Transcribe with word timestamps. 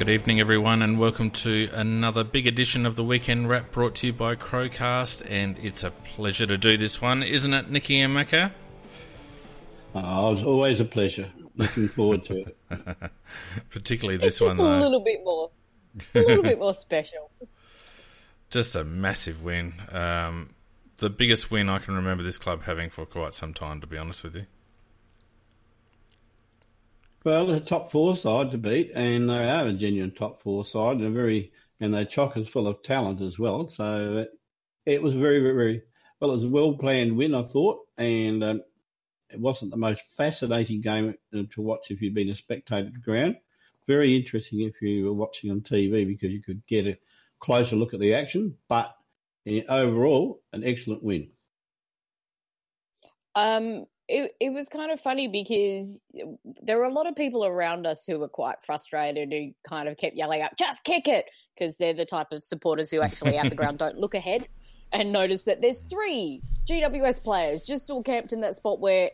Well, 0.00 0.06
good 0.06 0.14
evening, 0.14 0.40
everyone, 0.40 0.80
and 0.80 0.98
welcome 0.98 1.30
to 1.30 1.68
another 1.74 2.24
big 2.24 2.46
edition 2.46 2.86
of 2.86 2.96
the 2.96 3.04
Weekend 3.04 3.50
Wrap 3.50 3.70
brought 3.70 3.96
to 3.96 4.06
you 4.06 4.14
by 4.14 4.34
Crowcast. 4.34 5.22
And 5.28 5.58
it's 5.58 5.84
a 5.84 5.90
pleasure 5.90 6.46
to 6.46 6.56
do 6.56 6.78
this 6.78 7.02
one, 7.02 7.22
isn't 7.22 7.52
it, 7.52 7.70
Nikki 7.70 8.00
and 8.00 8.16
Macca? 8.16 8.52
Oh, 9.94 10.32
it's 10.32 10.42
always 10.42 10.80
a 10.80 10.86
pleasure. 10.86 11.30
Looking 11.54 11.88
forward 11.88 12.24
to 12.24 12.38
it. 12.38 12.56
Particularly 13.70 14.16
this 14.16 14.28
it's 14.28 14.38
just 14.38 14.56
one, 14.56 14.66
a 14.66 14.70
though. 14.70 14.78
little 14.78 15.04
bit 15.04 15.20
more, 15.22 15.50
a 16.14 16.18
little 16.18 16.44
bit 16.44 16.58
more 16.58 16.72
special. 16.88 17.30
Just 18.48 18.74
a 18.76 18.84
massive 18.84 19.44
win. 19.44 19.74
Um, 19.92 20.54
the 20.96 21.10
biggest 21.10 21.50
win 21.50 21.68
I 21.68 21.78
can 21.78 21.94
remember 21.94 22.22
this 22.22 22.38
club 22.38 22.62
having 22.62 22.88
for 22.88 23.04
quite 23.04 23.34
some 23.34 23.52
time, 23.52 23.82
to 23.82 23.86
be 23.86 23.98
honest 23.98 24.24
with 24.24 24.34
you. 24.34 24.46
Well, 27.22 27.46
the 27.46 27.60
top 27.60 27.90
four 27.90 28.16
side 28.16 28.50
to 28.50 28.58
beat, 28.58 28.92
and 28.94 29.28
they 29.28 29.50
are 29.50 29.66
a 29.66 29.72
genuine 29.74 30.14
top 30.14 30.40
four 30.40 30.64
side, 30.64 30.96
and 30.96 31.04
a 31.04 31.10
very 31.10 31.52
and 31.80 31.92
they're 31.92 32.04
chockers 32.04 32.48
full 32.48 32.66
of 32.66 32.82
talent 32.82 33.20
as 33.20 33.38
well. 33.38 33.68
So 33.68 34.18
it, 34.18 34.30
it 34.86 35.02
was 35.02 35.14
very, 35.14 35.40
very, 35.40 35.54
very 35.54 35.82
well. 36.20 36.30
It 36.30 36.34
was 36.34 36.44
a 36.44 36.48
well 36.48 36.74
planned 36.74 37.16
win, 37.16 37.34
I 37.34 37.42
thought, 37.42 37.86
and 37.98 38.44
um, 38.44 38.62
it 39.30 39.40
wasn't 39.40 39.70
the 39.70 39.76
most 39.76 40.02
fascinating 40.16 40.80
game 40.80 41.14
uh, 41.34 41.42
to 41.50 41.62
watch 41.62 41.90
if 41.90 42.00
you'd 42.00 42.14
been 42.14 42.30
a 42.30 42.36
spectator 42.36 42.86
at 42.86 42.94
the 42.94 43.00
ground. 43.00 43.36
Very 43.86 44.14
interesting 44.14 44.60
if 44.60 44.80
you 44.82 45.06
were 45.06 45.12
watching 45.12 45.50
on 45.50 45.60
TV 45.60 46.06
because 46.06 46.30
you 46.30 46.42
could 46.42 46.64
get 46.66 46.86
a 46.86 46.98
closer 47.40 47.76
look 47.76 47.94
at 47.94 48.00
the 48.00 48.14
action. 48.14 48.56
But 48.68 48.94
eh, 49.46 49.62
overall, 49.68 50.42
an 50.52 50.64
excellent 50.64 51.02
win. 51.02 51.28
Um, 53.34 53.86
it 54.10 54.32
it 54.40 54.50
was 54.50 54.68
kind 54.68 54.90
of 54.90 55.00
funny 55.00 55.28
because 55.28 56.00
there 56.62 56.76
were 56.76 56.84
a 56.84 56.92
lot 56.92 57.06
of 57.06 57.14
people 57.14 57.44
around 57.44 57.86
us 57.86 58.04
who 58.04 58.18
were 58.18 58.28
quite 58.28 58.62
frustrated 58.62 59.32
who 59.32 59.52
kind 59.68 59.88
of 59.88 59.96
kept 59.96 60.16
yelling 60.16 60.42
out, 60.42 60.58
"Just 60.58 60.84
kick 60.84 61.06
it!" 61.06 61.26
because 61.54 61.76
they're 61.78 61.94
the 61.94 62.04
type 62.04 62.32
of 62.32 62.44
supporters 62.44 62.90
who 62.90 63.00
actually 63.00 63.38
at 63.38 63.48
the 63.48 63.56
ground 63.56 63.78
don't 63.78 63.98
look 63.98 64.14
ahead 64.14 64.48
and 64.92 65.12
notice 65.12 65.44
that 65.44 65.60
there's 65.60 65.84
three 65.84 66.42
GWS 66.68 67.22
players 67.22 67.62
just 67.62 67.90
all 67.90 68.02
camped 68.02 68.32
in 68.32 68.40
that 68.40 68.56
spot 68.56 68.80
where 68.80 69.10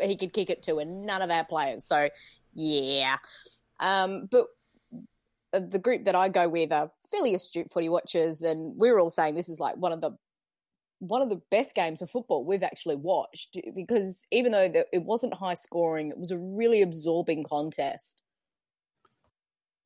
he 0.00 0.16
could 0.16 0.32
kick 0.32 0.50
it 0.50 0.64
to, 0.64 0.78
and 0.78 1.06
none 1.06 1.22
of 1.22 1.30
our 1.30 1.44
players. 1.44 1.86
So 1.86 2.08
yeah, 2.52 3.16
um, 3.78 4.28
but 4.30 4.46
the 5.52 5.78
group 5.78 6.04
that 6.04 6.16
I 6.16 6.28
go 6.28 6.48
with 6.48 6.72
are 6.72 6.90
fairly 7.10 7.34
astute 7.34 7.70
footy 7.70 7.88
watchers, 7.88 8.42
and 8.42 8.74
we 8.76 8.90
were 8.90 8.98
all 8.98 9.10
saying 9.10 9.36
this 9.36 9.48
is 9.48 9.60
like 9.60 9.76
one 9.76 9.92
of 9.92 10.00
the 10.00 10.10
one 11.00 11.20
of 11.22 11.28
the 11.28 11.40
best 11.50 11.74
games 11.74 12.00
of 12.02 12.10
football 12.10 12.44
we've 12.44 12.62
actually 12.62 12.96
watched 12.96 13.56
because 13.74 14.24
even 14.30 14.52
though 14.52 14.68
the, 14.68 14.86
it 14.92 15.02
wasn't 15.02 15.34
high 15.34 15.54
scoring, 15.54 16.10
it 16.10 16.18
was 16.18 16.30
a 16.30 16.38
really 16.38 16.82
absorbing 16.82 17.42
contest. 17.44 18.22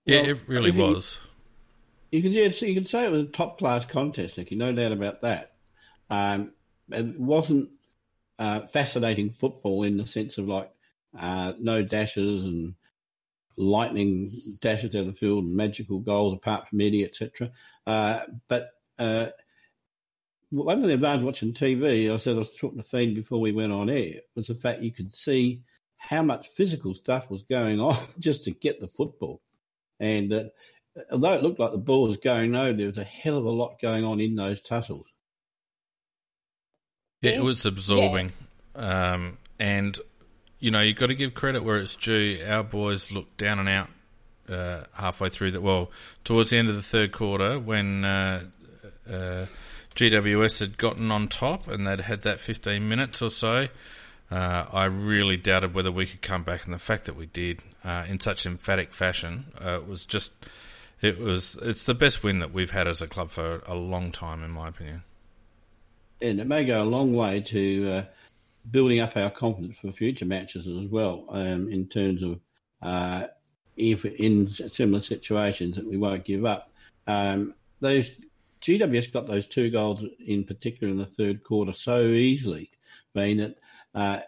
Yeah, 0.04 0.20
Well, 0.22 0.30
it 0.30 0.48
really 0.48 0.70
if 0.70 0.76
you- 0.76 0.82
was. 0.82 1.18
You 2.10 2.22
can 2.22 2.30
yeah, 2.30 2.50
so 2.50 2.66
you 2.66 2.74
could 2.74 2.88
say 2.88 3.04
it 3.06 3.10
was 3.10 3.22
a 3.24 3.28
top 3.28 3.58
class 3.58 3.84
contest, 3.86 4.38
Nicky, 4.38 4.54
no 4.54 4.72
doubt 4.72 4.92
about 4.92 5.22
that. 5.22 5.56
Um, 6.08 6.52
it 6.92 7.18
wasn't 7.18 7.70
uh, 8.38 8.60
fascinating 8.60 9.30
football 9.30 9.82
in 9.82 9.96
the 9.96 10.06
sense 10.06 10.38
of 10.38 10.46
like 10.46 10.70
uh, 11.18 11.54
no 11.58 11.82
dashes 11.82 12.44
and 12.44 12.74
lightning 13.56 14.30
dashes 14.60 14.90
down 14.90 15.06
the 15.06 15.12
field 15.12 15.42
and 15.44 15.56
magical 15.56 15.98
goals 15.98 16.34
apart 16.34 16.68
from 16.68 16.80
Eddie, 16.82 17.04
etc. 17.04 17.50
Uh, 17.84 18.20
but 18.46 18.70
uh, 19.00 19.26
one 20.54 20.82
of 20.82 20.88
the 20.88 20.94
advantages 20.94 21.24
watching 21.24 21.52
TV, 21.52 22.12
I 22.12 22.16
said 22.16 22.36
I 22.36 22.38
was 22.38 22.54
talking 22.54 22.78
to 22.78 22.88
Fiend 22.88 23.16
before 23.16 23.40
we 23.40 23.52
went 23.52 23.72
on 23.72 23.90
air, 23.90 24.20
was 24.36 24.46
the 24.46 24.54
fact 24.54 24.82
you 24.82 24.92
could 24.92 25.14
see 25.14 25.62
how 25.96 26.22
much 26.22 26.48
physical 26.48 26.94
stuff 26.94 27.28
was 27.30 27.42
going 27.42 27.80
on 27.80 27.96
just 28.18 28.44
to 28.44 28.50
get 28.52 28.80
the 28.80 28.88
football. 28.88 29.40
And 29.98 30.32
uh, 30.32 30.44
although 31.10 31.32
it 31.32 31.42
looked 31.42 31.58
like 31.58 31.72
the 31.72 31.78
ball 31.78 32.08
was 32.08 32.18
going 32.18 32.52
no, 32.52 32.72
there 32.72 32.86
was 32.86 32.98
a 32.98 33.04
hell 33.04 33.38
of 33.38 33.44
a 33.44 33.50
lot 33.50 33.80
going 33.80 34.04
on 34.04 34.20
in 34.20 34.36
those 34.36 34.60
tussles. 34.60 35.06
Yeah, 37.20 37.32
it 37.32 37.42
was 37.42 37.64
absorbing. 37.64 38.32
Um, 38.76 39.38
and, 39.58 39.98
you 40.60 40.70
know, 40.70 40.80
you've 40.80 40.98
got 40.98 41.06
to 41.06 41.14
give 41.14 41.32
credit 41.32 41.64
where 41.64 41.78
it's 41.78 41.96
due. 41.96 42.38
Our 42.46 42.62
boys 42.62 43.10
looked 43.10 43.38
down 43.38 43.58
and 43.60 43.68
out 43.68 43.88
uh, 44.48 44.84
halfway 44.92 45.30
through 45.30 45.52
that. 45.52 45.62
Well, 45.62 45.90
towards 46.22 46.50
the 46.50 46.58
end 46.58 46.68
of 46.68 46.74
the 46.74 46.82
third 46.82 47.12
quarter, 47.12 47.58
when 47.58 48.04
uh, 48.04 48.42
uh, 49.10 49.46
GWS 49.94 50.60
had 50.60 50.78
gotten 50.78 51.10
on 51.10 51.28
top 51.28 51.68
and 51.68 51.86
they'd 51.86 52.00
had 52.00 52.22
that 52.22 52.40
15 52.40 52.88
minutes 52.88 53.22
or 53.22 53.30
so, 53.30 53.68
uh, 54.30 54.66
I 54.72 54.84
really 54.86 55.36
doubted 55.36 55.74
whether 55.74 55.92
we 55.92 56.06
could 56.06 56.22
come 56.22 56.42
back. 56.42 56.64
And 56.64 56.74
the 56.74 56.78
fact 56.78 57.04
that 57.04 57.16
we 57.16 57.26
did 57.26 57.62
uh, 57.84 58.04
in 58.08 58.20
such 58.20 58.46
emphatic 58.46 58.92
fashion 58.92 59.46
uh, 59.60 59.80
was 59.86 60.06
just. 60.06 60.32
It 61.02 61.18
was. 61.18 61.58
It's 61.60 61.84
the 61.84 61.94
best 61.94 62.22
win 62.22 62.38
that 62.38 62.54
we've 62.54 62.70
had 62.70 62.88
as 62.88 63.02
a 63.02 63.06
club 63.06 63.28
for 63.28 63.62
a 63.66 63.74
long 63.74 64.10
time, 64.10 64.42
in 64.42 64.50
my 64.50 64.68
opinion. 64.68 65.02
And 66.22 66.40
it 66.40 66.46
may 66.46 66.64
go 66.64 66.82
a 66.82 66.84
long 66.84 67.14
way 67.14 67.42
to 67.42 67.90
uh, 67.90 68.04
building 68.70 69.00
up 69.00 69.14
our 69.16 69.28
confidence 69.28 69.76
for 69.78 69.92
future 69.92 70.24
matches 70.24 70.66
as 70.66 70.88
well, 70.88 71.26
um, 71.28 71.68
in 71.68 71.86
terms 71.88 72.22
of 72.22 72.40
uh, 72.80 73.26
if 73.76 74.06
in 74.06 74.46
similar 74.46 75.02
situations 75.02 75.76
that 75.76 75.86
we 75.86 75.98
won't 75.98 76.24
give 76.24 76.46
up. 76.46 76.70
Um, 77.06 77.54
those 77.80 78.16
GWS 78.64 79.12
got 79.12 79.26
those 79.26 79.46
two 79.46 79.70
goals 79.70 80.02
in 80.26 80.44
particular 80.44 80.90
in 80.90 80.98
the 80.98 81.06
third 81.06 81.44
quarter 81.44 81.72
so 81.72 82.06
easily, 82.06 82.70
mean 83.14 83.36
that 83.36 83.56
uh, 83.94 84.20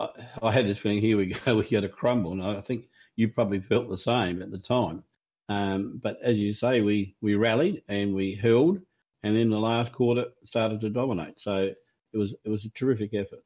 I, 0.00 0.08
I 0.42 0.52
had 0.52 0.66
this 0.66 0.78
feeling 0.78 1.00
here 1.00 1.16
we 1.16 1.26
go, 1.26 1.56
we 1.56 1.68
got 1.68 1.80
to 1.80 1.88
crumble, 1.88 2.32
and 2.32 2.42
I 2.42 2.60
think 2.60 2.88
you 3.16 3.28
probably 3.28 3.60
felt 3.60 3.88
the 3.88 3.96
same 3.96 4.42
at 4.42 4.50
the 4.50 4.58
time. 4.58 5.04
Um, 5.48 6.00
but 6.02 6.18
as 6.22 6.38
you 6.38 6.52
say, 6.52 6.80
we, 6.80 7.14
we 7.20 7.34
rallied 7.36 7.82
and 7.88 8.14
we 8.14 8.34
hurled, 8.34 8.80
and 9.22 9.36
then 9.36 9.50
the 9.50 9.60
last 9.60 9.92
quarter 9.92 10.26
started 10.42 10.80
to 10.80 10.90
dominate. 10.90 11.38
So 11.38 11.72
it 12.12 12.18
was 12.18 12.34
it 12.44 12.48
was 12.48 12.64
a 12.64 12.70
terrific 12.70 13.14
effort. 13.14 13.44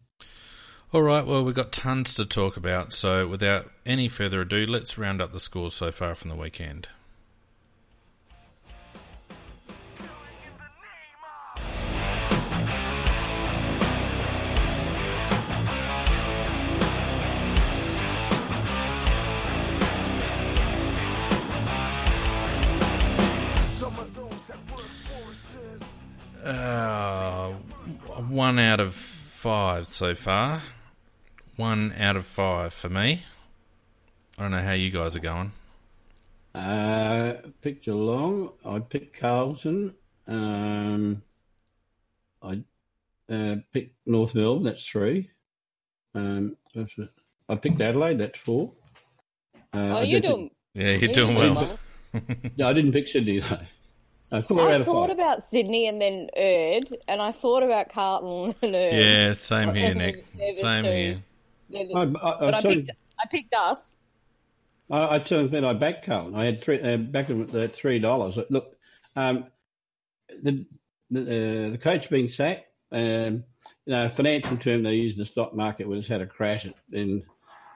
All 0.90 1.02
right, 1.02 1.26
well, 1.26 1.44
we've 1.44 1.54
got 1.54 1.72
tons 1.72 2.14
to 2.14 2.24
talk 2.24 2.56
about, 2.56 2.94
so 2.94 3.28
without 3.28 3.70
any 3.84 4.08
further 4.08 4.40
ado, 4.40 4.64
let's 4.64 4.96
round 4.96 5.20
up 5.20 5.32
the 5.32 5.40
scores 5.40 5.74
so 5.74 5.90
far 5.90 6.14
from 6.14 6.30
the 6.30 6.36
weekend. 6.36 6.88
Uh, 26.68 27.52
one 28.28 28.58
out 28.58 28.78
of 28.80 28.92
five 28.92 29.86
so 29.88 30.14
far. 30.14 30.60
One 31.56 31.92
out 31.98 32.16
of 32.16 32.26
five 32.26 32.74
for 32.74 32.90
me. 32.90 33.22
I 34.38 34.42
don't 34.42 34.50
know 34.50 34.58
how 34.60 34.72
you 34.74 34.90
guys 34.90 35.16
are 35.16 35.20
going. 35.20 35.52
Uh, 36.54 37.34
picked 37.62 37.86
Geelong. 37.86 38.52
I 38.66 38.80
picked 38.80 39.18
Carlton. 39.18 39.94
Um, 40.26 41.22
I 42.42 42.62
uh, 43.30 43.56
picked 43.72 43.96
North 44.06 44.34
Melbourne. 44.34 44.64
That's 44.64 44.86
three. 44.86 45.30
Um, 46.14 46.56
that's 46.74 46.92
it. 46.98 47.08
I 47.48 47.56
picked 47.56 47.80
Adelaide. 47.80 48.18
That's 48.18 48.38
four. 48.38 48.72
Uh, 49.72 49.98
Oh, 49.98 50.02
you're 50.02 50.20
did 50.20 50.30
pick- 50.36 50.52
Yeah, 50.74 50.90
you're 50.90 51.00
you're 51.04 51.12
doing 51.14 51.34
well. 51.34 51.78
No, 52.56 52.66
I 52.66 52.72
didn't 52.74 52.92
pick 52.92 53.08
Sydney 53.08 53.40
though. 53.40 53.58
Four 54.30 54.68
I 54.68 54.82
thought 54.82 55.10
about 55.10 55.42
Sydney 55.42 55.86
and 55.88 56.00
then 56.00 56.28
Erd, 56.36 56.94
and 57.08 57.22
I 57.22 57.32
thought 57.32 57.62
about 57.62 57.88
Carlton 57.88 58.54
and 58.62 58.74
Erd. 58.74 58.92
Yeah, 58.94 59.32
same 59.32 59.74
here, 59.74 59.94
Nick. 59.94 60.24
Same 60.54 60.84
two. 60.84 60.90
here. 60.90 61.22
The- 61.70 61.94
I, 61.94 62.02
I, 62.02 62.06
but 62.06 62.22
I, 62.54 62.58
I 62.58 62.60
sort 62.60 62.76
of- 62.76 62.86
picked, 62.86 62.90
I 63.18 63.26
picked 63.30 63.54
us. 63.54 63.96
I, 64.90 65.16
I 65.16 65.18
turned 65.18 65.50
then 65.50 65.64
I 65.64 65.72
backed 65.74 66.06
Carlton. 66.06 66.34
I 66.34 66.44
had 66.44 66.62
three 66.62 66.80
uh, 66.80 66.96
backed 66.98 67.28
them 67.28 67.42
at 67.42 67.48
the 67.48 67.68
three 67.68 67.98
dollars. 67.98 68.38
Look, 68.50 68.76
um, 69.16 69.46
the 70.42 70.66
the, 71.10 71.20
uh, 71.20 71.70
the 71.70 71.78
coach 71.78 72.10
being 72.10 72.28
sacked. 72.28 72.66
Um, 72.92 73.44
you 73.84 73.92
know, 73.92 74.08
financial 74.08 74.56
term 74.56 74.82
they 74.82 74.94
use 74.94 75.14
in 75.14 75.20
the 75.20 75.26
stock 75.26 75.54
market 75.54 75.86
was 75.88 76.06
had 76.06 76.20
a 76.22 76.26
crash 76.26 76.66
and 76.92 77.22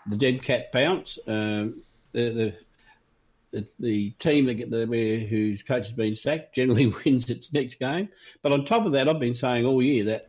the 0.06 0.16
dead 0.16 0.43
cat 0.43 0.72
bounce. 0.72 1.19
Um, 1.26 1.82
the, 2.12 2.31
the 2.31 2.54
the 3.52 3.66
the 3.78 4.10
team 4.12 4.46
that 4.46 4.70
the 4.70 4.87
where 4.87 5.20
whose 5.20 5.62
coach 5.62 5.87
has 5.87 5.94
been 5.94 6.16
sacked 6.16 6.54
generally 6.54 6.87
wins 7.04 7.31
its 7.31 7.52
next 7.52 7.78
game. 7.78 8.08
But 8.43 8.52
on 8.52 8.64
top 8.64 8.87
of 8.87 8.93
that, 8.93 9.08
I've 9.08 9.20
been 9.20 9.34
saying 9.34 9.64
all 9.64 9.82
year 9.82 10.04
that 10.04 10.26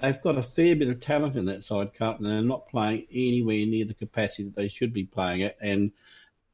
they've 0.00 0.20
got 0.22 0.38
a 0.38 0.42
fair 0.42 0.74
bit 0.74 0.88
of 0.88 1.00
talent 1.00 1.36
in 1.36 1.44
that 1.46 1.64
side, 1.64 1.94
Carlton, 1.96 2.26
and 2.26 2.34
they're 2.34 2.42
not 2.42 2.68
playing 2.68 3.06
anywhere 3.10 3.66
near 3.66 3.84
the 3.84 3.94
capacity 3.94 4.44
that 4.44 4.56
they 4.56 4.68
should 4.68 4.92
be 4.92 5.04
playing 5.04 5.42
at. 5.42 5.56
And 5.60 5.92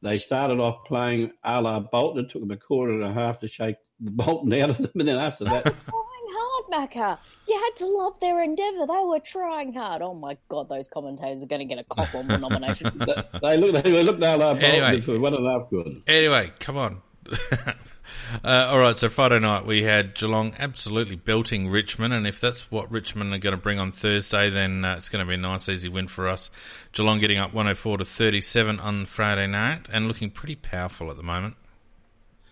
they 0.03 0.19
started 0.19 0.61
off 0.61 0.85
playing 0.85 1.33
a 1.43 1.61
la 1.61 1.81
Bolton. 1.81 2.25
It 2.25 2.31
took 2.31 2.43
them 2.43 2.51
a 2.51 2.57
quarter 2.57 2.93
and 2.93 3.05
a 3.05 3.13
half 3.13 3.41
to 3.41 3.49
shake 3.49 3.77
the 4.01 4.11
Bolton 4.11 4.53
out 4.55 4.71
of 4.71 4.79
them, 4.79 4.91
and 4.95 5.09
then 5.09 5.19
after 5.19 5.45
that, 5.45 5.65
trying 5.89 6.29
hard, 6.31 6.91
Macca. 6.91 7.19
You 7.49 7.57
had 7.57 7.77
to 7.77 7.87
love 7.87 8.19
their 8.21 8.43
endeavour. 8.43 8.87
They 8.87 9.05
were 9.05 9.21
trying 9.21 9.73
hard. 9.73 10.03
Oh 10.03 10.15
my 10.15 10.37
god, 10.49 10.69
those 10.69 10.89
commentators 10.89 11.43
are 11.43 11.47
going 11.47 11.67
to 11.67 11.75
get 11.75 11.79
a 11.79 11.85
Cockle 11.85 12.23
nomination. 12.25 12.91
they, 13.43 13.57
looked 13.57 13.85
they 13.85 14.03
looked 14.03 14.23
a 14.23 14.37
la 14.37 14.55
Bolton 14.55 14.65
Anyway. 14.65 15.01
for 15.01 15.19
one 15.19 15.35
and 15.35 15.47
a 15.47 15.51
half 15.51 15.71
good. 15.71 16.03
Anyway, 16.07 16.53
come 16.61 16.77
on. 16.77 17.03
uh, 18.45 18.69
all 18.71 18.79
right, 18.79 18.97
so 18.97 19.09
Friday 19.09 19.39
night 19.39 19.67
we 19.67 19.83
had 19.83 20.15
Geelong 20.15 20.55
absolutely 20.59 21.17
belting 21.17 21.69
Richmond, 21.69 22.15
and 22.15 22.27
if 22.27 22.41
that's 22.41 22.71
what 22.71 22.91
Richmond 22.91 23.35
are 23.35 23.39
going 23.39 23.55
to 23.55 23.61
bring 23.61 23.79
on 23.79 23.93
Thursday, 23.93 24.49
then 24.49 24.85
uh, 24.85 24.95
it's 24.97 25.09
going 25.09 25.25
to 25.25 25.29
be 25.29 25.35
a 25.35 25.39
nice, 25.39 25.69
easy 25.69 25.89
win 25.89 26.09
for 26.09 26.29
us. 26.29 26.51
Geelong 26.93 27.21
getting 27.21 27.39
up 27.39 27.53
104 27.53 27.99
to 27.99 28.05
37 28.05 28.81
on 28.81 29.05
Friday 29.05 29.47
night 29.47 29.89
and 29.93 30.09
looking 30.09 30.31
pretty 30.31 30.55
powerful 30.55 31.11
at 31.11 31.17
the 31.17 31.23
moment. 31.23 31.57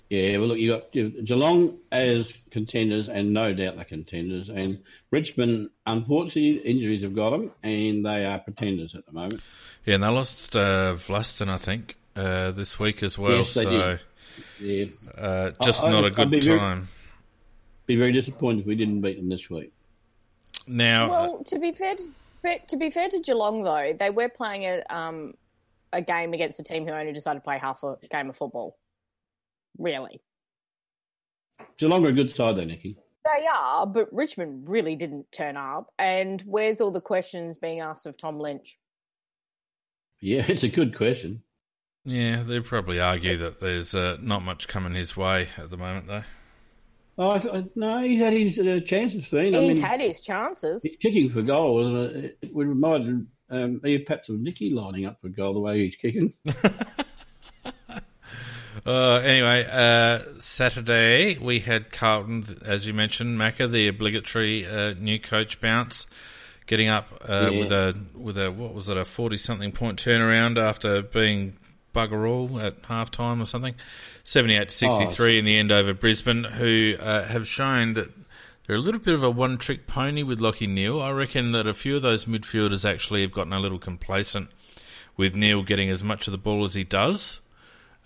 Yeah, 0.08 0.38
well, 0.38 0.48
look, 0.48 0.58
you 0.58 0.70
got 0.70 0.92
Geelong 0.92 1.78
as 1.90 2.32
contenders, 2.52 3.08
and 3.08 3.32
no 3.32 3.52
doubt 3.52 3.74
they're 3.74 3.84
contenders. 3.84 4.48
And 4.48 4.80
Richmond, 5.10 5.70
unfortunately, 5.84 6.58
injuries 6.58 7.02
have 7.02 7.14
got 7.14 7.30
them, 7.30 7.50
and 7.64 8.06
they 8.06 8.24
are 8.24 8.38
pretenders 8.38 8.94
at 8.94 9.04
the 9.06 9.12
moment. 9.12 9.40
Yeah, 9.84 9.94
and 9.96 10.04
they 10.04 10.08
lost 10.08 10.54
uh, 10.54 10.94
Vlastuin, 10.94 11.48
I 11.48 11.56
think, 11.56 11.96
uh, 12.14 12.52
this 12.52 12.78
week 12.78 13.02
as 13.02 13.18
well. 13.18 13.38
Yes, 13.38 13.54
they 13.54 13.62
so 13.64 13.70
did. 13.70 14.00
Yeah, 14.60 15.20
uh, 15.20 15.50
just 15.64 15.82
I- 15.82 15.90
not 15.90 16.04
a 16.04 16.06
I'd 16.08 16.14
good 16.14 16.30
be 16.30 16.40
very- 16.40 16.58
time. 16.58 16.88
be 17.86 17.96
very 17.96 18.12
disappointed 18.12 18.60
if 18.60 18.66
we 18.66 18.76
didn't 18.76 19.00
beat 19.00 19.16
them 19.16 19.28
this 19.28 19.50
week. 19.50 19.72
Now, 20.68 21.06
uh, 21.06 21.08
well, 21.08 21.44
to 21.44 21.58
be 21.58 21.72
fair, 21.72 21.96
to, 21.96 22.58
to 22.68 22.76
be 22.76 22.90
fair 22.90 23.08
to 23.08 23.18
Geelong 23.20 23.62
though, 23.64 23.92
they 23.98 24.10
were 24.10 24.28
playing 24.28 24.64
a 24.64 24.82
um 24.94 25.34
a 25.92 26.00
game 26.02 26.32
against 26.32 26.58
a 26.60 26.62
team 26.64 26.86
who 26.86 26.92
only 26.92 27.12
decided 27.12 27.38
to 27.40 27.44
play 27.44 27.58
half 27.58 27.82
a 27.84 27.96
game 28.10 28.28
of 28.28 28.36
football. 28.36 28.76
Really, 29.78 30.20
Geelong 31.78 32.04
are 32.06 32.10
a 32.10 32.12
good 32.12 32.30
side, 32.30 32.56
though, 32.56 32.64
Nicky. 32.64 32.96
they 33.24 33.46
are, 33.46 33.86
but 33.86 34.12
Richmond 34.12 34.68
really 34.68 34.96
didn't 34.96 35.30
turn 35.32 35.56
up. 35.56 35.88
And 35.98 36.42
where's 36.46 36.80
all 36.80 36.90
the 36.90 37.00
questions 37.00 37.58
being 37.58 37.80
asked 37.80 38.06
of 38.06 38.16
Tom 38.16 38.38
Lynch? 38.40 38.78
Yeah, 40.20 40.44
it's 40.48 40.62
a 40.62 40.68
good 40.68 40.96
question. 40.96 41.42
yeah, 42.04 42.42
they'd 42.42 42.64
probably 42.64 43.00
argue 43.00 43.36
that 43.36 43.60
there's 43.60 43.94
uh, 43.94 44.16
not 44.20 44.42
much 44.42 44.68
coming 44.68 44.94
his 44.94 45.16
way 45.16 45.48
at 45.58 45.70
the 45.70 45.76
moment, 45.76 46.06
though. 46.06 46.22
Oh, 47.18 47.30
I, 47.30 47.38
th- 47.38 47.64
no, 47.74 48.00
he's 48.02 48.20
had 48.20 48.32
his 48.34 48.58
uh, 48.58 48.80
chances, 48.84 49.26
Fiend. 49.26 49.56
I 49.56 49.60
He's 49.62 49.76
mean, 49.76 49.82
had 49.84 50.00
his 50.02 50.20
chances. 50.22 50.82
he's 50.82 50.96
kicking 50.98 51.30
for 51.30 51.40
goals. 51.40 51.86
and 51.86 52.24
uh, 52.26 52.28
it 52.42 52.54
would 52.54 52.66
remind 52.68 53.26
um, 53.48 53.80
me 53.82 53.96
perhaps 54.00 54.28
of 54.28 54.38
Nicky 54.38 54.68
lining 54.70 55.06
up 55.06 55.18
for 55.22 55.30
goal 55.30 55.54
the 55.54 55.60
way 55.60 55.78
he's 55.84 55.96
kicking. 55.96 56.34
Uh, 58.86 59.16
anyway, 59.16 59.66
uh, 59.70 60.20
Saturday 60.38 61.38
we 61.38 61.60
had 61.60 61.90
Carlton, 61.90 62.44
as 62.64 62.86
you 62.86 62.94
mentioned, 62.94 63.38
Macca, 63.38 63.68
the 63.70 63.88
obligatory 63.88 64.64
uh, 64.66 64.94
new 64.98 65.18
coach 65.18 65.60
bounce, 65.60 66.06
getting 66.66 66.88
up 66.88 67.08
uh, 67.28 67.50
Yeah. 67.50 67.58
with 67.58 67.72
a 67.72 67.96
with 68.14 68.38
a 68.38 68.50
what 68.52 68.74
was 68.74 68.88
it 68.88 68.96
a 68.96 69.04
forty 69.04 69.36
something 69.36 69.72
point 69.72 69.98
turnaround 69.98 70.56
after 70.58 71.02
being 71.02 71.54
bugger 71.94 72.28
all 72.28 72.60
at 72.60 72.76
half 72.86 73.10
time 73.10 73.40
or 73.42 73.46
something, 73.46 73.74
seventy 74.22 74.54
eight 74.56 74.68
to 74.68 74.74
sixty 74.74 75.06
three 75.06 75.38
in 75.38 75.44
the 75.44 75.56
end 75.56 75.72
over 75.72 75.92
Brisbane, 75.92 76.44
who 76.44 76.94
uh, 77.00 77.24
have 77.24 77.46
shown 77.48 77.94
that. 77.94 78.08
They're 78.66 78.74
a 78.74 78.80
little 78.80 79.00
bit 79.00 79.14
of 79.14 79.22
a 79.22 79.30
one 79.30 79.58
trick 79.58 79.86
pony 79.86 80.24
with 80.24 80.40
Lachie 80.40 80.68
Neale. 80.68 81.00
I 81.00 81.10
reckon 81.12 81.52
that 81.52 81.68
a 81.68 81.72
few 81.72 81.94
of 81.94 82.02
those 82.02 82.24
midfielders 82.24 82.84
actually 82.88 83.22
have 83.22 83.30
gotten 83.30 83.52
a 83.52 83.60
little 83.60 83.78
complacent 83.78 84.50
with 85.16 85.36
Neale 85.36 85.62
getting 85.62 85.88
as 85.88 86.02
much 86.02 86.26
of 86.26 86.32
the 86.32 86.38
ball 86.38 86.64
as 86.64 86.74
he 86.74 86.82
does. 86.82 87.40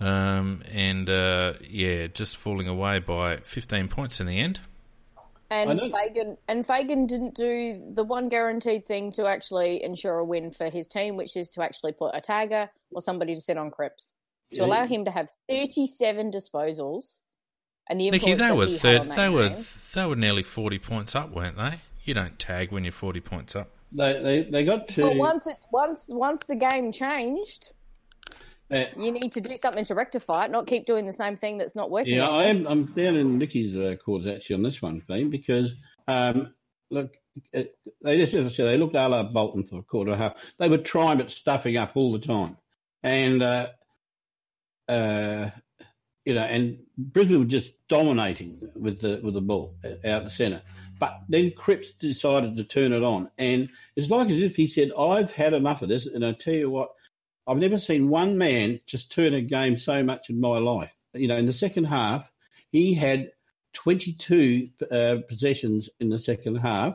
Um, 0.01 0.63
and 0.73 1.09
uh, 1.09 1.55
yeah, 1.69 2.07
just 2.07 2.37
falling 2.39 2.69
away 2.69 3.01
by 3.01 3.37
15 3.39 3.89
points 3.89 4.21
in 4.21 4.27
the 4.27 4.39
end. 4.39 4.61
And. 5.51 5.81
Fagan 5.81 6.37
and 6.47 6.65
Fagan 6.65 7.07
didn't 7.07 7.35
do 7.35 7.83
the 7.93 8.05
one 8.05 8.29
guaranteed 8.29 8.85
thing 8.85 9.11
to 9.13 9.27
actually 9.27 9.83
ensure 9.83 10.19
a 10.19 10.25
win 10.25 10.53
for 10.53 10.71
his 10.71 10.87
team, 10.87 11.17
which 11.17 11.37
is 11.37 11.51
to 11.51 11.63
actually 11.63 11.93
put 11.93 12.15
a 12.15 12.21
tagger 12.21 12.69
or 12.93 13.01
somebody 13.01 13.35
to 13.35 13.41
sit 13.41 13.59
on 13.59 13.71
Cripps 13.73 14.15
to 14.53 14.59
Yeah. 14.59 14.65
allow 14.67 14.87
him 14.87 15.07
to 15.07 15.11
have 15.11 15.29
thirty-seven 15.49 16.31
disposals. 16.31 17.23
And 17.89 18.01
the 18.01 18.13
Nicky, 18.13 18.31
influence 18.31 18.49
they 18.53 18.57
were 18.57 18.67
he 18.67 18.79
third, 18.79 19.01
on 19.01 19.09
that 19.09 19.17
they 19.17 19.29
were 19.29 19.49
they 19.95 20.07
were 20.07 20.15
nearly 20.15 20.45
40 20.45 20.79
points 20.79 21.17
up, 21.17 21.33
weren't 21.33 21.57
they? 21.57 21.81
You 22.05 22.15
don't 22.15 22.39
tag 22.39 22.71
when 22.71 22.85
you're 22.85 22.93
40 22.93 23.21
points 23.21 23.57
up. 23.57 23.71
They, 23.91 24.23
they, 24.23 24.43
they 24.49 24.65
got 24.65 24.87
to. 24.91 25.03
But 25.03 25.17
once 25.17 25.49
it 25.49 25.57
once 25.73 26.07
once 26.09 26.45
the 26.47 26.55
game 26.55 26.93
changed, 26.93 27.75
you 28.71 29.13
need 29.13 29.33
to 29.33 29.41
do 29.41 29.57
something 29.57 29.85
to 29.85 29.95
rectify 29.95 30.45
it, 30.45 30.51
not 30.51 30.67
keep 30.67 30.87
doing 30.87 31.07
the 31.07 31.13
same 31.13 31.37
thing 31.37 31.59
that's 31.59 31.75
not 31.75 31.91
working. 31.91 32.15
Yeah. 32.15 32.29
I 32.29 32.45
am. 32.45 32.67
I'm 32.67 32.87
down 32.87 33.17
in 33.17 33.39
Nicky's 33.39 33.77
uh, 33.77 33.97
cause 34.05 34.27
actually 34.27 34.55
on 34.55 34.63
this 34.63 34.81
one, 34.81 35.03
Dean, 35.09 35.31
because 35.31 35.73
um, 36.07 36.53
look, 36.91 37.17
it, 37.53 37.77
they 38.03 38.19
just 38.19 38.35
as 38.35 38.47
I 38.47 38.49
said, 38.49 38.67
they 38.67 38.79
looked 38.79 38.97
a 38.97 39.09
la 39.09 39.23
Bolton 39.25 39.65
for 39.65 39.79
a 39.79 39.83
quarter 39.83 40.13
and 40.13 40.21
a 40.21 40.23
half. 40.23 40.35
They 40.59 40.69
were 40.69 40.79
trying 40.79 41.19
but 41.19 41.31
stuffing 41.31 41.77
up 41.77 41.93
all 41.97 42.13
the 42.13 42.19
time, 42.19 42.57
and 43.03 43.43
uh, 43.43 43.69
uh, 44.89 45.51
you 46.25 46.35
know, 46.35 46.43
and 46.43 46.79
Brisbane 46.97 47.41
were 47.41 47.45
just 47.45 47.75
dominating 47.89 48.61
with 48.77 49.01
the 49.01 49.21
with 49.23 49.35
the 49.35 49.41
ball 49.41 49.75
out 50.05 50.25
the 50.25 50.31
centre. 50.31 50.63
But 50.99 51.21
then 51.29 51.53
Cripps 51.57 51.93
decided 51.93 52.57
to 52.57 52.65
turn 52.65 52.93
it 52.93 53.03
on, 53.03 53.31
and 53.39 53.69
it's 53.97 54.11
like 54.11 54.31
as 54.31 54.41
if 54.41 54.55
he 54.55 54.67
said, 54.67 54.93
"I've 54.97 55.33
had 55.33 55.55
enough 55.55 55.83
of 55.83 55.89
this," 55.89 56.07
and 56.07 56.25
I 56.25 56.33
tell 56.33 56.55
you 56.55 56.71
what. 56.71 56.91
I've 57.47 57.59
never 57.59 57.79
seen 57.79 58.09
one 58.09 58.39
man 58.39 58.81
just 58.87 59.13
turn 59.13 59.35
a 59.35 59.41
game 59.41 59.77
so 59.77 60.03
much 60.03 60.31
in 60.31 60.41
my 60.41 60.59
life. 60.59 60.95
You 61.15 61.29
know, 61.29 61.37
in 61.37 61.47
the 61.47 61.53
second 61.53 61.85
half, 61.85 62.31
he 62.71 62.95
had 62.95 63.33
22 63.75 64.69
uh, 64.91 65.17
possessions 65.29 65.91
in 66.01 66.09
the 66.09 66.19
second 66.19 66.57
half, 66.57 66.95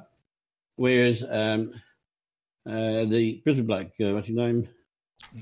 whereas 0.75 1.24
um, 1.27 1.74
uh, 2.65 3.06
the 3.06 3.42
Brisbane 3.44 3.65
bloke, 3.65 3.92
uh, 4.01 4.13
what's 4.13 4.27
his 4.27 4.36
name? 4.36 4.68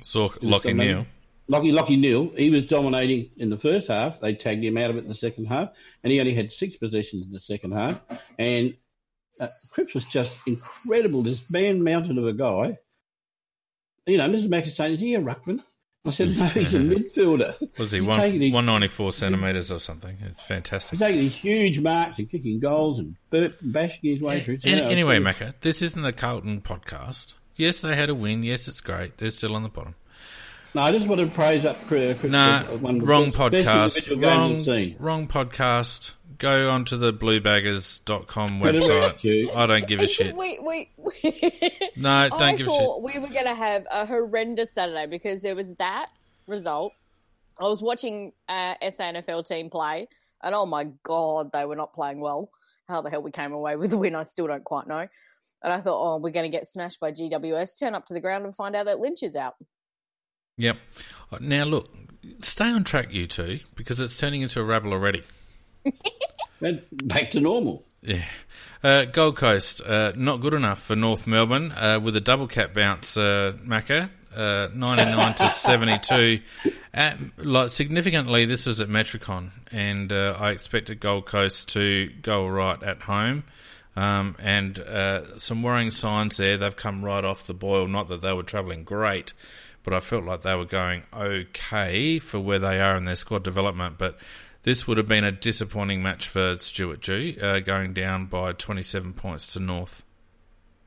So 0.02 0.30
Lachie. 0.30 0.76
Neale. 0.76 1.06
Lachie, 1.50 1.78
Lachie 1.78 2.00
Neale, 2.00 2.32
he 2.38 2.50
was 2.50 2.66
dominating 2.66 3.30
in 3.38 3.50
the 3.50 3.58
first 3.58 3.88
half. 3.88 4.20
They 4.22 4.34
tagged 4.34 4.64
him 4.64 4.78
out 4.78 4.90
of 4.90 4.96
it 4.96 5.04
in 5.04 5.10
the 5.10 5.16
second 5.16 5.46
half, 5.46 5.70
and 6.04 6.12
he 6.12 6.20
only 6.20 6.34
had 6.34 6.52
six 6.52 6.78
possessions 6.78 7.26
in 7.26 7.34
the 7.34 7.40
second 7.40 7.74
half. 7.74 8.02
And 8.40 8.76
uh, 9.40 9.48
Cripps 9.72 9.94
was 9.94 10.06
just 10.06 10.48
incredible. 10.48 11.22
This 11.22 11.52
man 11.52 11.84
mounted 11.84 12.18
of 12.18 12.26
a 12.26 12.34
guy. 12.34 12.78
You 14.06 14.18
know, 14.18 14.28
Mrs. 14.30 14.68
Is 14.68 14.76
saying, 14.76 14.94
is 14.96 15.00
he 15.00 15.16
a 15.16 15.22
ruckman? 15.22 15.62
I 16.06 16.10
said, 16.12 16.36
no, 16.38 16.46
he's 16.48 16.74
a 16.74 16.80
midfielder. 16.80 17.56
Was 17.80 17.94
he 17.94 18.00
He's 18.00 18.08
one, 18.08 18.20
taking 18.20 18.42
194 18.54 19.14
centimetres 19.14 19.72
or 19.72 19.80
something? 19.80 20.18
It's 20.22 20.42
fantastic. 20.46 21.00
He's 21.00 21.08
taking 21.08 21.22
these 21.22 21.36
huge 21.36 21.80
marks 21.80 22.20
and 22.20 22.30
kicking 22.30 22.60
goals 22.60 23.00
and 23.00 23.16
burp 23.30 23.62
and 23.62 23.72
bashing 23.72 24.12
his 24.12 24.22
way 24.22 24.44
through. 24.44 24.60
So, 24.60 24.68
An- 24.70 24.80
anyway, 24.80 25.20
Macca, 25.20 25.54
this 25.62 25.82
isn't 25.82 26.02
the 26.02 26.12
Carlton 26.12 26.60
podcast. 26.60 27.36
Yes, 27.56 27.80
they 27.82 27.96
had 27.96 28.10
a 28.10 28.16
win. 28.16 28.44
Yes, 28.44 28.68
it's 28.68 28.82
great. 28.82 29.18
They're 29.18 29.32
still 29.32 29.56
on 29.56 29.64
the 29.64 29.70
bottom. 29.70 29.96
No, 30.76 30.82
I 30.82 30.92
just 30.92 31.08
want 31.08 31.22
to 31.22 31.28
praise 31.28 31.66
up 31.66 31.78
Chris. 31.86 32.20
Chris- 32.20 32.32
Nah, 32.32 32.58
uh, 32.58 32.78
one 32.80 33.00
wrong 33.00 33.28
podcast. 33.32 34.10
Wrong, 34.22 34.96
wrong 35.00 35.28
podcast. 35.30 36.16
Go 36.38 36.70
onto 36.70 36.98
the 36.98 37.14
bluebaggers.com 37.14 38.60
But 38.60 38.76
it 38.76 38.84
website. 38.84 39.56
I 39.56 39.66
don't 39.66 39.88
give 39.88 40.00
a 40.00 40.04
And 40.04 40.12
shit. 40.12 40.38
We, 40.38 40.60
we, 40.60 40.90
we, 40.98 41.72
No, 41.98 42.30
don't 42.30 42.42
I 42.42 42.56
give 42.56 42.68
a 42.68 42.72
shit. 42.72 43.02
we 43.02 43.20
were 43.20 43.30
going 43.30 43.46
to 43.46 43.56
have 43.56 43.86
a 43.92 44.06
horrendous 44.06 44.74
Saturday 44.74 45.06
because 45.08 45.42
there 45.42 45.56
was 45.56 45.76
that 45.76 46.08
result. 46.48 46.94
I 47.60 47.64
was 47.66 47.82
watching 47.82 48.34
uh, 48.50 48.76
SANFL 48.82 49.46
team 49.48 49.70
play, 49.70 50.08
and 50.42 50.56
oh 50.56 50.66
my 50.66 50.86
god, 51.04 51.52
they 51.52 51.66
were 51.66 51.76
not 51.76 51.94
playing 51.94 52.20
well. 52.20 52.50
How 52.88 53.02
the 53.02 53.10
hell 53.10 53.22
we 53.22 53.32
came 53.32 53.52
away 53.54 53.76
with 53.78 53.92
the 53.92 53.98
win, 53.98 54.16
I 54.16 54.24
still 54.24 54.48
don't 54.48 54.64
quite 54.64 54.88
know. 54.88 55.08
And 55.62 55.72
I 55.72 55.80
thought, 55.82 56.02
oh, 56.02 56.18
we're 56.18 56.32
going 56.32 56.50
to 56.50 56.56
get 56.56 56.68
smashed 56.68 57.00
by 57.00 57.12
GWS. 57.12 57.80
Turn 57.80 57.96
up 57.96 58.06
to 58.08 58.14
the 58.14 58.20
ground 58.20 58.44
and 58.44 58.54
find 58.54 58.76
out 58.76 58.86
that 58.88 59.00
Lynch 59.00 59.24
is 59.24 59.36
out. 59.38 59.56
Yep. 60.58 60.78
Now 61.40 61.64
look, 61.64 61.90
stay 62.42 62.66
on 62.66 62.84
track, 62.84 63.14
you 63.14 63.28
two, 63.28 63.60
because 63.76 64.00
it's 64.02 64.18
turning 64.18 64.42
into 64.42 64.60
a 64.60 64.64
rabble 64.64 64.92
already. 64.94 65.24
Back 66.92 67.32
to 67.32 67.40
normal. 67.40 67.84
Yeah. 68.02 68.26
Uh, 68.84 69.06
Gold 69.06 69.38
Coast, 69.38 69.82
uh, 69.86 70.12
not 70.16 70.42
good 70.42 70.54
enough 70.54 70.82
for 70.84 70.96
North 70.96 71.26
Melbourne 71.26 71.72
uh, 71.72 72.00
with 72.04 72.16
a 72.16 72.22
double 72.22 72.48
cap 72.48 72.74
bounce, 72.74 73.16
uh, 73.16 73.54
Macca. 73.66 74.10
Uh, 74.36 74.68
99 74.74 75.36
to 75.36 75.52
72. 75.52 76.40
At, 76.94 77.18
like, 77.38 77.70
significantly, 77.70 78.46
this 78.46 78.66
was 78.66 78.82
at 78.82 78.90
Metricon, 78.90 79.52
and 79.72 80.12
uh, 80.12 80.36
I 80.40 80.50
expected 80.52 81.00
Gold 81.00 81.28
Coast 81.28 81.70
to 81.70 82.10
go 82.24 82.46
all 82.46 82.52
right 82.52 82.82
at 82.82 83.02
home. 83.02 83.44
Um, 83.96 84.36
and 84.40 84.80
uh, 84.80 85.38
some 85.38 85.62
worrying 85.62 85.92
signs 85.92 86.38
there. 86.38 86.58
They've 86.58 86.76
come 86.76 87.06
right 87.06 87.24
off 87.24 87.46
the 87.46 87.54
boil. 87.54 87.88
Not 87.88 88.08
that 88.08 88.22
they 88.22 88.34
were 88.34 88.42
travelling 88.42 88.84
great, 88.84 89.34
but 89.84 89.94
I 89.94 90.00
felt 90.00 90.24
like 90.24 90.42
they 90.42 90.56
were 90.56 90.66
going 90.66 91.04
okay 91.14 92.18
for 92.18 92.40
where 92.40 92.58
they 92.60 92.82
are 92.82 92.98
in 92.98 93.06
their 93.06 93.16
squad 93.16 93.44
development. 93.44 94.00
But 94.00 94.18
this 94.64 94.88
would 94.88 94.98
have 94.98 95.08
been 95.08 95.24
a 95.24 95.32
disappointing 95.32 96.02
match 96.02 96.28
for 96.28 96.58
Stuart 96.58 97.02
G, 97.02 97.38
uh, 97.40 97.60
going 97.60 97.94
down 97.94 98.26
by 98.26 98.54
27 98.54 99.14
points 99.14 99.48
to 99.50 99.60
North. 99.60 100.04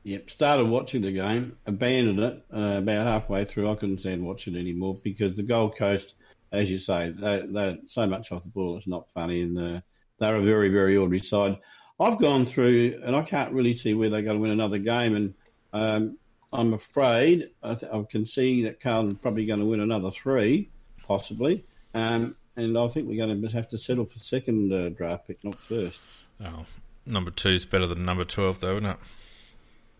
Yep, 0.03 0.29
started 0.29 0.65
watching 0.65 1.01
the 1.01 1.11
game, 1.11 1.57
abandoned 1.65 2.19
it 2.19 2.45
uh, 2.53 2.77
about 2.77 3.05
halfway 3.05 3.45
through. 3.45 3.69
I 3.69 3.75
couldn't 3.75 3.99
stand 3.99 4.25
watching 4.25 4.55
it 4.55 4.59
anymore 4.59 4.99
because 5.03 5.35
the 5.35 5.43
Gold 5.43 5.77
Coast, 5.77 6.15
as 6.51 6.71
you 6.71 6.79
say, 6.79 7.09
they, 7.09 7.45
they're 7.47 7.77
so 7.87 8.07
much 8.07 8.31
off 8.31 8.43
the 8.43 8.49
ball. 8.49 8.77
It's 8.77 8.87
not 8.87 9.11
funny, 9.11 9.41
and 9.41 9.57
uh, 9.59 9.81
they're 10.17 10.37
a 10.37 10.41
very, 10.41 10.69
very 10.69 10.97
ordinary 10.97 11.23
side. 11.23 11.57
I've 11.99 12.19
gone 12.19 12.45
through, 12.45 13.01
and 13.03 13.15
I 13.15 13.21
can't 13.21 13.53
really 13.53 13.73
see 13.73 13.93
where 13.93 14.09
they're 14.09 14.21
going 14.21 14.37
to 14.37 14.41
win 14.41 14.51
another 14.51 14.77
game. 14.77 15.15
And 15.15 15.33
um, 15.73 16.17
I'm 16.53 16.73
afraid 16.73 17.49
I, 17.61 17.75
th- 17.75 17.91
I, 17.91 18.01
can 18.09 18.25
see 18.25 18.63
that 18.63 18.79
Carlton's 18.79 19.19
probably 19.21 19.45
going 19.45 19.59
to 19.59 19.65
win 19.65 19.81
another 19.81 20.11
three, 20.11 20.69
possibly. 21.05 21.65
Um, 21.93 22.35
and 22.57 22.77
I 22.77 22.87
think 22.87 23.07
we're 23.07 23.23
going 23.23 23.39
to 23.39 23.47
have 23.49 23.69
to 23.69 23.77
settle 23.77 24.05
for 24.05 24.19
second 24.19 24.73
uh, 24.73 24.89
draft 24.89 25.27
pick, 25.27 25.43
not 25.43 25.55
first. 25.61 26.01
Oh, 26.43 26.65
number 27.05 27.31
two 27.31 27.49
is 27.49 27.65
better 27.65 27.85
than 27.85 28.03
number 28.03 28.25
12, 28.25 28.59
though, 28.59 28.77
isn't 28.77 28.89
it? 28.89 28.97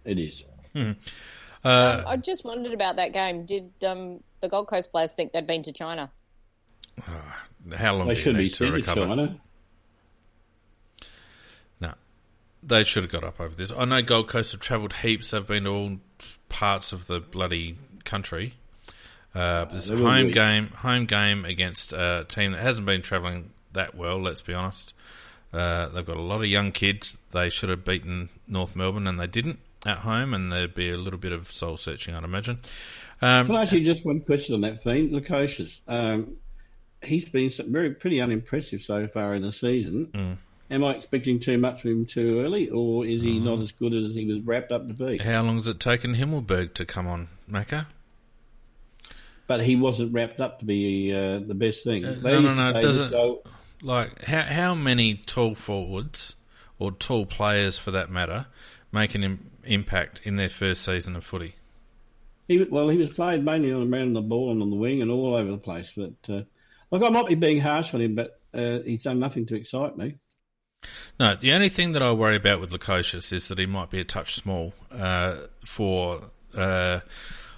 It 0.05 0.19
is. 0.19 0.43
Hmm. 0.73 0.91
Uh, 1.63 1.99
um, 1.99 2.07
I 2.07 2.17
just 2.17 2.43
wondered 2.43 2.73
about 2.73 2.95
that 2.95 3.13
game. 3.13 3.45
Did 3.45 3.71
um, 3.85 4.23
the 4.41 4.49
Gold 4.49 4.67
Coast 4.67 4.91
players 4.91 5.13
think 5.13 5.31
they'd 5.33 5.45
been 5.45 5.63
to 5.63 5.71
China? 5.71 6.11
Uh, 6.99 7.75
how 7.75 7.95
long 7.95 8.07
they 8.07 8.15
do 8.15 8.31
you 8.31 8.37
need 8.37 8.53
to 8.53 8.71
recover? 8.71 9.05
China. 9.05 9.39
No, 11.79 11.93
they 12.63 12.83
should 12.83 13.03
have 13.03 13.11
got 13.11 13.23
up 13.23 13.39
over 13.39 13.55
this. 13.55 13.71
I 13.71 13.85
know 13.85 14.01
Gold 14.01 14.29
Coast 14.29 14.51
have 14.53 14.61
travelled 14.61 14.93
heaps. 14.93 15.31
They've 15.31 15.45
been 15.45 15.65
to 15.65 15.69
all 15.69 15.97
parts 16.49 16.91
of 16.91 17.05
the 17.05 17.19
bloody 17.19 17.77
country. 18.03 18.53
Uh, 19.37 19.67
it's 19.71 19.89
a 19.91 19.97
home 19.97 20.31
game, 20.31 20.69
home 20.77 21.05
game 21.05 21.45
against 21.45 21.93
a 21.93 22.25
team 22.27 22.53
that 22.53 22.61
hasn't 22.61 22.87
been 22.87 23.03
travelling 23.03 23.51
that 23.73 23.93
well. 23.93 24.19
Let's 24.19 24.41
be 24.41 24.53
honest. 24.53 24.95
Uh, 25.53 25.89
they've 25.89 26.05
got 26.05 26.17
a 26.17 26.21
lot 26.21 26.41
of 26.41 26.47
young 26.47 26.71
kids. 26.71 27.19
They 27.31 27.49
should 27.49 27.69
have 27.69 27.85
beaten 27.85 28.29
North 28.47 28.75
Melbourne, 28.75 29.05
and 29.05 29.19
they 29.19 29.27
didn't 29.27 29.59
at 29.85 29.99
home, 29.99 30.33
and 30.33 30.51
there'd 30.51 30.73
be 30.73 30.89
a 30.89 30.97
little 30.97 31.19
bit 31.19 31.31
of 31.31 31.51
soul 31.51 31.77
searching, 31.77 32.15
I'd 32.15 32.23
imagine. 32.23 32.59
Um, 33.21 33.45
Can 33.47 33.55
I 33.55 33.61
ask 33.61 33.73
you 33.73 33.85
just 33.85 34.03
one 34.03 34.21
question 34.21 34.55
on 34.55 34.61
that, 34.61 34.81
Fiend? 34.81 35.11
Lukosius. 35.11 35.79
Um, 35.87 36.37
he's 37.03 37.25
been 37.25 37.51
very 37.71 37.91
pretty 37.91 38.19
unimpressive 38.19 38.81
so 38.81 39.07
far 39.07 39.35
in 39.35 39.43
the 39.43 39.51
season. 39.51 40.07
Mm. 40.07 40.37
Am 40.69 40.83
I 40.83 40.95
expecting 40.95 41.39
too 41.39 41.57
much 41.57 41.81
from 41.81 41.91
him 41.91 42.05
too 42.05 42.41
early, 42.41 42.69
or 42.69 43.05
is 43.05 43.21
he 43.21 43.39
mm. 43.39 43.43
not 43.43 43.59
as 43.59 43.71
good 43.71 43.93
as 43.93 44.13
he 44.13 44.25
was 44.25 44.41
wrapped 44.41 44.71
up 44.71 44.87
to 44.87 44.93
be? 44.93 45.17
How 45.19 45.43
long 45.43 45.57
has 45.57 45.67
it 45.67 45.79
taken 45.79 46.15
Himmelberg 46.15 46.73
to 46.73 46.85
come 46.85 47.07
on, 47.07 47.27
Macca? 47.49 47.85
But 49.47 49.61
he 49.61 49.77
wasn't 49.77 50.13
wrapped 50.13 50.41
up 50.41 50.59
to 50.59 50.65
be 50.65 51.13
uh, 51.13 51.39
the 51.39 51.55
best 51.55 51.83
thing. 51.83 52.05
Uh, 52.05 52.15
no, 52.21 52.41
no, 52.41 52.53
no. 52.53 52.81
Doesn't 52.81 53.11
go, 53.11 53.43
like 53.81 54.23
how 54.23 54.41
how 54.41 54.75
many 54.75 55.15
tall 55.15 55.55
forwards 55.55 56.35
or 56.79 56.91
tall 56.91 57.25
players, 57.25 57.77
for 57.77 57.91
that 57.91 58.09
matter, 58.09 58.47
make 58.91 59.15
an 59.15 59.23
Im- 59.23 59.51
impact 59.63 60.21
in 60.25 60.35
their 60.35 60.49
first 60.49 60.83
season 60.83 61.15
of 61.15 61.23
footy? 61.23 61.55
He 62.47 62.61
well, 62.63 62.89
he 62.89 62.97
was 62.97 63.13
played 63.13 63.43
mainly 63.43 63.71
on 63.71 63.93
around 63.93 64.13
the 64.13 64.21
ball 64.21 64.51
and 64.51 64.61
on 64.61 64.69
the 64.69 64.75
wing 64.75 65.01
and 65.01 65.09
all 65.09 65.35
over 65.35 65.51
the 65.51 65.57
place. 65.57 65.93
But 65.95 66.13
uh, 66.27 66.41
look, 66.91 67.03
I 67.03 67.09
might 67.09 67.27
be 67.27 67.35
being 67.35 67.61
harsh 67.61 67.93
on 67.93 68.01
him, 68.01 68.15
but 68.15 68.39
uh, 68.53 68.79
he's 68.79 69.03
done 69.03 69.19
nothing 69.19 69.45
to 69.47 69.55
excite 69.55 69.97
me. 69.97 70.15
No, 71.19 71.35
the 71.35 71.53
only 71.53 71.69
thing 71.69 71.93
that 71.93 72.01
I 72.01 72.11
worry 72.11 72.35
about 72.35 72.61
with 72.61 72.71
Lukosius 72.71 73.33
is 73.33 73.47
that 73.47 73.57
he 73.57 73.65
might 73.65 73.89
be 73.89 73.99
a 73.99 74.05
touch 74.05 74.35
small 74.35 74.73
uh, 74.91 75.37
for. 75.65 76.31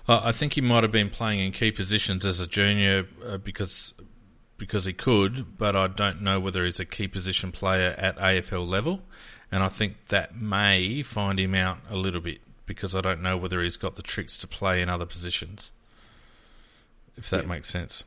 I 0.09 0.31
think 0.31 0.53
he 0.53 0.61
might 0.61 0.83
have 0.83 0.91
been 0.91 1.09
playing 1.09 1.39
in 1.39 1.51
key 1.51 1.71
positions 1.71 2.25
as 2.25 2.39
a 2.39 2.47
junior 2.47 3.05
uh, 3.25 3.37
because 3.37 3.93
because 4.57 4.85
he 4.85 4.93
could, 4.93 5.57
but 5.57 5.75
I 5.75 5.87
don't 5.87 6.21
know 6.21 6.39
whether 6.39 6.65
he's 6.65 6.79
a 6.79 6.85
key 6.85 7.07
position 7.07 7.51
player 7.51 7.95
at 7.97 8.17
AFL 8.17 8.67
level, 8.67 9.01
and 9.51 9.63
I 9.63 9.67
think 9.67 10.07
that 10.07 10.35
may 10.35 11.01
find 11.01 11.39
him 11.39 11.55
out 11.55 11.77
a 11.89 11.95
little 11.95 12.21
bit 12.21 12.39
because 12.65 12.95
I 12.95 13.01
don't 13.01 13.21
know 13.21 13.37
whether 13.37 13.61
he's 13.61 13.77
got 13.77 13.95
the 13.95 14.01
tricks 14.01 14.37
to 14.39 14.47
play 14.47 14.81
in 14.81 14.89
other 14.89 15.05
positions. 15.05 15.71
If 17.15 17.29
that 17.29 17.43
yeah. 17.43 17.49
makes 17.49 17.69
sense. 17.69 18.03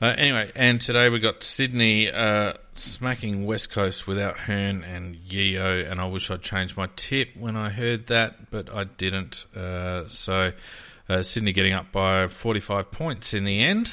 Uh, 0.00 0.14
anyway, 0.16 0.48
and 0.54 0.80
today 0.80 1.08
we 1.08 1.18
got 1.18 1.42
Sydney 1.42 2.08
uh, 2.08 2.52
smacking 2.74 3.46
West 3.46 3.72
Coast 3.72 4.06
without 4.06 4.38
Hurn 4.38 4.84
and 4.84 5.16
Yeo, 5.16 5.80
and 5.80 6.00
I 6.00 6.06
wish 6.06 6.30
I'd 6.30 6.40
changed 6.40 6.76
my 6.76 6.88
tip 6.94 7.36
when 7.36 7.56
I 7.56 7.70
heard 7.70 8.06
that, 8.06 8.48
but 8.52 8.72
I 8.72 8.84
didn't. 8.84 9.44
Uh, 9.56 10.06
so 10.06 10.52
uh, 11.08 11.24
Sydney 11.24 11.50
getting 11.50 11.72
up 11.72 11.90
by 11.90 12.28
45 12.28 12.92
points 12.92 13.34
in 13.34 13.42
the 13.42 13.58
end. 13.58 13.92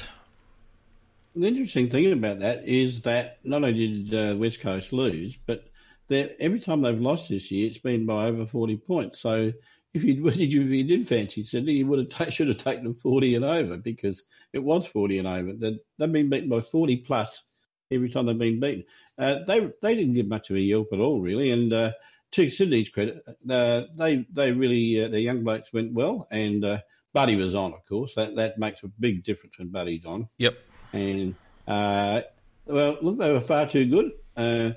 The 1.34 1.48
interesting 1.48 1.90
thing 1.90 2.12
about 2.12 2.38
that 2.38 2.68
is 2.68 3.02
that 3.02 3.38
not 3.42 3.64
only 3.64 4.04
did 4.04 4.14
uh, 4.14 4.36
West 4.36 4.60
Coast 4.60 4.92
lose, 4.92 5.36
but 5.44 5.68
every 6.08 6.60
time 6.60 6.82
they've 6.82 7.00
lost 7.00 7.30
this 7.30 7.50
year, 7.50 7.66
it's 7.66 7.78
been 7.78 8.06
by 8.06 8.26
over 8.26 8.46
40 8.46 8.76
points. 8.76 9.18
So 9.18 9.52
if 9.92 10.04
you, 10.04 10.24
if 10.28 10.38
you, 10.38 10.84
did 10.84 11.08
fancy 11.08 11.42
Sydney, 11.42 11.72
you 11.72 11.86
would 11.88 12.12
have 12.12 12.32
should 12.32 12.46
have 12.46 12.58
taken 12.58 12.84
them 12.84 12.94
40 12.94 13.34
and 13.34 13.44
over 13.44 13.76
because 13.76 14.22
it 14.56 14.64
was 14.64 14.86
40 14.86 15.18
and 15.18 15.28
over. 15.28 15.52
They've, 15.52 15.78
they've 15.98 16.12
been 16.12 16.30
beaten 16.30 16.48
by 16.48 16.60
40 16.60 16.96
plus 16.98 17.44
every 17.90 18.10
time 18.10 18.26
they've 18.26 18.38
been 18.38 18.58
beaten. 18.58 18.84
Uh, 19.18 19.44
they 19.46 19.72
they 19.80 19.94
didn't 19.94 20.14
give 20.14 20.26
much 20.26 20.50
of 20.50 20.56
a 20.56 20.60
yelp 20.60 20.88
at 20.92 20.98
all, 20.98 21.20
really. 21.20 21.50
And 21.50 21.72
uh, 21.72 21.92
to 22.32 22.50
Sydney's 22.50 22.88
credit, 22.88 23.22
uh, 23.48 23.82
they 23.96 24.26
they 24.30 24.52
really 24.52 25.04
uh, 25.04 25.08
their 25.08 25.20
young 25.20 25.44
blokes 25.44 25.72
went 25.72 25.92
well, 25.92 26.26
and 26.30 26.64
uh, 26.64 26.78
Buddy 27.12 27.36
was 27.36 27.54
on, 27.54 27.72
of 27.72 27.86
course. 27.86 28.14
That 28.14 28.36
that 28.36 28.58
makes 28.58 28.82
a 28.82 28.88
big 28.88 29.24
difference 29.24 29.58
when 29.58 29.68
Buddy's 29.68 30.04
on. 30.04 30.28
Yep. 30.36 30.58
And 30.92 31.34
uh, 31.66 32.22
well, 32.66 32.98
look, 33.00 33.18
they 33.18 33.32
were 33.32 33.40
far 33.40 33.66
too 33.66 33.86
good 33.86 34.76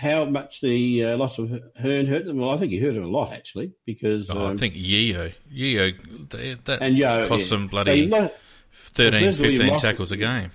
how 0.00 0.24
much 0.24 0.62
the 0.62 1.04
uh, 1.04 1.16
loss 1.18 1.38
of 1.38 1.50
Hurn 1.76 2.06
hurt 2.06 2.24
them? 2.24 2.38
Well, 2.38 2.50
I 2.50 2.56
think 2.56 2.72
he 2.72 2.78
hurt 2.78 2.94
them 2.94 3.04
a 3.04 3.08
lot 3.08 3.34
actually 3.34 3.72
because 3.84 4.30
oh, 4.30 4.46
um, 4.46 4.52
I 4.52 4.56
think 4.56 4.72
Yeo, 4.74 5.30
Yeo, 5.50 5.92
that 6.30 6.78
and 6.80 6.96
Yeo, 6.96 7.28
cost 7.28 7.50
yeah. 7.50 7.56
them 7.58 7.66
bloody 7.66 8.08
so 8.08 8.32
13, 8.72 9.22
well, 9.22 9.32
15 9.32 9.78
tackles 9.78 10.12
it. 10.12 10.16
a 10.16 10.18
game. 10.18 10.50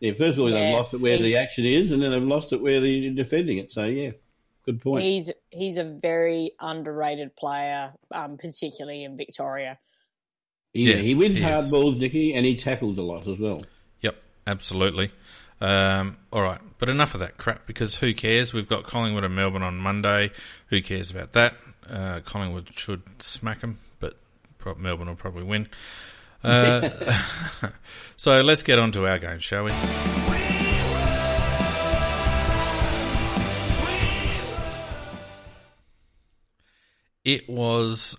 Yeah, 0.00 0.12
first 0.14 0.32
of 0.32 0.40
all, 0.40 0.50
yeah, 0.50 0.60
they've 0.60 0.74
lost 0.74 0.94
it 0.94 1.00
where 1.00 1.18
the 1.18 1.36
action 1.36 1.66
is, 1.66 1.92
and 1.92 2.02
then 2.02 2.10
they've 2.10 2.22
lost 2.22 2.52
it 2.52 2.62
where 2.62 2.80
they're 2.80 3.10
defending 3.10 3.58
it. 3.58 3.70
So 3.70 3.84
yeah, 3.84 4.12
good 4.64 4.80
point. 4.80 5.04
He's 5.04 5.30
he's 5.50 5.76
a 5.76 5.84
very 5.84 6.52
underrated 6.58 7.36
player, 7.36 7.92
um, 8.10 8.38
particularly 8.38 9.04
in 9.04 9.18
Victoria. 9.18 9.78
Yeah, 10.72 10.94
yeah 10.94 11.02
he 11.02 11.14
wins 11.14 11.38
he 11.38 11.44
hard 11.44 11.70
balls, 11.70 11.98
Nicky, 11.98 12.34
and 12.34 12.46
he 12.46 12.56
tackles 12.56 12.96
a 12.96 13.02
lot 13.02 13.28
as 13.28 13.38
well. 13.38 13.62
Yep, 14.00 14.16
absolutely. 14.46 15.12
Um, 15.60 16.16
all 16.32 16.42
right, 16.42 16.60
but 16.78 16.88
enough 16.88 17.12
of 17.12 17.20
that 17.20 17.36
crap 17.36 17.66
because 17.66 17.96
who 17.96 18.14
cares? 18.14 18.54
We've 18.54 18.68
got 18.68 18.84
Collingwood 18.84 19.24
and 19.24 19.36
Melbourne 19.36 19.62
on 19.62 19.76
Monday. 19.76 20.30
Who 20.68 20.80
cares 20.80 21.10
about 21.10 21.32
that? 21.32 21.56
Uh, 21.86 22.20
Collingwood 22.20 22.70
should 22.74 23.02
smack 23.20 23.60
them, 23.60 23.78
but 23.98 24.16
Melbourne 24.78 25.08
will 25.08 25.16
probably 25.16 25.42
win. 25.42 25.68
Uh, 26.42 26.88
so 28.16 28.40
let's 28.40 28.62
get 28.62 28.78
on 28.78 28.92
to 28.92 29.06
our 29.06 29.18
game, 29.18 29.38
shall 29.38 29.64
we? 29.64 29.72
It 37.24 37.48
was 37.48 38.16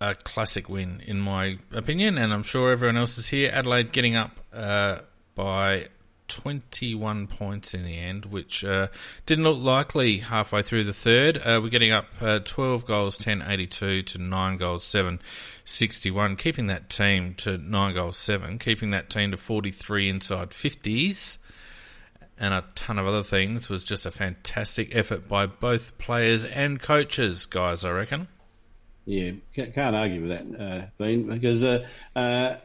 a 0.00 0.14
classic 0.14 0.68
win, 0.68 1.02
in 1.06 1.20
my 1.20 1.58
opinion, 1.72 2.18
and 2.18 2.32
I'm 2.32 2.42
sure 2.42 2.70
everyone 2.72 2.96
else 2.96 3.18
is 3.18 3.28
here. 3.28 3.50
Adelaide 3.52 3.92
getting 3.92 4.14
up 4.14 4.32
uh, 4.52 4.98
by 5.34 5.88
21 6.32 7.26
points 7.26 7.74
in 7.74 7.84
the 7.84 7.98
end, 7.98 8.24
which 8.24 8.64
uh, 8.64 8.88
didn't 9.26 9.44
look 9.44 9.58
likely 9.58 10.18
halfway 10.18 10.62
through 10.62 10.84
the 10.84 10.92
third. 10.92 11.36
Uh, 11.36 11.60
we're 11.62 11.68
getting 11.68 11.92
up 11.92 12.06
uh, 12.22 12.38
12 12.38 12.86
goals, 12.86 13.18
10 13.18 13.42
82 13.46 14.02
to 14.02 14.18
9 14.18 14.56
goals, 14.56 14.82
7 14.84 15.20
61, 15.64 16.36
keeping 16.36 16.68
that 16.68 16.88
team 16.88 17.34
to 17.34 17.58
9 17.58 17.94
goals, 17.94 18.16
7, 18.16 18.58
keeping 18.58 18.90
that 18.90 19.10
team 19.10 19.30
to 19.30 19.36
43 19.36 20.08
inside 20.08 20.50
50s, 20.50 21.36
and 22.38 22.54
a 22.54 22.64
ton 22.74 22.98
of 22.98 23.06
other 23.06 23.22
things. 23.22 23.68
was 23.68 23.84
just 23.84 24.06
a 24.06 24.10
fantastic 24.10 24.94
effort 24.96 25.28
by 25.28 25.44
both 25.44 25.98
players 25.98 26.46
and 26.46 26.80
coaches, 26.80 27.44
guys, 27.44 27.84
I 27.84 27.90
reckon. 27.90 28.28
Yeah, 29.04 29.32
can't 29.54 29.76
argue 29.96 30.22
with 30.22 30.30
that, 30.30 30.60
uh, 30.60 30.86
Bean, 30.96 31.26
because 31.26 31.62
uh, 31.62 31.86
uh, 32.16 32.56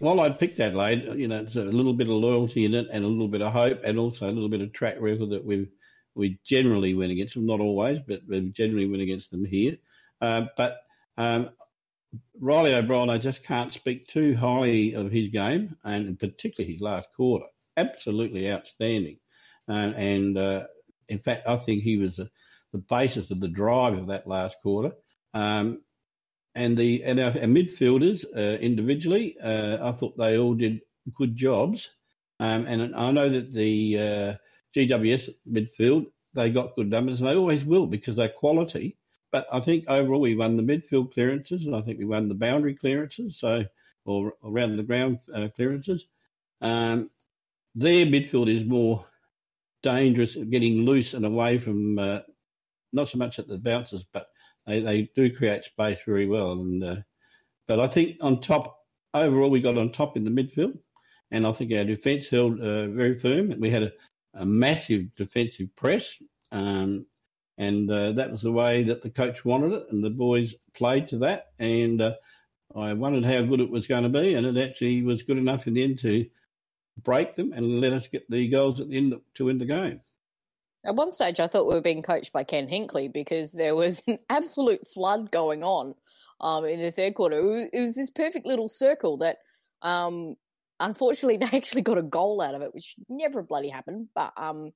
well, 0.00 0.20
I'd 0.20 0.38
picked 0.38 0.60
Adelaide. 0.60 1.04
You 1.16 1.28
know, 1.28 1.40
it's 1.40 1.56
a 1.56 1.64
little 1.64 1.94
bit 1.94 2.08
of 2.08 2.14
loyalty 2.14 2.64
in 2.64 2.74
it, 2.74 2.88
and 2.92 3.04
a 3.04 3.08
little 3.08 3.28
bit 3.28 3.42
of 3.42 3.52
hope, 3.52 3.82
and 3.84 3.98
also 3.98 4.28
a 4.28 4.32
little 4.32 4.48
bit 4.48 4.60
of 4.60 4.72
track 4.72 4.96
record 5.00 5.30
that 5.30 5.44
we 5.44 5.68
we 6.14 6.38
generally 6.44 6.94
win 6.94 7.10
against 7.10 7.34
them. 7.34 7.46
Not 7.46 7.60
always, 7.60 8.00
but 8.00 8.22
we 8.28 8.40
generally 8.50 8.86
win 8.86 9.00
against 9.00 9.30
them 9.30 9.44
here. 9.44 9.76
Uh, 10.20 10.46
but 10.56 10.78
um, 11.16 11.50
Reilly 12.40 12.74
O'Brien, 12.74 13.10
I 13.10 13.18
just 13.18 13.44
can't 13.44 13.72
speak 13.72 14.06
too 14.06 14.36
highly 14.36 14.94
of 14.94 15.10
his 15.10 15.28
game, 15.28 15.76
and 15.84 16.18
particularly 16.18 16.72
his 16.72 16.82
last 16.82 17.08
quarter. 17.14 17.46
Absolutely 17.76 18.50
outstanding, 18.50 19.18
and 19.68 20.36
uh, 20.36 20.66
in 21.08 21.18
fact, 21.18 21.46
I 21.46 21.56
think 21.56 21.82
he 21.82 21.96
was 21.96 22.16
the, 22.16 22.30
the, 22.72 22.78
basis 22.78 23.30
of 23.30 23.40
the 23.40 23.48
drive 23.48 23.94
of 23.94 24.08
that 24.08 24.26
last 24.26 24.56
quarter. 24.62 24.92
Um, 25.34 25.82
and 26.56 26.76
the 26.76 27.04
and 27.04 27.20
our, 27.20 27.26
our 27.26 27.50
midfielders 27.58 28.24
uh, 28.34 28.58
individually, 28.58 29.36
uh, 29.40 29.78
I 29.88 29.92
thought 29.92 30.16
they 30.16 30.38
all 30.38 30.54
did 30.54 30.80
good 31.14 31.36
jobs. 31.36 31.92
Um, 32.40 32.66
and 32.66 32.94
I 32.96 33.12
know 33.12 33.28
that 33.28 33.52
the 33.52 33.98
uh, 33.98 34.34
GWS 34.74 35.30
midfield 35.48 36.06
they 36.34 36.50
got 36.50 36.74
good 36.74 36.90
numbers, 36.90 37.20
and 37.20 37.28
they 37.28 37.36
always 37.36 37.64
will 37.64 37.86
because 37.86 38.16
they're 38.16 38.28
quality. 38.28 38.96
but 39.32 39.46
I 39.52 39.60
think 39.60 39.84
overall 39.88 40.20
we 40.20 40.34
won 40.34 40.56
the 40.56 40.62
midfield 40.62 41.12
clearances, 41.12 41.66
and 41.66 41.76
I 41.76 41.82
think 41.82 41.98
we 41.98 42.04
won 42.06 42.28
the 42.28 42.34
boundary 42.34 42.74
clearances, 42.74 43.38
so 43.38 43.64
or 44.06 44.34
around 44.42 44.76
the 44.76 44.82
ground 44.82 45.20
uh, 45.34 45.48
clearances. 45.54 46.06
Um, 46.60 47.10
their 47.74 48.06
midfield 48.06 48.48
is 48.54 48.64
more 48.64 49.06
dangerous 49.82 50.36
at 50.36 50.50
getting 50.50 50.86
loose 50.86 51.12
and 51.12 51.26
away 51.26 51.58
from 51.58 51.98
uh, 51.98 52.20
not 52.92 53.08
so 53.08 53.18
much 53.18 53.38
at 53.38 53.48
the 53.48 53.58
bounces, 53.58 54.04
but 54.10 54.28
they, 54.66 54.80
they 54.80 55.10
do 55.14 55.34
create 55.34 55.64
space 55.64 55.98
very 56.06 56.26
well. 56.26 56.52
And 56.52 56.82
uh, 56.82 56.96
but 57.66 57.80
I 57.80 57.86
think 57.86 58.16
on 58.20 58.40
top 58.40 58.78
overall 59.14 59.50
we 59.50 59.60
got 59.60 59.78
on 59.78 59.92
top 59.92 60.16
in 60.16 60.24
the 60.24 60.30
midfield, 60.30 60.78
and 61.30 61.46
I 61.46 61.52
think 61.52 61.72
our 61.72 61.84
defence 61.84 62.28
held 62.28 62.60
uh, 62.60 62.88
very 62.88 63.18
firm. 63.18 63.54
We 63.58 63.70
had 63.70 63.84
a, 63.84 63.92
a 64.34 64.46
massive 64.46 65.14
defensive 65.16 65.74
press, 65.76 66.22
um, 66.52 67.06
and 67.58 67.90
uh, 67.90 68.12
that 68.12 68.30
was 68.30 68.42
the 68.42 68.52
way 68.52 68.82
that 68.84 69.02
the 69.02 69.10
coach 69.10 69.44
wanted 69.44 69.72
it, 69.72 69.86
and 69.90 70.04
the 70.04 70.10
boys 70.10 70.54
played 70.74 71.08
to 71.08 71.18
that. 71.18 71.46
And 71.58 72.00
uh, 72.00 72.14
I 72.74 72.92
wondered 72.92 73.24
how 73.24 73.42
good 73.42 73.60
it 73.60 73.70
was 73.70 73.88
going 73.88 74.02
to 74.02 74.08
be, 74.08 74.34
and 74.34 74.46
it 74.46 74.56
actually 74.56 75.02
was 75.02 75.22
good 75.22 75.38
enough 75.38 75.66
in 75.66 75.74
the 75.74 75.84
end 75.84 75.98
to 76.00 76.26
break 77.02 77.34
them 77.34 77.52
and 77.52 77.80
let 77.80 77.92
us 77.92 78.08
get 78.08 78.28
the 78.30 78.48
goals 78.48 78.80
at 78.80 78.88
the 78.88 78.96
end 78.96 79.14
to 79.34 79.44
win 79.44 79.58
the 79.58 79.64
game. 79.64 80.00
At 80.86 80.94
one 80.94 81.10
stage, 81.10 81.40
I 81.40 81.48
thought 81.48 81.66
we 81.66 81.74
were 81.74 81.80
being 81.80 82.02
coached 82.02 82.32
by 82.32 82.44
Ken 82.44 82.68
Hinkley 82.68 83.12
because 83.12 83.50
there 83.50 83.74
was 83.74 84.04
an 84.06 84.18
absolute 84.30 84.86
flood 84.86 85.32
going 85.32 85.64
on 85.64 85.94
um, 86.40 86.64
in 86.64 86.80
the 86.80 86.92
third 86.92 87.14
quarter. 87.14 87.68
It 87.72 87.80
was 87.80 87.96
this 87.96 88.10
perfect 88.10 88.46
little 88.46 88.68
circle 88.68 89.18
that, 89.18 89.38
um, 89.82 90.36
unfortunately, 90.78 91.36
they 91.44 91.56
actually 91.56 91.82
got 91.82 91.98
a 91.98 92.02
goal 92.02 92.40
out 92.40 92.54
of 92.54 92.62
it, 92.62 92.72
which 92.72 92.94
never 93.08 93.42
bloody 93.42 93.68
happened. 93.68 94.08
But 94.14 94.32
um, 94.36 94.70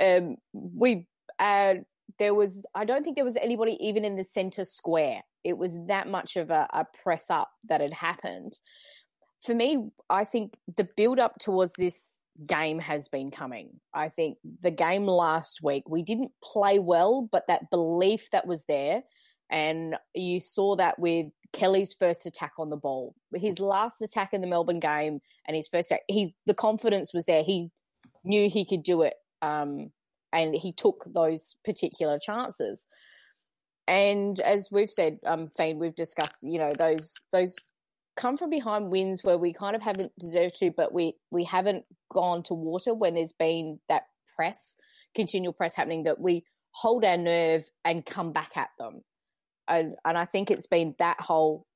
um, 0.00 0.36
we 0.52 1.08
uh, 1.40 1.74
there 2.20 2.34
was 2.34 2.64
I 2.72 2.84
don't 2.84 3.02
think 3.02 3.16
there 3.16 3.24
was 3.24 3.36
anybody 3.36 3.76
even 3.80 4.04
in 4.04 4.16
the 4.16 4.24
center 4.24 4.62
square. 4.62 5.22
It 5.42 5.58
was 5.58 5.78
that 5.88 6.06
much 6.06 6.36
of 6.36 6.50
a, 6.50 6.68
a 6.72 6.86
press 7.02 7.28
up 7.28 7.50
that 7.68 7.80
had 7.80 7.92
happened. 7.92 8.56
For 9.42 9.54
me, 9.54 9.90
I 10.08 10.24
think 10.24 10.56
the 10.76 10.88
build 10.96 11.18
up 11.18 11.38
towards 11.38 11.74
this 11.74 12.22
game 12.46 12.78
has 12.78 13.08
been 13.08 13.30
coming. 13.30 13.80
I 13.92 14.08
think 14.08 14.38
the 14.60 14.70
game 14.70 15.06
last 15.06 15.62
week, 15.62 15.84
we 15.88 16.02
didn't 16.02 16.32
play 16.42 16.78
well, 16.78 17.28
but 17.30 17.44
that 17.48 17.70
belief 17.70 18.30
that 18.32 18.46
was 18.46 18.64
there, 18.64 19.02
and 19.50 19.96
you 20.14 20.40
saw 20.40 20.76
that 20.76 20.98
with 20.98 21.26
Kelly's 21.52 21.94
first 21.94 22.26
attack 22.26 22.52
on 22.58 22.70
the 22.70 22.76
ball. 22.76 23.14
His 23.34 23.58
last 23.60 24.02
attack 24.02 24.34
in 24.34 24.40
the 24.40 24.46
Melbourne 24.46 24.80
game 24.80 25.20
and 25.46 25.54
his 25.54 25.68
first 25.68 25.90
attack, 25.90 26.02
he's 26.08 26.32
the 26.46 26.54
confidence 26.54 27.14
was 27.14 27.26
there. 27.26 27.44
He 27.44 27.70
knew 28.24 28.50
he 28.50 28.64
could 28.64 28.82
do 28.82 29.02
it. 29.02 29.14
Um, 29.42 29.90
and 30.32 30.54
he 30.54 30.72
took 30.72 31.04
those 31.06 31.54
particular 31.64 32.18
chances. 32.18 32.88
And 33.86 34.40
as 34.40 34.68
we've 34.72 34.90
said, 34.90 35.18
um, 35.24 35.50
Fane, 35.56 35.78
we've 35.78 35.94
discussed, 35.94 36.38
you 36.42 36.58
know, 36.58 36.72
those 36.76 37.12
those 37.32 37.54
come 38.16 38.36
from 38.36 38.50
behind 38.50 38.90
wins 38.90 39.22
where 39.22 39.38
we 39.38 39.52
kind 39.52 39.76
of 39.76 39.82
haven't 39.82 40.12
deserved 40.18 40.56
to, 40.60 40.70
but 40.70 40.92
we 40.92 41.16
we 41.30 41.44
haven't 41.44 41.84
gone 42.10 42.42
to 42.44 42.54
water 42.54 42.94
when 42.94 43.14
there's 43.14 43.32
been 43.32 43.80
that 43.88 44.02
press, 44.36 44.76
continual 45.14 45.52
press 45.52 45.74
happening 45.74 46.04
that 46.04 46.20
we 46.20 46.44
hold 46.70 47.04
our 47.04 47.16
nerve 47.16 47.64
and 47.84 48.04
come 48.04 48.32
back 48.32 48.56
at 48.56 48.70
them. 48.78 49.02
And 49.68 49.94
and 50.04 50.18
I 50.18 50.24
think 50.24 50.50
it's 50.50 50.66
been 50.66 50.94
that 50.98 51.20
whole 51.20 51.66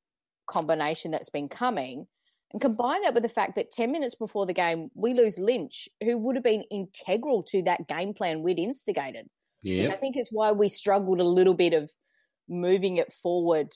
combination 0.47 1.11
that's 1.11 1.31
been 1.31 1.49
coming. 1.49 2.07
And 2.53 2.63
combine 2.63 3.03
that 3.03 3.13
with 3.13 3.23
the 3.23 3.29
fact 3.29 3.57
that 3.57 3.71
10 3.71 3.93
minutes 3.93 4.15
before 4.15 4.47
the 4.47 4.55
game, 4.55 4.91
we 4.95 5.13
lose 5.13 5.39
Lynch, 5.39 5.87
who 6.03 6.17
would 6.17 6.37
have 6.37 6.43
been 6.43 6.65
integral 6.71 7.43
to 7.51 7.65
that 7.65 7.87
game 7.87 8.15
plan 8.15 8.43
we'd 8.43 8.59
instigated. 8.59 9.27
Yeah. 9.63 9.83
Which 9.83 9.91
I 9.91 9.97
think 9.97 10.17
is 10.17 10.31
why 10.33 10.53
we 10.53 10.71
struggled 10.71 11.21
a 11.21 11.25
little 11.25 11.53
bit 11.53 11.75
of 11.75 11.91
moving 12.49 12.97
it 12.97 13.13
forward 13.13 13.71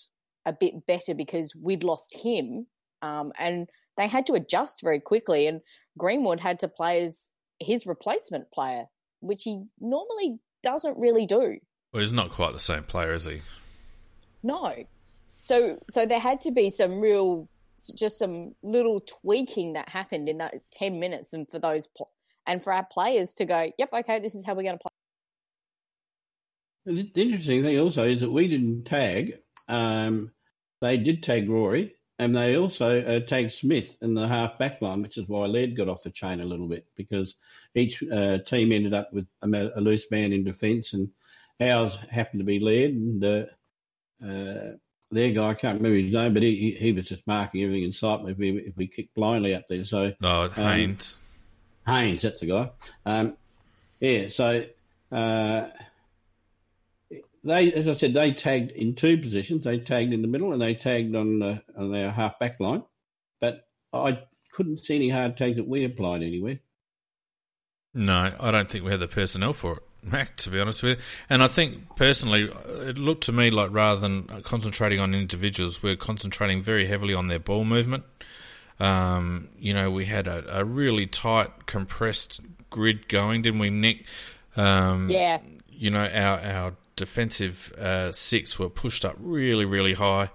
a 0.45 0.53
bit 0.53 0.87
better 0.87 1.15
because 1.15 1.55
we'd 1.55 1.85
lost 1.85 2.15
him. 2.15 2.67
Um, 3.01 3.33
and 3.39 3.69
they 3.97 4.09
had 4.09 4.27
to 4.27 4.35
adjust 4.35 4.81
very 4.83 5.01
quickly. 5.01 5.47
And 5.47 5.61
Greenwood 5.99 6.41
had 6.41 6.61
to 6.61 6.69
play 6.69 7.03
as 7.03 7.31
his 7.61 7.87
replacement 7.87 8.51
player, 8.53 8.85
which 9.21 9.45
he 9.45 9.63
normally 9.81 10.39
doesn't 10.63 10.99
really 10.99 11.27
do. 11.27 11.59
Well, 11.93 12.01
he's 12.01 12.13
not 12.13 12.31
quite 12.31 12.53
the 12.53 12.61
same 12.61 12.85
player, 12.85 13.15
is 13.15 13.27
he? 13.27 13.43
No. 14.43 14.75
So, 15.39 15.79
so 15.91 16.07
there 16.07 16.21
had 16.21 16.41
to 16.43 16.51
be 16.51 16.71
some 16.71 17.01
real 17.01 17.49
just 17.97 18.19
some 18.19 18.55
little 18.63 19.01
tweaking 19.01 19.73
that 19.73 19.89
happened 19.89 20.29
in 20.29 20.39
that 20.39 20.55
10 20.73 21.01
minutes 21.01 21.33
and 21.33 21.49
for 21.51 21.59
those 21.59 21.89
pl- 21.89 22.11
and 22.47 22.63
for 22.63 22.73
our 22.73 22.87
players 22.93 23.35
to 23.35 23.45
go 23.45 23.73
yep 23.79 23.91
okay 23.93 24.21
this 24.21 24.35
is 24.35 24.47
how 24.47 24.55
we're 24.55 24.63
going 24.63 24.79
to 24.79 24.89
play 26.87 27.11
the 27.15 27.21
interesting 27.21 27.63
thing 27.63 27.79
also 27.79 28.05
is 28.05 28.21
that 28.21 28.31
we 28.31 28.49
didn't 28.49 28.85
tag 28.85 29.39
um, 29.73 30.31
they 30.81 30.97
did 30.97 31.23
tag 31.23 31.49
rory 31.49 31.95
and 32.19 32.37
they 32.37 32.57
also 32.57 33.03
uh, 33.03 33.21
tagged 33.21 33.53
smith 33.53 33.97
in 34.03 34.15
the 34.15 34.29
half 34.29 34.59
back 34.59 34.81
line 34.83 35.03
which 35.03 35.19
is 35.19 35.29
why 35.29 35.47
Laird 35.47 35.77
got 35.77 35.89
off 35.89 36.03
the 36.03 36.11
chain 36.11 36.41
a 36.41 36.47
little 36.47 36.69
bit 36.69 36.87
because 36.97 37.35
each 37.75 38.03
uh, 38.13 38.39
team 38.39 38.73
ended 38.73 38.95
up 38.95 39.13
with 39.13 39.27
a, 39.43 39.73
a 39.75 39.81
loose 39.81 40.11
man 40.11 40.33
in 40.33 40.45
defence 40.45 40.93
and 40.93 41.09
ours 41.61 41.97
happened 42.11 42.41
to 42.41 42.45
be 42.45 42.61
Laird 42.61 42.93
and 42.93 43.25
uh, 43.25 43.45
uh 44.25 44.73
their 45.13 45.31
guy, 45.31 45.51
I 45.51 45.55
can't 45.55 45.77
remember 45.77 45.99
his 45.99 46.15
name, 46.15 46.35
but 46.35 46.43
he, 46.43 46.71
he 46.73 46.93
was 46.93 47.07
just 47.07 47.27
marking 47.27 47.63
everything 47.63 47.85
in 47.85 47.93
sight 47.93 48.27
if 48.27 48.39
we, 48.39 48.59
if 48.59 48.77
we 48.77 48.87
kicked 48.87 49.15
blindly 49.15 49.55
up 49.55 49.69
there. 49.69 49.85
So 49.85 50.15
No, 50.21 50.45
um, 50.45 50.51
Haynes. 50.51 51.19
Haynes, 51.87 52.23
that's 52.23 52.41
the 52.41 52.47
guy. 52.47 52.71
Um, 53.05 53.37
yeah, 54.01 54.29
so 54.31 54.65
uh, 55.13 55.67
they, 57.45 57.73
as 57.73 57.89
I 57.89 57.95
said, 57.95 58.15
they 58.15 58.33
tagged 58.33 58.71
in 58.73 58.95
two 58.95 59.19
positions. 59.19 59.65
They 59.65 59.79
tagged 59.79 60.13
in 60.13 60.23
the 60.23 60.29
middle 60.29 60.53
and 60.53 60.63
they 60.63 60.75
tagged 60.75 61.15
on, 61.17 61.41
the, 61.41 61.63
on 61.77 61.93
their 61.93 62.11
half 62.11 62.39
back 62.39 62.61
line. 62.61 62.85
But 63.41 63.67
I 63.93 64.23
couldn't 64.53 64.85
see 64.85 64.97
any 64.97 65.09
hard 65.09 65.37
tags 65.37 65.57
that 65.57 65.67
we 65.67 65.85
applied 65.85 66.23
anywhere. 66.23 66.61
No, 67.95 68.33
I 68.39 68.51
don't 68.51 68.71
think 68.71 68.85
we 68.85 68.91
had 68.91 69.01
the 69.01 69.09
personnel 69.09 69.53
for 69.53 69.79
it. 69.79 69.83
Mac, 70.05 70.37
to 70.39 70.51
be 70.51 70.59
honest 70.59 70.83
with 70.83 70.99
you. 70.99 71.05
And 71.31 71.43
I 71.43 71.47
think 71.47 71.97
personally, 71.97 72.51
it 72.67 72.99
looked 72.99 73.25
to 73.25 73.33
me 73.33 73.51
like 73.51 73.71
rather 73.73 74.01
than 74.01 74.25
concentrating 74.43 74.99
on 74.99 75.15
individuals, 75.15 75.83
we're 75.83 75.97
concentrating 75.97 76.61
very 76.61 76.87
heavily 76.87 77.15
on 77.15 77.27
their 77.27 77.39
ball 77.39 77.65
movement. 77.65 78.05
Um, 78.81 79.49
you 79.59 79.73
know, 79.75 79.93
we 79.93 80.07
had 80.07 80.27
a, 80.27 80.61
a, 80.61 80.65
really 80.65 81.07
tight, 81.07 81.67
compressed 81.67 82.41
grid 82.69 83.09
going, 83.09 83.43
didn't 83.43 83.61
we, 83.61 83.71
Nick? 83.71 84.07
Um, 84.57 85.09
yeah. 85.09 85.39
You 85.69 85.91
know, 85.91 86.05
our 86.05 86.41
our 86.41 86.75
defensive 86.97 87.73
uh, 87.79 88.13
six 88.13 88.59
were 88.59 88.69
pushed 88.69 89.05
up 89.05 89.17
really, 89.19 89.65
really 89.65 89.95
high 89.95 90.31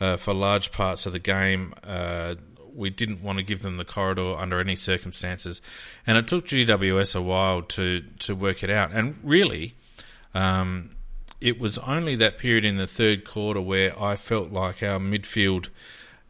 uh, 0.00 0.16
for 0.16 0.34
large 0.34 0.72
parts 0.72 1.06
of 1.06 1.12
the 1.12 1.18
game. 1.18 1.74
Uh, 1.84 2.34
we 2.74 2.90
didn't 2.90 3.22
want 3.22 3.38
to 3.38 3.44
give 3.44 3.62
them 3.62 3.76
the 3.76 3.84
corridor 3.84 4.36
under 4.36 4.60
any 4.60 4.76
circumstances, 4.76 5.60
and 6.06 6.16
it 6.16 6.28
took 6.28 6.46
GWS 6.46 7.16
a 7.16 7.22
while 7.22 7.62
to 7.62 8.02
to 8.20 8.34
work 8.34 8.62
it 8.62 8.70
out. 8.70 8.92
And 8.92 9.16
really, 9.22 9.74
um, 10.34 10.90
it 11.40 11.58
was 11.58 11.78
only 11.78 12.16
that 12.16 12.38
period 12.38 12.64
in 12.64 12.76
the 12.76 12.86
third 12.86 13.24
quarter 13.24 13.60
where 13.60 14.00
I 14.00 14.16
felt 14.16 14.50
like 14.50 14.82
our 14.82 14.98
midfield 14.98 15.68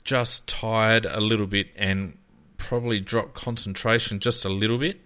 just 0.02 0.46
tired 0.46 1.04
a 1.04 1.20
little 1.20 1.46
bit 1.46 1.68
and 1.76 2.16
probably 2.56 3.00
dropped 3.00 3.34
concentration 3.34 4.20
just 4.20 4.44
a 4.44 4.48
little 4.48 4.78
bit. 4.78 5.00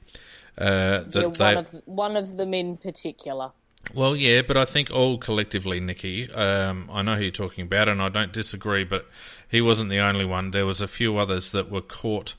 Uh, 0.56 1.02
that 1.02 1.14
yeah, 1.14 1.22
one, 1.24 1.32
they, 1.32 1.54
of, 1.56 1.82
one 1.86 2.16
of 2.16 2.36
them 2.36 2.54
in 2.54 2.76
particular. 2.76 3.50
Well, 3.92 4.16
yeah, 4.16 4.42
but 4.42 4.56
I 4.56 4.64
think 4.64 4.90
all 4.90 5.18
collectively, 5.18 5.80
Nikki, 5.80 6.32
um, 6.32 6.88
I 6.92 7.02
know 7.02 7.16
who 7.16 7.22
you're 7.22 7.30
talking 7.30 7.64
about, 7.64 7.88
and 7.88 8.00
I 8.00 8.08
don't 8.08 8.32
disagree, 8.32 8.84
but 8.84 9.06
he 9.50 9.60
wasn't 9.60 9.90
the 9.90 9.98
only 9.98 10.24
one. 10.24 10.50
There 10.50 10.66
was 10.66 10.80
a 10.82 10.88
few 10.88 11.16
others 11.18 11.52
that 11.52 11.70
were 11.70 11.82
caught 11.82 12.34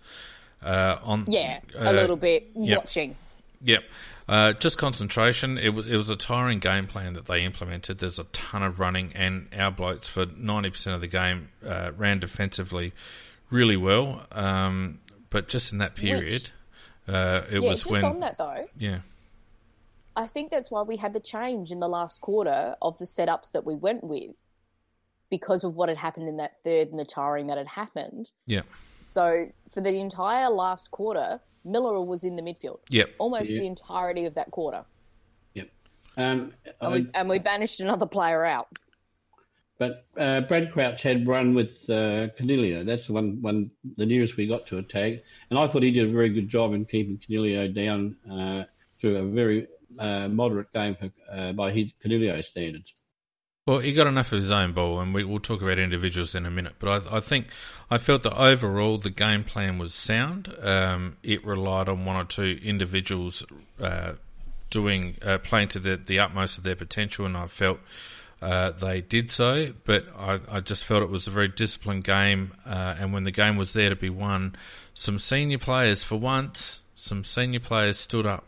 uh, 0.63 0.97
on. 1.03 1.25
Yeah, 1.27 1.59
a 1.75 1.89
uh, 1.89 1.91
little 1.91 2.17
bit 2.17 2.49
yep. 2.55 2.79
watching. 2.79 3.15
Yep. 3.61 3.83
Uh, 4.27 4.53
just 4.53 4.77
concentration. 4.77 5.57
It, 5.57 5.67
w- 5.67 5.93
it 5.93 5.95
was 5.95 6.09
a 6.09 6.15
tiring 6.15 6.59
game 6.59 6.87
plan 6.87 7.13
that 7.13 7.25
they 7.25 7.43
implemented. 7.43 7.99
There's 7.99 8.19
a 8.19 8.23
ton 8.25 8.63
of 8.63 8.79
running, 8.79 9.13
and 9.13 9.47
our 9.55 9.71
blokes 9.71 10.09
for 10.09 10.25
90% 10.25 10.95
of 10.95 11.01
the 11.01 11.07
game 11.07 11.49
uh, 11.65 11.91
ran 11.95 12.19
defensively 12.19 12.93
really 13.49 13.77
well. 13.77 14.25
Um, 14.31 14.99
but 15.29 15.47
just 15.47 15.73
in 15.73 15.79
that 15.79 15.95
period, 15.95 16.49
Which, 17.05 17.15
uh, 17.15 17.41
it 17.51 17.61
yeah, 17.61 17.69
was 17.69 17.85
when. 17.85 18.03
on 18.03 18.19
that 18.21 18.37
though. 18.37 18.67
Yeah. 18.77 18.99
I 20.15 20.27
think 20.27 20.51
that's 20.51 20.71
why 20.71 20.81
we 20.83 20.97
had 20.97 21.13
the 21.13 21.19
change 21.19 21.71
in 21.71 21.79
the 21.79 21.89
last 21.89 22.21
quarter 22.21 22.75
of 22.81 22.97
the 22.97 23.05
setups 23.05 23.51
that 23.51 23.65
we 23.65 23.75
went 23.75 24.03
with 24.03 24.35
because 25.29 25.63
of 25.63 25.75
what 25.75 25.89
had 25.89 25.97
happened 25.97 26.29
in 26.29 26.37
that 26.37 26.53
third 26.63 26.89
and 26.89 26.99
the 26.99 27.05
tiring 27.05 27.47
that 27.47 27.57
had 27.57 27.67
happened. 27.67 28.31
Yeah. 28.45 28.61
So 28.99 29.47
for 29.73 29.81
the 29.81 29.89
entire 29.89 30.49
last 30.49 30.91
quarter, 30.91 31.41
Miller 31.65 31.99
was 32.01 32.23
in 32.23 32.35
the 32.35 32.41
midfield. 32.41 32.79
Yep. 32.89 33.09
Almost 33.17 33.49
yep. 33.49 33.59
the 33.59 33.67
entirety 33.67 34.25
of 34.25 34.35
that 34.35 34.51
quarter. 34.51 34.85
Yep. 35.55 35.69
Um, 36.15 36.53
and, 36.79 36.93
we, 36.93 37.07
and, 37.13 37.29
we, 37.29 37.39
banished 37.39 37.79
another 37.79 38.05
player 38.05 38.45
out. 38.45 38.67
But 39.77 40.05
uh, 40.17 40.41
Brad 40.41 40.71
Crouch 40.71 41.01
had 41.01 41.27
run 41.27 41.53
with 41.53 41.89
uh, 41.89 42.29
Coniglio. 42.39 42.85
That's 42.85 43.07
the 43.07 43.13
one, 43.13 43.41
one, 43.41 43.71
the 43.97 44.05
nearest 44.05 44.37
we 44.37 44.47
got 44.47 44.67
to 44.67 44.77
a 44.77 44.83
tag. 44.83 45.21
And 45.49 45.59
I 45.59 45.67
thought 45.67 45.83
he 45.83 45.91
did 45.91 46.07
a 46.07 46.11
very 46.11 46.29
good 46.29 46.47
job 46.47 46.73
in 46.73 46.85
keeping 46.85 47.17
Coniglio 47.17 47.73
down 47.73 48.15
uh, 48.31 48.63
through 48.97 49.17
a 49.17 49.23
very 49.23 49.67
uh, 49.99 50.27
moderate 50.29 50.71
game 50.73 50.95
for, 50.95 51.11
uh, 51.31 51.51
by 51.53 51.71
his 51.71 51.91
Coniglio 52.03 52.43
standards. 52.43 52.93
Well, 53.67 53.79
he 53.79 53.93
got 53.93 54.05
enough 54.05 54.31
of 54.31 54.37
his 54.37 54.51
own 54.51 54.73
ball, 54.73 54.99
and 54.99 55.11
we, 55.11 55.23
will 55.23 55.39
talk 55.39 55.63
about 55.63 55.79
individuals 55.79 56.35
in 56.35 56.45
a 56.45 56.51
minute. 56.51 56.75
But 56.77 57.07
I, 57.07 57.17
I, 57.17 57.19
think 57.19 57.47
I 57.89 57.97
felt 57.97 58.21
that 58.21 58.39
overall 58.39 58.99
the 58.99 59.09
game 59.09 59.43
plan 59.43 59.79
was 59.79 59.95
sound. 59.95 60.53
Um, 60.61 61.17
it 61.23 61.43
relied 61.43 61.89
on 61.89 62.05
one 62.05 62.15
or 62.15 62.25
two 62.25 62.59
individuals 62.63 63.43
uh, 63.81 64.13
doing 64.69 65.15
uh, 65.25 65.39
playing 65.39 65.69
to 65.69 65.79
the, 65.79 65.97
the 65.97 66.19
utmost 66.19 66.59
of 66.59 66.63
their 66.63 66.75
potential, 66.75 67.25
and 67.25 67.35
I 67.35 67.47
felt 67.47 67.79
uh, 68.39 68.69
they 68.69 69.01
did 69.01 69.31
so. 69.31 69.73
But 69.83 70.05
I, 70.15 70.39
I, 70.51 70.59
just 70.59 70.85
felt 70.85 71.01
it 71.01 71.09
was 71.09 71.25
a 71.25 71.31
very 71.31 71.47
disciplined 71.47 72.03
game, 72.03 72.53
uh, 72.67 72.95
and 72.99 73.13
when 73.13 73.23
the 73.23 73.31
game 73.31 73.57
was 73.57 73.73
there 73.73 73.89
to 73.89 73.95
be 73.95 74.11
won, 74.11 74.55
some 74.93 75.17
senior 75.17 75.57
players, 75.57 76.03
for 76.03 76.17
once, 76.17 76.83
some 76.93 77.23
senior 77.23 77.61
players 77.61 77.97
stood 77.97 78.27
up 78.27 78.45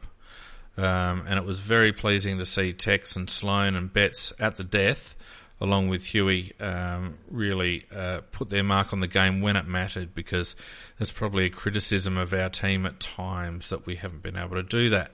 um, 0.77 1.25
and 1.27 1.39
it 1.39 1.45
was 1.45 1.59
very 1.59 1.91
pleasing 1.91 2.37
to 2.37 2.45
see 2.45 2.71
Tex 2.71 3.15
and 3.15 3.29
Sloane 3.29 3.75
and 3.75 3.91
Betts 3.91 4.31
at 4.39 4.55
the 4.57 4.63
death, 4.63 5.15
along 5.59 5.89
with 5.89 6.05
Huey, 6.05 6.53
um, 6.59 7.17
really 7.31 7.85
uh, 7.93 8.21
put 8.31 8.49
their 8.49 8.63
mark 8.63 8.93
on 8.93 8.99
the 8.99 9.07
game 9.07 9.41
when 9.41 9.55
it 9.55 9.65
mattered 9.65 10.13
because 10.13 10.55
there's 10.97 11.11
probably 11.11 11.45
a 11.45 11.49
criticism 11.49 12.17
of 12.17 12.33
our 12.33 12.49
team 12.49 12.85
at 12.85 12.99
times 12.99 13.69
that 13.69 13.85
we 13.85 13.95
haven't 13.95 14.21
been 14.21 14.37
able 14.37 14.55
to 14.55 14.63
do 14.63 14.89
that. 14.89 15.11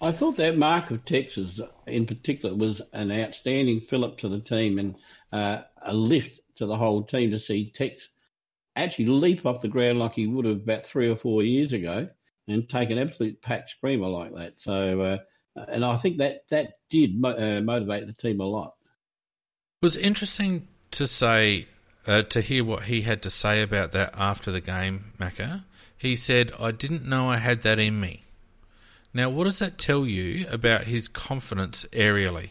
I 0.00 0.12
thought 0.12 0.36
that 0.36 0.58
mark 0.58 0.90
of 0.90 1.04
Tex's 1.04 1.60
in 1.86 2.06
particular 2.06 2.54
was 2.54 2.82
an 2.92 3.10
outstanding 3.12 3.80
fillip 3.80 4.18
to 4.18 4.28
the 4.28 4.40
team 4.40 4.78
and 4.78 4.94
uh, 5.32 5.62
a 5.82 5.94
lift 5.94 6.40
to 6.56 6.66
the 6.66 6.76
whole 6.76 7.02
team 7.02 7.30
to 7.30 7.38
see 7.38 7.70
Tex 7.70 8.08
actually 8.74 9.06
leap 9.06 9.46
off 9.46 9.62
the 9.62 9.68
ground 9.68 9.98
like 9.98 10.14
he 10.14 10.26
would 10.26 10.44
have 10.44 10.56
about 10.56 10.86
three 10.86 11.10
or 11.10 11.16
four 11.16 11.42
years 11.42 11.72
ago 11.72 12.08
and 12.48 12.68
take 12.68 12.90
an 12.90 12.98
absolute 12.98 13.42
patch 13.42 13.72
screamer 13.72 14.08
like 14.08 14.34
that. 14.34 14.60
So, 14.60 15.00
uh, 15.00 15.18
and 15.68 15.84
I 15.84 15.96
think 15.96 16.18
that 16.18 16.48
that 16.48 16.74
did 16.90 17.20
mo- 17.20 17.36
uh, 17.36 17.60
motivate 17.60 18.06
the 18.06 18.12
team 18.12 18.40
a 18.40 18.44
lot. 18.44 18.74
It 19.82 19.86
was 19.86 19.96
interesting 19.96 20.68
to 20.92 21.06
say 21.06 21.66
uh, 22.06 22.22
to 22.22 22.40
hear 22.40 22.64
what 22.64 22.84
he 22.84 23.02
had 23.02 23.22
to 23.22 23.30
say 23.30 23.62
about 23.62 23.92
that 23.92 24.14
after 24.16 24.50
the 24.50 24.60
game, 24.60 25.12
Macca. 25.18 25.64
He 25.96 26.14
said, 26.14 26.52
"I 26.58 26.70
didn't 26.70 27.06
know 27.06 27.30
I 27.30 27.38
had 27.38 27.62
that 27.62 27.78
in 27.78 28.00
me." 28.00 28.22
Now, 29.12 29.30
what 29.30 29.44
does 29.44 29.58
that 29.60 29.78
tell 29.78 30.06
you 30.06 30.46
about 30.50 30.84
his 30.84 31.08
confidence 31.08 31.86
aerially? 31.92 32.50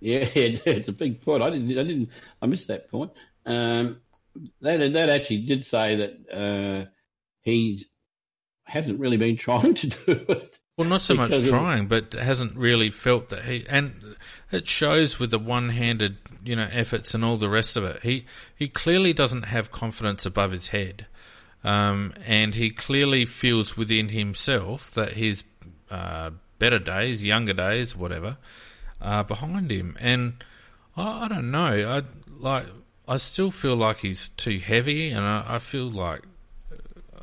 Yeah, 0.00 0.20
it's 0.34 0.88
a 0.88 0.92
big 0.92 1.20
point. 1.20 1.42
I 1.42 1.50
didn't, 1.50 1.70
I 1.70 1.82
didn't, 1.82 2.08
I 2.40 2.46
missed 2.46 2.68
that 2.68 2.90
point. 2.90 3.12
Um, 3.44 4.00
that 4.60 4.92
that 4.92 5.08
actually 5.08 5.42
did 5.42 5.66
say 5.66 5.96
that 5.96 6.86
uh, 6.86 6.90
he's 7.42 7.86
hasn't 8.68 9.00
really 9.00 9.16
been 9.16 9.36
trying 9.48 9.74
to 9.74 9.86
do 9.88 10.24
it. 10.28 10.58
Well, 10.76 10.88
not 10.88 11.00
so 11.00 11.14
much 11.14 11.32
trying, 11.48 11.84
of, 11.84 11.88
but 11.88 12.12
hasn't 12.12 12.56
really 12.56 12.90
felt 12.90 13.30
that 13.30 13.44
he, 13.44 13.66
and 13.68 14.16
it 14.52 14.68
shows 14.68 15.18
with 15.18 15.32
the 15.32 15.38
one-handed, 15.38 16.18
you 16.44 16.54
know, 16.54 16.68
efforts 16.70 17.14
and 17.14 17.24
all 17.24 17.36
the 17.36 17.48
rest 17.48 17.76
of 17.76 17.82
it. 17.82 18.04
He 18.04 18.26
he 18.54 18.68
clearly 18.68 19.12
doesn't 19.12 19.46
have 19.46 19.72
confidence 19.72 20.24
above 20.24 20.52
his 20.52 20.68
head, 20.68 21.06
um, 21.64 22.14
and 22.24 22.54
he 22.54 22.70
clearly 22.70 23.24
feels 23.24 23.76
within 23.76 24.10
himself 24.10 24.92
that 24.92 25.14
his 25.14 25.42
uh, 25.90 26.30
better 26.60 26.78
days, 26.78 27.26
younger 27.26 27.54
days, 27.54 27.96
whatever, 27.96 28.36
are 29.00 29.24
behind 29.24 29.72
him. 29.72 29.96
And 29.98 30.44
I, 30.96 31.24
I 31.24 31.28
don't 31.28 31.50
know, 31.50 31.58
I 31.58 32.02
like. 32.38 32.66
I 33.08 33.16
still 33.16 33.50
feel 33.50 33.74
like 33.74 33.96
he's 33.96 34.28
too 34.28 34.60
heavy, 34.60 35.10
and 35.10 35.24
I, 35.24 35.44
I 35.48 35.58
feel 35.58 35.90
like 35.90 36.22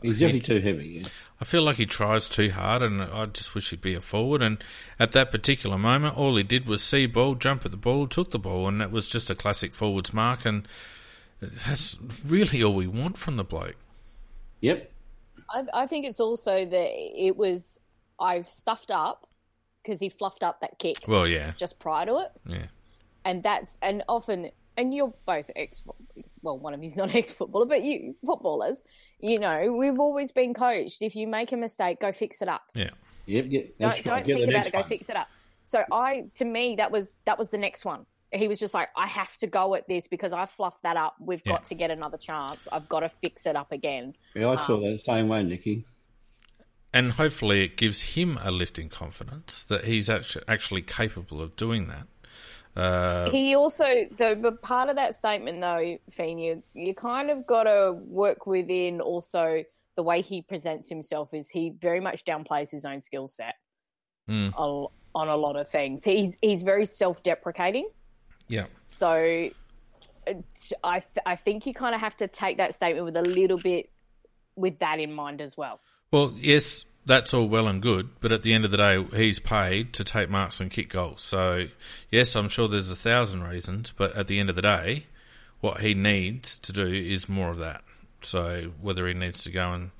he's 0.02 0.20
definitely 0.20 0.42
too 0.42 0.60
heavy. 0.60 0.88
Yeah. 0.88 1.08
I 1.40 1.46
feel 1.46 1.64
like 1.64 1.76
he 1.76 1.86
tries 1.86 2.30
too 2.30 2.50
hard, 2.50 2.82
and 2.82 3.02
I 3.02 3.26
just 3.26 3.54
wish 3.56 3.70
he'd 3.70 3.82
be 3.82 3.94
a 3.94 4.02
forward. 4.02 4.42
And 4.42 4.64
at 5.00 5.12
that 5.12 5.32
particular 5.32 5.78
moment, 5.78 6.18
all 6.18 6.36
he 6.38 6.44
did 6.44 6.66
was 6.66 6.82
see 6.82 7.08
ball, 7.08 7.36
jump 7.36 7.66
at 7.66 7.72
the 7.72 7.78
ball, 7.78 8.08
took 8.08 8.32
the 8.32 8.40
ball, 8.40 8.68
and 8.68 8.80
that 8.80 8.92
was 8.92 9.08
just 9.08 9.30
a 9.30 9.36
classic 9.36 9.76
forwards 9.76 10.14
mark. 10.14 10.46
And 10.46 10.66
that's 11.42 11.98
really 12.26 12.64
all 12.64 12.74
we 12.74 12.88
want 12.88 13.18
from 13.18 13.36
the 13.36 13.44
bloke. 13.44 13.76
Yep. 14.62 14.92
I, 15.50 15.64
I 15.74 15.88
think 15.88 16.06
it's 16.06 16.22
also 16.22 16.66
that 16.66 16.90
it 16.94 17.36
was 17.36 17.80
I've 18.20 18.48
stuffed 18.48 18.92
up 18.92 19.28
because 19.84 20.00
he 20.00 20.10
fluffed 20.10 20.44
up 20.44 20.62
that 20.62 20.80
kick. 20.80 20.98
Well, 21.08 21.28
yeah. 21.28 21.52
Just 21.58 21.80
prior 21.80 22.06
to 22.06 22.18
it. 22.20 22.32
Yeah. 22.46 22.66
And 23.24 23.44
that's 23.44 23.78
and 23.82 24.04
often 24.08 24.52
and 24.78 24.94
you're 24.94 25.14
both 25.26 25.50
ex 25.56 25.88
well, 26.42 26.58
one 26.58 26.74
of 26.74 26.82
you's 26.82 26.96
not 26.96 27.14
ex 27.16 27.32
footballer, 27.32 27.66
but 27.66 27.84
you 27.84 28.16
footballers, 28.26 28.82
you 29.26 29.40
know, 29.40 29.72
we've 29.72 30.00
always 30.00 30.32
been 30.32 30.54
coached. 30.54 31.02
If 31.02 31.16
you 31.16 31.28
make 31.28 31.52
a 31.52 31.58
mistake, 31.58 32.00
go 32.00 32.12
fix 32.12 32.42
it 32.42 32.48
up. 32.48 32.62
Yeah. 32.74 32.92
Yep. 33.26 33.46
Yeah, 33.50 33.62
don't 33.80 34.04
don't 34.04 34.26
think 34.26 34.50
about 34.50 34.68
it. 34.68 34.74
Go 34.74 34.84
fix 34.84 35.10
it 35.10 35.16
up. 35.16 35.28
So 35.64 35.84
I, 35.92 36.26
to 36.36 36.46
me, 36.46 36.76
that 36.76 36.92
was 36.92 37.18
that 37.26 37.40
was 37.40 37.50
the 37.50 37.58
next 37.58 37.86
one. 37.86 38.06
He 38.32 38.48
was 38.48 38.60
just 38.60 38.74
like, 38.74 38.90
I 38.96 39.08
have 39.08 39.36
to 39.38 39.48
go 39.48 39.76
at 39.76 39.88
this 39.88 40.08
because 40.08 40.34
I 40.34 40.46
fluffed 40.46 40.84
that 40.84 40.98
up. 40.98 41.16
We've 41.20 41.42
yeah. 41.46 41.54
got 41.54 41.66
to 41.66 41.76
get 41.76 41.90
another 41.90 42.18
chance. 42.18 42.68
I've 42.72 42.88
got 42.88 43.00
to 43.00 43.10
fix 43.10 43.46
it 43.46 43.56
up 43.56 43.72
again. 43.72 44.14
Yeah, 44.36 44.50
I 44.50 44.58
saw 44.58 44.76
um, 44.76 44.84
that 44.84 45.06
same 45.06 45.28
way, 45.28 45.42
Nikki. 45.44 45.86
And 46.94 47.14
hopefully, 47.14 47.64
it 47.64 47.78
gives 47.78 48.16
him 48.16 48.40
a 48.44 48.52
lift 48.52 48.78
in 48.78 48.90
confidence 48.90 49.64
that 49.66 49.86
he's 49.86 50.10
actually 50.10 50.46
actually 50.48 50.82
capable 50.84 51.42
of 51.42 51.56
doing 51.56 51.88
that. 51.88 52.08
Uh, 52.76 53.30
he 53.30 53.56
also, 53.56 53.86
the, 54.18 54.58
part 54.62 54.90
of 54.90 54.98
that 54.98 55.16
statement, 55.16 55.62
though, 55.62 55.98
Fiend, 56.10 56.44
you, 56.44 56.64
you 56.74 56.94
kind 56.94 57.30
of 57.30 57.48
got 57.48 57.64
to 57.64 57.94
work 57.94 58.46
within 58.46 59.00
also 59.00 59.64
the 59.96 60.04
way 60.04 60.22
he 60.22 60.42
presents 60.42 60.90
himself 60.90 61.34
is 61.34 61.50
he 61.50 61.70
very 61.70 62.00
much 62.02 62.26
downplays 62.26 62.70
his 62.70 62.86
own 62.86 63.00
skill 63.00 63.28
set 63.28 63.56
mm. 64.30 64.54
on, 64.58 64.88
on 65.14 65.30
a 65.30 65.36
lot 65.36 65.56
of 65.56 65.70
things. 65.70 66.04
He's 66.04 66.38
he's 66.42 66.64
very 66.64 66.86
self 66.86 67.24
deprecating. 67.24 67.90
Yeah. 68.48 68.66
So 68.82 69.50
I 70.84 71.00
th- 71.00 71.24
I 71.26 71.36
think 71.36 71.66
you 71.66 71.74
kind 71.74 71.96
of 71.96 72.02
have 72.02 72.16
to 72.18 72.28
take 72.28 72.58
that 72.58 72.76
statement 72.76 73.06
with 73.06 73.16
a 73.16 73.22
little 73.22 73.58
bit 73.58 73.90
with 74.56 74.80
that 74.80 75.00
in 75.00 75.14
mind 75.14 75.42
as 75.42 75.56
well. 75.56 75.80
Well, 76.12 76.34
yes, 76.38 76.86
that's 77.06 77.34
all 77.34 77.48
well 77.48 77.68
and 77.68 77.82
good, 77.82 78.10
but 78.20 78.32
at 78.32 78.42
the 78.42 78.54
end 78.54 78.66
of 78.66 78.72
the 78.72 78.78
day, 78.78 79.04
he's 79.16 79.40
paid 79.40 79.94
to 79.94 80.04
take 80.04 80.30
marks 80.30 80.60
and 80.60 80.72
kick 80.72 80.90
goals. 80.90 81.22
So, 81.22 81.68
yes, 82.10 82.36
I'm 82.36 82.50
sure 82.50 82.68
there's 82.68 82.92
a 82.92 82.96
thousand 82.96 83.44
reasons, 83.44 83.94
but 83.96 84.16
at 84.16 84.28
the 84.28 84.40
end 84.40 84.50
of 84.50 84.56
the 84.56 84.62
day, 84.62 85.06
what 85.62 85.82
he 85.82 85.94
needs 85.94 86.58
to 86.60 86.74
do 86.74 86.88
is 86.88 87.30
more 87.30 87.50
of 87.50 87.58
that. 87.58 87.84
So, 88.22 88.72
whether 88.82 89.08
he 89.08 89.14
needs 89.14 89.44
to 89.44 89.52
go 89.52 89.74
and 89.74 89.92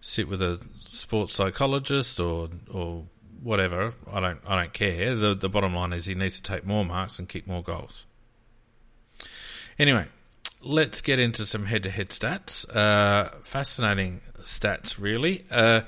sit 0.00 0.28
with 0.28 0.42
a 0.42 0.66
sports 0.80 1.34
psychologist 1.34 2.20
or 2.20 2.48
or 2.70 3.04
whatever, 3.42 3.94
I 4.10 4.20
don't 4.20 4.40
I 4.46 4.56
don't 4.60 4.72
care. 4.72 5.14
The 5.14 5.34
the 5.34 5.48
bottom 5.48 5.74
line 5.74 5.94
is 5.94 6.06
he 6.06 6.14
needs 6.14 6.40
to 6.40 6.42
take 6.42 6.66
more 6.66 6.84
marks 6.84 7.18
and 7.18 7.28
kick 7.28 7.46
more 7.46 7.62
goals. 7.62 8.04
Anyway, 9.78 10.04
let's 10.60 11.00
get 11.00 11.18
into 11.18 11.46
some 11.46 11.64
head-to-head 11.64 12.10
stats. 12.10 12.68
Uh, 12.74 13.30
fascinating 13.42 14.20
stats, 14.42 15.00
really. 15.00 15.42
Uh, 15.50 15.82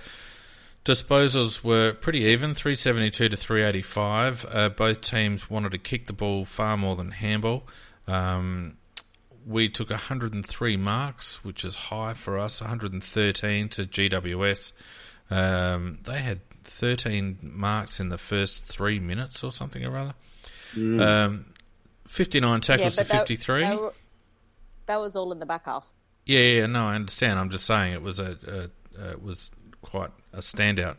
Disposals 0.85 1.63
were 1.63 1.93
pretty 1.93 2.21
even, 2.21 2.55
372 2.55 3.29
to 3.29 3.37
385. 3.37 4.47
Uh, 4.49 4.69
both 4.71 5.01
teams 5.01 5.49
wanted 5.49 5.73
to 5.73 5.79
kick 5.79 6.07
the 6.07 6.13
ball 6.13 6.45
far 6.45 6.77
more 6.77 6.97
than 6.97 7.13
handball. 7.13 7.69
Um, 8.09 8.79
we 9.47 9.69
took 9.69 9.91
103 9.91 10.77
marks, 10.77 11.45
which 11.45 11.65
is 11.65 11.77
high 11.77 12.15
for 12.15 12.39
us, 12.39 12.61
113 12.61 13.69
to 13.69 13.85
GWS. 13.85 14.73
Um, 15.31 15.99
they 16.05 16.19
had 16.19 16.41
13 16.65 17.39
marks 17.43 18.01
in 18.01 18.09
the 18.09 18.19
first 18.19 18.67
three 18.67 18.99
minutes 18.99 19.43
or 19.45 19.53
something 19.53 19.85
or 19.85 19.97
other. 19.97 20.15
Mm. 20.75 21.01
Um, 21.01 21.47
59 22.07 22.61
tackles 22.61 22.97
yeah, 22.97 23.05
to 23.05 23.09
53. 23.09 23.61
That, 23.61 23.71
that, 23.71 23.93
that, 24.87 25.01
was 25.01 25.17
all 25.17 25.33
in 25.33 25.39
the 25.39 25.47
back 25.47 25.65
half. 25.65 25.93
Yeah, 26.27 26.41
yeah, 26.41 26.67
no, 26.67 26.87
I 26.87 26.95
understand. 26.95 27.39
I'm 27.39 27.51
just 27.51 27.67
saying 27.67 27.95
it 27.95 28.03
was 28.03 28.21
a, 28.21 28.37
a, 28.47 29.03
a 29.03 29.11
it 29.13 29.23
was 29.23 29.51
quite 29.83 30.11
a 30.33 30.39
standout. 30.39 30.97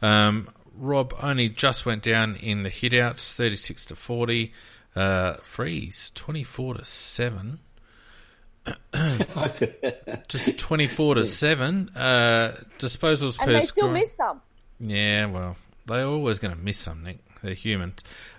Um, 0.00 0.48
Rob 0.74 1.14
only 1.22 1.48
just 1.48 1.86
went 1.86 2.02
down 2.02 2.36
in 2.36 2.62
the 2.62 2.70
hitouts, 2.70 3.34
36 3.34 3.86
to 3.86 3.96
40. 3.96 4.52
Uh, 4.94 5.34
Frees, 5.34 6.10
24 6.14 6.74
to 6.74 6.84
7. 6.84 7.58
just 10.28 10.58
24 10.58 11.14
to 11.16 11.24
7. 11.24 11.90
Uh, 11.96 12.54
disposals 12.78 13.38
and 13.38 13.46
per 13.46 13.52
they 13.52 13.60
still 13.60 13.90
miss 13.90 14.14
some. 14.14 14.40
Yeah, 14.80 15.26
well, 15.26 15.56
they're 15.86 16.06
always 16.06 16.38
going 16.38 16.54
to 16.54 16.60
miss 16.60 16.78
some, 16.78 17.02
Nick. 17.04 17.18
They're 17.42 17.54
human. 17.54 17.94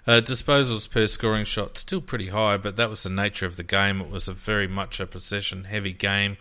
Uh, 0.08 0.22
disposals 0.22 0.90
per 0.90 1.06
scoring 1.08 1.44
shot 1.44 1.78
still 1.78 2.02
pretty 2.02 2.30
high, 2.30 2.58
but 2.58 2.78
that 2.78 2.90
was 2.90 3.04
the 3.04 3.10
nature 3.10 3.46
of 3.46 3.58
the 3.58 3.64
game. 3.64 4.00
It 4.00 4.10
was 4.10 4.28
a 4.28 4.34
very 4.34 4.68
much 4.68 5.00
a 5.00 5.06
possession 5.06 5.66
heavy 5.66 5.92
game 5.92 6.38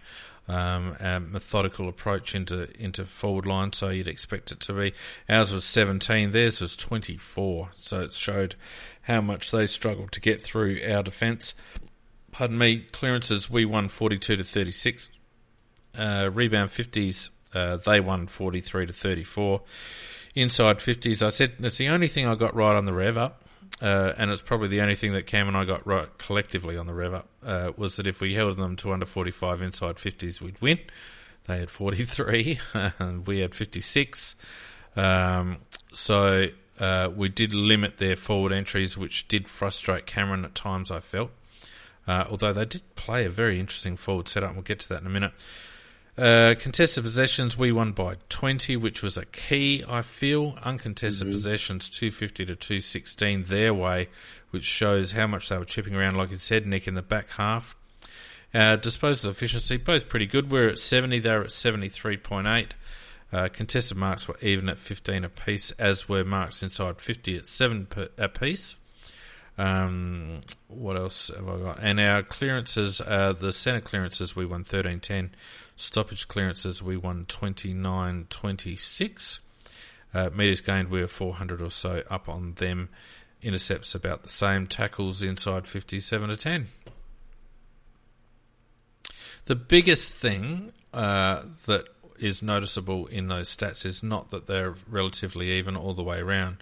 um, 0.49 0.97
methodical 1.31 1.89
approach 1.89 2.35
into 2.35 2.69
into 2.81 3.05
forward 3.05 3.47
line, 3.47 3.73
so 3.73 3.89
you'd 3.89 4.09
expect 4.09 4.51
it 4.51 4.61
to 4.61 4.73
be. 4.73 4.93
Ours 5.29 5.53
was 5.53 5.65
17, 5.65 6.33
theirs 6.33 6.61
was 6.61 6.77
24, 6.77 7.71
so 7.75 8.01
it 8.01 8.13
showed 8.13 8.57
how 9.03 9.21
much 9.21 9.51
they 9.51 9.67
struggled 9.67 10.13
to 10.13 10.21
get 10.21 10.43
through 10.43 10.81
our 10.89 11.03
defence. 11.03 11.55
Pardon 12.33 12.59
me, 12.59 12.79
clearances 12.93 13.51
we 13.51 13.65
won 13.65 13.89
42 13.89 14.37
to 14.37 14.45
36. 14.45 15.11
Uh, 15.97 16.31
rebound 16.33 16.71
50s, 16.71 17.29
uh, 17.55 17.77
they 17.77 18.01
won 18.01 18.27
43 18.27 18.87
to 18.87 18.93
34. 18.93 19.61
Inside 20.35 20.79
50s, 20.79 21.23
I 21.23 21.29
said 21.29 21.53
that's 21.59 21.77
the 21.77 21.89
only 21.89 22.09
thing 22.09 22.27
I 22.27 22.35
got 22.35 22.55
right 22.55 22.75
on 22.75 22.87
the 22.87 22.95
rev 22.95 23.19
up. 23.19 23.42
Uh, 23.81 24.13
and 24.17 24.31
it's 24.31 24.43
probably 24.43 24.69
the 24.69 24.81
only 24.81 24.95
thing 24.95 25.13
that 25.15 25.27
Cam 25.27 25.49
and 25.49 25.57
I 25.57 25.65
got 25.65 25.87
right 25.87 26.09
collectively 26.19 26.77
on 26.77 26.87
the 26.87 26.95
rev 26.95 27.15
up, 27.15 27.29
uh, 27.45 27.73
was 27.77 27.97
that 27.97 28.07
if 28.07 28.21
we 28.21 28.35
held 28.35 28.57
them 28.57 28.77
to 28.77 28.93
under 28.93 29.07
45 29.07 29.63
inside 29.63 29.97
50s, 29.97 30.41
we'd 30.41 30.61
win. 30.61 30.79
They 31.47 31.59
had 31.59 31.71
43, 31.71 32.61
and 32.99 33.27
we 33.27 33.41
had 33.41 33.55
56. 33.55 34.37
Um, 34.95 35.59
so 35.93 36.49
uh, 36.79 37.11
we 37.15 37.29
did 37.29 37.55
limit 37.55 37.99
their 37.99 38.17
forward 38.17 38.53
entries, 38.53 38.97
which 38.97 39.27
did 39.29 39.49
frustrate 39.49 40.07
Cameron 40.07 40.45
at 40.45 40.55
times, 40.55 40.91
I 40.91 41.01
felt. 41.01 41.31
Uh, 42.07 42.25
although 42.31 42.53
they 42.53 42.65
did 42.65 42.83
play 42.95 43.25
a 43.25 43.31
very 43.31 43.61
interesting 43.61 43.97
forward 43.97 44.29
setup, 44.29 44.55
we'll 44.55 44.63
get 44.63 44.81
to 44.81 44.89
that 44.91 45.01
in 45.01 45.07
a 45.07 45.11
minute. 45.11 45.33
Uh, 46.17 46.55
contested 46.59 47.03
possessions, 47.03 47.57
we 47.57 47.73
won 47.73 47.93
by 47.93 48.17
20, 48.29 48.77
which 48.77 49.03
was 49.03 49.17
a 49.17 49.25
key, 49.25 49.83
I 49.89 50.03
feel. 50.03 50.59
Uncontested 50.63 51.27
mm-hmm. 51.27 51.37
possessions, 51.37 51.89
250 51.89 52.47
to 52.47 52.57
216 52.57 53.45
their 53.45 53.73
way, 53.73 54.09
which 54.51 54.65
shows 54.65 55.13
how 55.13 55.27
much 55.27 55.49
they 55.49 55.57
were 55.57 55.65
chipping 55.65 55.95
around, 55.95 56.17
like 56.17 56.31
you 56.31 56.37
said, 56.37 56.67
Nick, 56.67 56.87
in 56.87 56.95
the 56.95 57.03
back 57.03 57.31
half. 57.31 57.75
Uh, 58.53 58.77
disposal 58.77 59.31
efficiency, 59.31 59.79
both 59.79 60.11
pretty 60.11 60.27
good. 60.27 60.51
We're 60.51 60.69
at 60.69 60.79
70, 60.79 61.21
they're 61.21 61.45
at 61.45 61.49
73.8. 61.49 62.73
Uh, 63.33 63.49
contested 63.49 63.97
marks 63.97 64.29
were 64.29 64.37
even 64.43 64.69
at 64.69 64.79
15 64.79 65.25
apiece, 65.25 65.71
as 65.73 66.07
were 66.07 66.25
marks 66.25 66.63
inside 66.63 67.01
50 67.01 67.39
at 67.39 67.47
7 67.47 67.87
per, 67.87 68.09
apiece. 68.19 68.77
Um, 69.57 70.41
what 70.69 70.97
else 70.97 71.31
have 71.35 71.49
I 71.49 71.57
got? 71.59 71.79
And 71.81 71.99
our 71.99 72.23
clearances, 72.23 73.01
uh, 73.01 73.33
the 73.33 73.53
centre 73.53 73.81
clearances, 73.81 74.37
we 74.37 74.45
won 74.45 74.65
13 74.65 75.01
10. 75.01 75.31
Stoppage 75.77 76.29
clearances, 76.29 76.83
we 76.83 76.97
won 76.97 77.25
29 77.27 78.27
26. 78.29 79.41
Uh, 80.15 80.31
meters 80.35 80.61
gained, 80.61 80.91
we 80.91 81.01
were 81.01 81.07
400 81.07 81.63
or 81.63 81.71
so 81.71 82.03
up 82.11 82.29
on 82.29 82.55
them. 82.55 82.91
Intercepts 83.41 83.95
about 83.95 84.23
the 84.23 84.29
same. 84.29 84.67
Tackles 84.67 85.23
inside 85.23 85.67
57 85.67 86.29
to 86.29 86.37
10. 86.37 86.67
The 89.47 89.57
biggest 89.57 90.15
thing 90.15 90.73
uh, 90.93 91.43
that 91.67 91.89
is 92.19 92.43
noticeable 92.43 93.07
in 93.07 93.27
those 93.27 93.55
stats 93.55 93.85
is 93.85 94.03
not 94.03 94.31
that 94.31 94.47
they're 94.47 94.75
relatively 94.89 95.53
even 95.53 95.77
all 95.77 95.95
the 95.95 96.05
way 96.05 96.21
around, 96.21 96.59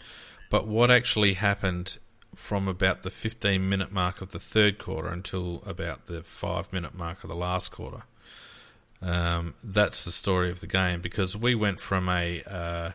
but 0.50 0.66
what 0.66 0.90
actually 0.90 1.34
happened 1.34 1.98
from 2.34 2.68
about 2.68 3.02
the 3.02 3.10
15 3.10 3.68
minute 3.68 3.92
mark 3.92 4.22
of 4.22 4.32
the 4.32 4.38
third 4.38 4.78
quarter 4.78 5.08
until 5.08 5.62
about 5.66 6.06
the 6.06 6.22
five 6.22 6.72
minute 6.72 6.94
mark 6.94 7.22
of 7.22 7.28
the 7.28 7.36
last 7.36 7.72
quarter. 7.72 8.02
Um, 9.02 9.54
that's 9.64 10.04
the 10.04 10.12
story 10.12 10.50
of 10.50 10.60
the 10.60 10.66
game 10.66 11.00
because 11.00 11.36
we 11.36 11.54
went 11.54 11.80
from 11.80 12.08
a 12.08 12.42
uh, 12.42 12.90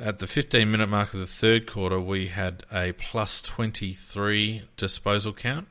at 0.00 0.18
the 0.18 0.26
15 0.26 0.70
minute 0.70 0.88
mark 0.88 1.12
of 1.12 1.20
the 1.20 1.26
third 1.26 1.66
quarter 1.66 2.00
we 2.00 2.28
had 2.28 2.64
a 2.72 2.92
plus 2.92 3.42
23 3.42 4.62
disposal 4.76 5.32
count, 5.32 5.68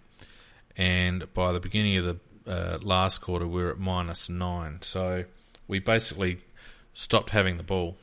and 0.78 1.32
by 1.34 1.52
the 1.52 1.60
beginning 1.60 1.98
of 1.98 2.06
the 2.06 2.18
uh, 2.48 2.78
last 2.82 3.20
quarter 3.20 3.48
we 3.48 3.64
were 3.64 3.72
at 3.72 3.80
minus 3.80 4.30
nine. 4.30 4.80
So 4.82 5.26
we 5.68 5.80
basically 5.80 6.38
stopped 6.94 7.32
having 7.32 7.58
the 7.58 7.64
ball, 7.64 7.98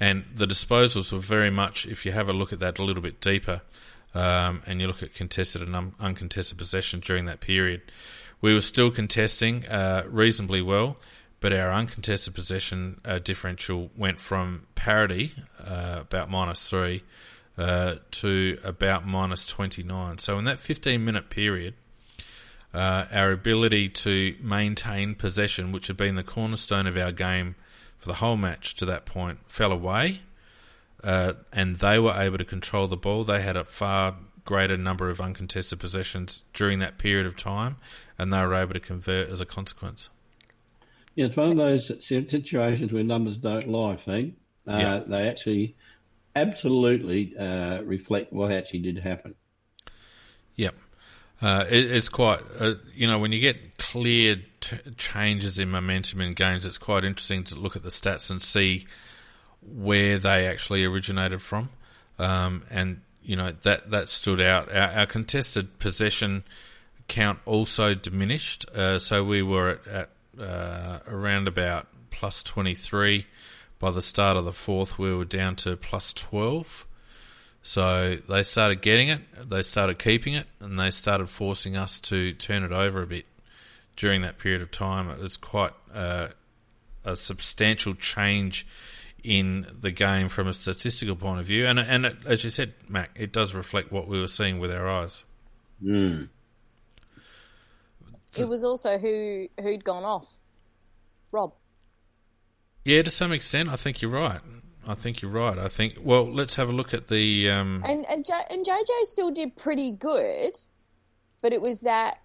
and 0.00 0.24
the 0.34 0.46
disposals 0.46 1.12
were 1.12 1.18
very 1.18 1.50
much. 1.50 1.86
If 1.86 2.06
you 2.06 2.12
have 2.12 2.30
a 2.30 2.32
look 2.32 2.54
at 2.54 2.60
that 2.60 2.78
a 2.78 2.84
little 2.84 3.02
bit 3.02 3.20
deeper, 3.20 3.60
um, 4.14 4.62
and 4.66 4.80
you 4.80 4.86
look 4.86 5.02
at 5.02 5.14
contested 5.14 5.62
and 5.62 5.76
un- 5.76 5.94
uncontested 6.00 6.56
possession 6.56 7.00
during 7.00 7.26
that 7.26 7.40
period 7.40 7.82
we 8.42 8.52
were 8.52 8.60
still 8.60 8.90
contesting 8.90 9.64
uh, 9.66 10.02
reasonably 10.08 10.60
well, 10.60 10.96
but 11.40 11.52
our 11.52 11.72
uncontested 11.72 12.34
possession 12.34 13.00
uh, 13.04 13.18
differential 13.20 13.90
went 13.96 14.20
from 14.20 14.66
parity, 14.74 15.32
uh, 15.64 16.00
about 16.00 16.28
minus 16.28 16.68
three, 16.68 17.02
uh, 17.56 17.94
to 18.10 18.58
about 18.64 19.06
minus 19.06 19.46
29. 19.46 20.18
So 20.18 20.38
in 20.38 20.44
that 20.44 20.60
15 20.60 21.04
minute 21.04 21.30
period, 21.30 21.74
uh, 22.74 23.06
our 23.12 23.30
ability 23.30 23.88
to 23.90 24.34
maintain 24.40 25.14
possession, 25.14 25.72
which 25.72 25.86
had 25.86 25.96
been 25.96 26.16
the 26.16 26.22
cornerstone 26.24 26.86
of 26.86 26.96
our 26.96 27.12
game 27.12 27.54
for 27.96 28.08
the 28.08 28.14
whole 28.14 28.36
match 28.36 28.74
to 28.76 28.86
that 28.86 29.04
point, 29.04 29.38
fell 29.46 29.72
away. 29.72 30.20
Uh, 31.04 31.34
and 31.52 31.76
they 31.76 31.98
were 31.98 32.14
able 32.14 32.38
to 32.38 32.44
control 32.44 32.86
the 32.86 32.96
ball. 32.96 33.24
They 33.24 33.42
had 33.42 33.56
a 33.56 33.64
far 33.64 34.14
greater 34.44 34.76
number 34.76 35.08
of 35.08 35.20
uncontested 35.20 35.78
possessions 35.78 36.44
during 36.52 36.80
that 36.80 36.98
period 36.98 37.26
of 37.26 37.36
time, 37.36 37.76
and 38.18 38.32
they 38.32 38.40
were 38.40 38.54
able 38.54 38.74
to 38.74 38.80
convert 38.80 39.28
as 39.28 39.40
a 39.40 39.46
consequence. 39.46 40.10
Yeah, 41.14 41.26
it's 41.26 41.36
one 41.36 41.50
of 41.50 41.56
those 41.56 41.88
situations 41.88 42.92
where 42.92 43.04
numbers 43.04 43.36
don't 43.36 43.68
lie, 43.68 43.96
Fang. 43.96 44.36
Uh, 44.66 44.78
yeah. 44.78 45.02
They 45.06 45.28
actually 45.28 45.76
absolutely 46.34 47.36
uh, 47.36 47.82
reflect 47.82 48.32
what 48.32 48.50
actually 48.50 48.80
did 48.80 48.98
happen. 48.98 49.34
Yep. 50.56 50.74
Uh, 51.42 51.64
it, 51.68 51.90
it's 51.90 52.08
quite, 52.08 52.40
uh, 52.58 52.74
you 52.94 53.06
know, 53.06 53.18
when 53.18 53.32
you 53.32 53.40
get 53.40 53.76
clear 53.76 54.36
t- 54.60 54.76
changes 54.96 55.58
in 55.58 55.70
momentum 55.70 56.20
in 56.20 56.32
games, 56.32 56.64
it's 56.64 56.78
quite 56.78 57.04
interesting 57.04 57.44
to 57.44 57.56
look 57.56 57.76
at 57.76 57.82
the 57.82 57.90
stats 57.90 58.30
and 58.30 58.40
see 58.40 58.86
where 59.60 60.18
they 60.18 60.46
actually 60.46 60.84
originated 60.84 61.42
from. 61.42 61.68
Um, 62.18 62.62
and 62.70 63.00
you 63.24 63.36
know 63.36 63.52
that 63.62 63.90
that 63.90 64.08
stood 64.08 64.40
out. 64.40 64.70
Our, 64.72 64.90
our 64.90 65.06
contested 65.06 65.78
possession 65.78 66.44
count 67.08 67.38
also 67.46 67.94
diminished, 67.94 68.66
uh, 68.74 68.98
so 68.98 69.24
we 69.24 69.42
were 69.42 69.80
at, 69.86 69.86
at 69.88 70.10
uh, 70.40 70.98
around 71.06 71.48
about 71.48 71.86
plus 72.10 72.42
twenty 72.42 72.74
three. 72.74 73.26
By 73.78 73.90
the 73.90 74.02
start 74.02 74.36
of 74.36 74.44
the 74.44 74.52
fourth, 74.52 74.98
we 74.98 75.12
were 75.14 75.24
down 75.24 75.56
to 75.56 75.76
plus 75.76 76.12
twelve. 76.12 76.86
So 77.64 78.16
they 78.28 78.42
started 78.42 78.82
getting 78.82 79.08
it, 79.08 79.20
they 79.48 79.62
started 79.62 79.98
keeping 79.98 80.34
it, 80.34 80.46
and 80.60 80.76
they 80.76 80.90
started 80.90 81.28
forcing 81.28 81.76
us 81.76 82.00
to 82.00 82.32
turn 82.32 82.64
it 82.64 82.72
over 82.72 83.02
a 83.02 83.06
bit 83.06 83.26
during 83.96 84.22
that 84.22 84.38
period 84.38 84.62
of 84.62 84.70
time. 84.72 85.08
It 85.10 85.20
was 85.20 85.36
quite 85.36 85.72
uh, 85.94 86.28
a 87.04 87.14
substantial 87.14 87.94
change 87.94 88.66
in 89.22 89.66
the 89.80 89.90
game 89.90 90.28
from 90.28 90.48
a 90.48 90.52
statistical 90.52 91.16
point 91.16 91.40
of 91.40 91.46
view. 91.46 91.66
And 91.66 91.78
and 91.78 92.06
it, 92.06 92.16
as 92.26 92.44
you 92.44 92.50
said, 92.50 92.74
Mac, 92.88 93.10
it 93.14 93.32
does 93.32 93.54
reflect 93.54 93.92
what 93.92 94.08
we 94.08 94.20
were 94.20 94.28
seeing 94.28 94.58
with 94.58 94.72
our 94.72 94.88
eyes. 94.88 95.24
Mm. 95.82 96.28
It 98.36 98.48
was 98.48 98.64
also 98.64 98.98
who 98.98 99.48
who'd 99.60 99.84
gone 99.84 100.04
off, 100.04 100.32
Rob. 101.30 101.54
Yeah, 102.84 103.02
to 103.02 103.10
some 103.10 103.32
extent, 103.32 103.68
I 103.68 103.76
think 103.76 104.02
you're 104.02 104.10
right. 104.10 104.40
I 104.86 104.94
think 104.94 105.22
you're 105.22 105.30
right. 105.30 105.58
I 105.58 105.68
think. 105.68 105.98
Well, 106.02 106.24
let's 106.24 106.54
have 106.54 106.68
a 106.68 106.72
look 106.72 106.94
at 106.94 107.08
the. 107.08 107.50
Um... 107.50 107.84
And 107.86 108.04
and, 108.08 108.24
J- 108.24 108.46
and 108.50 108.66
JJ 108.66 109.04
still 109.04 109.30
did 109.30 109.54
pretty 109.54 109.92
good, 109.92 110.54
but 111.40 111.52
it 111.52 111.62
was 111.62 111.80
that 111.82 112.18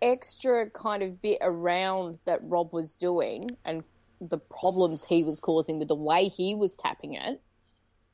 extra 0.00 0.70
kind 0.70 1.02
of 1.02 1.20
bit 1.20 1.38
around 1.40 2.18
that 2.24 2.40
Rob 2.42 2.72
was 2.72 2.94
doing 2.94 3.50
and 3.64 3.82
the 4.20 4.38
problems 4.38 5.04
he 5.04 5.22
was 5.22 5.40
causing 5.40 5.78
with 5.78 5.88
the 5.88 5.94
way 5.94 6.28
he 6.28 6.54
was 6.54 6.76
tapping 6.76 7.14
it. 7.14 7.40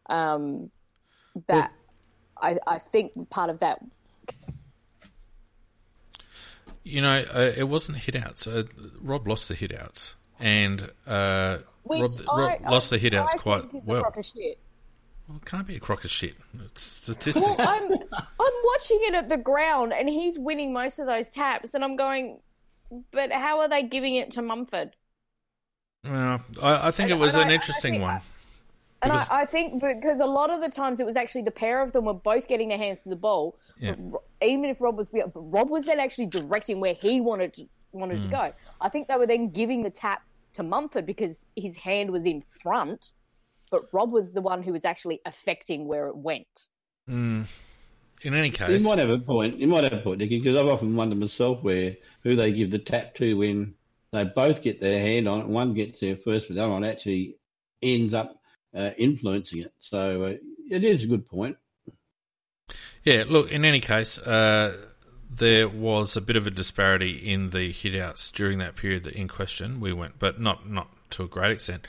Um, 0.06 0.70
that 1.46 1.72
well, 2.40 2.58
I, 2.66 2.74
I 2.74 2.78
think 2.78 3.30
part 3.30 3.50
of 3.50 3.60
that. 3.60 3.80
You 6.82 7.00
know, 7.00 7.24
uh, 7.34 7.52
it 7.56 7.66
wasn't 7.66 7.98
hitouts. 7.98 8.46
Uh, 8.46 8.68
Rob 9.00 9.26
lost 9.26 9.48
the 9.48 9.54
hitouts, 9.54 10.14
and 10.38 10.82
uh, 11.06 11.58
Rob, 11.86 12.10
I, 12.28 12.36
Rob 12.36 12.60
lost 12.70 12.90
the 12.90 12.98
hitouts 12.98 13.38
quite 13.38 13.72
well. 13.72 14.02
well. 14.02 14.14
It 15.36 15.44
can't 15.46 15.66
be 15.66 15.76
a 15.76 15.80
crock 15.80 16.04
of 16.04 16.10
shit. 16.10 16.34
It's 16.66 16.82
statistics. 16.82 17.46
Well, 17.46 17.56
I'm, 17.58 17.92
I'm 18.12 18.52
watching 18.64 19.00
it 19.04 19.14
at 19.14 19.30
the 19.30 19.38
ground, 19.38 19.94
and 19.94 20.08
he's 20.08 20.38
winning 20.38 20.74
most 20.74 20.98
of 20.98 21.06
those 21.06 21.30
taps, 21.30 21.72
and 21.72 21.82
I'm 21.82 21.96
going, 21.96 22.40
but 23.10 23.32
how 23.32 23.60
are 23.60 23.68
they 23.68 23.82
giving 23.82 24.16
it 24.16 24.32
to 24.32 24.42
Mumford? 24.42 24.94
Well, 26.04 26.40
I, 26.62 26.88
I 26.88 26.90
think 26.90 27.10
and, 27.10 27.20
it 27.20 27.22
was 27.22 27.36
an 27.36 27.48
I, 27.48 27.54
interesting 27.54 28.00
one. 28.00 28.20
And 29.02 29.12
I, 29.12 29.26
I, 29.30 29.44
think 29.44 29.82
because 29.82 30.20
a 30.20 30.26
lot 30.26 30.50
of 30.50 30.60
the 30.60 30.68
times 30.68 30.98
it 30.98 31.06
was 31.06 31.16
actually 31.16 31.42
the 31.42 31.50
pair 31.50 31.82
of 31.82 31.92
them 31.92 32.06
were 32.06 32.14
both 32.14 32.48
getting 32.48 32.68
their 32.68 32.78
hands 32.78 33.02
to 33.02 33.10
the 33.10 33.16
ball. 33.16 33.56
Yeah. 33.78 33.94
Even 34.40 34.64
if 34.64 34.80
Rob 34.80 34.96
was, 34.96 35.10
Rob 35.34 35.68
was 35.68 35.84
then 35.84 36.00
actually 36.00 36.26
directing 36.26 36.80
where 36.80 36.94
he 36.94 37.20
wanted 37.20 37.54
to, 37.54 37.68
wanted 37.92 38.20
mm. 38.20 38.22
to 38.24 38.28
go. 38.28 38.52
I 38.80 38.88
think 38.88 39.08
they 39.08 39.16
were 39.16 39.26
then 39.26 39.50
giving 39.50 39.82
the 39.82 39.90
tap 39.90 40.22
to 40.54 40.62
Mumford 40.62 41.04
because 41.04 41.46
his 41.56 41.76
hand 41.76 42.10
was 42.10 42.24
in 42.24 42.40
front, 42.62 43.12
but 43.70 43.82
Rob 43.92 44.12
was 44.12 44.32
the 44.32 44.40
one 44.40 44.62
who 44.62 44.72
was 44.72 44.84
actually 44.84 45.20
affecting 45.26 45.86
where 45.86 46.06
it 46.08 46.16
went. 46.16 46.64
Mm. 47.08 47.60
In 48.22 48.34
any 48.34 48.50
case, 48.50 48.82
you 48.82 48.88
might 48.88 48.98
have 48.98 49.10
a 49.10 49.18
point. 49.18 49.58
You 49.58 49.66
might 49.66 49.84
have 49.84 49.92
a 49.92 49.98
point, 49.98 50.18
Nicky, 50.18 50.40
because 50.40 50.58
I've 50.58 50.68
often 50.68 50.96
wondered 50.96 51.18
myself 51.18 51.62
where 51.62 51.96
who 52.22 52.36
they 52.36 52.52
give 52.52 52.70
the 52.70 52.78
tap 52.78 53.14
to 53.16 53.36
when 53.36 53.74
they 54.14 54.24
both 54.24 54.62
get 54.62 54.80
their 54.80 55.00
hand 55.00 55.28
on 55.28 55.40
it. 55.40 55.46
One 55.48 55.74
gets 55.74 56.00
there 56.00 56.16
first, 56.16 56.48
but 56.48 56.54
the 56.54 56.62
other 56.62 56.72
one 56.72 56.84
actually 56.84 57.36
ends 57.82 58.14
up 58.14 58.36
uh, 58.74 58.90
influencing 58.96 59.60
it. 59.60 59.72
So 59.80 60.22
uh, 60.22 60.36
it 60.70 60.84
is 60.84 61.04
a 61.04 61.08
good 61.08 61.28
point. 61.28 61.56
Yeah, 63.02 63.24
look, 63.26 63.50
in 63.50 63.64
any 63.64 63.80
case, 63.80 64.18
uh, 64.18 64.76
there 65.28 65.68
was 65.68 66.16
a 66.16 66.20
bit 66.20 66.36
of 66.36 66.46
a 66.46 66.50
disparity 66.50 67.32
in 67.32 67.50
the 67.50 67.72
hitouts 67.72 68.32
during 68.32 68.58
that 68.58 68.76
period 68.76 69.02
that 69.02 69.14
in 69.14 69.28
question 69.28 69.80
we 69.80 69.92
went, 69.92 70.18
but 70.18 70.40
not, 70.40 70.68
not 70.68 70.88
to 71.10 71.24
a 71.24 71.28
great 71.28 71.50
extent. 71.50 71.86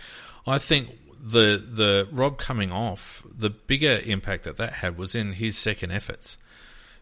I 0.48 0.58
think 0.58 0.90
the 1.22 1.58
the 1.58 2.08
Rob 2.12 2.38
coming 2.38 2.72
off, 2.72 3.26
the 3.36 3.50
bigger 3.50 4.00
impact 4.04 4.44
that 4.44 4.58
that 4.58 4.74
had 4.74 4.98
was 4.98 5.16
in 5.16 5.34
his 5.34 5.58
second 5.58 5.92
efforts 5.92 6.38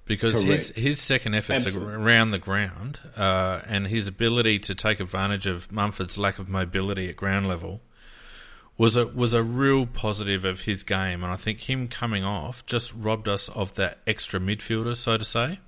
because 0.06 0.44
his 0.44 0.70
his 0.70 1.00
second 1.00 1.34
efforts 1.36 1.68
Absolutely. 1.68 1.94
around 1.94 2.32
the 2.32 2.40
ground 2.40 3.00
uh, 3.16 3.62
and 3.68 3.88
his 3.88 4.08
ability 4.08 4.60
to 4.60 4.76
take 4.76 5.00
advantage 5.00 5.48
of 5.48 5.72
Mumford's 5.72 6.18
lack 6.18 6.40
of 6.40 6.50
mobility 6.50 7.10
at 7.10 7.16
ground 7.16 7.48
level 7.48 7.82
was 8.78 8.98
a 8.98 9.06
was 9.08 9.34
a 9.34 9.44
real 9.44 9.86
positive 9.86 10.46
of 10.46 10.62
his 10.62 10.84
game, 10.84 11.24
and 11.24 11.32
I 11.32 11.36
think 11.36 11.62
him 11.62 11.88
coming 11.88 12.24
off 12.24 12.66
just 12.66 12.94
robbed 12.94 13.28
us 13.28 13.50
of 13.50 13.76
that 13.76 14.00
extra 14.08 14.40
midfielder, 14.40 14.96
so 14.96 15.18
to 15.18 15.26
say, 15.26 15.60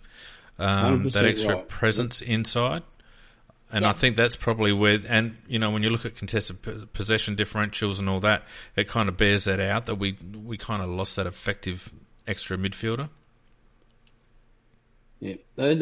um, 0.59 1.09
that 1.09 1.25
extra 1.25 1.55
right. 1.55 1.67
presence 1.67 2.21
inside. 2.21 2.83
And 3.71 3.83
yeah. 3.83 3.89
I 3.89 3.93
think 3.93 4.15
that's 4.15 4.35
probably 4.35 4.71
where, 4.73 4.99
and 5.07 5.37
you 5.47 5.59
know, 5.59 5.71
when 5.71 5.81
you 5.83 5.89
look 5.89 6.05
at 6.05 6.15
contested 6.15 6.93
possession 6.93 7.35
differentials 7.35 7.99
and 7.99 8.07
all 8.07 8.19
that, 8.21 8.43
it 8.75 8.87
kind 8.87 9.09
of 9.09 9.17
bears 9.17 9.45
that 9.45 9.59
out 9.59 9.87
that 9.87 9.95
we 9.95 10.17
we 10.43 10.57
kind 10.57 10.81
of 10.81 10.89
lost 10.89 11.15
that 11.15 11.27
effective 11.27 11.91
extra 12.27 12.57
midfielder. 12.57 13.09
Yeah, 15.19 15.35
and 15.57 15.81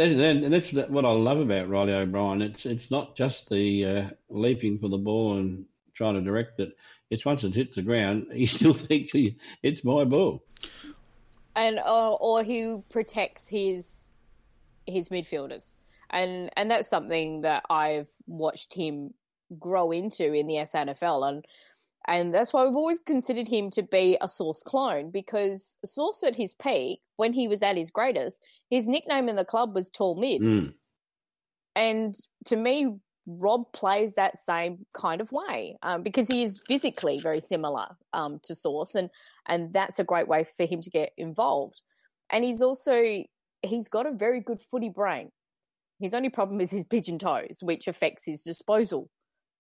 that's 0.54 0.72
what 0.72 1.06
I 1.06 1.12
love 1.12 1.40
about 1.40 1.70
Reilly 1.70 1.94
O'Brien. 1.94 2.42
It's 2.42 2.66
it's 2.66 2.92
not 2.92 3.16
just 3.16 3.50
the 3.50 3.86
uh, 3.86 4.10
leaping 4.30 4.78
for 4.78 4.90
the 4.90 4.98
ball 4.98 5.38
and 5.38 5.66
trying 5.94 6.16
to 6.16 6.22
direct 6.22 6.60
it. 6.60 6.76
It's 7.10 7.26
once 7.26 7.44
it 7.44 7.56
hits 7.56 7.76
the 7.76 7.82
ground, 7.82 8.28
he 8.34 8.46
still 8.46 8.74
thinks 8.74 9.12
he, 9.12 9.38
it's 9.62 9.84
my 9.84 10.04
ball. 10.04 10.44
And 11.56 11.80
uh, 11.80 12.14
or 12.14 12.44
he 12.44 12.78
protects 12.90 13.48
his 13.48 14.08
his 14.86 15.10
midfielders, 15.10 15.78
and 16.10 16.50
and 16.56 16.70
that's 16.70 16.90
something 16.90 17.42
that 17.42 17.64
I've 17.70 18.10
watched 18.28 18.74
him 18.74 19.14
grow 19.60 19.92
into 19.92 20.34
in 20.34 20.48
the 20.48 20.56
SANFL, 20.56 21.28
and 21.28 21.46
and 22.06 22.34
that's 22.34 22.52
why 22.52 22.66
we've 22.66 22.76
always 22.76 23.00
considered 23.00 23.48
him 23.48 23.70
to 23.72 23.84
be 23.84 24.18
a 24.20 24.28
Sauce 24.28 24.62
clone 24.64 25.10
because 25.10 25.78
Sauce 25.86 26.24
at 26.24 26.36
his 26.36 26.54
peak, 26.54 27.02
when 27.16 27.34
he 27.34 27.48
was 27.48 27.64
at 27.64 27.78
his 27.78 27.92
greatest, 27.92 28.46
his 28.74 28.88
nickname 28.88 29.30
in 29.30 29.36
the 29.36 29.46
club 29.46 29.76
was 29.76 29.92
Tall 29.92 30.20
Mid. 30.20 30.42
Mm. 30.42 30.74
And 31.76 32.16
to 32.46 32.56
me, 32.56 32.98
Rob 33.28 33.72
plays 33.72 34.16
that 34.16 34.42
same 34.44 34.86
kind 34.94 35.22
of 35.22 35.32
way 35.32 35.78
um, 35.84 36.02
because 36.02 36.28
he 36.28 36.42
is 36.42 36.60
physically 36.68 37.20
very 37.20 37.40
similar 37.40 37.90
um, 38.14 38.40
to 38.44 38.56
Sauce, 38.56 38.96
and 38.96 39.12
and 39.46 39.72
that's 39.72 40.00
a 40.00 40.04
great 40.04 40.28
way 40.28 40.44
for 40.44 40.66
him 40.66 40.82
to 40.82 40.90
get 40.90 41.12
involved. 41.18 41.82
And 42.32 42.44
he's 42.44 42.64
also 42.64 43.24
he's 43.62 43.90
got 43.90 44.08
a 44.08 44.12
very 44.12 44.42
good 44.42 44.60
footy 44.60 44.90
brain. 44.90 45.30
His 46.00 46.16
only 46.16 46.30
problem 46.30 46.60
is 46.60 46.72
his 46.72 46.84
pigeon 46.84 47.20
toes, 47.20 47.60
which 47.62 47.88
affects 47.88 48.26
his 48.26 48.42
disposal, 48.42 49.08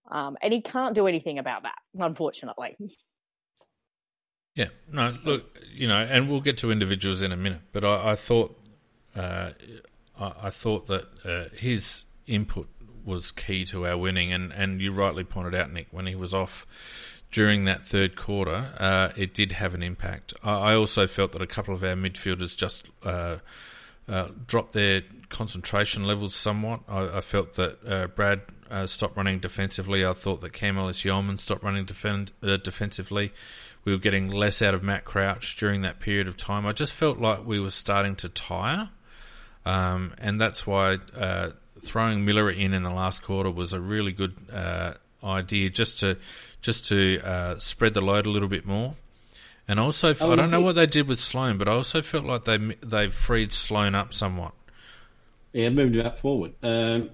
um, 0.09 0.37
and 0.41 0.51
he 0.51 0.61
can't 0.61 0.95
do 0.95 1.05
anything 1.05 1.37
about 1.37 1.63
that, 1.63 1.77
unfortunately. 1.97 2.75
Yeah, 4.55 4.69
no, 4.91 5.15
look, 5.23 5.59
you 5.71 5.87
know, 5.87 5.99
and 5.99 6.29
we'll 6.29 6.41
get 6.41 6.57
to 6.57 6.71
individuals 6.71 7.21
in 7.21 7.31
a 7.31 7.37
minute, 7.37 7.61
but 7.71 7.85
I, 7.85 8.11
I 8.11 8.15
thought, 8.15 8.62
uh, 9.15 9.51
I, 10.19 10.33
I, 10.43 10.49
thought 10.49 10.87
that 10.87 11.05
uh, 11.25 11.55
his 11.55 12.05
input 12.27 12.67
was 13.05 13.31
key 13.31 13.65
to 13.65 13.85
our 13.85 13.97
winning. 13.97 14.31
And, 14.31 14.51
and 14.51 14.81
you 14.81 14.91
rightly 14.91 15.23
pointed 15.23 15.55
out, 15.55 15.71
Nick, 15.71 15.87
when 15.91 16.07
he 16.07 16.15
was 16.15 16.33
off 16.33 16.65
during 17.31 17.65
that 17.65 17.85
third 17.85 18.15
quarter, 18.15 18.71
uh, 18.77 19.09
it 19.17 19.33
did 19.33 19.51
have 19.53 19.73
an 19.73 19.83
impact. 19.83 20.33
I, 20.43 20.73
also 20.73 21.07
felt 21.07 21.31
that 21.33 21.41
a 21.41 21.47
couple 21.47 21.73
of 21.73 21.83
our 21.83 21.95
midfielders 21.95 22.55
just 22.55 22.87
uh, 23.03 23.37
uh, 24.07 24.27
dropped 24.45 24.73
their 24.73 25.01
concentration 25.29 26.05
levels 26.05 26.35
somewhat. 26.35 26.81
I, 26.87 27.17
I 27.17 27.21
felt 27.21 27.55
that 27.55 27.79
uh, 27.87 28.07
Brad 28.07 28.41
stopped 28.85 29.17
running 29.17 29.39
defensively. 29.39 30.05
I 30.05 30.13
thought 30.13 30.41
that 30.41 30.53
Cam 30.53 30.77
Ellis 30.77 31.05
Yeoman 31.05 31.37
stopped 31.37 31.63
running 31.63 31.85
defend, 31.85 32.31
defensively. 32.41 33.31
We 33.85 33.91
were 33.91 33.99
getting 33.99 34.31
less 34.31 34.61
out 34.61 34.73
of 34.73 34.81
Matt 34.81 35.03
Crouch 35.03 35.57
during 35.57 35.81
that 35.81 35.99
period 35.99 36.27
of 36.27 36.37
time. 36.37 36.65
I 36.65 36.71
just 36.71 36.93
felt 36.93 37.19
like 37.19 37.45
we 37.45 37.59
were 37.59 37.69
starting 37.69 38.15
to 38.17 38.29
tire. 38.29 38.89
Um, 39.65 40.13
and 40.17 40.39
that's 40.39 40.67
why 40.67 40.97
uh, 41.15 41.51
throwing 41.81 42.25
Miller 42.25 42.49
in 42.49 42.73
in 42.73 42.83
the 42.83 42.91
last 42.91 43.23
quarter 43.23 43.49
was 43.49 43.73
a 43.73 43.79
really 43.79 44.11
good 44.11 44.35
uh, 44.51 44.93
idea, 45.23 45.69
just 45.69 45.99
to 45.99 46.17
just 46.61 46.87
to 46.89 47.21
uh, 47.23 47.59
spread 47.59 47.93
the 47.93 48.01
load 48.01 48.25
a 48.25 48.29
little 48.29 48.49
bit 48.49 48.65
more. 48.65 48.95
And 49.67 49.79
also, 49.79 50.13
oh, 50.19 50.31
I 50.31 50.35
don't 50.35 50.51
know 50.51 50.61
what 50.61 50.75
they 50.75 50.85
did 50.85 51.07
with 51.07 51.19
Sloane, 51.19 51.57
but 51.57 51.67
I 51.67 51.71
also 51.71 52.01
felt 52.01 52.25
like 52.25 52.43
they 52.43 52.57
they 52.57 53.09
freed 53.09 53.51
Sloane 53.51 53.95
up 53.95 54.13
somewhat. 54.13 54.53
Yeah, 55.53 55.69
moved 55.69 55.95
him 55.95 56.05
up 56.05 56.19
forward. 56.19 56.53
Um, 56.63 57.11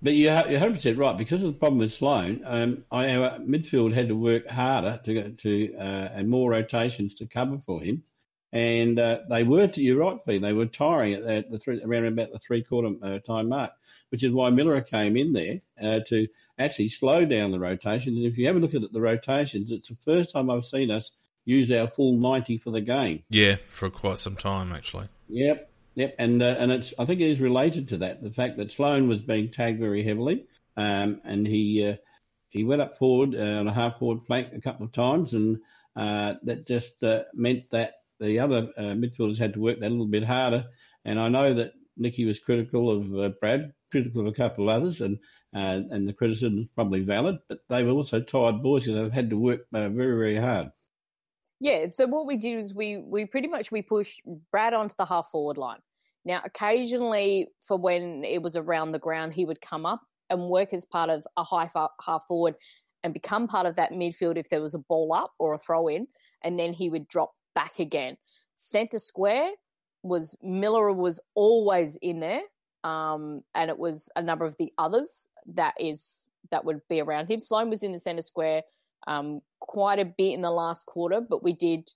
but 0.00 0.12
you, 0.12 0.24
you're 0.24 0.34
100 0.34 0.72
percent 0.74 0.98
right 0.98 1.16
because 1.16 1.42
of 1.42 1.48
the 1.48 1.58
problem 1.58 1.78
with 1.78 1.92
Sloane. 1.92 2.42
Um, 2.44 2.84
our 2.92 3.38
midfield 3.38 3.94
had 3.94 4.08
to 4.08 4.16
work 4.16 4.48
harder 4.48 5.00
to 5.04 5.14
get 5.14 5.38
to 5.38 5.74
uh, 5.76 6.10
and 6.14 6.28
more 6.28 6.50
rotations 6.50 7.14
to 7.14 7.26
cover 7.26 7.58
for 7.58 7.80
him 7.80 8.04
and 8.52 8.98
uh, 8.98 9.20
they 9.28 9.44
were. 9.44 9.70
You're 9.74 9.98
right, 9.98 10.18
Pete. 10.26 10.42
They 10.42 10.52
were 10.52 10.66
tiring 10.66 11.14
at 11.14 11.50
the, 11.50 11.58
three, 11.58 11.82
around 11.82 12.06
about 12.06 12.32
the 12.32 12.38
three 12.38 12.62
quarter 12.62 12.90
uh, 13.02 13.18
time 13.20 13.48
mark, 13.48 13.72
which 14.10 14.22
is 14.22 14.30
why 14.30 14.50
Miller 14.50 14.80
came 14.82 15.16
in 15.16 15.32
there 15.32 15.60
uh, 15.82 16.00
to 16.08 16.28
actually 16.58 16.90
slow 16.90 17.24
down 17.24 17.50
the 17.50 17.58
rotations. 17.58 18.18
And 18.18 18.26
if 18.26 18.36
you 18.36 18.46
have 18.46 18.56
a 18.56 18.58
look 18.58 18.74
at 18.74 18.92
the 18.92 19.00
rotations, 19.00 19.72
it's 19.72 19.88
the 19.88 19.96
first 20.04 20.32
time 20.32 20.50
I've 20.50 20.66
seen 20.66 20.90
us 20.90 21.12
use 21.44 21.72
our 21.72 21.88
full 21.88 22.12
ninety 22.12 22.58
for 22.58 22.70
the 22.70 22.82
game. 22.82 23.22
Yeah, 23.30 23.56
for 23.56 23.88
quite 23.88 24.18
some 24.18 24.36
time 24.36 24.72
actually. 24.72 25.08
Yep, 25.28 25.70
yep, 25.94 26.14
and 26.18 26.42
uh, 26.42 26.56
and 26.58 26.70
it's 26.70 26.92
I 26.98 27.06
think 27.06 27.20
it 27.22 27.30
is 27.30 27.40
related 27.40 27.88
to 27.88 27.96
that 27.98 28.22
the 28.22 28.32
fact 28.32 28.58
that 28.58 28.70
Sloane 28.70 29.08
was 29.08 29.22
being 29.22 29.50
tagged 29.50 29.80
very 29.80 30.02
heavily, 30.02 30.44
um, 30.76 31.22
and 31.24 31.46
he 31.46 31.86
uh, 31.88 31.96
he 32.48 32.64
went 32.64 32.82
up 32.82 32.98
forward 32.98 33.34
uh, 33.34 33.60
on 33.60 33.66
a 33.66 33.72
half 33.72 33.98
forward 33.98 34.26
flank 34.26 34.48
a 34.52 34.60
couple 34.60 34.84
of 34.84 34.92
times, 34.92 35.32
and 35.32 35.60
that 35.96 36.66
just 36.66 37.02
meant 37.32 37.70
that 37.70 37.94
the 38.22 38.38
other 38.38 38.70
uh, 38.76 38.94
midfielders 38.94 39.38
had 39.38 39.54
to 39.54 39.60
work 39.60 39.80
that 39.80 39.88
a 39.88 39.90
little 39.90 40.06
bit 40.06 40.24
harder. 40.24 40.66
And 41.04 41.18
I 41.18 41.28
know 41.28 41.52
that 41.54 41.72
Nicky 41.96 42.24
was 42.24 42.38
critical 42.38 42.90
of 42.90 43.18
uh, 43.18 43.28
Brad, 43.40 43.72
critical 43.90 44.22
of 44.22 44.28
a 44.28 44.32
couple 44.32 44.68
of 44.68 44.76
others, 44.76 45.00
and 45.00 45.18
uh, 45.54 45.82
and 45.90 46.08
the 46.08 46.12
criticism 46.12 46.58
is 46.60 46.68
probably 46.68 47.00
valid. 47.00 47.38
But 47.48 47.60
they 47.68 47.84
were 47.84 47.92
also 47.92 48.20
tired 48.20 48.62
boys 48.62 48.88
and 48.88 48.96
they've 48.96 49.12
had 49.12 49.30
to 49.30 49.36
work 49.36 49.66
uh, 49.74 49.88
very 49.88 50.16
very 50.16 50.36
hard. 50.36 50.70
Yeah. 51.60 51.86
So 51.94 52.06
what 52.06 52.26
we 52.26 52.36
did 52.36 52.58
is 52.58 52.74
we 52.74 52.96
we 52.96 53.26
pretty 53.26 53.48
much 53.48 53.70
we 53.70 53.82
pushed 53.82 54.22
Brad 54.50 54.74
onto 54.74 54.94
the 54.96 55.04
half 55.04 55.28
forward 55.30 55.58
line. 55.58 55.80
Now, 56.24 56.40
occasionally, 56.44 57.48
for 57.66 57.76
when 57.76 58.24
it 58.24 58.42
was 58.42 58.56
around 58.56 58.92
the 58.92 58.98
ground, 58.98 59.34
he 59.34 59.44
would 59.44 59.60
come 59.60 59.84
up 59.84 60.00
and 60.30 60.48
work 60.48 60.72
as 60.72 60.84
part 60.84 61.10
of 61.10 61.26
a 61.36 61.44
high 61.44 61.68
half 62.00 62.22
forward 62.26 62.54
and 63.02 63.12
become 63.12 63.48
part 63.48 63.66
of 63.66 63.76
that 63.76 63.90
midfield 63.90 64.36
if 64.36 64.48
there 64.48 64.62
was 64.62 64.74
a 64.74 64.78
ball 64.78 65.12
up 65.12 65.32
or 65.38 65.54
a 65.54 65.58
throw 65.58 65.88
in, 65.88 66.06
and 66.42 66.58
then 66.58 66.72
he 66.72 66.88
would 66.88 67.08
drop 67.08 67.32
back 67.54 67.78
again. 67.78 68.16
Center 68.56 68.98
square 68.98 69.50
was 70.02 70.36
Miller 70.42 70.92
was 70.92 71.20
always 71.34 71.96
in 71.96 72.20
there, 72.20 72.42
um, 72.84 73.42
and 73.54 73.70
it 73.70 73.78
was 73.78 74.10
a 74.16 74.22
number 74.22 74.44
of 74.44 74.56
the 74.56 74.72
others 74.78 75.28
that 75.54 75.74
is 75.80 76.28
that 76.50 76.64
would 76.64 76.80
be 76.88 77.00
around 77.00 77.30
him. 77.30 77.40
Sloane 77.40 77.70
was 77.70 77.82
in 77.82 77.92
the 77.92 77.98
center 77.98 78.22
square 78.22 78.62
um, 79.06 79.40
quite 79.60 79.98
a 79.98 80.04
bit 80.04 80.34
in 80.34 80.42
the 80.42 80.50
last 80.50 80.86
quarter, 80.86 81.20
but 81.20 81.42
we 81.42 81.52
did 81.52 81.88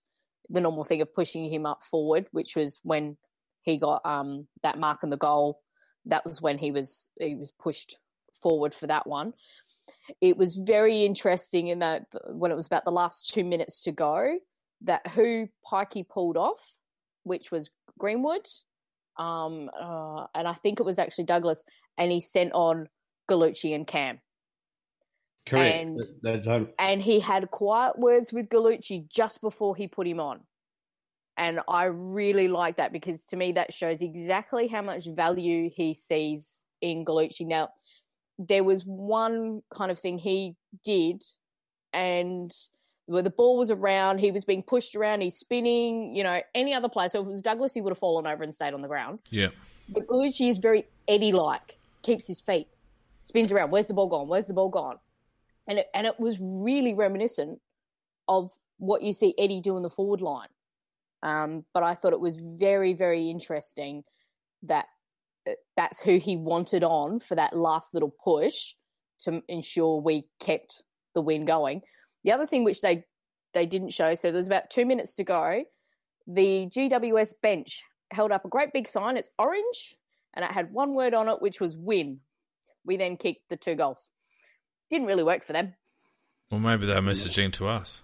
the 0.49 0.61
normal 0.61 0.85
thing 0.85 1.01
of 1.01 1.14
pushing 1.14 1.51
him 1.51 1.66
up 1.66 1.83
forward, 1.83 2.27
which 2.31 2.57
was 2.57 2.81
when 2.83 3.16
he 3.62 3.79
got 3.79 4.05
um, 4.07 4.47
that 4.62 4.79
mark 4.79 5.03
on 5.03 5.11
the 5.11 5.16
goal. 5.16 5.61
That 6.07 6.25
was 6.25 6.40
when 6.40 6.59
he 6.59 6.71
was 6.71 7.11
he 7.19 7.35
was 7.35 7.51
pushed 7.51 7.99
forward 8.42 8.75
for 8.75 8.87
that 8.87 9.07
one. 9.07 9.35
It 10.21 10.37
was 10.37 10.55
very 10.55 11.05
interesting 11.05 11.69
in 11.69 11.81
that 11.81 12.07
when 12.29 12.53
it 12.53 12.55
was 12.55 12.66
about 12.66 12.85
the 12.85 12.92
last 12.92 13.33
two 13.33 13.45
minutes 13.45 13.83
to 13.83 13.92
go, 13.92 14.38
that 14.83 15.07
who 15.09 15.49
Pikey 15.71 16.09
pulled 16.09 16.37
off, 16.37 16.75
which 17.25 17.51
was 17.51 17.71
Greenwood, 17.99 18.47
um, 19.19 19.71
uh, 19.79 20.27
and 20.35 20.47
I 20.47 20.53
think 20.53 20.81
it 20.81 20.85
was 20.85 20.99
actually 20.99 21.24
Douglas, 21.24 21.62
and 21.97 22.12
he 22.12 22.20
sent 22.20 22.53
on 22.53 22.89
Gallucci 23.29 23.74
and 23.74 23.87
Cam. 23.87 24.20
Correct. 25.47 25.77
And, 26.24 26.68
and 26.79 27.01
he 27.01 27.20
had 27.20 27.51
quiet 27.51 27.99
words 27.99 28.33
with 28.33 28.49
Gallucci 28.49 29.09
just 29.09 29.41
before 29.41 29.77
he 29.77 29.87
put 29.87 30.07
him 30.07 30.18
on. 30.18 30.41
And 31.39 31.61
I 31.68 31.85
really 31.85 32.49
like 32.49 32.77
that 32.77 32.93
because 32.93 33.27
to 33.27 33.37
me 33.37 33.53
that 33.53 33.72
shows 33.72 34.03
exactly 34.03 34.68
how 34.68 34.83
much 34.83 35.07
value 35.07 35.70
he 35.72 35.95
sees 35.95 36.66
in 36.81 37.05
Gallucci. 37.05 37.47
Now, 37.47 37.68
there 38.39 38.64
was 38.64 38.83
one 38.83 39.62
kind 39.70 39.91
of 39.91 39.99
thing 39.99 40.18
he 40.18 40.57
did, 40.85 41.22
and 41.93 42.51
where 43.07 43.22
the 43.22 43.30
ball 43.30 43.57
was 43.57 43.70
around, 43.70 44.18
he 44.18 44.30
was 44.32 44.44
being 44.44 44.62
pushed 44.62 44.94
around, 44.94 45.22
he's 45.22 45.36
spinning, 45.36 46.14
you 46.14 46.24
know, 46.24 46.40
any 46.54 46.74
other 46.74 46.88
player. 46.88 47.09
So 47.09 47.20
if 47.20 47.26
it 47.26 47.30
was 47.30 47.42
Douglas, 47.42 47.72
he 47.72 47.80
would 47.80 47.90
have 47.90 47.98
fallen 47.98 48.26
over 48.26 48.42
and 48.42 48.52
stayed 48.52 48.74
on 48.74 48.82
the 48.82 48.88
ground. 48.88 49.20
Yeah. 49.30 49.48
But 49.88 50.09
Gallucci 50.09 50.48
is 50.48 50.59
very 50.59 50.84
Eddie 51.07 51.32
like, 51.32 51.78
keeps 52.02 52.26
his 52.26 52.40
feet, 52.40 52.66
spins 53.20 53.52
around. 53.52 53.70
Where's 53.70 53.86
the 53.86 53.94
ball 53.94 54.09
gone? 54.09 54.28
Where's 54.28 54.46
the 54.46 54.54
ball 54.54 54.68
gone? 54.68 54.98
And 55.68 55.78
it, 55.78 55.86
and 55.94 56.07
it 56.07 56.18
was 56.18 56.38
really 56.40 56.94
reminiscent 56.94 57.61
of 58.28 58.50
what 58.78 59.02
you 59.02 59.12
see 59.12 59.34
Eddie 59.38 59.61
do 59.61 59.76
in 59.76 59.82
the 59.82 59.90
forward 59.90 60.20
line. 60.20 60.48
Um, 61.22 61.64
but 61.72 61.82
I 61.82 61.94
thought 61.94 62.12
it 62.12 62.20
was 62.20 62.36
very, 62.36 62.92
very 62.94 63.30
interesting 63.30 64.04
that 64.64 64.86
uh, 65.48 65.52
that's 65.76 66.02
who 66.02 66.18
he 66.18 66.36
wanted 66.36 66.82
on 66.82 67.20
for 67.20 67.36
that 67.36 67.57
last 67.57 67.94
little 67.94 68.12
push 68.24 68.74
to 69.20 69.42
ensure 69.48 70.00
we 70.00 70.24
kept 70.40 70.82
the 71.14 71.22
win 71.22 71.44
going. 71.44 71.82
The 72.27 72.33
other 72.33 72.47
thing 72.47 72.64
which 72.64 72.81
they 72.81 73.05
they 73.55 73.66
didn't 73.66 73.91
show. 73.91 74.16
So 74.16 74.29
there 74.29 74.37
was 74.37 74.49
about 74.49 74.68
two 74.68 74.85
minutes 74.85 75.14
to 75.14 75.24
go. 75.24 75.64
The 76.27 76.66
GWS 76.66 77.35
bench 77.41 77.85
held 78.11 78.33
up 78.33 78.45
a 78.45 78.49
great 78.49 78.72
big 78.72 78.89
sign. 78.89 79.16
It's 79.16 79.31
orange, 79.39 79.97
and 80.35 80.45
it 80.45 80.51
had 80.51 80.72
one 80.72 80.93
word 80.93 81.14
on 81.14 81.29
it, 81.29 81.41
which 81.41 81.61
was 81.61 81.77
"win." 81.77 82.18
We 82.85 82.97
then 82.97 83.16
kicked 83.16 83.49
the 83.49 83.57
two 83.57 83.77
goals. 83.77 84.11
Didn't 84.91 85.07
really 85.07 85.22
work 85.22 85.45
for 85.45 85.53
them. 85.53 85.74
Well, 86.51 86.61
maybe 86.61 86.87
they're 86.87 87.01
messaging 87.01 87.53
to 87.55 87.68
us. 87.68 88.03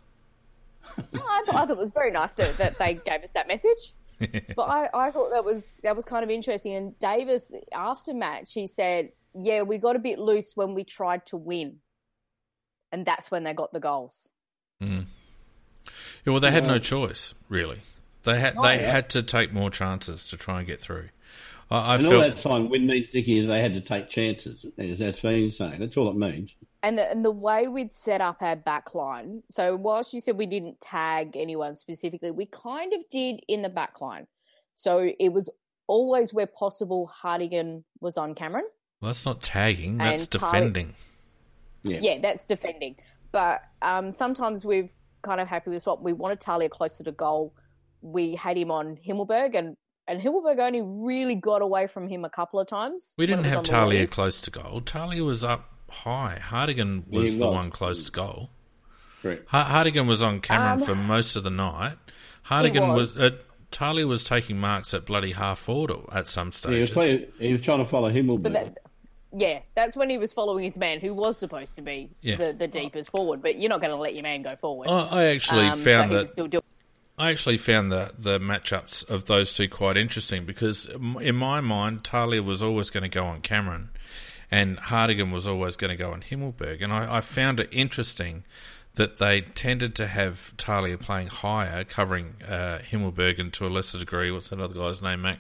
I, 0.97 1.03
thought, 1.03 1.25
I 1.29 1.43
thought 1.45 1.71
it 1.71 1.77
was 1.77 1.93
very 1.93 2.11
nice 2.11 2.35
that, 2.37 2.57
that 2.59 2.79
they 2.79 2.95
gave 2.95 3.23
us 3.23 3.33
that 3.33 3.47
message. 3.47 3.93
but 4.57 4.63
I, 4.63 4.89
I 4.93 5.11
thought 5.11 5.31
that 5.31 5.45
was 5.45 5.81
that 5.83 5.97
was 5.97 6.05
kind 6.05 6.23
of 6.23 6.31
interesting. 6.31 6.75
And 6.75 6.99
Davis, 7.01 7.53
after 7.73 8.15
match, 8.15 8.53
he 8.53 8.69
said, 8.69 9.11
"Yeah, 9.35 9.63
we 9.63 9.79
got 9.79 9.97
a 9.97 10.01
bit 10.01 10.21
loose 10.21 10.53
when 10.55 10.75
we 10.75 10.85
tried 10.85 11.27
to 11.27 11.37
win, 11.37 11.79
and 12.93 13.05
that's 13.05 13.31
when 13.31 13.45
they 13.45 13.53
got 13.55 13.73
the 13.73 13.81
goals." 13.81 14.31
Mm. 14.83 15.07
Yeah, 16.25 16.33
well, 16.33 16.41
they 16.41 16.51
had 16.51 16.67
no 16.67 16.79
choice, 16.79 17.35
really. 17.49 17.81
They 18.25 18.39
had 18.39 18.57
they 18.63 18.79
had 18.79 19.11
to 19.11 19.23
take 19.23 19.53
more 19.53 19.71
chances 19.71 20.29
to 20.29 20.37
try 20.37 20.59
and 20.59 20.67
get 20.67 20.81
through. 20.81 21.09
I, 21.71 21.79
I 21.79 21.95
and 21.95 22.03
felt, 22.03 22.15
all 22.15 22.21
that 22.21 22.37
time, 22.37 22.69
win 22.69 22.87
means 22.87 23.09
Nicky 23.13 23.39
is 23.39 23.49
they 23.49 23.61
had 23.61 23.75
to 23.75 23.81
take 23.81 24.09
chances. 24.09 24.65
As 24.79 24.99
that's 24.99 25.21
been 25.21 25.51
saying, 25.51 25.81
that's 25.81 25.97
all 25.97 26.09
it 26.11 26.17
means. 26.17 26.55
And 26.85 26.99
the, 26.99 27.11
and 27.11 27.25
the 27.25 27.31
way 27.31 27.69
we'd 27.69 27.93
set 27.93 28.21
up 28.21 28.43
our 28.43 28.57
back 28.57 28.95
line, 28.95 29.43
so 29.49 29.77
whilst 29.77 30.13
you 30.13 30.21
said 30.21 30.37
we 30.37 30.47
didn't 30.47 30.81
tag 30.81 31.37
anyone 31.37 31.77
specifically, 31.77 32.31
we 32.31 32.47
kind 32.47 32.93
of 32.93 33.09
did 33.09 33.41
in 33.49 33.63
the 33.63 33.69
back 33.69 34.01
line. 34.01 34.27
So 34.75 35.09
it 35.19 35.29
was 35.31 35.49
always 35.87 36.35
where 36.35 36.47
possible, 36.47 37.07
Hartigan 37.07 37.85
was 38.01 38.19
on 38.19 38.35
Cameron. 38.35 38.65
well, 39.01 39.11
that's 39.11 39.25
not 39.25 39.43
tagging, 39.43 39.99
that's 39.99 40.25
And 40.25 40.31
Ty- 40.31 40.39
defending. 40.51 40.95
Yeah. 41.85 41.99
Yeah, 42.01 42.19
that's 42.21 42.45
defending. 42.47 42.97
But 43.33 43.63
um, 43.81 44.13
sometimes 44.13 44.65
we're 44.65 44.89
kind 45.23 45.41
of 45.41 45.49
happy 45.49 45.71
with 45.71 45.87
what 45.87 46.03
we 46.03 46.13
wanted 46.13 46.41
Talia 46.41 46.69
closer 46.69 47.05
to 47.05 47.13
goal. 47.13 47.55
We 48.03 48.35
had 48.35 48.57
him 48.57 48.71
on 48.71 48.97
Himmelberg, 48.97 49.55
and, 49.57 49.77
and 50.09 50.21
Himmelberg 50.21 50.59
only 50.59 50.83
really 50.83 51.35
got 51.37 51.63
away 51.63 51.87
from 51.87 52.09
him 52.09 52.25
a 52.25 52.31
couple 52.31 52.61
of 52.61 52.67
times. 52.67 53.15
We 53.17 53.27
didn't 53.27 53.45
have 53.45 53.63
Talia 53.63 54.01
lead. 54.01 54.11
close 54.11 54.41
to 54.43 54.51
goal. 54.51 54.81
Talia 54.81 55.25
was 55.25 55.45
up 55.45 55.69
high. 55.91 56.39
Hartigan 56.43 57.05
was 57.09 57.33
he 57.35 57.39
the 57.39 57.47
was. 57.47 57.55
one 57.55 57.71
close 57.71 58.05
to 58.07 58.13
goal. 58.13 58.51
Correct. 59.23 59.45
Ha- 59.49 59.65
Hartigan 59.65 60.07
was 60.07 60.23
on 60.23 60.41
Cameron 60.41 60.81
Um, 60.81 60.87
for 60.87 60.95
most 60.97 61.37
of 61.37 61.45
the 61.45 61.51
night. 61.51 61.97
Hartigan 62.43 62.89
was. 62.89 63.17
was. 63.17 63.21
uh, 63.21 63.31
Talia 63.71 64.07
was 64.07 64.23
taking 64.25 64.61
marks 64.61 64.93
at 64.93 65.07
bloody 65.07 65.33
half 65.33 65.59
forward 65.59 65.93
at 66.13 66.29
some 66.29 66.47
He 66.49 66.51
was, 66.51 66.57
stages. 66.57 66.91
playing, 66.91 67.27
he 67.39 67.53
was 67.53 67.63
trying 67.63 67.79
to 67.79 67.87
follow 67.87 68.11
Himmelberg. 68.13 68.43
But 68.43 68.53
that, 68.53 68.79
yeah, 69.35 69.61
that's 69.75 69.97
when 69.97 70.11
he 70.11 70.19
was 70.19 70.33
following 70.33 70.65
his 70.65 70.77
man, 70.79 71.01
who 71.01 71.15
was 71.15 71.39
supposed 71.39 71.77
to 71.77 71.83
be 71.83 72.11
Yeah. 72.21 72.37
the, 72.37 72.53
the 72.53 72.69
deepest 72.69 73.11
forward. 73.11 73.43
But 73.43 73.59
you're 73.59 73.69
not 73.71 73.81
going 73.81 73.91
to 73.93 73.97
let 73.97 74.15
your 74.15 74.23
man 74.23 74.43
go 74.43 74.55
forward. 74.57 74.89
I, 74.89 75.09
I 75.11 75.25
actually 75.27 75.67
Um, 75.67 75.79
found 75.79 76.11
he 76.11 76.17
that 76.19 76.29
still 76.29 76.47
doing. 76.49 76.63
I 77.19 77.31
actually 77.31 77.59
found 77.59 77.93
the 77.93 78.11
the 78.19 78.39
matchups 78.41 79.09
of 79.09 79.27
those 79.27 79.53
two 79.53 79.69
quite 79.69 79.97
interesting 79.97 80.45
because 80.45 80.87
in 80.87 81.37
my 81.37 81.61
mind, 81.61 82.05
Talia 82.05 82.43
was 82.43 82.63
always 82.63 82.91
going 82.91 83.03
to 83.03 83.09
go 83.09 83.25
on 83.27 83.43
Cameron, 83.43 83.91
and 84.51 84.79
Hartigan 84.79 85.31
was 85.31 85.47
always 85.47 85.77
going 85.77 85.91
to 85.91 85.97
go 85.97 86.13
on 86.13 86.23
Himmelberg, 86.23 86.83
and 86.83 86.93
I, 86.93 87.17
I 87.17 87.21
found 87.21 87.61
it 87.61 87.69
interesting 87.71 88.45
that 88.95 89.19
they 89.19 89.41
tended 89.43 89.95
to 89.97 90.07
have 90.07 90.55
Talia 90.57 90.99
playing 90.99 91.29
higher, 91.29 91.85
covering 91.85 92.35
uh, 92.47 92.79
Himmelberg, 92.91 93.39
and 93.39 93.53
to 93.55 93.67
a 93.67 93.69
lesser 93.69 93.99
degree, 93.99 94.31
what's 94.31 94.51
that 94.51 94.61
other 94.61 94.75
guy's 94.75 95.01
name, 95.03 95.23
Mac 95.23 95.39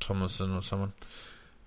Thomason 0.00 0.54
or 0.54 0.60
someone, 0.60 0.92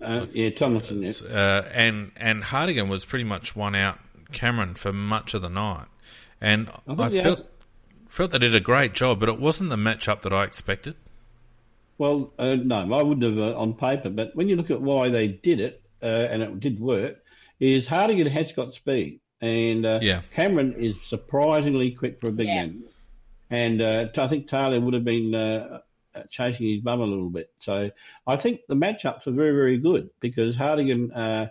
uh, 0.02 0.26
yeah, 0.34 0.50
Tomlinson. 0.50 1.02
Yeah. 1.04 1.12
uh, 1.30 1.70
and 1.74 2.12
and 2.18 2.44
Hartigan 2.44 2.90
was 2.90 3.06
pretty 3.06 3.26
much 3.26 3.56
one 3.56 3.76
out 3.76 4.00
Cameron 4.34 4.76
for 4.76 4.92
much 4.94 5.34
of 5.34 5.42
the 5.42 5.50
night, 5.50 5.86
and 6.42 6.70
I 6.88 6.94
I, 6.94 7.10
felt 7.10 7.40
other- 7.40 7.48
felt 8.10 8.32
they 8.32 8.40
did 8.40 8.56
a 8.56 8.60
great 8.60 8.94
job, 8.94 9.20
but 9.20 9.30
it 9.30 9.40
wasn't 9.40 9.70
the 9.70 9.76
matchup 9.78 10.22
that 10.22 10.34
I 10.34 10.44
expected. 10.44 10.96
Well, 11.98 12.34
uh, 12.38 12.56
no, 12.56 12.94
I 12.94 13.02
wouldn't 13.02 13.24
have 13.24 13.38
uh, 13.56 13.58
on 13.58 13.74
paper, 13.74 14.10
but 14.10 14.36
when 14.36 14.50
you 14.50 14.56
look 14.58 14.70
at 14.70 14.82
why 14.82 15.08
they 15.10 15.28
did 15.30 15.60
it, 15.62 15.82
uh, 16.04 16.06
and 16.30 16.44
it 16.44 16.60
did 16.60 16.80
work, 16.80 17.18
is 17.62 17.88
Hartigan 17.88 18.28
has 18.28 18.52
got 18.52 18.74
speed, 18.74 19.22
and 19.40 19.86
uh, 19.86 20.00
Yeah. 20.02 20.22
Cameron 20.34 20.74
is 20.74 21.02
surprisingly 21.04 21.92
quick 21.92 22.20
for 22.20 22.28
a 22.28 22.32
big 22.34 22.48
Yeah. 22.48 22.56
man, 22.66 22.84
and 23.50 23.82
uh, 23.82 24.08
I 24.18 24.28
think 24.28 24.48
Taylor 24.50 24.82
would 24.82 24.94
have 24.94 25.06
been 25.06 25.34
chasing 26.30 26.68
his 26.68 26.82
bum 26.82 27.02
a 27.02 27.06
little 27.06 27.30
bit. 27.30 27.52
So 27.60 27.92
I 28.26 28.36
think 28.36 28.62
the 28.68 28.76
matchups 28.76 29.26
were 29.26 29.32
very, 29.32 29.52
very 29.52 29.78
good 29.78 30.10
because 30.20 30.56
Hartigan. 30.56 31.12
Uh, 31.12 31.48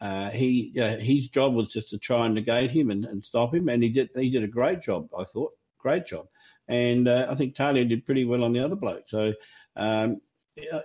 uh, 0.00 0.30
he 0.30 0.72
uh, 0.80 0.96
his 0.96 1.28
job 1.28 1.54
was 1.54 1.70
just 1.70 1.90
to 1.90 1.98
try 1.98 2.24
and 2.24 2.34
negate 2.34 2.70
him 2.70 2.90
and, 2.90 3.04
and 3.04 3.22
stop 3.22 3.54
him, 3.54 3.68
and 3.68 3.82
he 3.82 3.90
did 3.90 4.08
he 4.16 4.30
did 4.30 4.42
a 4.42 4.48
great 4.48 4.80
job. 4.80 5.10
I 5.14 5.24
thought 5.24 5.52
great 5.78 6.06
job, 6.06 6.26
and 6.68 7.06
uh, 7.06 7.26
I 7.28 7.34
think 7.34 7.54
Talia 7.54 7.84
did 7.84 8.06
pretty 8.06 8.24
well 8.24 8.42
on 8.42 8.54
the 8.54 8.64
other 8.64 8.76
bloke. 8.76 9.06
So 9.08 9.34
um, 9.76 10.22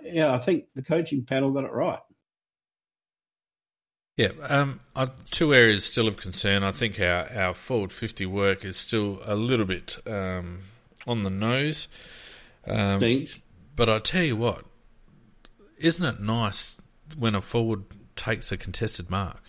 yeah, 0.02 0.34
I 0.34 0.38
think 0.38 0.66
the 0.74 0.82
coaching 0.82 1.24
panel 1.24 1.50
got 1.50 1.64
it 1.64 1.72
right. 1.72 1.98
Yeah, 4.16 4.30
um, 4.48 4.80
uh, 4.94 5.08
two 5.30 5.52
areas 5.52 5.84
still 5.84 6.08
of 6.08 6.16
concern. 6.16 6.62
I 6.62 6.70
think 6.70 6.98
our, 6.98 7.30
our 7.36 7.52
forward 7.52 7.92
50 7.92 8.24
work 8.24 8.64
is 8.64 8.78
still 8.78 9.20
a 9.24 9.34
little 9.34 9.66
bit 9.66 9.98
um, 10.06 10.60
on 11.06 11.22
the 11.22 11.28
nose. 11.28 11.86
Um, 12.66 13.00
Stinks. 13.00 13.40
but 13.74 13.88
I 13.88 13.98
tell 13.98 14.22
you 14.22 14.36
what, 14.36 14.64
isn't 15.78 16.04
it 16.04 16.20
nice 16.20 16.76
when 17.18 17.34
a 17.34 17.40
forward 17.40 17.84
takes 18.16 18.50
a 18.52 18.56
contested 18.56 19.10
mark? 19.10 19.40